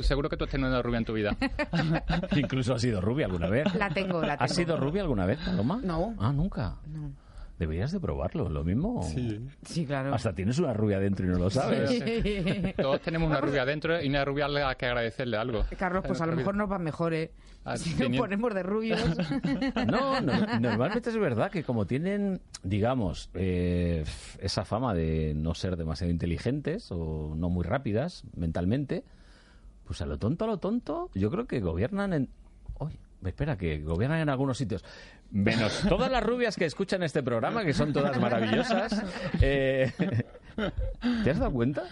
Seguro 0.00 0.28
que 0.28 0.36
tú 0.36 0.44
has 0.44 0.50
tenido 0.50 0.68
una 0.68 0.82
rubia 0.82 0.98
en 0.98 1.04
tu 1.04 1.12
vida. 1.12 1.36
Incluso 2.36 2.74
has 2.74 2.82
sido 2.82 3.00
rubia 3.00 3.26
alguna 3.26 3.48
vez. 3.48 3.74
La 3.74 3.90
tengo, 3.90 4.20
la 4.22 4.34
¿Has 4.34 4.50
tengo. 4.54 4.54
sido 4.54 4.76
rubia 4.76 5.02
alguna 5.02 5.26
vez, 5.26 5.38
Paloma? 5.44 5.80
No. 5.82 6.14
Ah, 6.18 6.32
nunca. 6.32 6.76
No. 6.86 7.10
Deberías 7.58 7.90
de 7.90 8.00
probarlo, 8.00 8.50
lo 8.50 8.64
mismo. 8.64 9.02
Sí, 9.02 9.86
claro. 9.86 10.14
Hasta 10.14 10.34
tienes 10.34 10.58
una 10.58 10.74
rubia 10.74 11.00
dentro 11.00 11.24
y 11.24 11.30
no 11.30 11.38
lo 11.38 11.48
sabes. 11.48 11.88
Sí. 11.88 12.00
Todos 12.76 13.00
tenemos 13.00 13.30
una 13.30 13.40
rubia 13.40 13.64
dentro 13.64 14.02
y 14.02 14.08
una 14.08 14.26
rubia 14.26 14.44
a 14.44 14.48
la 14.48 14.74
que 14.74 14.84
agradecerle 14.84 15.38
algo. 15.38 15.64
Carlos, 15.78 16.04
pues 16.06 16.20
a 16.20 16.26
lo 16.26 16.36
mejor 16.36 16.54
nos 16.54 16.70
va 16.70 16.78
mejor, 16.78 17.14
¿eh? 17.14 17.30
Ah, 17.64 17.78
Si 17.78 17.94
nos 17.94 18.16
ponemos 18.16 18.54
de 18.54 18.62
rubios. 18.62 19.00
No, 19.86 20.20
no, 20.20 20.60
normalmente 20.60 21.10
es 21.10 21.16
verdad 21.16 21.50
que 21.50 21.64
como 21.64 21.86
tienen, 21.86 22.40
digamos, 22.62 23.30
eh, 23.34 24.04
esa 24.38 24.64
fama 24.64 24.94
de 24.94 25.32
no 25.34 25.54
ser 25.54 25.76
demasiado 25.76 26.10
inteligentes 26.10 26.90
o 26.90 27.34
no 27.36 27.48
muy 27.48 27.64
rápidas 27.64 28.24
mentalmente, 28.36 29.02
pues 29.84 30.00
a 30.02 30.06
lo 30.06 30.18
tonto, 30.18 30.44
a 30.44 30.48
lo 30.48 30.58
tonto, 30.58 31.10
yo 31.14 31.30
creo 31.30 31.46
que 31.46 31.60
gobiernan 31.60 32.12
en... 32.12 32.28
Oye, 32.78 32.98
espera, 33.24 33.56
que 33.56 33.78
gobiernan 33.78 34.20
en 34.20 34.28
algunos 34.28 34.58
sitios. 34.58 34.84
Menos 35.30 35.82
todas 35.88 36.10
las 36.10 36.22
rubias 36.22 36.56
que 36.56 36.64
escuchan 36.64 37.02
este 37.02 37.22
programa, 37.22 37.64
que 37.64 37.72
son 37.74 37.92
todas 37.92 38.18
maravillosas. 38.20 39.02
eh, 39.40 39.92
¿Te 41.24 41.30
has 41.30 41.38
dado 41.38 41.52
cuenta? 41.52 41.82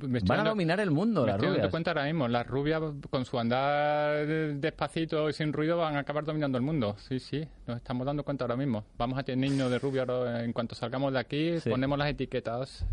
Me 0.00 0.18
estoy 0.18 0.28
Van 0.28 0.36
a 0.38 0.42
dando- 0.42 0.50
dominar 0.50 0.78
el 0.80 0.90
mundo 0.92 1.22
Me 1.22 1.26
las 1.26 1.34
estoy 1.36 1.46
dando 1.48 1.58
rubias. 1.58 1.70
cuenta 1.70 1.90
ahora 1.90 2.04
mismo, 2.04 2.28
las 2.28 2.46
rubias 2.46 2.80
con 3.10 3.24
su 3.24 3.38
andar 3.38 4.26
despacito 4.26 5.28
y 5.28 5.32
sin 5.32 5.52
ruido 5.52 5.76
van 5.78 5.96
a 5.96 6.00
acabar 6.00 6.24
dominando 6.24 6.56
el 6.56 6.62
mundo. 6.64 6.94
Sí, 6.98 7.18
sí, 7.18 7.46
nos 7.66 7.78
estamos 7.78 8.06
dando 8.06 8.22
cuenta 8.24 8.44
ahora 8.44 8.56
mismo. 8.56 8.84
Vamos 8.96 9.18
a 9.18 9.22
tener 9.24 9.50
niños 9.50 9.70
de 9.70 9.78
rubio 9.80 10.02
ahora, 10.02 10.44
en 10.44 10.52
cuanto 10.52 10.74
salgamos 10.76 11.12
de 11.12 11.18
aquí, 11.18 11.58
Sí. 11.60 11.68
ponemos 11.70 11.98
las 11.98 12.08
etiquetas. 12.10 12.86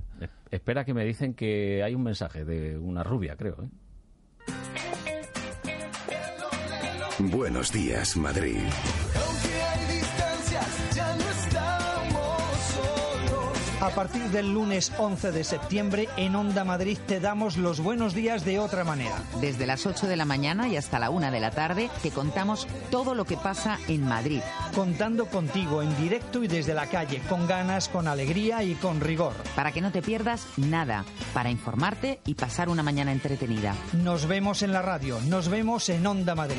Espera 0.50 0.84
que 0.84 0.94
me 0.96 1.06
dicen 1.06 1.36
que 1.36 1.84
hay 1.84 1.94
un 1.94 2.04
mensaje 2.04 2.44
de 2.44 2.78
una 2.78 3.04
rubia, 3.04 3.36
creo. 3.36 3.58
¿eh? 3.64 3.68
Buenos 7.20 7.72
días, 7.72 8.16
Madrid. 8.18 8.58
A 13.82 13.92
partir 13.92 14.24
del 14.24 14.54
lunes 14.54 14.92
11 14.98 15.32
de 15.32 15.46
septiembre, 15.46 16.10
en 16.18 16.36
Onda 16.36 16.66
Madrid 16.66 16.98
te 17.08 17.22
damos 17.22 17.56
los 17.56 17.80
buenos 17.80 18.14
días 18.14 18.44
de 18.44 18.60
otra 18.60 18.84
manera. 18.84 19.16
Desde 19.40 19.66
las 19.66 19.86
8 19.86 20.08
de 20.08 20.18
la 20.18 20.26
mañana 20.26 20.68
y 20.68 20.76
hasta 20.76 21.00
la 21.00 21.10
1 21.10 21.32
de 21.32 21.40
la 21.40 21.52
tarde 21.52 21.90
te 22.04 22.12
contamos 22.12 22.68
todo 22.92 23.16
lo 23.16 23.24
que 23.24 23.38
pasa 23.38 23.80
en 23.88 24.06
Madrid. 24.06 24.42
Contando 24.76 25.28
contigo 25.28 25.82
en 25.82 25.96
directo 25.96 26.44
y 26.44 26.50
desde 26.50 26.74
la 26.74 26.88
calle, 26.88 27.22
con 27.30 27.48
ganas, 27.48 27.88
con 27.88 28.10
alegría 28.10 28.64
y 28.64 28.76
con 28.76 29.00
rigor. 29.00 29.34
Para 29.56 29.72
que 29.72 29.80
no 29.80 29.94
te 29.94 30.02
pierdas 30.02 30.46
nada, 30.58 31.06
para 31.34 31.50
informarte 31.50 32.20
y 32.26 32.34
pasar 32.34 32.68
una 32.68 32.84
mañana 32.84 33.14
entretenida. 33.14 33.76
Nos 33.94 34.28
vemos 34.28 34.62
en 34.62 34.74
la 34.74 34.82
radio, 34.82 35.20
nos 35.30 35.48
vemos 35.48 35.88
en 35.88 36.06
Onda 36.06 36.36
Madrid. 36.36 36.58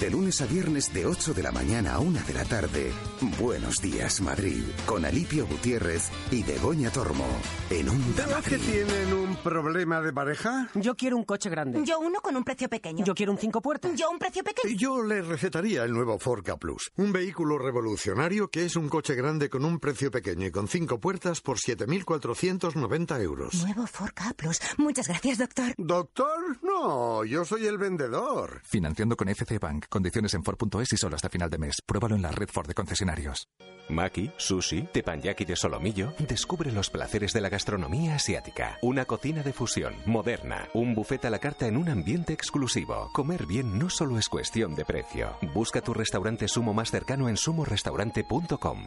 De 0.00 0.08
lunes 0.08 0.40
a 0.40 0.46
viernes 0.46 0.92
de 0.94 1.04
8 1.04 1.34
de 1.34 1.42
la 1.42 1.50
mañana 1.50 1.94
a 1.94 1.98
1 1.98 2.20
de 2.26 2.34
la 2.34 2.44
tarde. 2.44 2.92
Buenos 3.40 3.82
días, 3.82 4.20
Madrid. 4.20 4.62
Con 4.86 5.04
Alipio 5.04 5.48
Gutiérrez 5.48 6.10
y 6.30 6.39
Begoña 6.42 6.90
Tormo. 6.90 7.26
En 7.70 7.88
Onda 7.88 8.26
¿De 8.26 8.32
los 8.32 8.44
que 8.44 8.58
tienen 8.58 9.12
un 9.12 9.36
problema 9.36 10.00
de 10.00 10.12
pareja? 10.12 10.68
Yo 10.74 10.96
quiero 10.96 11.16
un 11.16 11.24
coche 11.24 11.48
grande. 11.50 11.82
Yo 11.84 11.98
uno 12.00 12.20
con 12.20 12.36
un 12.36 12.44
precio 12.44 12.68
pequeño. 12.68 13.04
Yo 13.04 13.14
quiero 13.14 13.32
un 13.32 13.38
cinco 13.38 13.60
puertas. 13.62 13.92
Yo 13.96 14.10
un 14.10 14.18
precio 14.18 14.42
pequeño. 14.44 14.74
Yo 14.76 15.02
le 15.02 15.22
recetaría 15.22 15.84
el 15.84 15.92
nuevo 15.92 16.18
Ford 16.18 16.44
Ka 16.44 16.56
Plus. 16.56 16.90
Un 16.96 17.12
vehículo 17.12 17.58
revolucionario 17.58 18.48
que 18.48 18.64
es 18.64 18.76
un 18.76 18.88
coche 18.88 19.14
grande 19.14 19.48
con 19.48 19.64
un 19.64 19.78
precio 19.78 20.10
pequeño 20.10 20.46
y 20.46 20.50
con 20.50 20.68
cinco 20.68 21.00
puertas 21.00 21.40
por 21.40 21.58
7.490 21.58 23.20
euros. 23.22 23.54
Nuevo 23.64 23.86
Ford 23.86 24.12
Ka 24.14 24.32
Plus. 24.36 24.60
Muchas 24.78 25.08
gracias, 25.08 25.38
doctor. 25.38 25.74
¿Doctor? 25.76 26.58
No, 26.62 27.24
yo 27.24 27.44
soy 27.44 27.66
el 27.66 27.78
vendedor. 27.78 28.60
Financiando 28.64 29.16
con 29.16 29.28
FC 29.28 29.58
Bank. 29.58 29.86
Condiciones 29.88 30.34
en 30.34 30.42
Ford.es 30.44 30.92
y 30.92 30.96
solo 30.96 31.16
hasta 31.16 31.28
final 31.28 31.50
de 31.50 31.58
mes. 31.58 31.76
Pruébalo 31.84 32.16
en 32.16 32.22
la 32.22 32.30
red 32.30 32.48
Ford 32.48 32.66
de 32.66 32.74
concesionarios. 32.74 33.48
Maki, 33.88 34.30
sushi, 34.36 34.88
teppanyaki 34.92 35.44
de 35.44 35.56
solomillo. 35.56 36.12
Descubre 36.30 36.70
los 36.70 36.90
placeres 36.90 37.32
de 37.32 37.40
la 37.40 37.48
gastronomía 37.48 38.14
asiática. 38.14 38.78
Una 38.82 39.04
cocina 39.04 39.42
de 39.42 39.52
fusión, 39.52 39.96
moderna. 40.06 40.68
Un 40.74 40.94
buffet 40.94 41.24
a 41.24 41.30
la 41.30 41.40
carta 41.40 41.66
en 41.66 41.76
un 41.76 41.88
ambiente 41.88 42.32
exclusivo. 42.32 43.10
Comer 43.12 43.46
bien 43.46 43.76
no 43.80 43.90
solo 43.90 44.16
es 44.16 44.28
cuestión 44.28 44.76
de 44.76 44.84
precio. 44.84 45.36
Busca 45.52 45.80
tu 45.80 45.92
restaurante 45.92 46.46
sumo 46.46 46.72
más 46.72 46.92
cercano 46.92 47.28
en 47.28 47.36
sumorestaurante.com. 47.36 48.86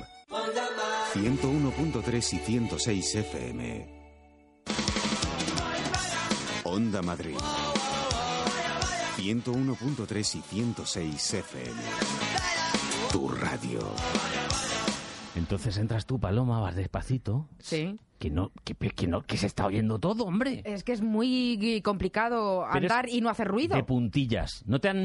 101.3 1.14 2.34
y 2.34 2.38
106 2.40 3.15
FM. 3.15 4.03
Onda 6.64 7.02
Madrid. 7.02 7.36
101.3 9.18 10.36
y 10.36 10.41
106 10.41 11.34
FM. 11.34 11.82
Tu 13.11 13.28
radio. 13.28 13.82
Entonces 15.35 15.77
entras 15.77 16.05
tú, 16.05 16.19
Paloma, 16.19 16.60
vas 16.60 16.76
despacito. 16.76 17.47
Sí. 17.60 17.97
Que 18.19 18.30
no, 18.30 18.51
que, 18.64 18.73
que 18.76 19.07
no, 19.07 19.23
que 19.23 19.35
se 19.35 19.47
está 19.47 19.65
oyendo 19.65 19.99
todo, 19.99 20.23
hombre. 20.23 20.61
Es 20.64 20.84
que 20.85 20.93
es 20.93 21.01
muy 21.01 21.81
complicado 21.84 22.65
Pero 22.72 22.85
andar 22.85 23.10
y 23.10 23.19
no 23.19 23.30
hacer 23.30 23.47
ruido. 23.49 23.76
De 23.76 23.84
puntillas. 23.84 24.64
¿No 24.65 24.80
te 24.80 24.88
han 24.88 24.97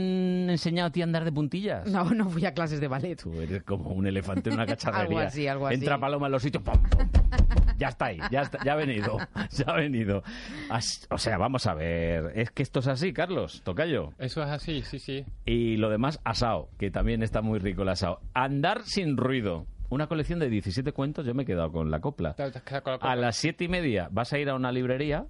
enseñado 0.50 0.88
a 0.88 0.92
ti 0.92 1.00
a 1.00 1.05
andar 1.05 1.24
de 1.24 1.32
puntillas? 1.32 1.90
No, 1.90 2.05
no 2.10 2.28
fui 2.30 2.44
a 2.44 2.52
clases 2.55 2.80
de 2.80 2.86
ballet. 2.86 3.16
Tú 3.20 3.32
eres 3.40 3.64
como 3.64 3.90
un 3.90 4.06
elefante 4.06 4.50
en 4.50 4.55
una 4.55 4.66
cacharrería. 4.66 5.02
Algo 5.09 5.18
así, 5.18 5.46
algo 5.48 5.66
así. 5.66 5.74
Entra 5.76 5.98
Paloma 5.98 6.26
en 6.26 6.32
los 6.32 6.42
sitios. 6.42 6.62
pum, 6.62 6.74
pum, 6.74 7.09
pum, 7.09 7.09
pum. 7.09 7.59
Ya 7.78 7.88
está 7.88 8.06
ahí, 8.06 8.18
ya, 8.30 8.42
está- 8.42 8.59
ya 8.64 8.72
ha 8.72 8.76
venido, 8.76 9.18
ya 9.50 9.64
ha 9.68 9.76
venido. 9.76 10.22
As- 10.68 11.06
o 11.10 11.18
sea, 11.18 11.38
vamos 11.38 11.66
a 11.66 11.74
ver, 11.74 12.32
es 12.36 12.50
que 12.50 12.62
esto 12.64 12.80
es 12.80 12.88
así, 12.88 13.12
Carlos, 13.12 13.62
tocayo. 13.64 14.10
Eso 14.18 14.42
es 14.42 14.48
así, 14.50 14.82
sí, 14.82 14.98
sí. 14.98 15.24
Y 15.46 15.76
lo 15.76 15.88
demás, 15.88 16.20
asao, 16.24 16.70
que 16.78 16.90
también 16.90 17.22
está 17.22 17.40
muy 17.40 17.59
rico 17.60 17.82
el 17.82 17.88
asao. 17.90 18.20
Andar 18.34 18.82
sin 18.84 19.16
ruido. 19.16 19.66
Una 19.90 20.06
colección 20.06 20.39
de 20.39 20.51
17 20.51 20.93
cuentos, 20.93 21.24
yo 21.24 21.35
me 21.35 21.44
he 21.44 21.47
quedado 21.47 21.73
con 21.73 21.90
la 21.90 22.01
copla. 22.01 22.35
Te- 22.35 22.51
te 22.51 22.59
has 22.59 22.65
quedado 22.65 22.82
con 22.82 22.90
la 22.93 22.97
A 22.97 22.98
copla. 23.01 23.16
las 23.16 23.36
siete 23.36 23.65
y 23.65 23.69
media 23.69 24.09
vas 24.12 24.32
a 24.32 24.39
ir 24.39 24.48
a 24.51 24.55
una 24.55 24.70
librería 24.70 25.27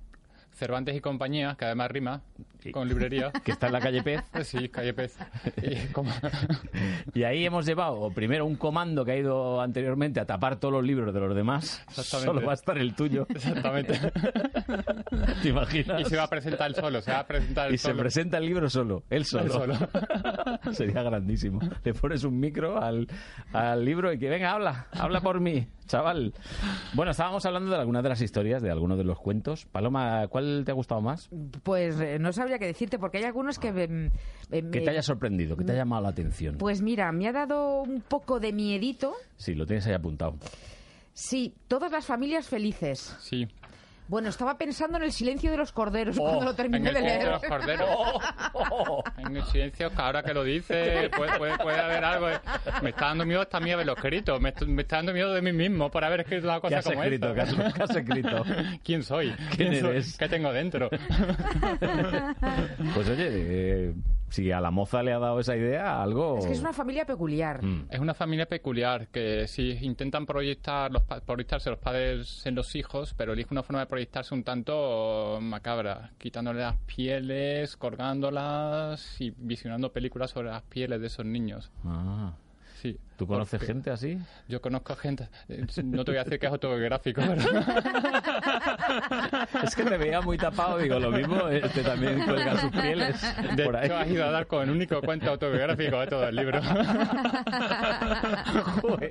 Cervantes 0.58 0.96
y 0.96 1.00
compañía, 1.00 1.54
que 1.58 1.64
además 1.66 1.90
rima 1.90 2.20
con 2.72 2.88
librería. 2.88 3.30
que 3.44 3.52
está 3.52 3.68
en 3.68 3.72
la 3.74 3.80
calle 3.80 4.02
Pez. 4.02 4.20
Sí, 4.44 4.68
calle 4.68 4.92
Pez. 4.92 5.16
Y 5.62 5.86
como- 5.92 6.10
Y 7.14 7.22
ahí 7.22 7.44
hemos 7.46 7.64
llevado 7.64 8.10
primero 8.10 8.44
un 8.44 8.56
comando 8.56 9.04
que 9.04 9.12
ha 9.12 9.16
ido 9.16 9.60
anteriormente 9.60 10.18
a 10.20 10.26
tapar 10.26 10.56
todos 10.56 10.74
los 10.74 10.84
libros 10.84 11.14
de 11.14 11.20
los 11.20 11.34
demás. 11.34 11.82
Exactamente. 11.88 12.26
Solo 12.26 12.44
va 12.46 12.52
a 12.52 12.54
estar 12.54 12.76
el 12.76 12.94
tuyo. 12.94 13.26
Exactamente. 13.30 13.98
¿Te 15.42 15.48
imaginas? 15.48 16.00
Y 16.02 16.04
se 16.06 16.16
va 16.16 16.24
a 16.24 16.28
presentar 16.28 16.68
él 16.68 16.74
solo, 16.74 17.00
se 17.00 17.12
va 17.12 17.20
a 17.20 17.26
presentar 17.26 17.72
Y 17.72 17.78
se 17.78 17.88
solo. 17.88 18.00
presenta 18.00 18.38
el 18.38 18.46
libro 18.46 18.68
solo, 18.68 19.04
él 19.10 19.24
solo. 19.24 19.44
Él 19.44 19.50
solo. 19.52 20.72
Sería 20.72 21.02
grandísimo. 21.02 21.60
Le 21.84 21.94
pones 21.94 22.24
un 22.24 22.38
micro 22.38 22.82
al, 22.82 23.06
al 23.52 23.84
libro 23.84 24.12
y 24.12 24.18
que 24.18 24.28
venga, 24.28 24.52
habla, 24.52 24.86
habla 24.92 25.20
por 25.20 25.40
mí, 25.40 25.66
chaval. 25.86 26.34
Bueno, 26.94 27.12
estábamos 27.12 27.44
hablando 27.46 27.70
de 27.70 27.76
algunas 27.76 28.02
de 28.02 28.08
las 28.08 28.20
historias, 28.20 28.62
de 28.62 28.70
algunos 28.70 28.98
de 28.98 29.04
los 29.04 29.18
cuentos. 29.18 29.64
Paloma, 29.66 30.26
¿cuál 30.28 30.47
te 30.64 30.70
ha 30.70 30.74
gustado 30.74 31.00
más? 31.00 31.28
Pues 31.62 32.00
eh, 32.00 32.18
no 32.18 32.32
sabría 32.32 32.58
qué 32.58 32.66
decirte, 32.66 32.98
porque 32.98 33.18
hay 33.18 33.24
algunos 33.24 33.58
que... 33.58 33.68
em, 33.68 34.10
em, 34.50 34.70
Que 34.70 34.80
te 34.80 34.90
haya 34.90 35.02
sorprendido, 35.02 35.56
que 35.56 35.64
te 35.64 35.72
haya 35.72 35.82
llamado 35.82 36.02
la 36.02 36.08
atención. 36.10 36.56
Pues 36.58 36.82
mira, 36.82 37.10
me 37.12 37.28
ha 37.28 37.32
dado 37.32 37.82
un 37.82 38.00
poco 38.02 38.40
de 38.40 38.52
miedito. 38.52 39.14
Sí, 39.36 39.54
lo 39.54 39.66
tienes 39.66 39.86
ahí 39.86 39.94
apuntado. 39.94 40.36
Sí, 41.12 41.54
todas 41.66 41.90
las 41.90 42.06
familias 42.06 42.48
felices. 42.48 43.16
Sí. 43.20 43.46
Bueno, 44.08 44.30
estaba 44.30 44.56
pensando 44.56 44.96
en 44.96 45.04
el 45.04 45.12
silencio 45.12 45.50
de 45.50 45.58
los 45.58 45.70
corderos 45.70 46.16
Oh, 46.18 46.22
cuando 46.24 46.44
lo 46.46 46.50
en 46.50 46.56
terminé 46.56 46.88
el 46.88 46.94
de 46.94 47.00
silencio 47.00 47.18
leer. 47.30 47.40
de 47.40 47.48
los 47.48 47.58
corderos. 47.58 47.88
En 49.18 49.36
el 49.36 49.44
silencio, 49.44 49.90
ahora 49.96 50.22
que 50.22 50.32
lo 50.32 50.42
dice, 50.44 51.10
puede, 51.16 51.36
puede, 51.38 51.58
puede 51.58 51.78
haber 51.78 52.04
algo. 52.04 52.26
de- 52.28 52.38
Me 52.82 52.90
está 52.90 53.06
dando 53.06 53.26
miedo 53.26 53.42
hasta 53.42 53.60
mí 53.60 53.70
haberlo 53.70 53.92
escrito. 53.94 54.40
Me, 54.40 54.54
me 54.66 54.82
está 54.82 54.96
dando 54.96 55.12
miedo 55.12 55.34
de 55.34 55.42
mí 55.42 55.52
mismo 55.52 55.90
por 55.90 56.04
haber 56.04 56.20
escrito 56.20 56.46
una 56.46 56.56
¿Qué 56.56 56.60
cosa 56.62 56.78
has 56.78 56.84
como 56.86 57.02
escrito, 57.02 57.28
esta. 57.28 57.44
Carlos? 57.44 57.74
¿Qué 57.74 57.82
has 57.82 57.90
escrito? 57.96 58.44
¿Quién 58.84 59.02
soy? 59.02 59.32
¿Quién 59.54 59.72
eres? 59.74 60.16
¿Qué 60.16 60.28
tengo 60.28 60.52
dentro? 60.52 60.88
Pues 62.94 63.08
oye, 63.08 63.26
eh, 63.28 63.94
si 64.30 64.52
a 64.52 64.60
la 64.60 64.70
moza 64.70 65.02
le 65.02 65.12
ha 65.12 65.18
dado 65.18 65.40
esa 65.40 65.56
idea, 65.56 66.02
algo... 66.02 66.38
Es 66.38 66.46
que 66.46 66.52
es 66.52 66.60
una 66.60 66.72
familia 66.72 67.04
peculiar. 67.06 67.62
Mm. 67.64 67.86
Es 67.90 67.98
una 68.00 68.14
familia 68.14 68.46
peculiar 68.46 69.08
que 69.08 69.46
sí 69.48 69.78
intentan 69.82 70.26
proyectar 70.26 70.90
los 70.92 71.02
pa- 71.02 71.20
proyectarse 71.20 71.70
los 71.70 71.78
padres 71.78 72.44
en 72.46 72.54
los 72.54 72.74
hijos, 72.76 73.14
pero 73.16 73.32
elige 73.32 73.48
una 73.52 73.62
forma 73.62 73.80
de 73.80 73.86
proyectarse 73.86 74.34
un 74.34 74.44
tanto 74.44 75.38
macabra, 75.40 76.10
quitándole 76.18 76.60
las 76.60 76.76
pieles, 76.76 77.76
colgándolas 77.76 79.20
y 79.20 79.32
visionando 79.36 79.92
películas 79.92 80.30
sobre 80.30 80.48
las 80.50 80.62
pieles 80.62 81.00
de 81.00 81.06
esos 81.06 81.24
niños. 81.24 81.70
Ah. 81.84 82.32
Sí. 82.80 82.98
¿Tú 83.18 83.26
conoces 83.26 83.58
Porque 83.58 83.66
gente 83.66 83.90
así? 83.90 84.16
Yo 84.46 84.60
conozco 84.62 84.94
gente. 84.94 85.28
eh, 85.48 85.66
No 85.82 86.04
te 86.04 86.12
voy 86.12 86.18
a 86.20 86.24
decir 86.24 86.38
que 86.38 86.46
es 86.46 86.52
autobiográfico, 86.52 87.20
pero. 87.20 87.42
Es 89.64 89.74
que 89.74 89.82
te 89.84 89.96
veía 89.98 90.20
muy 90.20 90.38
tapado, 90.38 90.78
digo, 90.78 90.98
lo 91.00 91.10
mismo, 91.10 91.48
este 91.48 91.82
también 91.82 92.20
cuelga 92.24 92.60
sus 92.60 92.70
pieles 92.70 93.20
De 93.56 93.64
por 93.64 93.76
ahí. 93.76 93.86
hecho, 93.86 93.96
has 93.96 94.08
ido 94.08 94.24
a 94.24 94.30
dar 94.30 94.46
con 94.46 94.62
el 94.62 94.70
único 94.70 95.00
cuento 95.02 95.30
autobiográfico 95.30 95.98
de 96.00 96.06
todo 96.06 96.28
el 96.28 96.36
libro. 96.36 96.60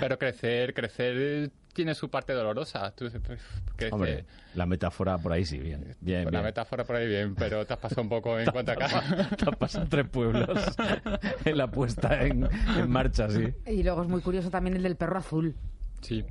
Pero 0.00 0.18
crecer, 0.18 0.74
crecer 0.74 1.50
tiene 1.72 1.94
su 1.94 2.08
parte 2.08 2.32
dolorosa. 2.32 2.90
Tú, 2.94 3.10
pues, 3.26 3.92
Hombre, 3.92 4.24
la 4.54 4.64
metáfora 4.64 5.18
por 5.18 5.32
ahí 5.32 5.44
sí, 5.44 5.58
bien. 5.58 5.94
bien, 6.00 6.24
la 6.24 6.30
bien. 6.30 6.42
metáfora 6.44 6.84
por 6.84 6.96
ahí 6.96 7.06
bien, 7.06 7.34
pero 7.34 7.66
te 7.66 7.74
has 7.74 7.78
pasado 7.78 8.00
un 8.02 8.08
poco 8.08 8.38
en 8.38 8.46
cuanto 8.50 8.70
a 8.72 8.74
acá. 8.74 9.28
Te 9.36 9.50
has 9.50 9.56
pasado 9.56 9.86
tres 9.88 10.08
pueblos 10.08 10.48
en 11.44 11.58
la 11.58 11.66
puesta 11.66 11.95
en, 12.02 12.48
en 12.76 12.90
marcha, 12.90 13.28
sí. 13.30 13.44
Y 13.66 13.82
luego 13.82 14.02
es 14.02 14.08
muy 14.08 14.20
curioso 14.20 14.50
también 14.50 14.76
el 14.76 14.82
del 14.82 14.96
perro 14.96 15.18
azul. 15.18 15.54
Sí. 16.00 16.24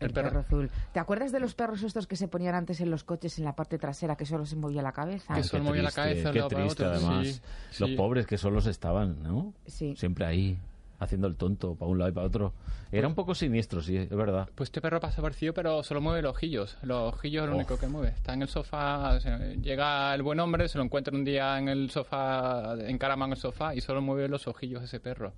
El, 0.00 0.12
perro... 0.12 0.40
azul. 0.40 0.70
¿Te 0.92 0.98
acuerdas 1.00 1.32
de 1.32 1.40
los 1.40 1.54
perros 1.54 1.82
estos 1.82 2.06
que 2.06 2.16
se 2.16 2.28
ponían 2.28 2.54
antes 2.54 2.80
en 2.80 2.90
los 2.90 3.04
coches 3.04 3.38
en 3.38 3.44
la 3.44 3.54
parte 3.56 3.78
trasera 3.78 4.16
que 4.16 4.26
solo 4.26 4.44
se 4.44 4.56
movía 4.56 4.82
la 4.82 4.92
cabeza? 4.92 5.34
Que 5.34 5.42
solo 5.42 5.64
movía 5.64 5.82
la 5.82 5.92
cabeza 5.92 6.30
Qué 6.32 6.42
triste, 6.42 6.84
además. 6.84 7.26
sí, 7.70 7.80
Los 7.80 7.90
sí. 7.90 7.96
pobres 7.96 8.26
que 8.26 8.36
solos 8.36 8.66
estaban, 8.66 9.22
¿no? 9.22 9.54
Sí. 9.66 9.94
Siempre 9.96 10.26
ahí, 10.26 10.58
haciendo 10.98 11.26
el 11.26 11.36
tonto 11.36 11.74
para 11.74 11.90
un 11.90 11.98
lado 11.98 12.10
y 12.10 12.14
para 12.14 12.26
otro. 12.26 12.52
Era 12.92 13.08
un 13.08 13.14
poco 13.14 13.34
siniestro, 13.34 13.82
sí, 13.82 13.96
es 13.96 14.08
verdad. 14.10 14.48
Pues 14.54 14.68
este 14.68 14.80
perro 14.80 15.00
pasa 15.00 15.20
parecido, 15.20 15.52
pero 15.52 15.82
solo 15.82 16.00
mueve 16.00 16.22
los 16.22 16.30
ojillos. 16.30 16.76
Los 16.82 17.12
ojillos 17.14 17.42
es 17.44 17.48
lo 17.50 17.54
Oh. 17.54 17.58
único 17.58 17.78
que 17.78 17.86
mueve. 17.88 18.08
Está 18.10 18.34
en 18.34 18.42
el 18.42 18.48
sofá, 18.48 19.18
llega 19.60 20.14
el 20.14 20.22
buen 20.22 20.38
hombre, 20.40 20.68
se 20.68 20.78
lo 20.78 20.84
encuentra 20.84 21.12
un 21.14 21.24
día 21.24 21.58
en 21.58 21.68
el 21.68 21.90
sofá, 21.90 22.74
encaramado 22.86 23.26
en 23.28 23.32
el 23.32 23.38
sofá 23.38 23.74
y 23.74 23.80
solo 23.80 24.00
mueve 24.00 24.28
los 24.28 24.46
ojillos 24.46 24.82
ese 24.82 25.00
perro. 25.00 25.32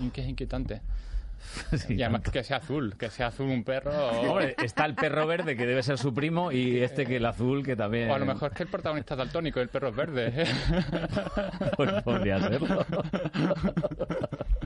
Y 0.00 0.10
que 0.10 0.22
es 0.22 0.28
inquietante. 0.28 0.80
y 1.90 2.02
además 2.02 2.22
que 2.22 2.42
sea 2.42 2.56
azul, 2.56 2.96
que 2.98 3.08
sea 3.10 3.28
azul 3.28 3.46
un 3.50 3.62
perro. 3.62 3.92
O, 3.92 4.30
Hombre, 4.32 4.56
está 4.64 4.84
el 4.86 4.94
perro 4.96 5.26
verde 5.28 5.54
que 5.56 5.66
debe 5.66 5.82
ser 5.82 5.98
su 5.98 6.12
primo 6.12 6.50
y 6.50 6.78
este 6.82 7.06
que 7.06 7.16
el 7.18 7.26
azul 7.26 7.62
que 7.64 7.76
también... 7.76 8.10
o 8.10 8.14
a 8.14 8.18
lo 8.18 8.26
mejor 8.26 8.50
es 8.50 8.56
que 8.56 8.62
el 8.64 8.68
protagonista 8.70 9.14
es 9.14 9.18
daltónico 9.18 9.60
y 9.60 9.62
el 9.62 9.68
perro 9.68 9.88
es 9.90 9.94
verde. 9.96 10.46
Pues 11.76 12.02
podría 12.02 12.40
serlo. 12.40 12.84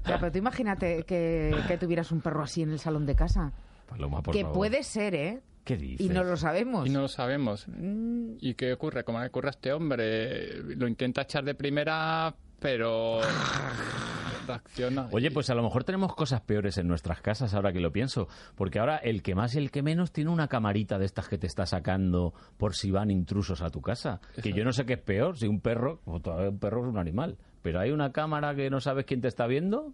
Ya, 0.07 0.19
pero 0.19 0.33
tú 0.33 0.39
imagínate 0.39 1.03
que, 1.05 1.55
que 1.69 1.77
tuvieras 1.79 2.11
un 2.13 2.21
perro 2.21 2.43
así 2.43 2.63
en 2.63 2.71
el 2.71 2.79
salón 2.79 3.07
de 3.07 3.15
casa. 3.15 3.53
Paloma, 3.89 4.23
por 4.23 4.35
que 4.35 4.43
favor. 4.43 4.57
puede 4.57 4.83
ser, 4.83 5.15
¿eh? 5.15 5.41
¿Qué 5.65 5.77
dices? 5.77 6.07
Y 6.07 6.09
no 6.09 6.25
lo 6.25 6.37
sabemos. 6.37 6.87
Y 6.87 6.91
no 6.91 7.03
lo 7.03 7.09
sabemos. 7.09 7.67
Mm. 7.69 8.35
¿Y 8.41 8.55
qué 8.55 8.73
ocurre? 8.73 9.05
Como 9.05 9.21
le 9.21 9.27
ocurre 9.27 9.49
a 9.49 9.51
este 9.51 9.73
hombre, 9.73 10.63
lo 10.63 10.89
intenta 10.89 11.23
echar 11.23 11.45
de 11.45 11.55
primera, 11.55 12.35
pero 12.59 13.21
reacciona. 14.47 15.09
Oye, 15.13 15.31
pues 15.31 15.51
a 15.51 15.55
lo 15.55 15.63
mejor 15.63 15.85
tenemos 15.85 16.15
cosas 16.15 16.41
peores 16.41 16.79
en 16.79 16.89
nuestras 16.89 17.21
casas 17.21 17.53
ahora 17.55 17.73
que 17.73 17.81
lo 17.81 17.93
pienso, 17.93 18.29
porque 18.55 18.79
ahora 18.79 18.97
el 18.97 19.23
que 19.23 19.35
más 19.35 19.55
y 19.55 19.59
el 19.59 19.71
que 19.71 19.83
menos 19.83 20.13
tiene 20.13 20.31
una 20.31 20.49
camarita 20.49 20.99
de 20.99 21.07
estas 21.07 21.29
que 21.29 21.39
te 21.39 21.47
está 21.47 21.67
sacando 21.67 22.33
por 22.57 22.75
si 22.75 22.91
van 22.91 23.11
intrusos 23.11 23.61
a 23.61 23.71
tu 23.71 23.81
casa. 23.81 24.21
Que 24.43 24.53
yo 24.53 24.65
no 24.65 24.73
sé 24.73 24.87
qué 24.87 24.95
es 24.95 25.03
peor, 25.03 25.37
si 25.37 25.47
un 25.47 25.61
perro, 25.61 26.01
o 26.05 26.21
todavía 26.21 26.49
un 26.51 26.59
perro 26.59 26.83
es 26.85 26.89
un 26.89 26.99
animal, 26.99 27.37
pero 27.63 27.81
hay 27.81 27.91
una 27.91 28.13
cámara 28.13 28.55
que 28.55 28.71
no 28.71 28.81
sabes 28.81 29.05
quién 29.05 29.21
te 29.21 29.29
está 29.29 29.47
viendo. 29.47 29.93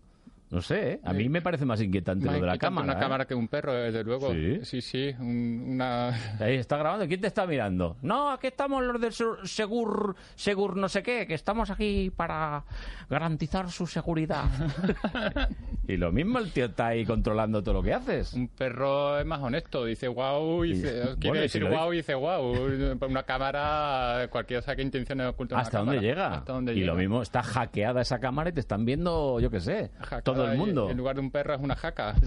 No 0.48 0.60
sé, 0.60 0.92
¿eh? 0.92 1.00
a 1.02 1.12
mí 1.12 1.28
me 1.28 1.42
parece 1.42 1.64
más 1.64 1.80
inquietante 1.82 2.24
Más 2.26 2.36
lo 2.36 2.40
de 2.42 2.46
la 2.46 2.56
cámara. 2.58 2.84
Una 2.84 2.92
¿eh? 2.94 3.00
cámara 3.00 3.24
que 3.26 3.34
un 3.34 3.48
perro, 3.48 3.72
desde 3.74 4.04
luego. 4.04 4.32
Sí. 4.32 4.60
sí, 4.64 4.80
sí, 4.80 5.14
un- 5.18 5.64
una... 5.72 6.08
Ahí 6.40 6.54
está 6.54 6.76
grabando. 6.76 7.06
¿Quién 7.08 7.20
te 7.20 7.26
está 7.26 7.46
mirando? 7.46 7.96
No, 8.02 8.30
aquí 8.30 8.46
estamos 8.46 8.84
los 8.84 9.00
de 9.00 9.10
Sur- 9.10 9.46
Segur, 9.48 10.14
Segur 10.36 10.76
no 10.76 10.88
sé 10.88 11.02
qué, 11.02 11.26
que 11.26 11.34
estamos 11.34 11.70
aquí 11.70 12.10
para 12.14 12.62
garantizar 13.10 13.70
su 13.70 13.86
seguridad. 13.88 14.44
y 15.88 15.96
lo 15.96 16.12
mismo 16.12 16.38
el 16.38 16.52
tío 16.52 16.66
está 16.66 16.88
ahí 16.88 17.04
controlando 17.04 17.62
todo 17.62 17.74
lo 17.74 17.82
que 17.82 17.94
haces. 17.94 18.32
Un 18.34 18.48
perro 18.48 19.18
es 19.18 19.26
más 19.26 19.40
honesto, 19.40 19.84
dice 19.84 20.06
wow, 20.08 20.64
y 20.64 20.74
dice, 20.74 21.00
bueno, 21.00 21.16
quiere 21.18 21.40
decir 21.40 21.62
si 21.62 21.68
¿eh? 21.68 21.76
wow 21.76 21.92
y 21.92 21.96
dice 21.96 22.14
wow. 22.14 22.54
Una 23.08 23.22
cámara, 23.24 24.28
cualquiera 24.30 24.62
sabe 24.62 24.76
qué 24.76 24.82
intenciones 24.82 25.26
oculta 25.28 25.56
una 25.56 25.62
¿Hasta 25.62 25.78
dónde 25.78 25.96
cámara. 25.96 26.08
llega? 26.08 26.28
Hasta 26.38 26.52
dónde 26.52 26.72
y 26.72 26.76
llega. 26.76 26.86
lo 26.92 26.94
mismo, 26.98 27.22
está 27.22 27.42
hackeada 27.42 28.00
esa 28.02 28.18
cámara 28.18 28.50
y 28.50 28.52
te 28.52 28.60
están 28.60 28.84
viendo, 28.84 29.40
yo 29.40 29.50
qué 29.50 29.60
sé, 29.60 29.90
todo 30.36 30.50
el 30.50 30.56
y- 30.56 30.58
mundo. 30.58 30.90
En 30.90 30.96
lugar 30.96 31.16
de 31.16 31.20
un 31.22 31.30
perro 31.30 31.54
es 31.54 31.60
una 31.60 31.76
jaca. 31.76 32.14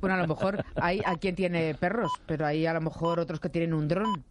Bueno, 0.00 0.16
a 0.16 0.18
lo 0.18 0.28
mejor 0.28 0.64
hay 0.76 1.00
a 1.04 1.16
quien 1.16 1.34
tiene 1.34 1.74
perros, 1.74 2.12
pero 2.26 2.46
hay 2.46 2.66
a 2.66 2.72
lo 2.74 2.80
mejor 2.80 3.18
otros 3.18 3.40
que 3.40 3.48
tienen 3.48 3.74
un 3.74 3.88
dron. 3.88 4.24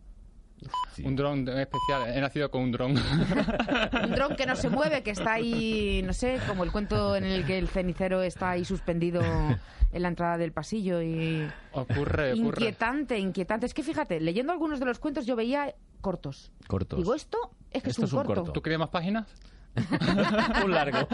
Un 1.03 1.15
dron 1.15 1.47
especial. 1.49 2.07
He 2.15 2.21
nacido 2.21 2.49
con 2.49 2.61
un 2.61 2.71
dron. 2.71 2.91
Un 4.03 4.11
dron 4.11 4.35
que 4.35 4.45
no 4.45 4.55
se 4.55 4.69
mueve, 4.69 5.03
que 5.03 5.11
está 5.11 5.33
ahí, 5.33 6.01
no 6.03 6.13
sé, 6.13 6.39
como 6.47 6.63
el 6.63 6.71
cuento 6.71 7.15
en 7.15 7.25
el 7.25 7.45
que 7.45 7.57
el 7.57 7.67
cenicero 7.67 8.23
está 8.23 8.51
ahí 8.51 8.63
suspendido 8.65 9.21
en 9.21 10.01
la 10.01 10.07
entrada 10.07 10.37
del 10.37 10.51
pasillo 10.53 11.01
y... 11.01 11.47
Ocurre, 11.73 12.33
ocurre. 12.33 12.37
Inquietante, 12.37 13.19
inquietante. 13.19 13.65
Es 13.65 13.73
que 13.73 13.83
fíjate, 13.83 14.19
leyendo 14.19 14.53
algunos 14.53 14.79
de 14.79 14.85
los 14.85 14.99
cuentos 14.99 15.25
yo 15.25 15.35
veía 15.35 15.75
cortos. 16.01 16.51
Cortos. 16.67 16.97
Digo, 16.97 17.13
esto 17.13 17.37
es 17.71 17.83
que 17.83 17.89
Esto 17.89 18.05
es 18.05 18.13
un 18.13 18.23
corto. 18.23 18.51
¿Tú 18.51 18.61
querías 18.61 18.79
más 18.79 18.89
páginas? 18.89 19.27
Un 20.65 20.71
largo. 20.71 21.07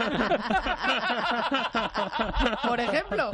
Por 2.68 2.80
ejemplo. 2.80 3.30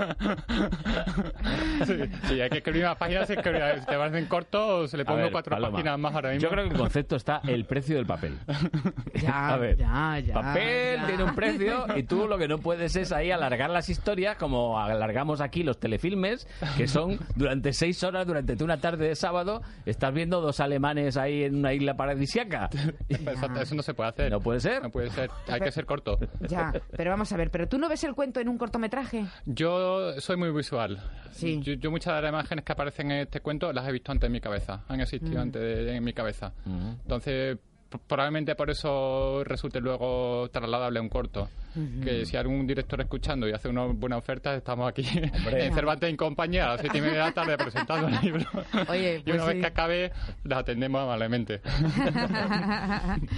Sí, 1.86 1.94
sí, 2.28 2.40
hay 2.40 2.50
que 2.50 2.59
escribir 2.59 2.84
más 2.84 2.96
páginas. 2.96 3.26
Si 3.26 3.34
escribir- 3.34 3.80
si 3.80 3.86
te 3.86 3.96
parecen 3.96 4.26
cortos, 4.26 4.90
se 4.90 4.96
le 4.96 5.05
pongo 5.05 5.18
ver, 5.18 5.32
cuatro 5.32 5.55
Paloma, 5.56 5.72
páginas 5.72 5.98
más 5.98 6.14
ahora 6.14 6.30
mismo. 6.30 6.42
Yo 6.42 6.50
creo 6.50 6.64
que 6.64 6.70
el 6.70 6.78
concepto 6.78 7.16
está 7.16 7.40
el 7.46 7.64
precio 7.64 7.96
del 7.96 8.06
papel. 8.06 8.38
Ya, 9.20 9.48
A 9.48 9.56
ver, 9.56 9.76
ya, 9.76 10.18
ya, 10.20 10.34
papel 10.34 11.00
ya. 11.00 11.06
tiene 11.06 11.24
un 11.24 11.34
precio 11.34 11.86
y 11.96 12.05
tú 12.05 12.28
lo 12.28 12.38
que 12.38 12.46
no 12.46 12.59
puedes 12.59 12.94
es 12.96 13.10
ahí 13.12 13.30
alargar 13.32 13.68
las 13.70 13.88
historias 13.88 14.36
como 14.36 14.78
alargamos 14.78 15.40
aquí 15.40 15.62
los 15.64 15.78
telefilmes, 15.80 16.46
que 16.76 16.86
son 16.86 17.18
durante 17.34 17.72
seis 17.72 18.02
horas, 18.05 18.26
durante 18.26 18.62
una 18.62 18.78
tarde 18.78 19.09
de 19.09 19.16
sábado, 19.16 19.62
estás 19.86 20.14
viendo 20.14 20.40
dos 20.40 20.60
alemanes 20.60 21.16
ahí 21.16 21.42
en 21.44 21.56
una 21.56 21.72
isla 21.72 21.96
paradisiaca. 21.96 22.70
Eso 23.09 23.74
no 23.74 23.82
se 23.82 23.94
puede 23.94 24.10
hacer. 24.10 24.30
No 24.30 24.40
puede 24.40 24.60
ser. 24.60 24.82
No 24.82 24.90
puede 24.90 25.10
ser. 25.23 25.31
Hay 25.49 25.61
que 25.61 25.73
ser 25.73 25.86
corto. 25.86 26.19
Ya, 26.49 26.73
pero 26.97 27.11
vamos 27.11 27.32
a 27.32 27.36
ver, 27.36 27.51
¿pero 27.51 27.69
tú 27.69 27.78
no 27.78 27.89
ves 27.89 28.03
el 28.05 28.15
cuento 28.15 28.40
en 28.40 28.49
un 28.49 28.59
cortometraje? 28.59 29.27
Yo 29.47 30.19
soy 30.20 30.36
muy 30.36 30.51
visual. 30.51 31.01
Sí. 31.32 31.61
Yo, 31.62 31.74
yo 31.74 31.90
muchas 31.90 32.15
de 32.16 32.23
las 32.23 32.31
imágenes 32.31 32.65
que 32.65 32.73
aparecen 32.73 33.11
en 33.11 33.19
este 33.20 33.40
cuento 33.40 33.73
las 33.73 33.86
he 33.89 33.93
visto 33.93 34.12
antes 34.12 34.27
en 34.27 34.32
mi 34.32 34.40
cabeza. 34.40 34.82
Han 34.89 35.01
existido 35.01 35.39
Mm. 35.39 35.43
antes 35.43 35.62
de- 35.62 35.97
en 35.97 36.03
mi 36.05 36.12
cabeza. 36.12 36.53
Entonces, 37.03 37.59
p- 37.89 37.99
probablemente 38.07 38.55
por 38.55 38.70
eso 38.70 39.43
resulte 39.45 39.81
luego 39.81 40.49
trasladable 40.51 40.99
a 40.99 41.03
un 41.03 41.09
corto. 41.09 41.49
Que 42.02 42.26
si 42.26 42.36
algún 42.36 42.66
director 42.66 43.00
escuchando 43.00 43.48
y 43.48 43.52
hace 43.52 43.68
una 43.68 43.84
buena 43.86 44.16
oferta, 44.16 44.55
estamos 44.55 44.88
aquí 44.88 45.06
Hombre. 45.34 45.66
en 45.66 45.74
Cervantes 45.74 46.10
en 46.10 46.16
compañía 46.16 46.66
a 46.66 46.68
las 46.72 46.80
siete 46.80 46.98
y 46.98 47.00
media 47.00 47.18
de 47.18 47.24
la 47.24 47.32
tarde 47.32 47.56
presentando 47.56 48.09
el 48.09 48.18
libro. 48.22 48.46
Oye, 48.88 49.18
y 49.18 49.22
pues 49.22 49.36
una 49.36 49.44
sí. 49.44 49.52
vez 49.52 49.60
que 49.60 49.66
acabe, 49.66 50.12
las 50.44 50.59
atendemos 50.60 51.02
amablemente. 51.02 51.60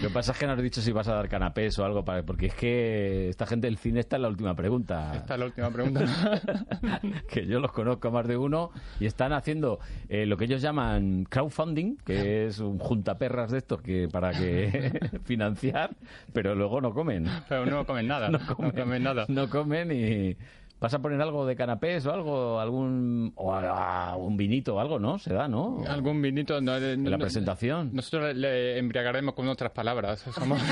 Lo 0.02 0.08
que 0.08 0.14
pasa 0.14 0.32
es 0.32 0.38
que 0.38 0.46
no 0.46 0.52
has 0.52 0.62
dicho 0.62 0.80
si 0.80 0.92
vas 0.92 1.08
a 1.08 1.14
dar 1.14 1.28
canapés 1.28 1.78
o 1.78 1.84
algo, 1.84 2.04
para, 2.04 2.22
porque 2.22 2.46
es 2.46 2.54
que 2.54 3.28
esta 3.28 3.46
gente 3.46 3.66
del 3.66 3.76
cine 3.76 4.00
está 4.00 4.16
en 4.16 4.22
la 4.22 4.28
última 4.28 4.54
pregunta. 4.54 5.12
Esta 5.14 5.34
es 5.34 5.40
la 5.40 5.46
última 5.46 5.70
pregunta. 5.70 6.04
que 7.28 7.46
yo 7.46 7.60
los 7.60 7.72
conozco 7.72 8.08
a 8.08 8.10
más 8.10 8.26
de 8.26 8.36
uno 8.36 8.70
y 8.98 9.06
están 9.06 9.32
haciendo 9.32 9.80
eh, 10.08 10.26
lo 10.26 10.36
que 10.36 10.44
ellos 10.44 10.62
llaman 10.62 11.24
crowdfunding, 11.24 11.96
que 12.04 12.46
es 12.46 12.58
un 12.58 12.78
juntaperras 12.78 13.50
de 13.50 13.58
estos 13.58 13.82
que 13.82 14.08
para 14.10 14.32
que 14.32 15.00
financiar, 15.24 15.90
pero 16.32 16.54
luego 16.54 16.80
no 16.80 16.92
comen. 16.92 17.26
Pero 17.48 17.66
no 17.66 17.84
comen 17.84 18.06
nada. 18.06 18.29
No 18.38 18.38
No 18.58 18.72
comen, 18.72 18.72
comen 18.72 19.02
nada. 19.02 19.24
No 19.28 19.48
comen 19.50 19.90
y 19.92 20.36
vas 20.80 20.94
a 20.94 20.98
poner 20.98 21.20
algo 21.20 21.46
de 21.46 21.54
canapés 21.56 22.06
o 22.06 22.12
algo, 22.12 22.58
algún 22.60 23.32
o 23.36 23.52
a- 23.54 24.10
a 24.10 24.16
un 24.16 24.36
vinito 24.36 24.76
o 24.76 24.80
algo, 24.80 24.98
¿no? 24.98 25.18
Se 25.18 25.32
da, 25.34 25.46
¿no? 25.48 25.82
Algún 25.88 26.20
vinito. 26.22 26.60
No, 26.60 26.76
En 26.76 27.08
la 27.10 27.18
presentación. 27.18 27.90
Nosotros 27.92 28.34
le 28.34 28.78
embriagaremos 28.78 29.34
con 29.34 29.46
otras 29.48 29.72
palabras. 29.72 30.20
Somos... 30.34 30.60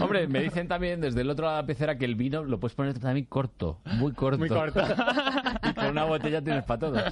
Hombre, 0.00 0.26
me 0.28 0.40
dicen 0.40 0.68
también 0.68 1.00
desde 1.00 1.20
el 1.22 1.30
otro 1.30 1.46
lado 1.46 1.56
de 1.56 1.62
la 1.62 1.66
pecera 1.66 1.96
que 1.96 2.04
el 2.04 2.14
vino 2.14 2.44
lo 2.44 2.58
puedes 2.60 2.74
poner 2.74 2.98
también 2.98 3.26
corto, 3.26 3.80
muy 3.98 4.12
corto. 4.12 4.38
Muy 4.38 4.48
corto. 4.48 4.80
y 5.70 5.74
con 5.74 5.86
una 5.86 6.04
botella 6.04 6.42
tienes 6.42 6.64
para 6.64 6.80
todos. 6.80 7.02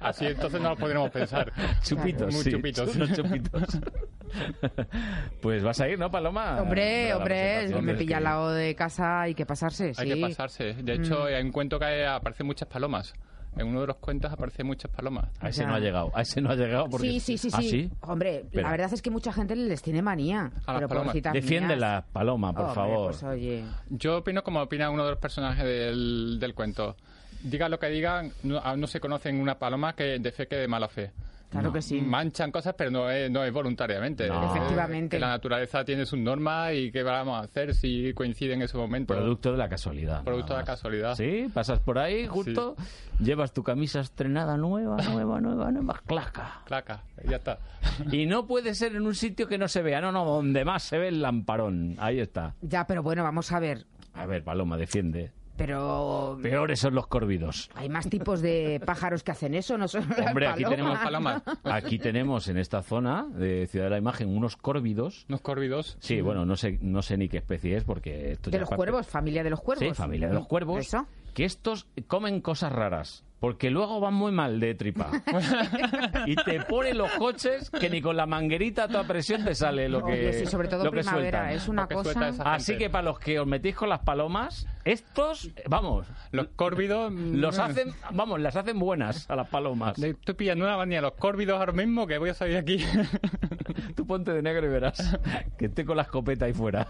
Así 0.00 0.26
entonces 0.26 0.60
no 0.60 0.70
lo 0.70 0.76
podremos 0.76 1.10
pensar. 1.10 1.52
Chupitos, 1.82 2.32
Muy 2.32 2.42
sí, 2.44 2.50
chupitos. 2.52 2.94
unos 2.96 3.12
chupitos. 3.12 3.62
pues 5.40 5.62
vas 5.62 5.80
a 5.80 5.88
ir, 5.88 5.98
¿no, 5.98 6.10
Paloma? 6.10 6.60
Hombre, 6.60 7.08
la 7.10 7.16
hombre, 7.18 7.68
me 7.82 7.94
pilla 7.94 8.18
al 8.18 8.24
de 8.50 8.74
casa, 8.74 9.22
hay 9.22 9.34
que 9.34 9.46
pasarse, 9.46 9.94
sí. 9.94 10.02
Hay 10.02 10.08
que 10.14 10.20
pasarse. 10.20 10.74
De 10.74 10.94
hecho, 10.94 11.20
Mm. 11.24 11.34
hay 11.34 11.42
un 11.42 11.52
cuento 11.52 11.78
que 11.78 12.06
aparecen 12.06 12.46
muchas 12.46 12.68
palomas. 12.68 13.14
En 13.56 13.68
uno 13.68 13.82
de 13.82 13.86
los 13.86 13.96
cuentos 13.98 14.32
aparecen 14.32 14.66
muchas 14.66 14.90
palomas. 14.90 15.26
A 15.38 15.48
ese 15.48 15.60
Ya. 15.60 15.68
no 15.68 15.74
ha 15.76 15.78
llegado, 15.78 16.10
a 16.12 16.22
ese 16.22 16.40
no 16.40 16.50
ha 16.50 16.56
llegado 16.56 16.88
porque... 16.90 17.06
Sí, 17.08 17.20
sí, 17.20 17.38
sí, 17.38 17.48
¿Ah, 17.52 17.62
sí. 17.62 17.88
Hombre, 18.00 18.46
la 18.52 18.68
verdad 18.72 18.92
es 18.92 19.00
que 19.00 19.10
mucha 19.10 19.32
gente 19.32 19.54
les 19.54 19.80
tiene 19.80 20.02
manía. 20.02 20.50
A 20.66 20.72
las 20.80 20.88
palomas. 20.88 21.14
Defiende 21.32 21.68
mías. 21.68 21.78
la 21.78 22.04
paloma, 22.12 22.52
por 22.52 22.62
Hombre, 22.62 22.74
favor. 22.74 23.10
pues 23.12 23.22
oye. 23.22 23.62
Yo 23.90 24.18
opino 24.18 24.42
como 24.42 24.60
opina 24.60 24.90
uno 24.90 25.04
de 25.04 25.10
los 25.10 25.20
personajes 25.20 25.64
del, 25.64 26.38
del 26.40 26.52
cuento. 26.54 26.96
Diga 27.44 27.68
lo 27.68 27.78
que 27.78 27.86
digan, 27.90 28.32
no, 28.42 28.60
no 28.76 28.86
se 28.88 28.98
conocen 28.98 29.40
una 29.40 29.56
paloma 29.58 29.94
que 29.94 30.18
de 30.18 30.32
fe 30.32 30.48
que 30.48 30.56
de 30.56 30.66
mala 30.66 30.88
fe. 30.88 31.12
Claro 31.54 31.72
que 31.72 31.82
sí. 31.82 32.00
Manchan 32.00 32.50
cosas, 32.50 32.74
pero 32.76 32.90
no 32.90 33.08
es, 33.08 33.30
no 33.30 33.44
es 33.44 33.52
voluntariamente. 33.52 34.26
No. 34.28 34.54
Efectivamente. 34.54 35.16
Que 35.16 35.20
la 35.20 35.28
naturaleza 35.28 35.84
tiene 35.84 36.04
sus 36.04 36.18
normas 36.18 36.72
y 36.74 36.90
qué 36.90 37.04
vamos 37.04 37.40
a 37.40 37.44
hacer 37.44 37.74
si 37.74 38.12
coincide 38.12 38.54
en 38.54 38.62
ese 38.62 38.76
momento. 38.76 39.14
Producto 39.14 39.52
de 39.52 39.58
la 39.58 39.68
casualidad. 39.68 40.24
Producto 40.24 40.54
de 40.54 40.58
la 40.58 40.64
casualidad. 40.64 41.14
Sí, 41.14 41.46
pasas 41.54 41.78
por 41.78 41.98
ahí 41.98 42.26
justo, 42.26 42.74
llevas 43.20 43.52
tu 43.52 43.62
camisa 43.62 44.00
estrenada 44.00 44.56
nueva, 44.56 44.96
nueva, 44.96 45.40
nueva, 45.40 45.70
nueva, 45.70 46.02
claca. 46.04 46.62
Claca, 46.64 47.04
ya 47.28 47.36
está. 47.36 47.58
Y 48.10 48.26
no 48.26 48.46
puede 48.46 48.74
ser 48.74 48.96
en 48.96 49.06
un 49.06 49.14
sitio 49.14 49.46
que 49.46 49.56
no 49.56 49.68
se 49.68 49.82
vea, 49.82 50.00
no, 50.00 50.10
no, 50.10 50.24
donde 50.24 50.64
más 50.64 50.82
se 50.82 50.98
ve 50.98 51.08
el 51.08 51.22
lamparón. 51.22 51.94
Ahí 51.98 52.18
está. 52.18 52.54
Ya, 52.62 52.84
pero 52.86 53.02
bueno, 53.02 53.22
vamos 53.22 53.52
a 53.52 53.60
ver. 53.60 53.86
A 54.14 54.26
ver, 54.26 54.42
Paloma, 54.42 54.76
defiende. 54.76 55.30
Pero 55.56 56.38
Peores 56.42 56.80
son 56.80 56.94
los 56.94 57.06
córvidos. 57.06 57.70
hay 57.74 57.88
más 57.88 58.08
tipos 58.08 58.40
de 58.40 58.80
pájaros 58.84 59.22
que 59.22 59.32
hacen 59.32 59.54
eso, 59.54 59.78
no 59.78 59.84
las 59.84 59.94
Hombre, 59.94 60.48
aquí 60.48 60.64
tenemos 60.64 60.98
palomas. 60.98 61.42
Aquí 61.62 61.98
tenemos 61.98 62.48
en 62.48 62.58
esta 62.58 62.82
zona 62.82 63.26
de 63.28 63.66
Ciudad 63.66 63.86
de 63.86 63.90
la 63.90 63.98
Imagen 63.98 64.28
unos 64.28 64.56
córvidos. 64.56 65.26
¿Unos 65.28 65.40
córvidos? 65.40 65.96
Sí, 66.00 66.20
bueno, 66.20 66.44
no 66.44 66.56
sé, 66.56 66.78
no 66.82 67.02
sé 67.02 67.16
ni 67.16 67.28
qué 67.28 67.38
especie 67.38 67.76
es 67.76 67.84
porque 67.84 68.32
esto 68.32 68.50
De 68.50 68.56
ya 68.56 68.60
los 68.60 68.70
cuervos, 68.70 69.06
familia 69.06 69.44
de 69.44 69.50
los 69.50 69.60
cuervos. 69.60 69.86
Sí, 69.86 69.94
familia 69.94 70.28
de 70.28 70.34
los 70.34 70.46
cuervos. 70.46 70.80
Eso. 70.80 71.06
Que 71.34 71.44
estos 71.44 71.86
comen 72.06 72.40
cosas 72.40 72.72
raras. 72.72 73.24
Porque 73.44 73.68
luego 73.68 74.00
van 74.00 74.14
muy 74.14 74.32
mal 74.32 74.58
de 74.58 74.74
tripa. 74.74 75.10
y 76.26 76.34
te 76.34 76.60
ponen 76.60 76.96
los 76.96 77.10
coches 77.10 77.68
que 77.68 77.90
ni 77.90 78.00
con 78.00 78.16
la 78.16 78.24
manguerita 78.24 78.84
a 78.84 78.88
toda 78.88 79.04
presión 79.04 79.44
te 79.44 79.54
sale 79.54 79.86
lo 79.90 80.02
que 80.02 80.32
sí, 80.32 80.46
sobre 80.46 80.66
todo 80.66 80.82
lo 80.82 80.90
que 80.90 81.00
primavera, 81.00 81.40
sueltan. 81.40 81.56
es 81.56 81.68
una 81.68 81.86
cosa... 81.86 82.32
Así 82.54 82.78
que 82.78 82.88
para 82.88 83.02
los 83.02 83.18
que 83.18 83.38
os 83.38 83.46
metéis 83.46 83.74
con 83.74 83.90
las 83.90 84.00
palomas, 84.00 84.66
estos, 84.86 85.50
vamos, 85.68 86.06
Los 86.32 86.48
córvidos... 86.56 87.12
los 87.12 87.58
hacen, 87.58 87.92
vamos, 88.12 88.40
las 88.40 88.56
hacen 88.56 88.78
buenas 88.78 89.28
a 89.28 89.36
las 89.36 89.50
palomas. 89.50 89.98
Estoy 89.98 90.34
pillando 90.34 90.64
una 90.64 90.78
manía 90.78 91.00
a 91.00 91.02
los 91.02 91.12
córvidos 91.12 91.60
ahora 91.60 91.72
mismo 91.72 92.06
que 92.06 92.16
voy 92.16 92.30
a 92.30 92.34
salir 92.34 92.56
aquí. 92.56 92.82
Tú 93.94 94.06
ponte 94.06 94.32
de 94.32 94.40
negro 94.40 94.64
y 94.64 94.70
verás 94.70 95.18
que 95.58 95.66
esté 95.66 95.84
con 95.84 95.98
la 95.98 96.04
escopeta 96.04 96.46
ahí 96.46 96.54
fuera. 96.54 96.88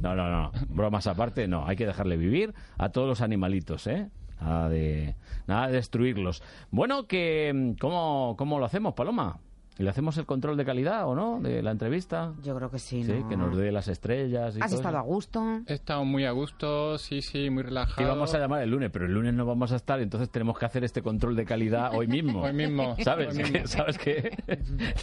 No, 0.00 0.14
no, 0.14 0.30
no. 0.30 0.52
Bromas 0.68 1.08
aparte, 1.08 1.48
no. 1.48 1.66
Hay 1.66 1.74
que 1.74 1.84
dejarle 1.84 2.16
vivir 2.16 2.54
a 2.78 2.90
todos 2.90 3.08
los 3.08 3.22
animalitos, 3.22 3.88
¿eh? 3.88 4.08
Nada 4.40 4.68
de, 4.68 5.14
nada 5.46 5.68
de 5.68 5.74
destruirlos. 5.74 6.42
Bueno, 6.70 7.06
que 7.06 7.74
¿cómo, 7.80 8.34
¿cómo 8.38 8.58
lo 8.58 8.66
hacemos, 8.66 8.94
Paloma? 8.94 9.40
¿Le 9.78 9.90
hacemos 9.90 10.16
el 10.16 10.24
control 10.24 10.56
de 10.56 10.64
calidad 10.64 11.06
o 11.06 11.14
no 11.14 11.38
de 11.40 11.62
la 11.62 11.70
entrevista? 11.70 12.32
Yo 12.42 12.56
creo 12.56 12.70
que 12.70 12.78
sí, 12.78 13.04
Sí, 13.04 13.12
¿no? 13.12 13.28
que 13.28 13.36
nos 13.36 13.54
dé 13.58 13.70
las 13.70 13.88
estrellas 13.88 14.56
y 14.56 14.60
¿Has 14.62 14.70
todo 14.70 14.80
estado 14.80 14.96
eso. 14.96 14.98
a 14.98 15.06
gusto? 15.06 15.60
He 15.66 15.74
estado 15.74 16.04
muy 16.06 16.24
a 16.24 16.30
gusto, 16.30 16.96
sí, 16.96 17.20
sí, 17.20 17.50
muy 17.50 17.62
relajado. 17.62 17.96
Te 17.96 18.02
íbamos 18.04 18.32
a 18.34 18.38
llamar 18.38 18.62
el 18.62 18.70
lunes, 18.70 18.88
pero 18.90 19.04
el 19.04 19.12
lunes 19.12 19.34
no 19.34 19.44
vamos 19.44 19.72
a 19.72 19.76
estar, 19.76 20.00
entonces 20.00 20.30
tenemos 20.30 20.58
que 20.58 20.64
hacer 20.64 20.82
este 20.82 21.02
control 21.02 21.36
de 21.36 21.44
calidad 21.44 21.90
hoy 21.94 22.06
mismo. 22.06 22.40
Hoy 22.46 22.52
mismo. 22.54 22.96
¿Sabes? 23.04 23.36
Hoy 23.36 23.42
mismo. 23.44 23.58
¿Sabes 23.66 23.98
qué? 23.98 24.34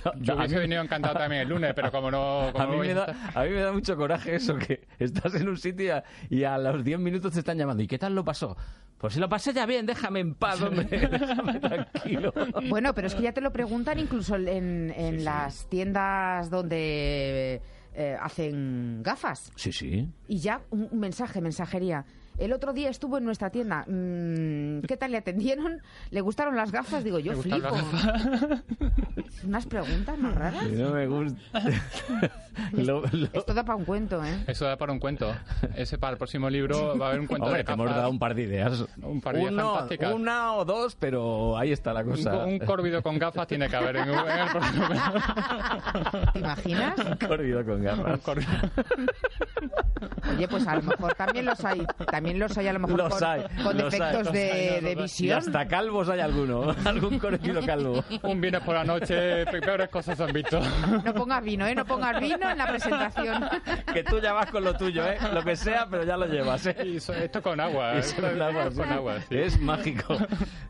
No, 0.05 0.11
Yo 0.21 0.35
hubiese 0.37 0.57
venido 0.57 0.81
encantado 0.81 1.15
también 1.19 1.43
el 1.43 1.49
lunes, 1.49 1.71
pero 1.75 1.91
como 1.91 2.09
no... 2.09 2.49
como 2.51 2.63
A 2.63 2.65
mí, 2.65 2.71
no 2.71 2.77
voy 2.79 2.87
me 2.87 2.93
da, 2.95 3.05
estar- 3.05 3.37
a 3.37 3.43
mí 3.43 3.49
me 3.51 3.59
da 3.61 3.71
mucho 3.73 3.95
coraje 3.95 4.35
eso, 4.35 4.55
que 4.57 4.87
estás 4.97 5.35
en 5.35 5.49
un 5.49 5.57
sitio 5.57 5.85
y 5.85 5.89
a, 5.89 6.03
y 6.31 6.43
a 6.45 6.57
los 6.57 6.83
10 6.83 6.99
minutos 6.99 7.33
te 7.33 7.39
están 7.39 7.59
llamando. 7.59 7.83
¿Y 7.83 7.87
qué 7.87 7.99
tal 7.99 8.15
lo 8.15 8.23
pasó? 8.23 8.57
Pues 8.97 9.15
si 9.15 9.19
lo 9.19 9.27
pasé 9.27 9.51
ya 9.51 9.65
bien, 9.65 9.85
déjame 9.85 10.21
en 10.21 10.33
paz, 10.33 10.61
hombre, 10.61 10.85
déjame 10.85 11.59
tranquilo. 11.59 12.33
Bueno, 12.69 12.93
pero 12.93 13.07
es 13.07 13.15
que 13.15 13.21
ya 13.23 13.33
te 13.33 13.41
lo 13.41 13.51
preguntan 13.51 13.99
incluso 13.99 14.37
en, 14.37 14.62
en 14.91 15.23
las 15.23 15.67
tiendas 15.69 16.49
donde 16.49 17.61
eh, 17.93 18.17
hacen 18.19 19.01
gafas. 19.03 19.51
Sí, 19.55 19.71
sí. 19.71 20.07
Y 20.27 20.39
ya 20.39 20.61
un 20.69 20.89
un 20.91 20.99
mensaje, 20.99 21.41
mensajería. 21.41 22.05
El 22.37 22.51
otro 22.51 22.73
día 22.73 22.89
estuvo 22.89 23.17
en 23.17 23.25
nuestra 23.25 23.49
tienda. 23.51 23.85
mm, 23.87 24.81
¿Qué 24.87 24.97
tal 24.97 25.11
le 25.11 25.17
atendieron? 25.17 25.81
¿Le 26.09 26.21
gustaron 26.21 26.55
las 26.55 26.71
gafas? 26.71 27.03
Digo, 27.03 27.19
yo 27.19 27.33
Me 27.33 27.43
flipo. 27.43 27.67
Unas 29.45 29.65
preguntas 29.65 30.17
más 30.17 30.33
raras. 30.33 30.63
No 30.71 30.91
me 30.91 31.07
gusta. 31.07 31.39
Lo- 32.73 33.01
lo- 33.11 33.27
Esto 33.33 33.53
da 33.55 33.63
para 33.63 33.75
un 33.77 33.83
cuento, 33.85 34.23
¿eh? 34.23 34.43
Eso 34.45 34.65
da 34.65 34.77
para 34.77 34.93
un 34.93 34.99
cuento. 34.99 35.33
Ese 35.75 35.97
para 35.97 36.11
el 36.11 36.17
próximo 36.17 36.49
libro 36.51 36.95
va 36.99 37.07
a 37.07 37.09
haber 37.09 37.21
un 37.21 37.25
cuento 37.27 37.45
Hombre, 37.47 37.59
de 37.59 37.63
te 37.63 37.73
hemos 37.73 37.89
dado 37.89 38.09
un 38.11 38.19
par 38.19 38.35
de 38.35 38.43
ideas. 38.43 38.85
Un 39.01 39.21
par 39.21 39.33
de 39.33 39.41
ideas 39.41 39.53
Uno- 39.53 39.69
fantásticas. 39.73 40.13
Una 40.13 40.53
o 40.53 40.63
dos, 40.63 40.95
pero 40.95 41.57
ahí 41.57 41.71
está 41.71 41.93
la 41.93 42.01
Un, 42.01 42.11
cosa. 42.11 42.31
co- 42.31 42.45
un 42.45 42.59
córvido 42.59 43.01
con 43.01 43.17
gafas 43.17 43.47
tiene 43.47 43.67
que 43.69 43.75
haber 43.75 43.95
en, 43.97 44.09
en 44.09 44.39
el 44.39 44.49
próximo 44.51 44.85
¿Te 46.33 46.39
imaginas? 46.39 46.95
Un 46.99 47.27
corrido 47.27 47.65
con 47.65 47.73
Un 47.75 47.83
gafas. 47.83 48.19
córvido. 48.21 48.51
Oye, 50.35 50.47
pues 50.47 50.67
a 50.67 50.75
lo 50.75 50.83
mejor 50.83 51.13
también 51.15 51.45
los 51.45 51.63
hay. 51.65 51.83
También 52.11 52.22
también 52.23 52.39
los 52.39 52.57
hay 52.57 52.67
a 52.67 52.73
lo 52.73 52.79
mejor 52.79 52.97
Los 52.97 53.13
con, 53.15 53.23
hay, 53.25 53.41
con 53.63 53.77
los 53.77 53.93
hay, 53.93 53.99
defectos 53.99 54.23
los 54.25 54.33
de, 54.33 54.51
hay, 54.51 54.81
de 54.81 54.91
Y 54.91 54.95
visión. 54.95 55.37
hasta 55.39 55.67
calvos 55.67 56.07
hay 56.09 56.19
alguno, 56.21 56.73
algún 56.85 57.19
conocido 57.19 57.61
calvo. 57.65 58.03
Un 58.23 58.39
viernes 58.41 58.61
por 58.63 58.75
la 58.75 58.83
noche, 58.85 59.45
peores 59.45 59.89
cosas 59.89 60.19
han 60.21 60.31
visto. 60.31 60.59
No 61.03 61.13
pongas 61.13 61.43
vino, 61.43 61.67
¿eh? 61.67 61.75
No 61.75 61.85
pongas 61.85 62.19
vino 62.21 62.49
en 62.49 62.57
la 62.57 62.67
presentación. 62.67 63.43
Que 63.93 64.03
tú 64.03 64.19
ya 64.19 64.31
vas 64.33 64.49
con 64.51 64.63
lo 64.63 64.73
tuyo, 64.75 65.05
¿eh? 65.05 65.17
Lo 65.33 65.41
que 65.43 65.55
sea, 65.55 65.87
pero 65.89 66.03
ya 66.05 66.15
lo 66.17 66.25
llevas, 66.27 66.65
¿eh? 66.67 66.75
Y 66.85 66.99
so- 66.99 67.13
esto 67.13 67.41
con 67.41 67.59
agua. 67.59 67.97
¿eh? 67.97 68.01
con 68.19 68.41
agua, 68.41 68.63
Con 68.65 68.73
sí. 68.87 68.93
agua, 68.93 69.15
sí. 69.27 69.35
Es 69.37 69.59
mágico. 69.59 70.15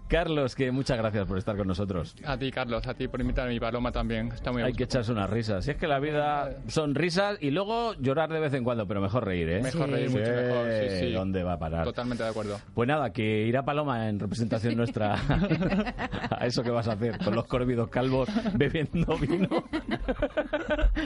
Carlos, 0.08 0.56
que 0.56 0.72
muchas 0.72 0.98
gracias 0.98 1.26
por 1.28 1.38
estar 1.38 1.56
con 1.58 1.68
nosotros. 1.68 2.16
A 2.26 2.38
ti, 2.38 2.52
Carlos, 2.52 2.86
a 2.88 2.94
ti 2.94 3.08
por 3.08 3.20
invitarme 3.22 3.56
y 3.56 3.60
Paloma 3.60 3.92
también. 3.92 4.32
Está 4.32 4.52
muy 4.52 4.62
Hay 4.62 4.70
gusto. 4.70 4.78
que 4.78 4.84
echarse 4.84 5.12
unas 5.12 5.30
risas. 5.30 5.66
Si 5.66 5.72
es 5.72 5.78
que 5.78 5.88
la 5.88 6.00
vida 6.00 6.58
son 6.68 6.94
risas 6.96 7.38
y 7.42 7.52
luego 7.52 7.94
llorar 7.96 8.32
de 8.32 8.40
vez 8.40 8.54
en 8.54 8.64
cuando, 8.64 8.88
pero 8.88 9.02
mejor 9.02 9.26
reír, 9.26 9.50
¿eh? 9.50 9.62
Mejor 9.62 9.90
reír, 9.90 10.10
mucho 10.10 10.32
mejor, 10.32 10.68
sí, 10.90 11.00
sí. 11.00 11.06
¿Dónde 11.44 11.46
va 11.46 11.54
a 11.54 11.60
parar? 11.60 11.84
Totalmente 11.84 12.24
de 12.24 12.30
acuerdo. 12.30 12.60
Pues 12.74 12.88
nada, 12.88 13.12
que 13.12 13.46
irá 13.46 13.64
Paloma 13.64 14.08
en 14.08 14.20
representación 14.20 14.78
nuestra 14.78 15.16
a 16.32 16.46
eso 16.46 16.64
que 16.64 16.70
vas 16.70 16.88
a 16.88 16.94
hacer, 16.94 17.18
con 17.24 17.36
los 17.36 17.46
córvidos 17.46 17.90
calvos, 17.90 18.30
bebiendo 18.54 19.18
vino 19.18 19.64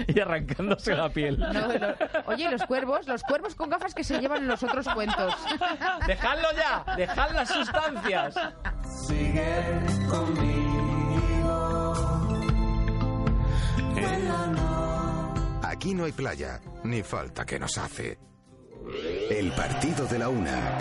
y 0.07 0.19
arrancándose 0.19 0.95
la 0.95 1.09
piel. 1.09 1.39
No, 1.39 1.49
no. 1.49 1.87
Oye, 2.27 2.51
los 2.51 2.63
cuervos, 2.65 3.07
los 3.07 3.23
cuervos 3.23 3.55
con 3.55 3.69
gafas 3.69 3.95
que 3.95 4.03
se 4.03 4.19
llevan 4.19 4.43
en 4.43 4.47
los 4.49 4.61
otros 4.61 4.87
cuentos. 4.89 5.33
¡Dejadlo 6.05 6.47
ya! 6.55 6.95
¡Dejad 6.95 7.31
las 7.33 7.49
sustancias! 7.49 8.35
Sigue 9.07 9.79
conmigo. 10.09 10.67
Aquí 15.63 15.93
no 15.93 16.05
hay 16.05 16.11
playa, 16.11 16.61
ni 16.83 17.01
falta 17.03 17.45
que 17.45 17.59
nos 17.59 17.77
hace. 17.77 18.17
El 19.29 19.51
partido 19.51 20.05
de 20.05 20.19
la 20.19 20.29
una. 20.29 20.77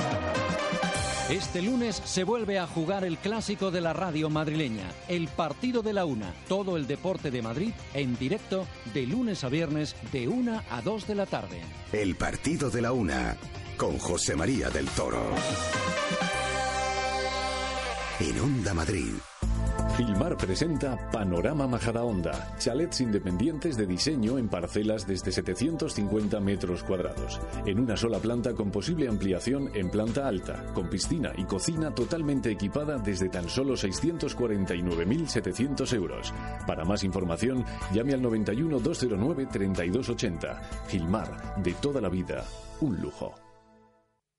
Este 1.28 1.62
lunes 1.62 2.00
se 2.04 2.22
vuelve 2.22 2.60
a 2.60 2.66
jugar 2.68 3.04
el 3.04 3.18
clásico 3.18 3.72
de 3.72 3.80
la 3.80 3.92
radio 3.92 4.30
madrileña, 4.30 4.84
el 5.08 5.26
partido 5.26 5.82
de 5.82 5.92
la 5.92 6.04
una. 6.04 6.32
Todo 6.48 6.76
el 6.76 6.86
deporte 6.86 7.32
de 7.32 7.42
Madrid 7.42 7.72
en 7.92 8.16
directo 8.16 8.68
de 8.94 9.04
lunes 9.06 9.42
a 9.42 9.48
viernes 9.48 9.96
de 10.12 10.28
una 10.28 10.62
a 10.70 10.80
2 10.80 11.08
de 11.08 11.14
la 11.16 11.26
tarde. 11.26 11.60
El 11.92 12.14
partido 12.14 12.70
de 12.70 12.82
la 12.82 12.92
una. 12.92 13.36
Con 13.76 13.98
José 13.98 14.36
María 14.36 14.70
del 14.70 14.86
Toro. 14.90 15.22
En 18.20 18.40
Onda 18.40 18.74
Madrid. 18.74 19.14
Filmar 19.96 20.36
presenta 20.36 21.10
Panorama 21.10 21.66
Majadahonda, 21.66 22.54
chalets 22.58 23.00
independientes 23.00 23.78
de 23.78 23.86
diseño 23.86 24.36
en 24.36 24.46
parcelas 24.46 25.06
desde 25.06 25.32
750 25.32 26.38
metros 26.38 26.82
cuadrados, 26.82 27.40
en 27.64 27.80
una 27.80 27.96
sola 27.96 28.18
planta 28.18 28.52
con 28.52 28.70
posible 28.70 29.08
ampliación 29.08 29.70
en 29.72 29.88
planta 29.88 30.28
alta, 30.28 30.66
con 30.74 30.90
piscina 30.90 31.32
y 31.38 31.44
cocina 31.44 31.94
totalmente 31.94 32.50
equipada 32.50 32.98
desde 32.98 33.30
tan 33.30 33.48
solo 33.48 33.72
649.700 33.72 35.94
euros. 35.94 36.34
Para 36.66 36.84
más 36.84 37.02
información, 37.02 37.64
llame 37.94 38.12
al 38.12 38.20
91 38.20 38.78
209 38.80 39.46
3280. 39.50 40.60
Filmar, 40.88 41.62
de 41.62 41.72
toda 41.72 42.02
la 42.02 42.10
vida, 42.10 42.44
un 42.82 43.00
lujo. 43.00 43.45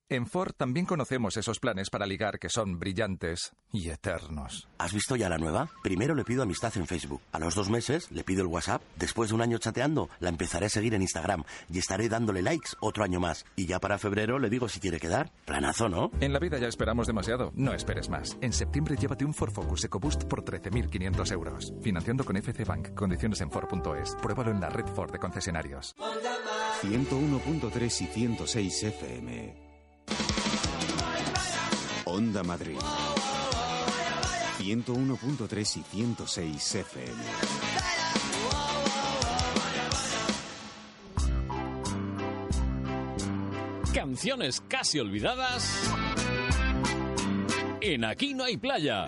En 0.09 0.25
Ford 0.25 0.53
también 0.55 0.85
conocemos 0.85 1.35
esos 1.35 1.59
planes 1.59 1.89
para 1.89 2.05
ligar 2.05 2.39
que 2.39 2.47
son 2.47 2.79
brillantes 2.79 3.51
y 3.73 3.89
eternos. 3.89 4.69
¿Has 4.77 4.93
visto 4.93 5.17
ya 5.17 5.27
la 5.27 5.37
nueva? 5.37 5.69
Primero 5.83 6.15
le 6.15 6.23
pido 6.23 6.43
amistad 6.43 6.71
en 6.77 6.87
Facebook. 6.87 7.19
A 7.33 7.39
los 7.39 7.55
dos 7.55 7.69
meses 7.69 8.09
le 8.09 8.23
pido 8.23 8.41
el 8.41 8.47
WhatsApp. 8.47 8.81
Después 8.95 9.29
de 9.29 9.35
un 9.35 9.41
año 9.41 9.57
chateando, 9.57 10.09
la 10.21 10.29
empezaré 10.29 10.67
a 10.67 10.69
seguir 10.69 10.93
en 10.93 11.01
Instagram. 11.01 11.43
Y 11.69 11.79
estaré 11.79 12.07
dándole 12.07 12.41
likes 12.41 12.69
otro 12.79 13.03
año 13.03 13.19
más. 13.19 13.45
Y 13.57 13.65
ya 13.65 13.81
para 13.81 13.97
febrero 13.97 14.39
le 14.39 14.49
digo 14.49 14.69
si 14.69 14.79
quiere 14.79 15.01
quedar. 15.01 15.29
Planazo, 15.43 15.89
¿no? 15.89 16.09
En 16.21 16.31
la 16.31 16.39
vida 16.39 16.57
ya 16.57 16.69
esperamos 16.69 17.05
demasiado. 17.05 17.51
No 17.53 17.73
esperes 17.73 18.07
más. 18.07 18.37
En 18.39 18.53
septiembre 18.53 18.95
llévate 18.95 19.25
un 19.25 19.33
Ford 19.33 19.51
Focus 19.51 19.83
EcoBoost 19.83 20.23
por 20.23 20.45
13.500 20.45 21.31
euros. 21.33 21.73
Financiando 21.81 22.23
con 22.23 22.37
FC 22.37 22.63
Bank. 22.63 22.93
Condiciones 22.93 23.41
en 23.41 23.51
Ford.es. 23.51 24.15
Pruébalo 24.21 24.51
en 24.51 24.61
la 24.61 24.69
red 24.69 24.87
Ford 24.87 25.11
de 25.11 25.19
concesionarios. 25.19 25.97
101.3 26.81 28.01
y 28.03 28.05
106 28.05 28.83
FM. 28.83 29.66
Onda 32.05 32.43
Madrid. 32.43 32.77
101.3 34.59 35.77
y 35.77 35.83
106 35.83 36.75
FM. 36.75 37.23
Canciones 43.93 44.61
casi 44.67 44.99
olvidadas 44.99 45.91
en 47.81 48.05
Aquí 48.05 48.33
no 48.33 48.43
hay 48.43 48.57
playa. 48.57 49.07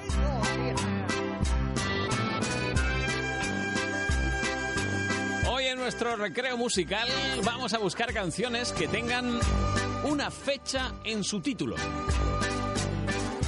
Nuestro 5.80 6.18
recreo 6.18 6.58
musical 6.58 7.08
vamos 7.44 7.74
a 7.74 7.78
buscar 7.78 8.14
canciones 8.14 8.74
que 8.74 8.88
tengan 8.88 9.40
una 10.04 10.30
fecha 10.30 10.94
en 11.06 11.24
su 11.24 11.40
título. 11.40 11.78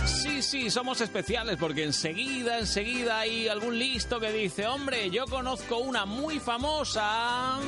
Sí, 0.05 0.41
sí, 0.41 0.69
somos 0.69 1.01
especiales 1.01 1.57
porque 1.59 1.83
enseguida, 1.83 2.59
enseguida 2.59 3.19
hay 3.19 3.49
algún 3.49 3.77
listo 3.77 4.19
que 4.19 4.31
dice, 4.31 4.65
hombre, 4.65 5.09
yo 5.09 5.25
conozco 5.25 5.79
una 5.79 6.05
muy 6.05 6.39
famosa. 6.39 7.59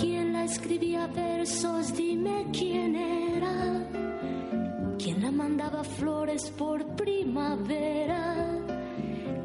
¿Quién 0.00 0.32
la 0.32 0.44
escribía 0.44 1.06
versos? 1.08 1.94
Dime 1.94 2.46
quién 2.52 2.96
era. 2.96 3.86
¿Quién 4.98 5.22
la 5.22 5.30
mandaba 5.30 5.84
flores 5.84 6.50
por 6.56 6.96
primavera? 6.96 8.59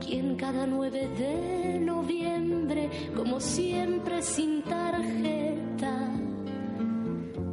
¿Quién 0.06 0.36
cada 0.36 0.68
9 0.68 1.08
de 1.18 1.80
noviembre, 1.80 2.92
como 3.16 3.40
siempre 3.40 4.22
sin 4.22 4.62
tarjeta, 4.62 6.12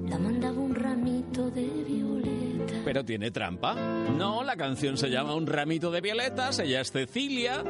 la 0.07 0.19
mandaba 0.19 0.61
un 0.61 0.75
ramito 0.75 1.51
de 1.51 1.67
violeta? 1.67 2.75
Pero 2.85 3.07
tiene 3.07 3.31
trampa. 3.31 3.75
No, 3.75 4.43
la 4.45 4.55
canción 4.57 4.99
se 4.99 5.09
llama 5.09 5.35
Un 5.35 5.47
ramito 5.47 5.91
de 5.91 6.03
violetas, 6.03 6.59
ella 6.59 6.83
es 6.83 6.93
Cecilia. 6.93 7.65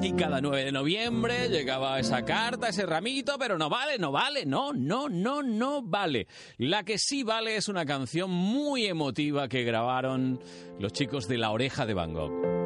Y 0.00 0.12
cada 0.12 0.40
9 0.40 0.66
de 0.66 0.72
noviembre 0.72 1.48
llegaba 1.48 1.98
esa 1.98 2.24
carta, 2.24 2.68
ese 2.68 2.86
ramito, 2.86 3.36
pero 3.36 3.58
no 3.58 3.68
vale, 3.68 3.98
no 3.98 4.12
vale, 4.12 4.46
no, 4.46 4.72
no, 4.72 5.08
no, 5.08 5.42
no 5.42 5.82
vale. 5.82 6.28
La 6.58 6.84
que 6.84 6.98
sí 6.98 7.24
vale 7.24 7.56
es 7.56 7.68
una 7.68 7.84
canción 7.84 8.30
muy 8.30 8.86
emotiva 8.86 9.48
que 9.48 9.64
grabaron 9.64 10.38
los 10.78 10.92
chicos 10.92 11.26
de 11.26 11.38
La 11.38 11.50
Oreja 11.50 11.84
de 11.84 11.94
Van 11.94 12.12
Gogh. 12.12 12.63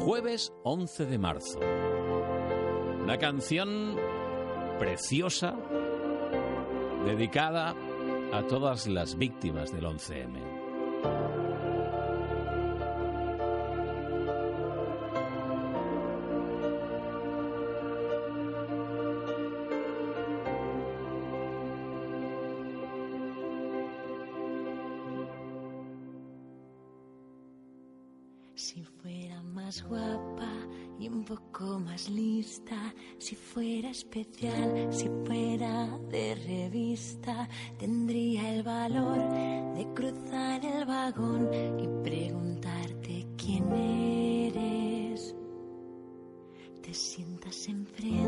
Jueves 0.00 0.52
11 0.64 1.06
de 1.06 1.18
marzo. 1.18 1.58
Una 3.02 3.18
canción 3.18 3.96
preciosa, 4.78 5.56
dedicada 7.04 7.74
a 8.32 8.42
todas 8.46 8.86
las 8.86 9.16
víctimas 9.18 9.72
del 9.72 9.84
11M. 9.84 11.27
Poco 31.58 31.80
más 31.80 32.08
lista, 32.08 32.94
si 33.18 33.34
fuera 33.34 33.90
especial, 33.90 34.88
si 34.90 35.08
fuera 35.26 35.98
de 36.08 36.34
revista, 36.34 37.48
tendría 37.78 38.54
el 38.54 38.62
valor 38.62 39.18
de 39.74 39.86
cruzar 39.94 40.64
el 40.64 40.86
vagón 40.86 41.50
y 41.78 41.88
preguntarte 42.02 43.26
quién 43.36 43.72
eres. 43.72 45.34
Te 46.82 46.94
sientas 46.94 47.68
enfrente 47.68 48.27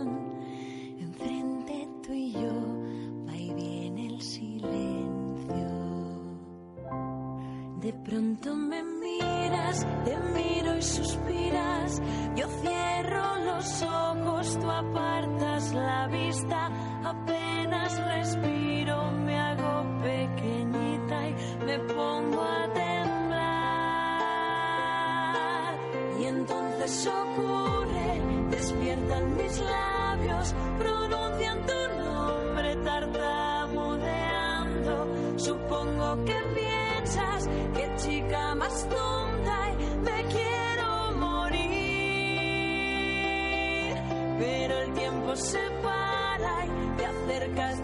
Se 45.35 45.59
para 45.81 46.65
y 46.65 46.97
te 46.97 47.05
acercas 47.05 47.80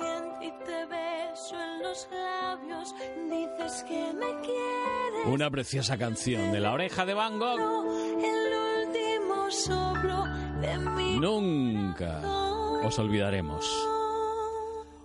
valiente 0.00 0.46
y 0.46 0.64
te 0.64 0.86
beso 0.86 1.56
en 1.60 1.82
los 1.82 2.08
labios. 2.10 2.94
Dices 3.30 3.84
que 3.84 4.12
me 4.14 4.40
quieres. 4.40 5.26
Una 5.26 5.50
preciosa 5.50 5.96
canción 5.96 6.52
de 6.52 6.60
la 6.60 6.72
oreja 6.72 7.04
de 7.04 7.14
Van 7.14 7.38
Gogh. 7.38 7.86
El 8.22 8.86
último 8.86 9.50
soplo 9.50 10.24
de 10.60 10.78
mi 10.78 11.18
Nunca 11.18 12.20
os 12.82 12.98
olvidaremos. 12.98 13.66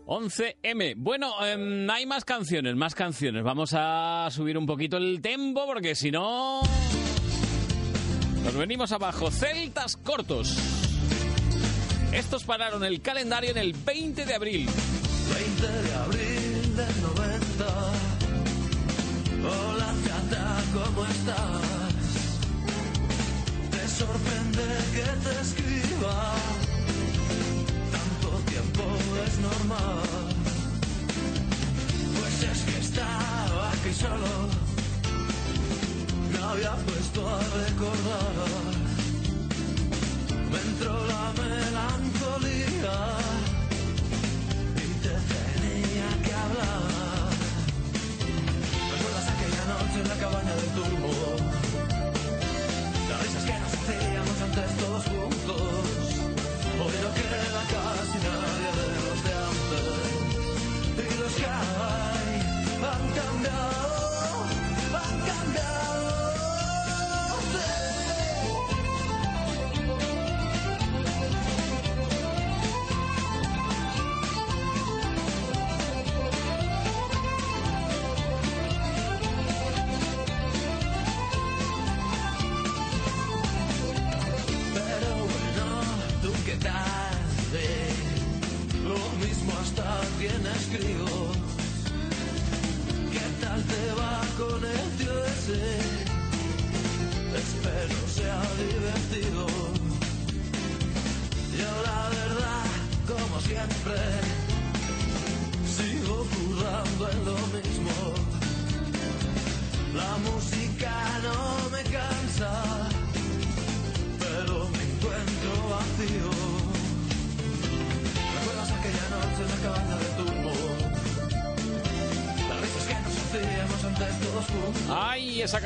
11M. 0.05 0.95
Bueno, 0.97 1.33
em, 1.45 1.89
hay 1.89 2.05
más 2.05 2.25
canciones, 2.25 2.75
más 2.75 2.95
canciones. 2.95 3.43
Vamos 3.43 3.73
a 3.73 4.27
subir 4.29 4.57
un 4.57 4.65
poquito 4.65 4.97
el 4.97 5.21
tempo 5.21 5.65
porque 5.65 5.95
si 5.95 6.11
no... 6.11 6.61
Nos 8.43 8.55
venimos 8.55 8.91
abajo. 8.91 9.29
Celtas 9.31 9.97
cortos. 9.97 10.57
Estos 12.11 12.43
pararon 12.43 12.83
el 12.83 13.01
calendario 13.01 13.51
en 13.51 13.57
el 13.57 13.73
20 13.73 14.25
de 14.25 14.33
abril. 14.33 14.69
20 15.33 15.67
de 15.67 15.95
abril 15.95 16.75
del 16.75 17.01
90. 17.01 17.65
Hola 19.43 19.93
chata, 20.05 20.63
¿cómo 20.73 21.05
estás? 21.05 21.61
Te 23.71 23.87
sorprende 23.87 24.63
que 24.93 25.29
te 25.29 25.41
escriba. 25.41 26.33
Tanto 27.91 28.37
tiempo 28.49 28.83
es 29.25 29.39
normal. 29.39 30.03
Pues 32.19 32.43
es 32.51 32.61
que 32.63 32.79
estaba 32.81 33.71
aquí 33.71 33.93
solo. 33.93 34.70
Había 36.51 36.75
puesto 36.75 37.29
a 37.29 37.39
recordar. 37.39 38.35
Me 40.51 40.59
entró 40.59 40.93
la 41.07 41.31
melancolía 41.41 42.97
y 44.75 44.87
te 45.01 45.15
tenía 45.31 46.09
que 46.25 46.33
hablar. 46.33 47.31
¿Recuerdas 48.91 49.27
aquella 49.29 49.63
noche 49.71 49.97
en 50.01 50.07
la 50.09 50.17
cabaña 50.17 50.53
del 50.55 50.69
turbo? 50.75 51.00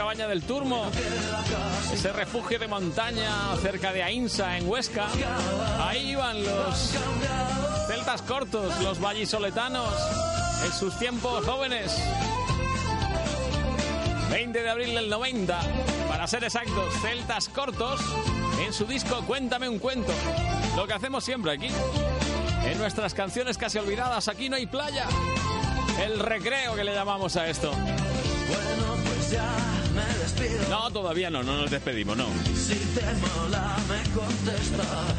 Cabaña 0.06 0.28
del 0.28 0.44
Turmo! 0.44 0.86
Ese 1.92 2.14
refugio 2.14 2.60
de 2.60 2.68
montaña 2.68 3.56
cerca 3.60 3.92
de 3.92 4.04
Ainsa, 4.04 4.56
en 4.56 4.70
Huesca. 4.70 5.08
Ahí 5.80 6.12
iban 6.12 6.44
los 6.44 6.94
celtas 7.88 8.22
cortos, 8.22 8.80
los 8.84 9.02
vallisoletanos, 9.02 9.90
en 10.64 10.72
sus 10.74 10.96
tiempos 11.00 11.44
jóvenes. 11.44 11.92
20 14.30 14.62
de 14.62 14.70
abril 14.70 14.94
del 14.94 15.10
90, 15.10 15.60
para 16.08 16.28
ser 16.28 16.44
exactos, 16.44 16.94
celtas 17.02 17.50
cortos, 17.50 18.00
en 18.64 18.74
su 18.74 18.86
disco 18.86 19.24
Cuéntame 19.26 19.68
un 19.68 19.80
cuento. 19.80 20.14
Lo 20.76 20.86
que 20.86 20.94
hacemos 20.94 21.24
siempre 21.24 21.54
aquí, 21.54 21.70
en 22.64 22.78
nuestras 22.78 23.16
canciones 23.16 23.58
casi 23.58 23.80
olvidadas, 23.80 24.28
aquí 24.28 24.50
no 24.50 24.56
hay 24.56 24.68
playa. 24.68 25.08
El 26.00 26.20
recreo 26.20 26.76
que 26.76 26.84
le 26.84 26.94
llamamos 26.94 27.36
a 27.38 27.48
esto. 27.48 27.72
No, 30.70 30.90
todavía 30.92 31.30
no, 31.30 31.44
no 31.44 31.62
nos 31.62 31.72
despedimos, 31.72 32.18
no. 32.18 32.28
Si 32.56 32.76
te 32.76 33.06
mola, 33.16 33.78
me 33.88 34.10
contestas. 34.14 35.16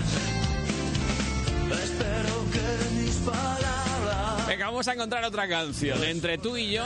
Espero 1.85 2.45
que 2.53 3.01
mis 3.01 3.17
palabras. 3.17 4.47
Venga, 4.47 4.67
vamos 4.67 4.89
a 4.89 4.93
encontrar 4.95 5.25
otra 5.25 5.49
canción 5.49 6.03
entre 6.05 6.39
tú 6.39 6.57
y 6.57 6.73
yo 6.73 6.85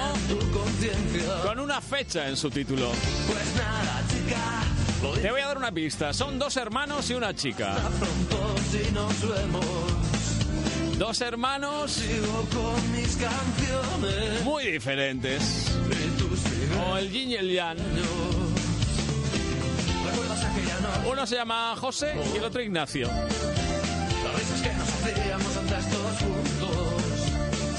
con 1.45 1.59
una 1.59 1.81
fecha 1.81 2.29
en 2.29 2.37
su 2.37 2.51
título. 2.51 2.91
Pues 3.27 3.55
nada, 3.57 4.03
chica. 4.09 5.21
Te 5.23 5.31
voy 5.31 5.41
a 5.41 5.47
dar 5.47 5.57
una 5.59 5.73
pista. 5.73 6.13
Son 6.13 6.39
dos 6.39 6.57
hermanos 6.57 7.09
y 7.11 7.15
una 7.15 7.35
chica. 7.35 7.77
Dos 10.99 11.21
hermanos 11.23 11.99
muy 14.45 14.65
diferentes. 14.67 15.67
O 16.87 16.97
el 16.99 17.11
yin 17.11 17.31
y 17.31 17.35
el 17.37 17.53
yang. 17.53 17.79
Uno 21.11 21.27
se 21.27 21.35
llama 21.35 21.75
José 21.77 22.15
y 22.33 22.37
el 22.37 22.45
otro 22.45 22.63
Ignacio. 22.63 23.09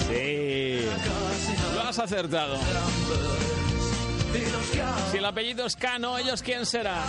Sí. 0.08 0.82
Lo 1.74 1.82
has 1.82 2.00
acertado. 2.00 2.58
Si 5.12 5.18
el 5.18 5.26
apellido 5.26 5.66
es 5.66 5.76
Cano, 5.76 6.18
¿ellos 6.18 6.42
quién 6.42 6.66
será? 6.66 7.04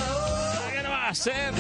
¿Qué 0.73 0.83
no 0.83 0.91
va 0.91 1.09
a 1.09 1.15
ser? 1.15 1.53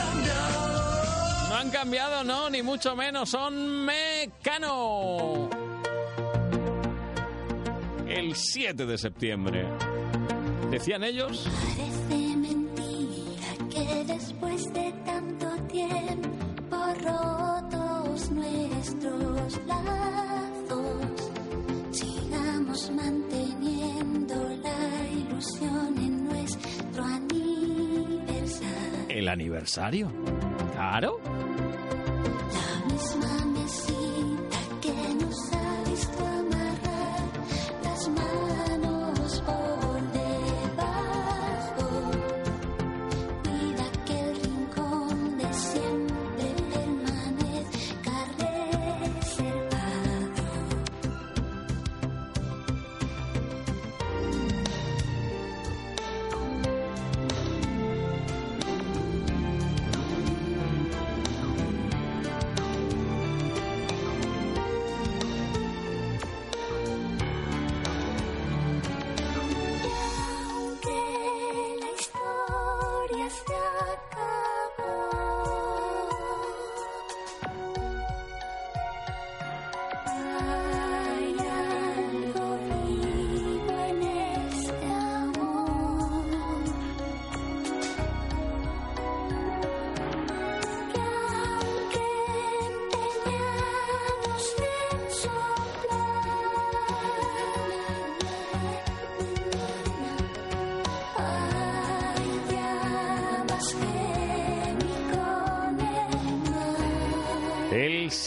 No 1.49 1.57
han 1.57 1.71
cambiado, 1.71 2.23
no, 2.23 2.49
ni 2.49 2.63
mucho 2.63 2.95
menos. 2.95 3.31
Son 3.31 3.85
Mecano. 3.85 5.51
El 8.07 8.37
7 8.37 8.87
de 8.87 8.99
septiembre. 8.99 9.67
¿Decían 10.71 11.03
ellos? 11.03 11.49
Sigamos 21.90 22.90
manteniendo 22.90 24.35
la 24.62 25.09
ilusión 25.11 25.99
en 25.99 26.24
nuestro 26.24 27.05
aniversario. 27.05 28.70
El 29.09 29.28
aniversario. 29.28 30.11
Claro. 30.73 31.19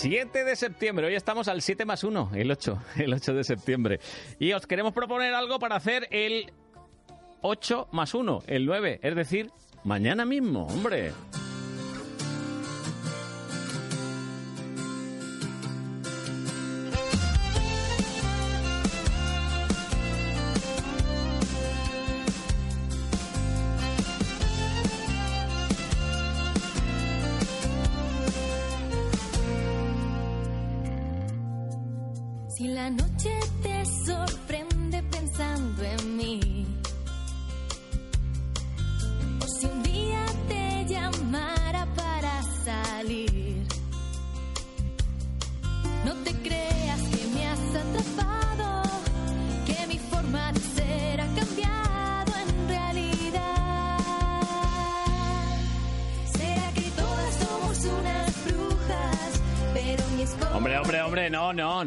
7 0.08 0.44
de 0.44 0.56
septiembre, 0.56 1.08
hoy 1.08 1.16
estamos 1.16 1.48
al 1.48 1.64
7 1.64 1.84
más 1.84 2.04
1, 2.04 2.30
el 2.36 2.52
8, 2.52 2.80
el 2.98 3.12
8 3.12 3.34
de 3.34 3.44
septiembre. 3.44 4.00
Y 4.38 4.54
os 4.54 4.68
queremos 4.68 4.94
proponer 4.94 5.34
algo 5.34 5.58
para 5.58 5.78
hacer 5.78 6.08
el 6.12 6.54
8 7.42 7.88
más 7.92 8.14
1, 8.14 8.44
el 8.46 8.68
9, 8.68 9.00
es 9.02 9.16
decir, 9.16 9.50
mañana 9.84 10.24
mismo, 10.24 10.68
hombre. 10.68 11.12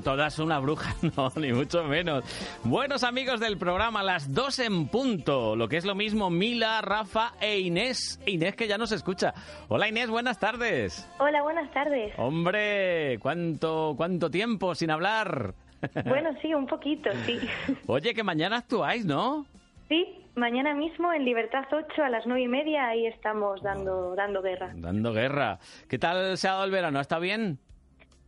Todas 0.09 0.39
una 0.39 0.59
bruja, 0.59 0.95
no, 1.19 1.31
ni 1.37 1.53
mucho 1.53 1.85
menos. 1.85 2.25
Buenos 2.65 3.05
amigos 3.05 3.41
del 3.41 3.59
programa, 3.59 4.03
las 4.03 4.33
dos 4.33 4.59
en 4.59 4.89
punto, 4.89 5.55
lo 5.55 5.69
que 5.69 5.77
es 5.77 5.85
lo 5.85 5.95
mismo 5.95 6.31
Mila, 6.31 6.81
Rafa 6.81 7.35
e 7.43 7.59
Inés. 7.59 8.19
Inés 8.25 8.57
que 8.57 8.67
ya 8.67 8.79
nos 8.79 8.91
escucha. 8.91 9.35
Hola 9.69 9.87
Inés, 9.87 10.09
buenas 10.09 10.39
tardes. 10.39 11.07
Hola, 11.19 11.43
buenas 11.43 11.71
tardes. 11.75 12.15
Hombre, 12.17 13.19
¿cuánto, 13.21 13.93
cuánto 13.99 14.31
tiempo 14.31 14.75
sin 14.75 14.91
hablar? 14.91 15.53
Bueno, 16.07 16.31
sí, 16.41 16.55
un 16.55 16.67
poquito, 16.67 17.11
sí. 17.27 17.39
Oye, 17.87 18.15
que 18.15 18.25
mañana 18.25 18.57
actuáis, 18.57 19.05
¿no? 19.05 19.45
Sí, 19.91 20.07
mañana 20.37 20.75
mismo 20.75 21.13
en 21.13 21.27
Libertad 21.27 21.67
8 21.71 22.03
a 22.03 22.09
las 22.09 22.27
nueve 22.27 22.45
y 22.45 22.49
media 22.49 22.89
ahí 22.89 23.07
estamos 23.07 23.63
dando, 23.63 24.15
dando 24.17 24.41
guerra. 24.41 24.73
Dando 24.75 25.13
guerra. 25.13 25.59
¿Qué 25.87 25.99
tal 25.99 26.39
se 26.39 26.49
ha 26.49 26.53
dado 26.53 26.65
el 26.65 26.71
verano? 26.71 26.99
¿Está 26.99 27.19
bien? 27.19 27.61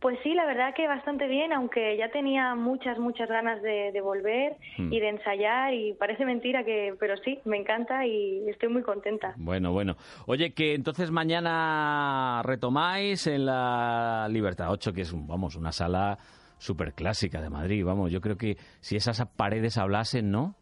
Pues 0.01 0.17
sí, 0.23 0.33
la 0.33 0.45
verdad 0.45 0.73
que 0.73 0.87
bastante 0.87 1.27
bien, 1.27 1.53
aunque 1.53 1.95
ya 1.95 2.09
tenía 2.09 2.55
muchas, 2.55 2.97
muchas 2.97 3.29
ganas 3.29 3.61
de, 3.61 3.91
de 3.91 4.01
volver 4.01 4.57
Hmm. 4.77 4.91
y 4.91 4.99
de 4.99 5.09
ensayar 5.09 5.73
y 5.73 5.93
parece 5.93 6.25
mentira 6.25 6.63
que, 6.63 6.95
pero 6.99 7.15
sí, 7.17 7.39
me 7.45 7.57
encanta 7.57 8.05
y 8.05 8.49
estoy 8.49 8.69
muy 8.69 8.81
contenta. 8.81 9.33
Bueno, 9.37 9.71
bueno. 9.71 9.95
Oye, 10.25 10.53
que 10.53 10.73
entonces 10.73 11.11
mañana 11.11 12.41
retomáis 12.43 13.27
en 13.27 13.45
la 13.45 14.27
Libertad 14.29 14.71
8, 14.71 14.91
que 14.93 15.01
es, 15.01 15.13
vamos, 15.13 15.55
una 15.55 15.71
sala 15.71 16.17
súper 16.57 16.93
clásica 16.93 17.41
de 17.41 17.49
Madrid. 17.49 17.83
Vamos, 17.85 18.11
yo 18.11 18.21
creo 18.21 18.37
que 18.37 18.55
si 18.79 18.95
esas 18.95 19.23
paredes 19.35 19.77
hablasen, 19.77 20.31
¿no? 20.31 20.55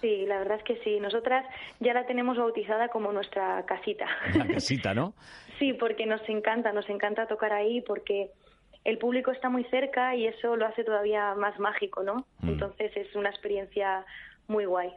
Sí, 0.00 0.24
la 0.26 0.38
verdad 0.38 0.58
es 0.58 0.64
que 0.64 0.76
sí. 0.84 1.00
Nosotras 1.00 1.44
ya 1.80 1.92
la 1.92 2.06
tenemos 2.06 2.36
bautizada 2.38 2.88
como 2.88 3.12
nuestra 3.12 3.64
casita. 3.66 4.06
La 4.34 4.46
casita, 4.46 4.94
¿no? 4.94 5.14
Sí, 5.58 5.72
porque 5.72 6.06
nos 6.06 6.20
encanta, 6.28 6.72
nos 6.72 6.88
encanta 6.88 7.26
tocar 7.26 7.52
ahí 7.52 7.80
porque 7.80 8.30
el 8.88 8.96
público 8.96 9.30
está 9.30 9.50
muy 9.50 9.64
cerca 9.64 10.16
y 10.16 10.26
eso 10.26 10.56
lo 10.56 10.66
hace 10.66 10.82
todavía 10.82 11.34
más 11.34 11.58
mágico, 11.58 12.02
¿no? 12.02 12.26
Mm. 12.40 12.48
Entonces 12.48 12.90
es 12.96 13.14
una 13.14 13.28
experiencia 13.28 14.06
muy 14.46 14.64
guay. 14.64 14.90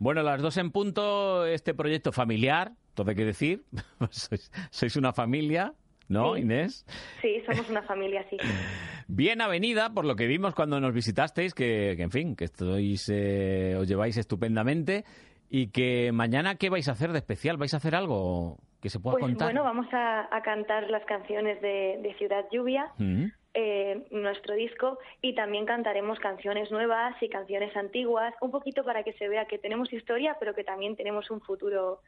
Bueno, 0.00 0.24
las 0.24 0.42
dos 0.42 0.56
en 0.56 0.72
punto, 0.72 1.46
este 1.46 1.72
proyecto 1.72 2.10
familiar, 2.10 2.72
todo 2.94 3.10
hay 3.10 3.16
que 3.16 3.24
decir. 3.24 3.62
sois, 4.10 4.50
sois 4.70 4.96
una 4.96 5.12
familia, 5.12 5.72
¿no, 6.08 6.34
Sí. 6.34 6.40
Inés? 6.40 6.84
Sí, 7.22 7.40
somos 7.46 7.70
una 7.70 7.82
familia, 7.82 8.26
sí. 8.28 8.38
Bien 9.06 9.40
avenida, 9.40 9.90
por 9.94 10.04
lo 10.04 10.16
que 10.16 10.26
vimos 10.26 10.54
cuando 10.54 10.80
nos 10.80 10.92
visitasteis, 10.92 11.54
que, 11.54 11.94
que, 11.96 12.02
en 12.02 12.10
fin, 12.10 12.34
que 12.34 12.44
estáis, 12.44 13.08
eh, 13.08 13.76
os 13.78 13.86
lleváis 13.86 14.16
estupendamente 14.16 15.04
y 15.48 15.68
que 15.68 16.10
mañana, 16.12 16.56
¿qué 16.56 16.70
vais 16.70 16.88
a 16.88 16.92
hacer 16.92 17.12
de 17.12 17.18
especial? 17.18 17.56
¿Vais 17.56 17.72
a 17.72 17.76
hacer 17.76 17.94
algo 17.94 18.58
que 18.80 18.90
se 18.90 19.00
pueda 19.00 19.14
Pues 19.14 19.22
contar? 19.24 19.46
bueno, 19.48 19.64
vamos 19.64 19.86
a, 19.92 20.34
a 20.34 20.42
cantar 20.42 20.88
las 20.90 21.04
canciones 21.04 21.60
de, 21.60 21.98
de 22.02 22.14
Ciudad 22.18 22.44
Lluvia, 22.52 22.92
Mm. 22.98 23.24
eh, 23.54 24.06
nuestro 24.10 24.54
disco, 24.54 24.98
y 25.20 25.34
también 25.34 25.66
cantaremos 25.66 26.18
canciones 26.20 26.70
nuevas 26.70 27.14
y 27.22 27.28
canciones 27.28 27.76
antiguas, 27.76 28.32
un 28.40 28.50
poquito 28.50 28.84
para 28.84 29.02
que 29.02 29.12
se 29.14 29.28
vea 29.28 29.46
que 29.46 29.58
tenemos 29.58 29.92
historia, 29.92 30.36
pero 30.38 30.54
que 30.54 30.62
también 30.64 30.94
tenemos 30.96 31.30
un 31.30 31.40
futuro 31.40 32.00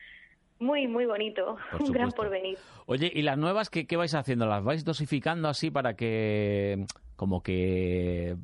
muy, 0.61 0.87
muy 0.87 1.07
bonito, 1.07 1.57
un 1.81 1.91
gran 1.91 2.11
porvenir. 2.13 2.59
Oye, 2.87 3.11
¿y 3.13 3.23
las 3.23 3.39
nuevas 3.39 3.71
qué, 3.71 3.87
qué 3.87 3.97
vais 3.97 4.15
haciendo? 4.15 4.47
¿Las 4.47 4.63
vais 4.63 4.85
dosificando 4.85 5.49
así 5.49 5.71
para 5.71 5.97
que, 5.97 6.85
como 7.17 7.43
que 7.43 8.37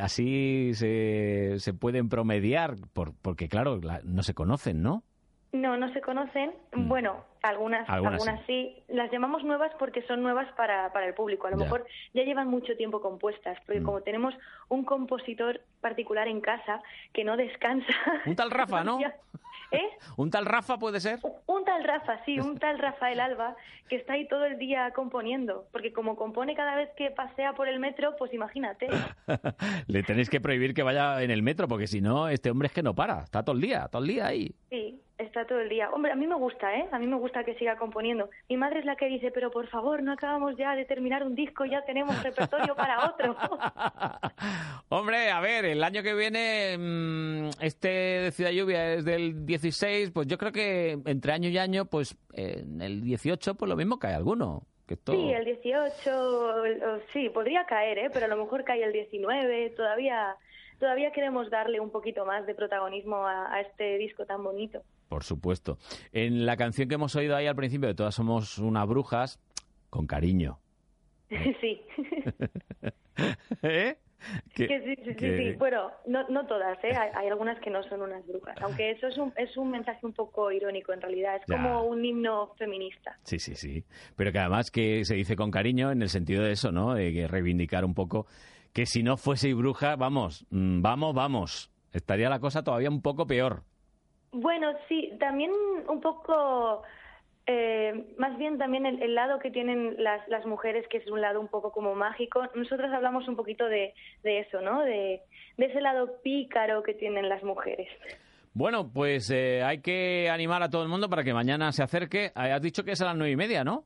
así 0.00 0.72
se, 0.74 1.54
se 1.58 1.74
pueden 1.74 2.08
promediar? 2.08 2.76
Por, 2.92 3.12
porque 3.20 3.48
claro, 3.48 3.78
la- 3.82 4.00
no 4.04 4.22
se 4.22 4.34
conocen, 4.34 4.82
¿no? 4.82 5.02
No, 5.52 5.76
no 5.78 5.90
se 5.94 6.00
conocen. 6.02 6.52
Bueno, 6.72 7.24
algunas, 7.42 7.88
Mm. 7.88 7.92
Algunas 8.06 8.44
sí. 8.46 8.76
Las 8.88 9.10
llamamos 9.10 9.44
nuevas 9.44 9.72
porque 9.78 10.02
son 10.02 10.22
nuevas 10.22 10.46
para, 10.56 10.92
para 10.92 11.06
el 11.06 11.14
público. 11.14 11.46
A 11.46 11.50
lo 11.50 11.56
Ya. 11.58 11.64
mejor 11.64 11.86
ya 12.12 12.22
llevan 12.22 12.48
mucho 12.48 12.76
tiempo 12.76 13.00
compuestas, 13.00 13.56
porque 13.64 13.80
Mm. 13.80 13.84
como 13.84 14.00
tenemos 14.02 14.34
un 14.68 14.84
compositor 14.84 15.60
particular 15.80 16.28
en 16.28 16.40
casa 16.42 16.82
que 17.14 17.24
no 17.24 17.36
descansa. 17.36 17.86
Un 18.26 18.36
tal 18.36 18.50
Rafa, 18.50 18.84
¿no? 18.84 18.98
¿Eh? 19.00 19.08
¿Un 20.18 20.30
tal 20.30 20.44
Rafa 20.46 20.78
puede 20.78 21.00
ser? 21.00 21.18
Un 21.46 21.64
tal 21.64 21.82
Rafa, 21.84 22.22
sí, 22.24 22.38
un 22.40 22.58
tal 22.58 22.78
Rafael 22.78 23.18
Alba, 23.20 23.56
que 23.88 23.96
está 23.96 24.14
ahí 24.14 24.28
todo 24.28 24.44
el 24.44 24.58
día 24.58 24.90
componiendo, 24.92 25.66
porque 25.72 25.92
como 25.94 26.14
compone 26.16 26.54
cada 26.54 26.74
vez 26.74 26.90
que 26.96 27.10
pasea 27.10 27.54
por 27.54 27.68
el 27.68 27.78
metro, 27.80 28.16
pues 28.18 28.32
imagínate. 28.34 28.86
Le 29.86 30.02
tenéis 30.02 30.28
que 30.28 30.40
prohibir 30.42 30.74
que 30.74 30.82
vaya 30.82 31.22
en 31.22 31.30
el 31.30 31.42
metro, 31.42 31.68
porque 31.68 31.86
si 31.86 32.00
no, 32.02 32.28
este 32.28 32.50
hombre 32.50 32.66
es 32.66 32.72
que 32.74 32.82
no 32.82 32.94
para. 32.94 33.22
Está 33.24 33.42
todo 33.44 33.56
el 33.56 33.62
día, 33.62 33.88
todo 33.90 34.02
el 34.02 34.08
día 34.08 34.26
ahí. 34.26 34.54
Sí, 34.70 35.00
está 35.18 35.44
todo 35.46 35.60
el 35.60 35.68
día. 35.68 35.90
Hombre, 35.90 36.12
a 36.12 36.14
mí 36.16 36.26
me 36.26 36.34
gusta, 36.36 36.74
¿eh? 36.76 36.86
A 36.92 36.98
mí 36.98 37.06
me 37.06 37.16
gusta 37.16 37.44
que 37.44 37.54
siga 37.56 37.76
componiendo. 37.76 38.30
Mi 38.48 38.56
madre 38.56 38.78
es 38.80 38.84
la 38.84 38.96
que 38.96 39.06
dice, 39.06 39.30
pero 39.32 39.50
por 39.50 39.66
favor, 39.68 40.02
no 40.02 40.12
acabamos 40.12 40.56
ya 40.56 40.74
de 40.76 40.84
terminar 40.84 41.22
un 41.24 41.34
disco, 41.34 41.64
ya 41.64 41.82
tenemos 41.84 42.22
repertorio 42.22 42.74
para 42.76 43.06
otro. 43.10 43.36
Hombre, 44.90 45.30
a 45.30 45.40
ver, 45.40 45.64
el 45.64 45.82
año 45.84 46.02
que 46.02 46.14
viene, 46.14 46.76
mm, 46.78 47.50
este 47.60 47.88
de 47.88 48.30
Ciudad 48.32 48.50
Lluvia 48.50 48.94
es 48.94 49.04
del 49.04 49.44
16, 49.44 50.10
pues 50.12 50.26
yo 50.26 50.38
creo 50.38 50.52
que 50.52 50.98
entre 51.04 51.32
año 51.32 51.48
y 51.48 51.58
año, 51.58 51.84
pues 51.84 52.16
en 52.32 52.80
el 52.80 53.02
18, 53.02 53.54
pues 53.54 53.68
lo 53.68 53.76
mismo 53.76 53.98
cae 53.98 54.14
alguno. 54.14 54.62
Que 54.86 54.94
esto... 54.94 55.12
Sí, 55.12 55.32
el 55.32 55.44
18, 55.44 56.64
el- 56.64 56.82
o- 56.82 57.00
sí, 57.12 57.28
podría 57.28 57.66
caer, 57.66 57.98
¿eh? 57.98 58.10
Pero 58.10 58.24
a 58.24 58.28
lo 58.28 58.38
mejor 58.38 58.64
cae 58.64 58.82
el 58.82 58.92
19, 58.92 59.70
todavía... 59.76 60.34
Todavía 60.78 61.10
queremos 61.12 61.50
darle 61.50 61.80
un 61.80 61.90
poquito 61.90 62.24
más 62.24 62.46
de 62.46 62.54
protagonismo 62.54 63.16
a, 63.26 63.52
a 63.52 63.60
este 63.60 63.98
disco 63.98 64.24
tan 64.26 64.42
bonito. 64.44 64.82
Por 65.08 65.24
supuesto. 65.24 65.78
En 66.12 66.46
la 66.46 66.56
canción 66.56 66.88
que 66.88 66.94
hemos 66.96 67.16
oído 67.16 67.34
ahí 67.34 67.46
al 67.46 67.56
principio 67.56 67.88
de 67.88 67.94
Todas 67.94 68.14
somos 68.14 68.58
unas 68.58 68.86
brujas, 68.86 69.40
con 69.90 70.06
cariño. 70.06 70.58
sí. 71.60 71.82
¿Eh? 73.62 73.96
Que- 74.54 74.66
Que 74.66 74.80
sí, 75.04 75.14
sí, 75.18 75.36
sí. 75.36 75.52
Bueno, 75.58 75.92
no, 76.06 76.28
no 76.28 76.44
todas, 76.46 76.76
¿eh? 76.82 76.94
Hay, 76.94 77.10
hay 77.14 77.28
algunas 77.28 77.58
que 77.60 77.70
no 77.70 77.82
son 77.84 78.02
unas 78.02 78.26
brujas. 78.26 78.56
Aunque 78.60 78.90
eso 78.90 79.06
es 79.06 79.16
un, 79.16 79.32
es 79.36 79.56
un 79.56 79.70
mensaje 79.70 80.04
un 80.04 80.12
poco 80.12 80.50
irónico 80.50 80.92
en 80.92 81.00
realidad. 81.00 81.36
Es 81.36 81.42
Ya. 81.46 81.56
como 81.56 81.84
un 81.84 82.04
himno 82.04 82.52
feminista. 82.58 83.16
Sí, 83.22 83.38
sí, 83.38 83.54
sí. 83.54 83.84
Pero 84.16 84.32
que 84.32 84.38
además 84.40 84.70
que 84.72 85.04
se 85.04 85.14
dice 85.14 85.36
con 85.36 85.50
cariño 85.52 85.92
en 85.92 86.02
el 86.02 86.08
sentido 86.08 86.42
de 86.42 86.52
eso, 86.52 86.72
¿no? 86.72 86.94
De 86.94 87.12
que 87.12 87.28
reivindicar 87.28 87.84
un 87.84 87.94
poco 87.94 88.26
que 88.72 88.86
si 88.86 89.02
no 89.02 89.16
fuese 89.16 89.52
bruja, 89.54 89.96
vamos, 89.96 90.46
mm, 90.50 90.82
vamos, 90.82 91.14
vamos. 91.14 91.70
Estaría 91.92 92.28
la 92.28 92.38
cosa 92.40 92.62
todavía 92.62 92.90
un 92.90 93.02
poco 93.02 93.26
peor. 93.26 93.62
Bueno, 94.32 94.72
sí, 94.88 95.10
también 95.18 95.50
un 95.88 96.00
poco, 96.00 96.82
eh, 97.46 98.14
más 98.18 98.36
bien 98.36 98.58
también 98.58 98.84
el, 98.84 99.02
el 99.02 99.14
lado 99.14 99.38
que 99.38 99.50
tienen 99.50 99.94
las, 100.02 100.26
las 100.28 100.44
mujeres, 100.44 100.86
que 100.88 100.98
es 100.98 101.10
un 101.10 101.20
lado 101.20 101.40
un 101.40 101.48
poco 101.48 101.72
como 101.72 101.94
mágico. 101.94 102.42
Nosotros 102.54 102.92
hablamos 102.92 103.26
un 103.26 103.36
poquito 103.36 103.66
de, 103.66 103.94
de 104.22 104.40
eso, 104.40 104.60
¿no? 104.60 104.82
De, 104.82 105.22
de 105.56 105.66
ese 105.66 105.80
lado 105.80 106.20
pícaro 106.22 106.82
que 106.82 106.92
tienen 106.94 107.28
las 107.28 107.42
mujeres. 107.42 107.88
Bueno, 108.52 108.90
pues 108.92 109.30
eh, 109.30 109.62
hay 109.64 109.80
que 109.80 110.28
animar 110.30 110.62
a 110.62 110.68
todo 110.68 110.82
el 110.82 110.88
mundo 110.88 111.08
para 111.08 111.24
que 111.24 111.32
mañana 111.32 111.72
se 111.72 111.82
acerque. 111.82 112.26
Eh, 112.26 112.32
Has 112.52 112.60
dicho 112.62 112.84
que 112.84 112.92
es 112.92 113.00
a 113.00 113.06
las 113.06 113.16
nueve 113.16 113.32
y 113.32 113.36
media, 113.36 113.64
¿no? 113.64 113.84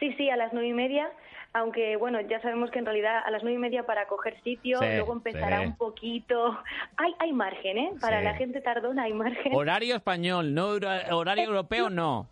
Sí, 0.00 0.12
sí, 0.14 0.28
a 0.30 0.36
las 0.36 0.52
nueve 0.52 0.68
y 0.68 0.72
media. 0.72 1.10
Aunque, 1.58 1.96
bueno, 1.96 2.20
ya 2.20 2.38
sabemos 2.42 2.70
que 2.70 2.78
en 2.78 2.84
realidad 2.84 3.20
a 3.24 3.30
las 3.30 3.42
nueve 3.42 3.56
y 3.56 3.60
media 3.60 3.84
para 3.86 4.06
coger 4.06 4.38
sitio, 4.42 4.78
Sí, 4.78 4.84
luego 4.96 5.14
empezará 5.14 5.60
sí. 5.60 5.66
un 5.66 5.74
poquito. 5.76 6.58
Hay, 6.98 7.14
hay 7.18 7.32
margen, 7.32 7.78
¿eh? 7.78 7.92
Para 8.00 8.18
Sí. 8.18 8.24
la 8.24 8.34
gente 8.34 8.60
tardona 8.60 9.04
hay 9.04 9.14
margen. 9.14 9.54
Horario 9.54 9.96
español, 9.96 10.52
no 10.52 10.66
hora- 10.68 11.06
horario 11.16 11.44
europeo, 11.44 11.88
no. 11.88 12.28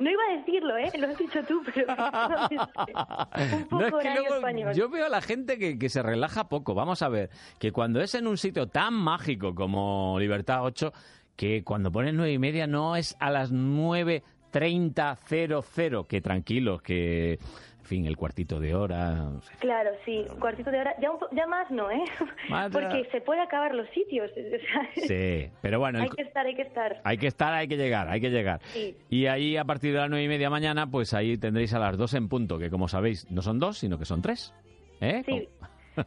No 0.00 0.10
iba 0.10 0.22
a 0.28 0.32
decirlo, 0.38 0.76
¿eh? 0.76 0.90
Lo 0.98 1.06
has 1.06 1.16
dicho 1.16 1.40
tú, 1.44 1.62
pero 1.72 1.86
un 3.54 3.64
poco 3.68 3.80
No, 3.80 3.86
es 3.86 3.90
que 3.90 3.94
horario 3.94 4.20
luego 4.22 4.34
español. 4.36 4.74
yo 4.74 4.88
veo 4.88 5.06
a 5.06 5.08
la 5.08 5.20
gente 5.20 5.56
que, 5.56 5.78
que 5.78 5.88
se 5.88 6.02
relaja 6.02 6.48
poco. 6.48 6.74
Vamos 6.74 7.00
a 7.02 7.08
ver, 7.08 7.30
que 7.60 7.70
cuando 7.70 8.00
es 8.00 8.12
en 8.16 8.26
un 8.26 8.36
sitio 8.36 8.66
tan 8.66 8.92
mágico 8.92 9.54
como 9.54 10.16
Libertad 10.18 10.64
8, 10.64 10.92
que 11.36 11.62
cuando 11.62 11.92
ponen 11.92 12.16
nueve 12.16 12.32
y 12.32 12.38
media 12.40 12.66
no 12.66 12.96
es 12.96 13.16
a 13.20 13.30
las 13.30 13.52
9.30.00, 13.52 16.06
que 16.08 16.20
tranquilos, 16.20 16.82
que, 16.82 17.38
en 17.84 17.88
fin, 17.88 18.06
el 18.06 18.16
cuartito 18.16 18.58
de 18.60 18.74
hora. 18.74 19.30
Claro, 19.58 19.90
sí, 20.06 20.24
un 20.30 20.40
cuartito 20.40 20.70
de 20.70 20.80
hora. 20.80 20.94
Ya, 21.02 21.10
un 21.10 21.18
po- 21.18 21.28
ya 21.32 21.46
más 21.46 21.70
no, 21.70 21.90
¿eh? 21.90 22.02
Más 22.48 22.72
ya. 22.72 22.80
Porque 22.80 23.06
se 23.12 23.20
puede 23.20 23.42
acabar 23.42 23.74
los 23.74 23.86
sitios. 23.90 24.30
Sí, 25.06 25.50
pero 25.60 25.78
bueno, 25.80 25.98
el 25.98 26.04
hay 26.04 26.10
que 26.10 26.22
estar, 26.22 26.46
hay 26.46 26.54
que 26.54 26.62
estar. 26.62 27.00
Hay 27.04 27.18
que 27.18 27.26
estar, 27.26 27.52
hay 27.52 27.68
que 27.68 27.76
llegar, 27.76 28.08
hay 28.08 28.20
que 28.22 28.30
llegar. 28.30 28.60
Sí. 28.72 28.96
Y 29.10 29.26
ahí 29.26 29.56
a 29.58 29.64
partir 29.64 29.92
de 29.92 29.98
las 29.98 30.08
nueve 30.08 30.24
y 30.24 30.28
media 30.28 30.48
mañana, 30.48 30.86
pues 30.86 31.12
ahí 31.12 31.36
tendréis 31.36 31.74
a 31.74 31.78
las 31.78 31.98
dos 31.98 32.14
en 32.14 32.28
punto, 32.28 32.58
que 32.58 32.70
como 32.70 32.88
sabéis, 32.88 33.30
no 33.30 33.42
son 33.42 33.58
dos, 33.58 33.76
sino 33.78 33.98
que 33.98 34.06
son 34.06 34.22
tres. 34.22 34.54
¿Eh? 35.00 35.22
Sí. 35.26 35.48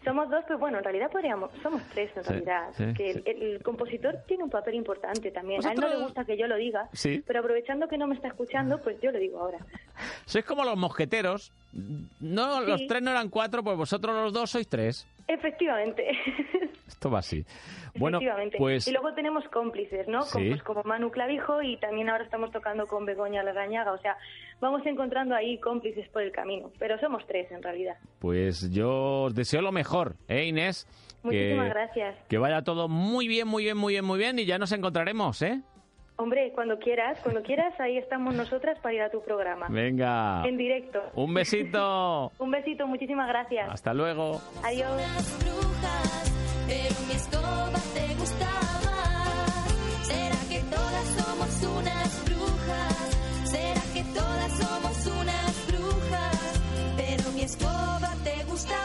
Somos 0.03 0.29
dos, 0.29 0.43
pero 0.47 0.59
bueno, 0.59 0.77
en 0.79 0.83
realidad 0.83 1.09
podríamos, 1.11 1.49
somos 1.63 1.81
tres 1.93 2.11
en 2.17 2.23
Sí, 2.23 2.29
realidad. 2.29 2.69
sí, 2.75 2.93
que 2.93 3.13
sí. 3.13 3.23
el, 3.25 3.41
el 3.43 3.63
compositor 3.63 4.17
tiene 4.27 4.43
un 4.43 4.49
papel 4.49 4.75
importante 4.75 5.31
también. 5.31 5.65
A 5.65 5.71
él 5.71 5.79
no 5.79 5.87
le 5.87 5.97
gusta 5.97 6.25
que 6.25 6.37
yo 6.37 6.47
lo 6.47 6.57
diga, 6.57 6.89
pero 7.25 7.39
aprovechando 7.39 7.87
que 7.87 7.97
no 7.97 8.07
me 8.07 8.15
está 8.15 8.27
escuchando, 8.27 8.81
pues 8.81 8.99
yo 9.01 9.11
lo 9.11 9.19
digo 9.19 9.39
ahora. 9.39 9.59
Sois 10.25 10.43
como 10.45 10.63
los 10.65 10.77
mosqueteros. 10.77 11.51
No, 12.19 12.61
los 12.61 12.85
tres 12.87 13.01
no 13.01 13.11
eran 13.11 13.29
cuatro, 13.29 13.63
pues 13.63 13.77
vosotros 13.77 14.13
los 14.15 14.33
dos 14.33 14.49
sois 14.51 14.67
tres. 14.67 15.07
Efectivamente. 15.27 16.11
Esto 16.87 17.11
va 17.11 17.19
así. 17.19 17.45
Bueno, 17.95 18.17
Efectivamente. 18.17 18.57
pues 18.57 18.87
Y 18.87 18.91
luego 18.91 19.13
tenemos 19.13 19.43
cómplices, 19.49 20.07
¿no? 20.07 20.19
Como, 20.19 20.43
Sí. 20.43 20.49
pues, 20.49 20.63
como 20.63 20.83
Manu 20.83 21.11
Clavijo 21.11 21.61
y 21.61 21.77
también 21.77 22.09
ahora 22.09 22.23
estamos 22.23 22.51
tocando 22.51 22.87
con 22.87 23.05
Begoña 23.05 23.43
Larrañaga. 23.43 23.91
O 23.91 23.97
sea, 23.99 24.17
vamos 24.61 24.85
encontrando 24.85 25.35
ahí 25.35 25.59
cómplices 25.59 26.07
por 26.09 26.21
el 26.21 26.31
camino. 26.31 26.71
Pero 26.79 26.97
somos 26.99 27.25
tres 27.27 27.51
en 27.51 27.61
realidad. 27.61 27.97
pues 28.19 28.71
yo 28.71 29.23
os 29.23 29.35
deseo 29.35 29.61
lo 29.61 29.71
mejor, 29.71 30.15
¿eh, 30.27 30.45
Inés? 30.45 30.87
Muchísimas 31.23 31.65
que, 31.67 31.73
gracias. 31.73 32.15
que 32.29 32.37
vaya 32.37 32.61
todo 32.63 32.87
muy 32.87 33.27
bien, 33.27 33.47
muy 33.47 33.63
bien, 33.63 33.75
muy 33.77 33.93
bien, 33.93 34.05
muy 34.05 34.19
bien 34.19 34.39
y 34.39 34.45
ya 34.45 34.57
nos 34.57 34.71
encontraremos, 34.71 35.41
¿eh? 35.41 35.61
Hombre, 36.19 36.51
cuando 36.53 36.79
quieras, 36.79 37.19
cuando 37.21 37.43
quieras, 37.43 37.79
ahí 37.79 37.97
estamos 37.97 38.33
nosotras 38.33 38.79
para 38.79 38.95
ir 38.95 39.01
a 39.01 39.09
tu 39.11 39.21
programa. 39.21 39.67
Venga. 39.69 40.43
En 40.45 40.57
directo. 40.57 40.99
Un 41.13 41.33
besito. 41.33 42.31
Un 42.39 42.51
besito, 42.51 42.87
muchísimas 42.87 43.27
gracias. 43.27 43.69
Hasta 43.69 43.93
luego. 43.93 44.41
Adiós. 44.63 44.89
Pero 46.67 46.95
mi 47.07 47.13
escoba 47.13 47.79
te 47.93 48.15
gusta 48.15 48.45
más. 48.85 50.07
¿Será 50.07 50.37
que 50.49 50.59
todas 50.75 51.07
somos 51.17 51.77
unas 51.79 52.25
brujas? 52.25 53.17
¿Será 53.45 53.81
que 53.93 54.03
todas 54.13 54.51
somos 54.57 55.07
unas 55.21 55.67
brujas? 55.67 56.61
Pero 56.97 57.31
mi 57.31 57.41
escoba 57.41 58.09
te 58.23 58.43
gusta 58.45 58.75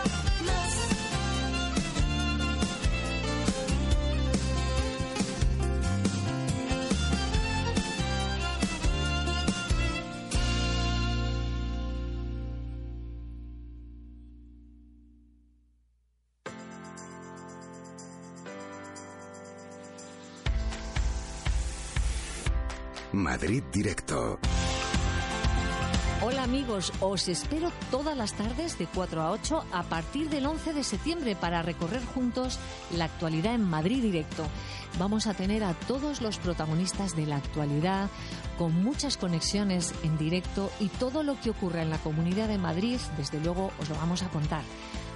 Madrid 23.43 23.65
Directo. 23.73 24.39
Hola 26.23 26.45
amigos, 26.45 26.93
os 27.01 27.27
espero 27.27 27.73
todas 27.91 28.17
las 28.17 28.35
tardes 28.35 28.79
de 28.79 28.87
4 28.87 29.21
a 29.21 29.33
8 29.33 29.65
a 29.73 29.83
partir 29.83 30.31
del 30.31 30.47
11 30.47 30.73
de 30.73 30.85
septiembre 30.85 31.35
para 31.35 31.61
recorrer 31.61 32.05
juntos 32.05 32.61
la 32.97 33.07
actualidad 33.07 33.57
en 33.57 33.69
Madrid 33.69 34.01
Directo. 34.01 34.47
Vamos 34.97 35.27
a 35.27 35.35
tener 35.35 35.65
a 35.65 35.75
todos 35.75 36.21
los 36.21 36.39
protagonistas 36.39 37.17
de 37.17 37.27
la 37.27 37.35
actualidad 37.35 38.09
con 38.59 38.81
muchas 38.81 39.17
conexiones 39.17 39.93
en 40.05 40.17
directo 40.17 40.71
y 40.79 40.87
todo 40.87 41.25
lo 41.25 41.41
que 41.41 41.51
ocurra 41.51 41.83
en 41.83 41.91
la 41.91 41.99
Comunidad 41.99 42.47
de 42.47 42.59
Madrid, 42.59 43.01
desde 43.17 43.41
luego 43.41 43.73
os 43.81 43.89
lo 43.89 43.97
vamos 43.97 44.23
a 44.23 44.29
contar. 44.29 44.63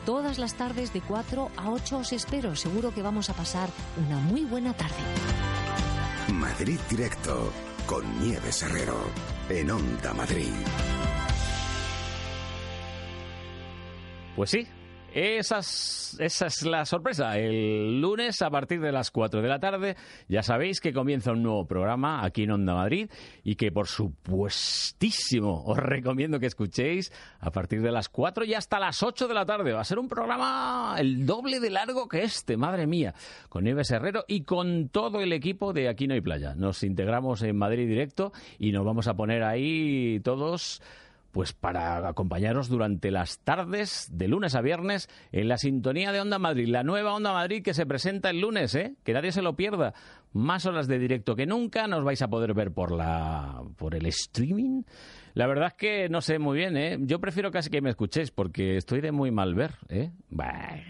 Todas 0.05 0.39
las 0.39 0.55
tardes 0.55 0.93
de 0.93 1.01
4 1.01 1.53
a 1.57 1.71
8 1.71 1.99
os 1.99 2.13
espero, 2.13 2.57
seguro 2.57 2.93
que 2.93 3.03
vamos 3.03 3.31
a 3.31 3.35
pasar 3.35 3.71
una 4.05 4.19
muy 4.19 4.45
buena 4.45 4.73
tarde. 4.73 4.97
Madrid 6.33 6.81
Directo 6.91 7.53
con 7.87 8.05
Nieves 8.21 8.63
Herrero 8.63 8.99
en 9.49 9.71
Onda 9.71 10.13
Madrid. 10.13 10.53
Pues 14.35 14.51
sí, 14.51 14.67
Esas, 15.17 16.15
esa 16.21 16.47
es 16.49 16.63
la 16.67 16.85
sorpresa. 16.85 17.39
El 17.39 18.03
lunes 18.03 18.43
a 18.43 18.51
partir 18.51 18.83
de 18.83 18.93
las 18.93 19.11
4 19.11 19.41
de 19.41 19.49
la 19.49 19.59
tarde 19.59 19.97
ya 20.29 20.43
sabéis 20.43 20.79
que 20.79 20.93
comienza 20.93 21.33
un 21.33 21.43
nuevo 21.43 21.67
programa 21.67 22.23
aquí 22.23 22.43
en 22.43 22.51
Onda 22.51 22.75
Madrid 22.75 23.11
y 23.43 23.55
que 23.55 23.73
por 23.73 23.87
supuestísimo 23.87 25.65
os 25.65 25.79
recomiendo 25.79 26.39
que 26.39 26.45
escuchéis 26.45 27.11
a 27.41 27.51
partir 27.51 27.81
de 27.81 27.93
las 27.93 28.11
4 28.11 28.45
y 28.45 28.53
hasta 28.53 28.79
las 28.79 29.03
8 29.03 29.27
de 29.27 29.33
la 29.33 29.47
tarde. 29.47 29.73
Va 29.73 29.81
a 29.81 29.85
ser 29.85 29.99
un 29.99 30.07
programa 30.07 30.97
el 30.99 31.25
doble 31.25 31.61
de 31.61 31.71
largo 31.71 32.09
que 32.09 32.23
este, 32.23 32.59
madre 32.59 32.87
mía, 32.87 33.15
con 33.49 33.65
Nieves 33.65 33.91
Herrero 33.93 34.27
y 34.29 34.43
con 34.43 34.91
todo 34.91 35.23
el 35.23 35.33
equipo 35.33 35.73
de 35.73 35.89
Aquí 35.89 36.07
no 36.07 36.13
hay 36.13 36.21
playa. 36.21 36.55
Nos 36.55 36.83
integramos 36.83 37.41
en 37.41 37.57
Madrid 37.57 37.89
Directo 37.89 38.35
y 38.59 38.71
nos 38.71 38.85
vamos 38.85 39.09
a 39.09 39.15
poner 39.15 39.45
ahí 39.45 40.21
todos 40.23 40.83
pues 41.37 41.53
para 41.53 42.09
acompañaros 42.09 42.71
durante 42.71 43.11
las 43.11 43.41
tardes 43.41 44.09
de 44.11 44.27
lunes 44.27 44.55
a 44.55 44.63
viernes 44.63 45.11
en 45.33 45.49
la 45.49 45.59
sintonía 45.59 46.11
de 46.11 46.23
Onda 46.23 46.39
Madrid, 46.39 46.67
la 46.67 46.83
nueva 46.83 47.15
Onda 47.15 47.35
Madrid 47.35 47.63
que 47.63 47.75
se 47.75 47.85
presenta 47.85 48.31
el 48.31 48.41
lunes, 48.41 48.75
¿eh? 48.75 48.95
que 49.05 49.13
nadie 49.13 49.33
se 49.33 49.43
lo 49.43 49.55
pierda. 49.55 49.93
Más 50.33 50.65
horas 50.65 50.87
de 50.89 50.99
directo 50.99 51.37
que 51.37 51.45
nunca, 51.45 51.89
nos 51.89 52.05
vais 52.05 52.23
a 52.23 52.29
poder 52.29 52.55
ver 52.55 52.73
por 52.73 52.91
la 52.91 53.63
por 53.77 53.95
el 53.95 54.07
streaming. 54.07 54.85
La 55.35 55.47
verdad 55.47 55.67
es 55.67 55.75
que 55.75 56.09
no 56.09 56.23
sé 56.23 56.39
muy 56.39 56.57
bien, 56.57 56.75
¿eh? 56.79 56.97
Yo 57.01 57.21
prefiero 57.21 57.51
casi 57.51 57.69
que 57.69 57.83
me 57.83 57.91
escuchéis 57.91 58.31
porque 58.31 58.79
estoy 58.79 59.03
de 59.03 59.13
muy 59.13 59.31
mal 59.31 59.55
ver, 59.55 59.75
¿eh? 59.91 60.13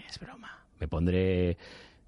Es 0.07 0.17
broma. 0.17 0.63
Me 0.79 0.87
pondré 0.87 1.57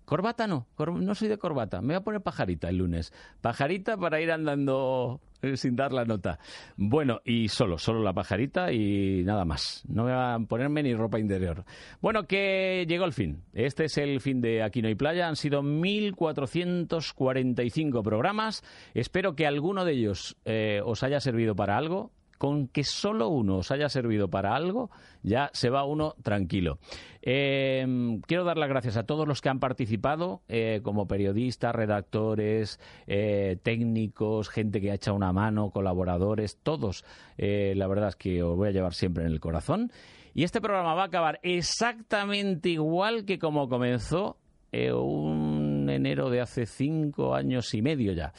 Corbata 0.10 0.48
no, 0.48 0.66
no 0.76 1.14
soy 1.14 1.28
de 1.28 1.38
corbata. 1.38 1.82
Me 1.82 1.90
voy 1.90 1.98
a 1.98 2.02
poner 2.02 2.22
pajarita 2.22 2.68
el 2.68 2.78
lunes. 2.78 3.14
Pajarita 3.42 3.96
para 3.96 4.20
ir 4.20 4.32
andando 4.32 5.22
eh, 5.44 5.56
sin 5.56 5.76
dar 5.76 5.94
la 5.94 6.04
nota. 6.04 6.40
Bueno, 6.78 7.22
y 7.24 7.48
solo, 7.48 7.78
solo 7.78 8.02
la 8.02 8.12
pajarita 8.12 8.74
y 8.74 9.22
nada 9.24 9.46
más. 9.46 9.84
No 9.88 10.06
voy 10.06 10.14
a 10.16 10.40
ponerme 10.48 10.82
ni 10.82 10.96
ropa 10.96 11.20
interior. 11.20 11.64
Bueno, 12.02 12.26
que 12.26 12.88
llegó 12.88 13.06
el 13.06 13.14
fin. 13.14 13.44
Este 13.54 13.86
es 13.86 14.00
el 14.00 14.20
fin 14.20 14.42
de 14.42 14.64
Aquí 14.64 14.82
no 14.82 14.88
hay 14.88 14.96
playa. 14.96 15.28
Han 15.28 15.36
sido 15.36 15.62
1.445 15.62 18.02
programas. 18.02 18.64
Espero 18.96 19.36
que 19.36 19.46
alguno 19.46 19.86
de 19.86 19.92
ellos 19.92 20.38
eh, 20.44 20.82
os 20.84 21.04
haya 21.04 21.20
servido 21.20 21.56
para 21.56 21.78
algo 21.78 22.10
con 22.40 22.70
que 22.70 22.86
solo 22.86 23.28
uno 23.28 23.58
os 23.58 23.70
haya 23.70 23.90
servido 23.90 24.30
para 24.30 24.56
algo, 24.56 24.90
ya 25.22 25.52
se 25.54 25.70
va 25.70 25.84
uno 25.84 26.16
tranquilo. 26.24 26.80
Eh, 27.22 27.86
quiero 28.26 28.46
dar 28.46 28.58
las 28.58 28.70
gracias 28.70 28.96
a 28.96 29.04
todos 29.04 29.28
los 29.28 29.42
que 29.42 29.50
han 29.50 29.60
participado, 29.60 30.42
eh, 30.48 30.80
como 30.82 31.06
periodistas, 31.06 31.76
redactores, 31.76 32.80
eh, 33.08 33.58
técnicos, 33.62 34.48
gente 34.48 34.80
que 34.80 34.90
ha 34.90 34.96
echado 34.96 35.18
una 35.18 35.34
mano, 35.34 35.70
colaboradores, 35.70 36.58
todos. 36.64 37.04
Eh, 37.38 37.74
la 37.76 37.88
verdad 37.88 38.08
es 38.08 38.16
que 38.16 38.42
os 38.42 38.56
voy 38.56 38.70
a 38.70 38.72
llevar 38.72 38.94
siempre 38.94 39.26
en 39.26 39.32
el 39.32 39.42
corazón. 39.42 39.92
Y 40.34 40.44
este 40.44 40.62
programa 40.62 40.94
va 40.94 41.04
a 41.04 41.08
acabar 41.08 41.42
exactamente 41.44 42.70
igual 42.70 43.26
que 43.26 43.38
como 43.38 43.68
comenzó 43.68 44.38
un 44.72 45.90
enero 45.90 46.30
de 46.30 46.40
hace 46.40 46.66
cinco 46.66 47.36
años 47.36 47.74
y 47.74 47.82
medio 47.82 48.14
ya. 48.14 48.32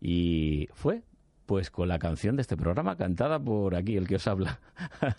Y 0.00 0.68
fue 0.72 1.02
pues 1.46 1.70
con 1.70 1.88
la 1.88 1.98
canción 1.98 2.36
de 2.36 2.42
este 2.42 2.56
programa 2.56 2.96
cantada 2.96 3.38
por 3.38 3.74
aquí, 3.74 3.96
el 3.96 4.06
que 4.06 4.16
os 4.16 4.26
habla. 4.26 4.60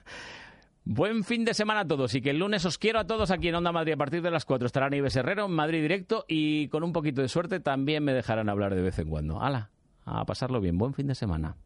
Buen 0.87 1.23
fin 1.23 1.45
de 1.45 1.55
semana 1.55 1.79
a 1.79 1.87
todos 1.87 2.13
y 2.13 2.21
que 2.21 2.29
el 2.29 2.37
lunes 2.37 2.63
os 2.63 2.77
quiero 2.77 2.99
a 2.99 3.07
todos 3.07 3.31
aquí 3.31 3.47
en 3.47 3.55
Onda 3.55 3.71
Madrid 3.71 3.93
a 3.93 3.97
partir 3.97 4.21
de 4.21 4.29
las 4.29 4.45
4. 4.45 4.67
Estará 4.67 4.87
Nieves 4.87 5.15
Herrero 5.15 5.45
en 5.45 5.51
Madrid 5.51 5.81
Directo 5.81 6.25
y 6.27 6.67
con 6.67 6.83
un 6.83 6.93
poquito 6.93 7.21
de 7.21 7.27
suerte 7.27 7.59
también 7.59 8.03
me 8.03 8.13
dejarán 8.13 8.49
hablar 8.49 8.75
de 8.75 8.83
vez 8.83 8.99
en 8.99 9.09
cuando. 9.09 9.41
¡Hala! 9.41 9.71
A 10.05 10.25
pasarlo 10.25 10.61
bien. 10.61 10.77
Buen 10.77 10.93
fin 10.93 11.07
de 11.07 11.15
semana. 11.15 11.57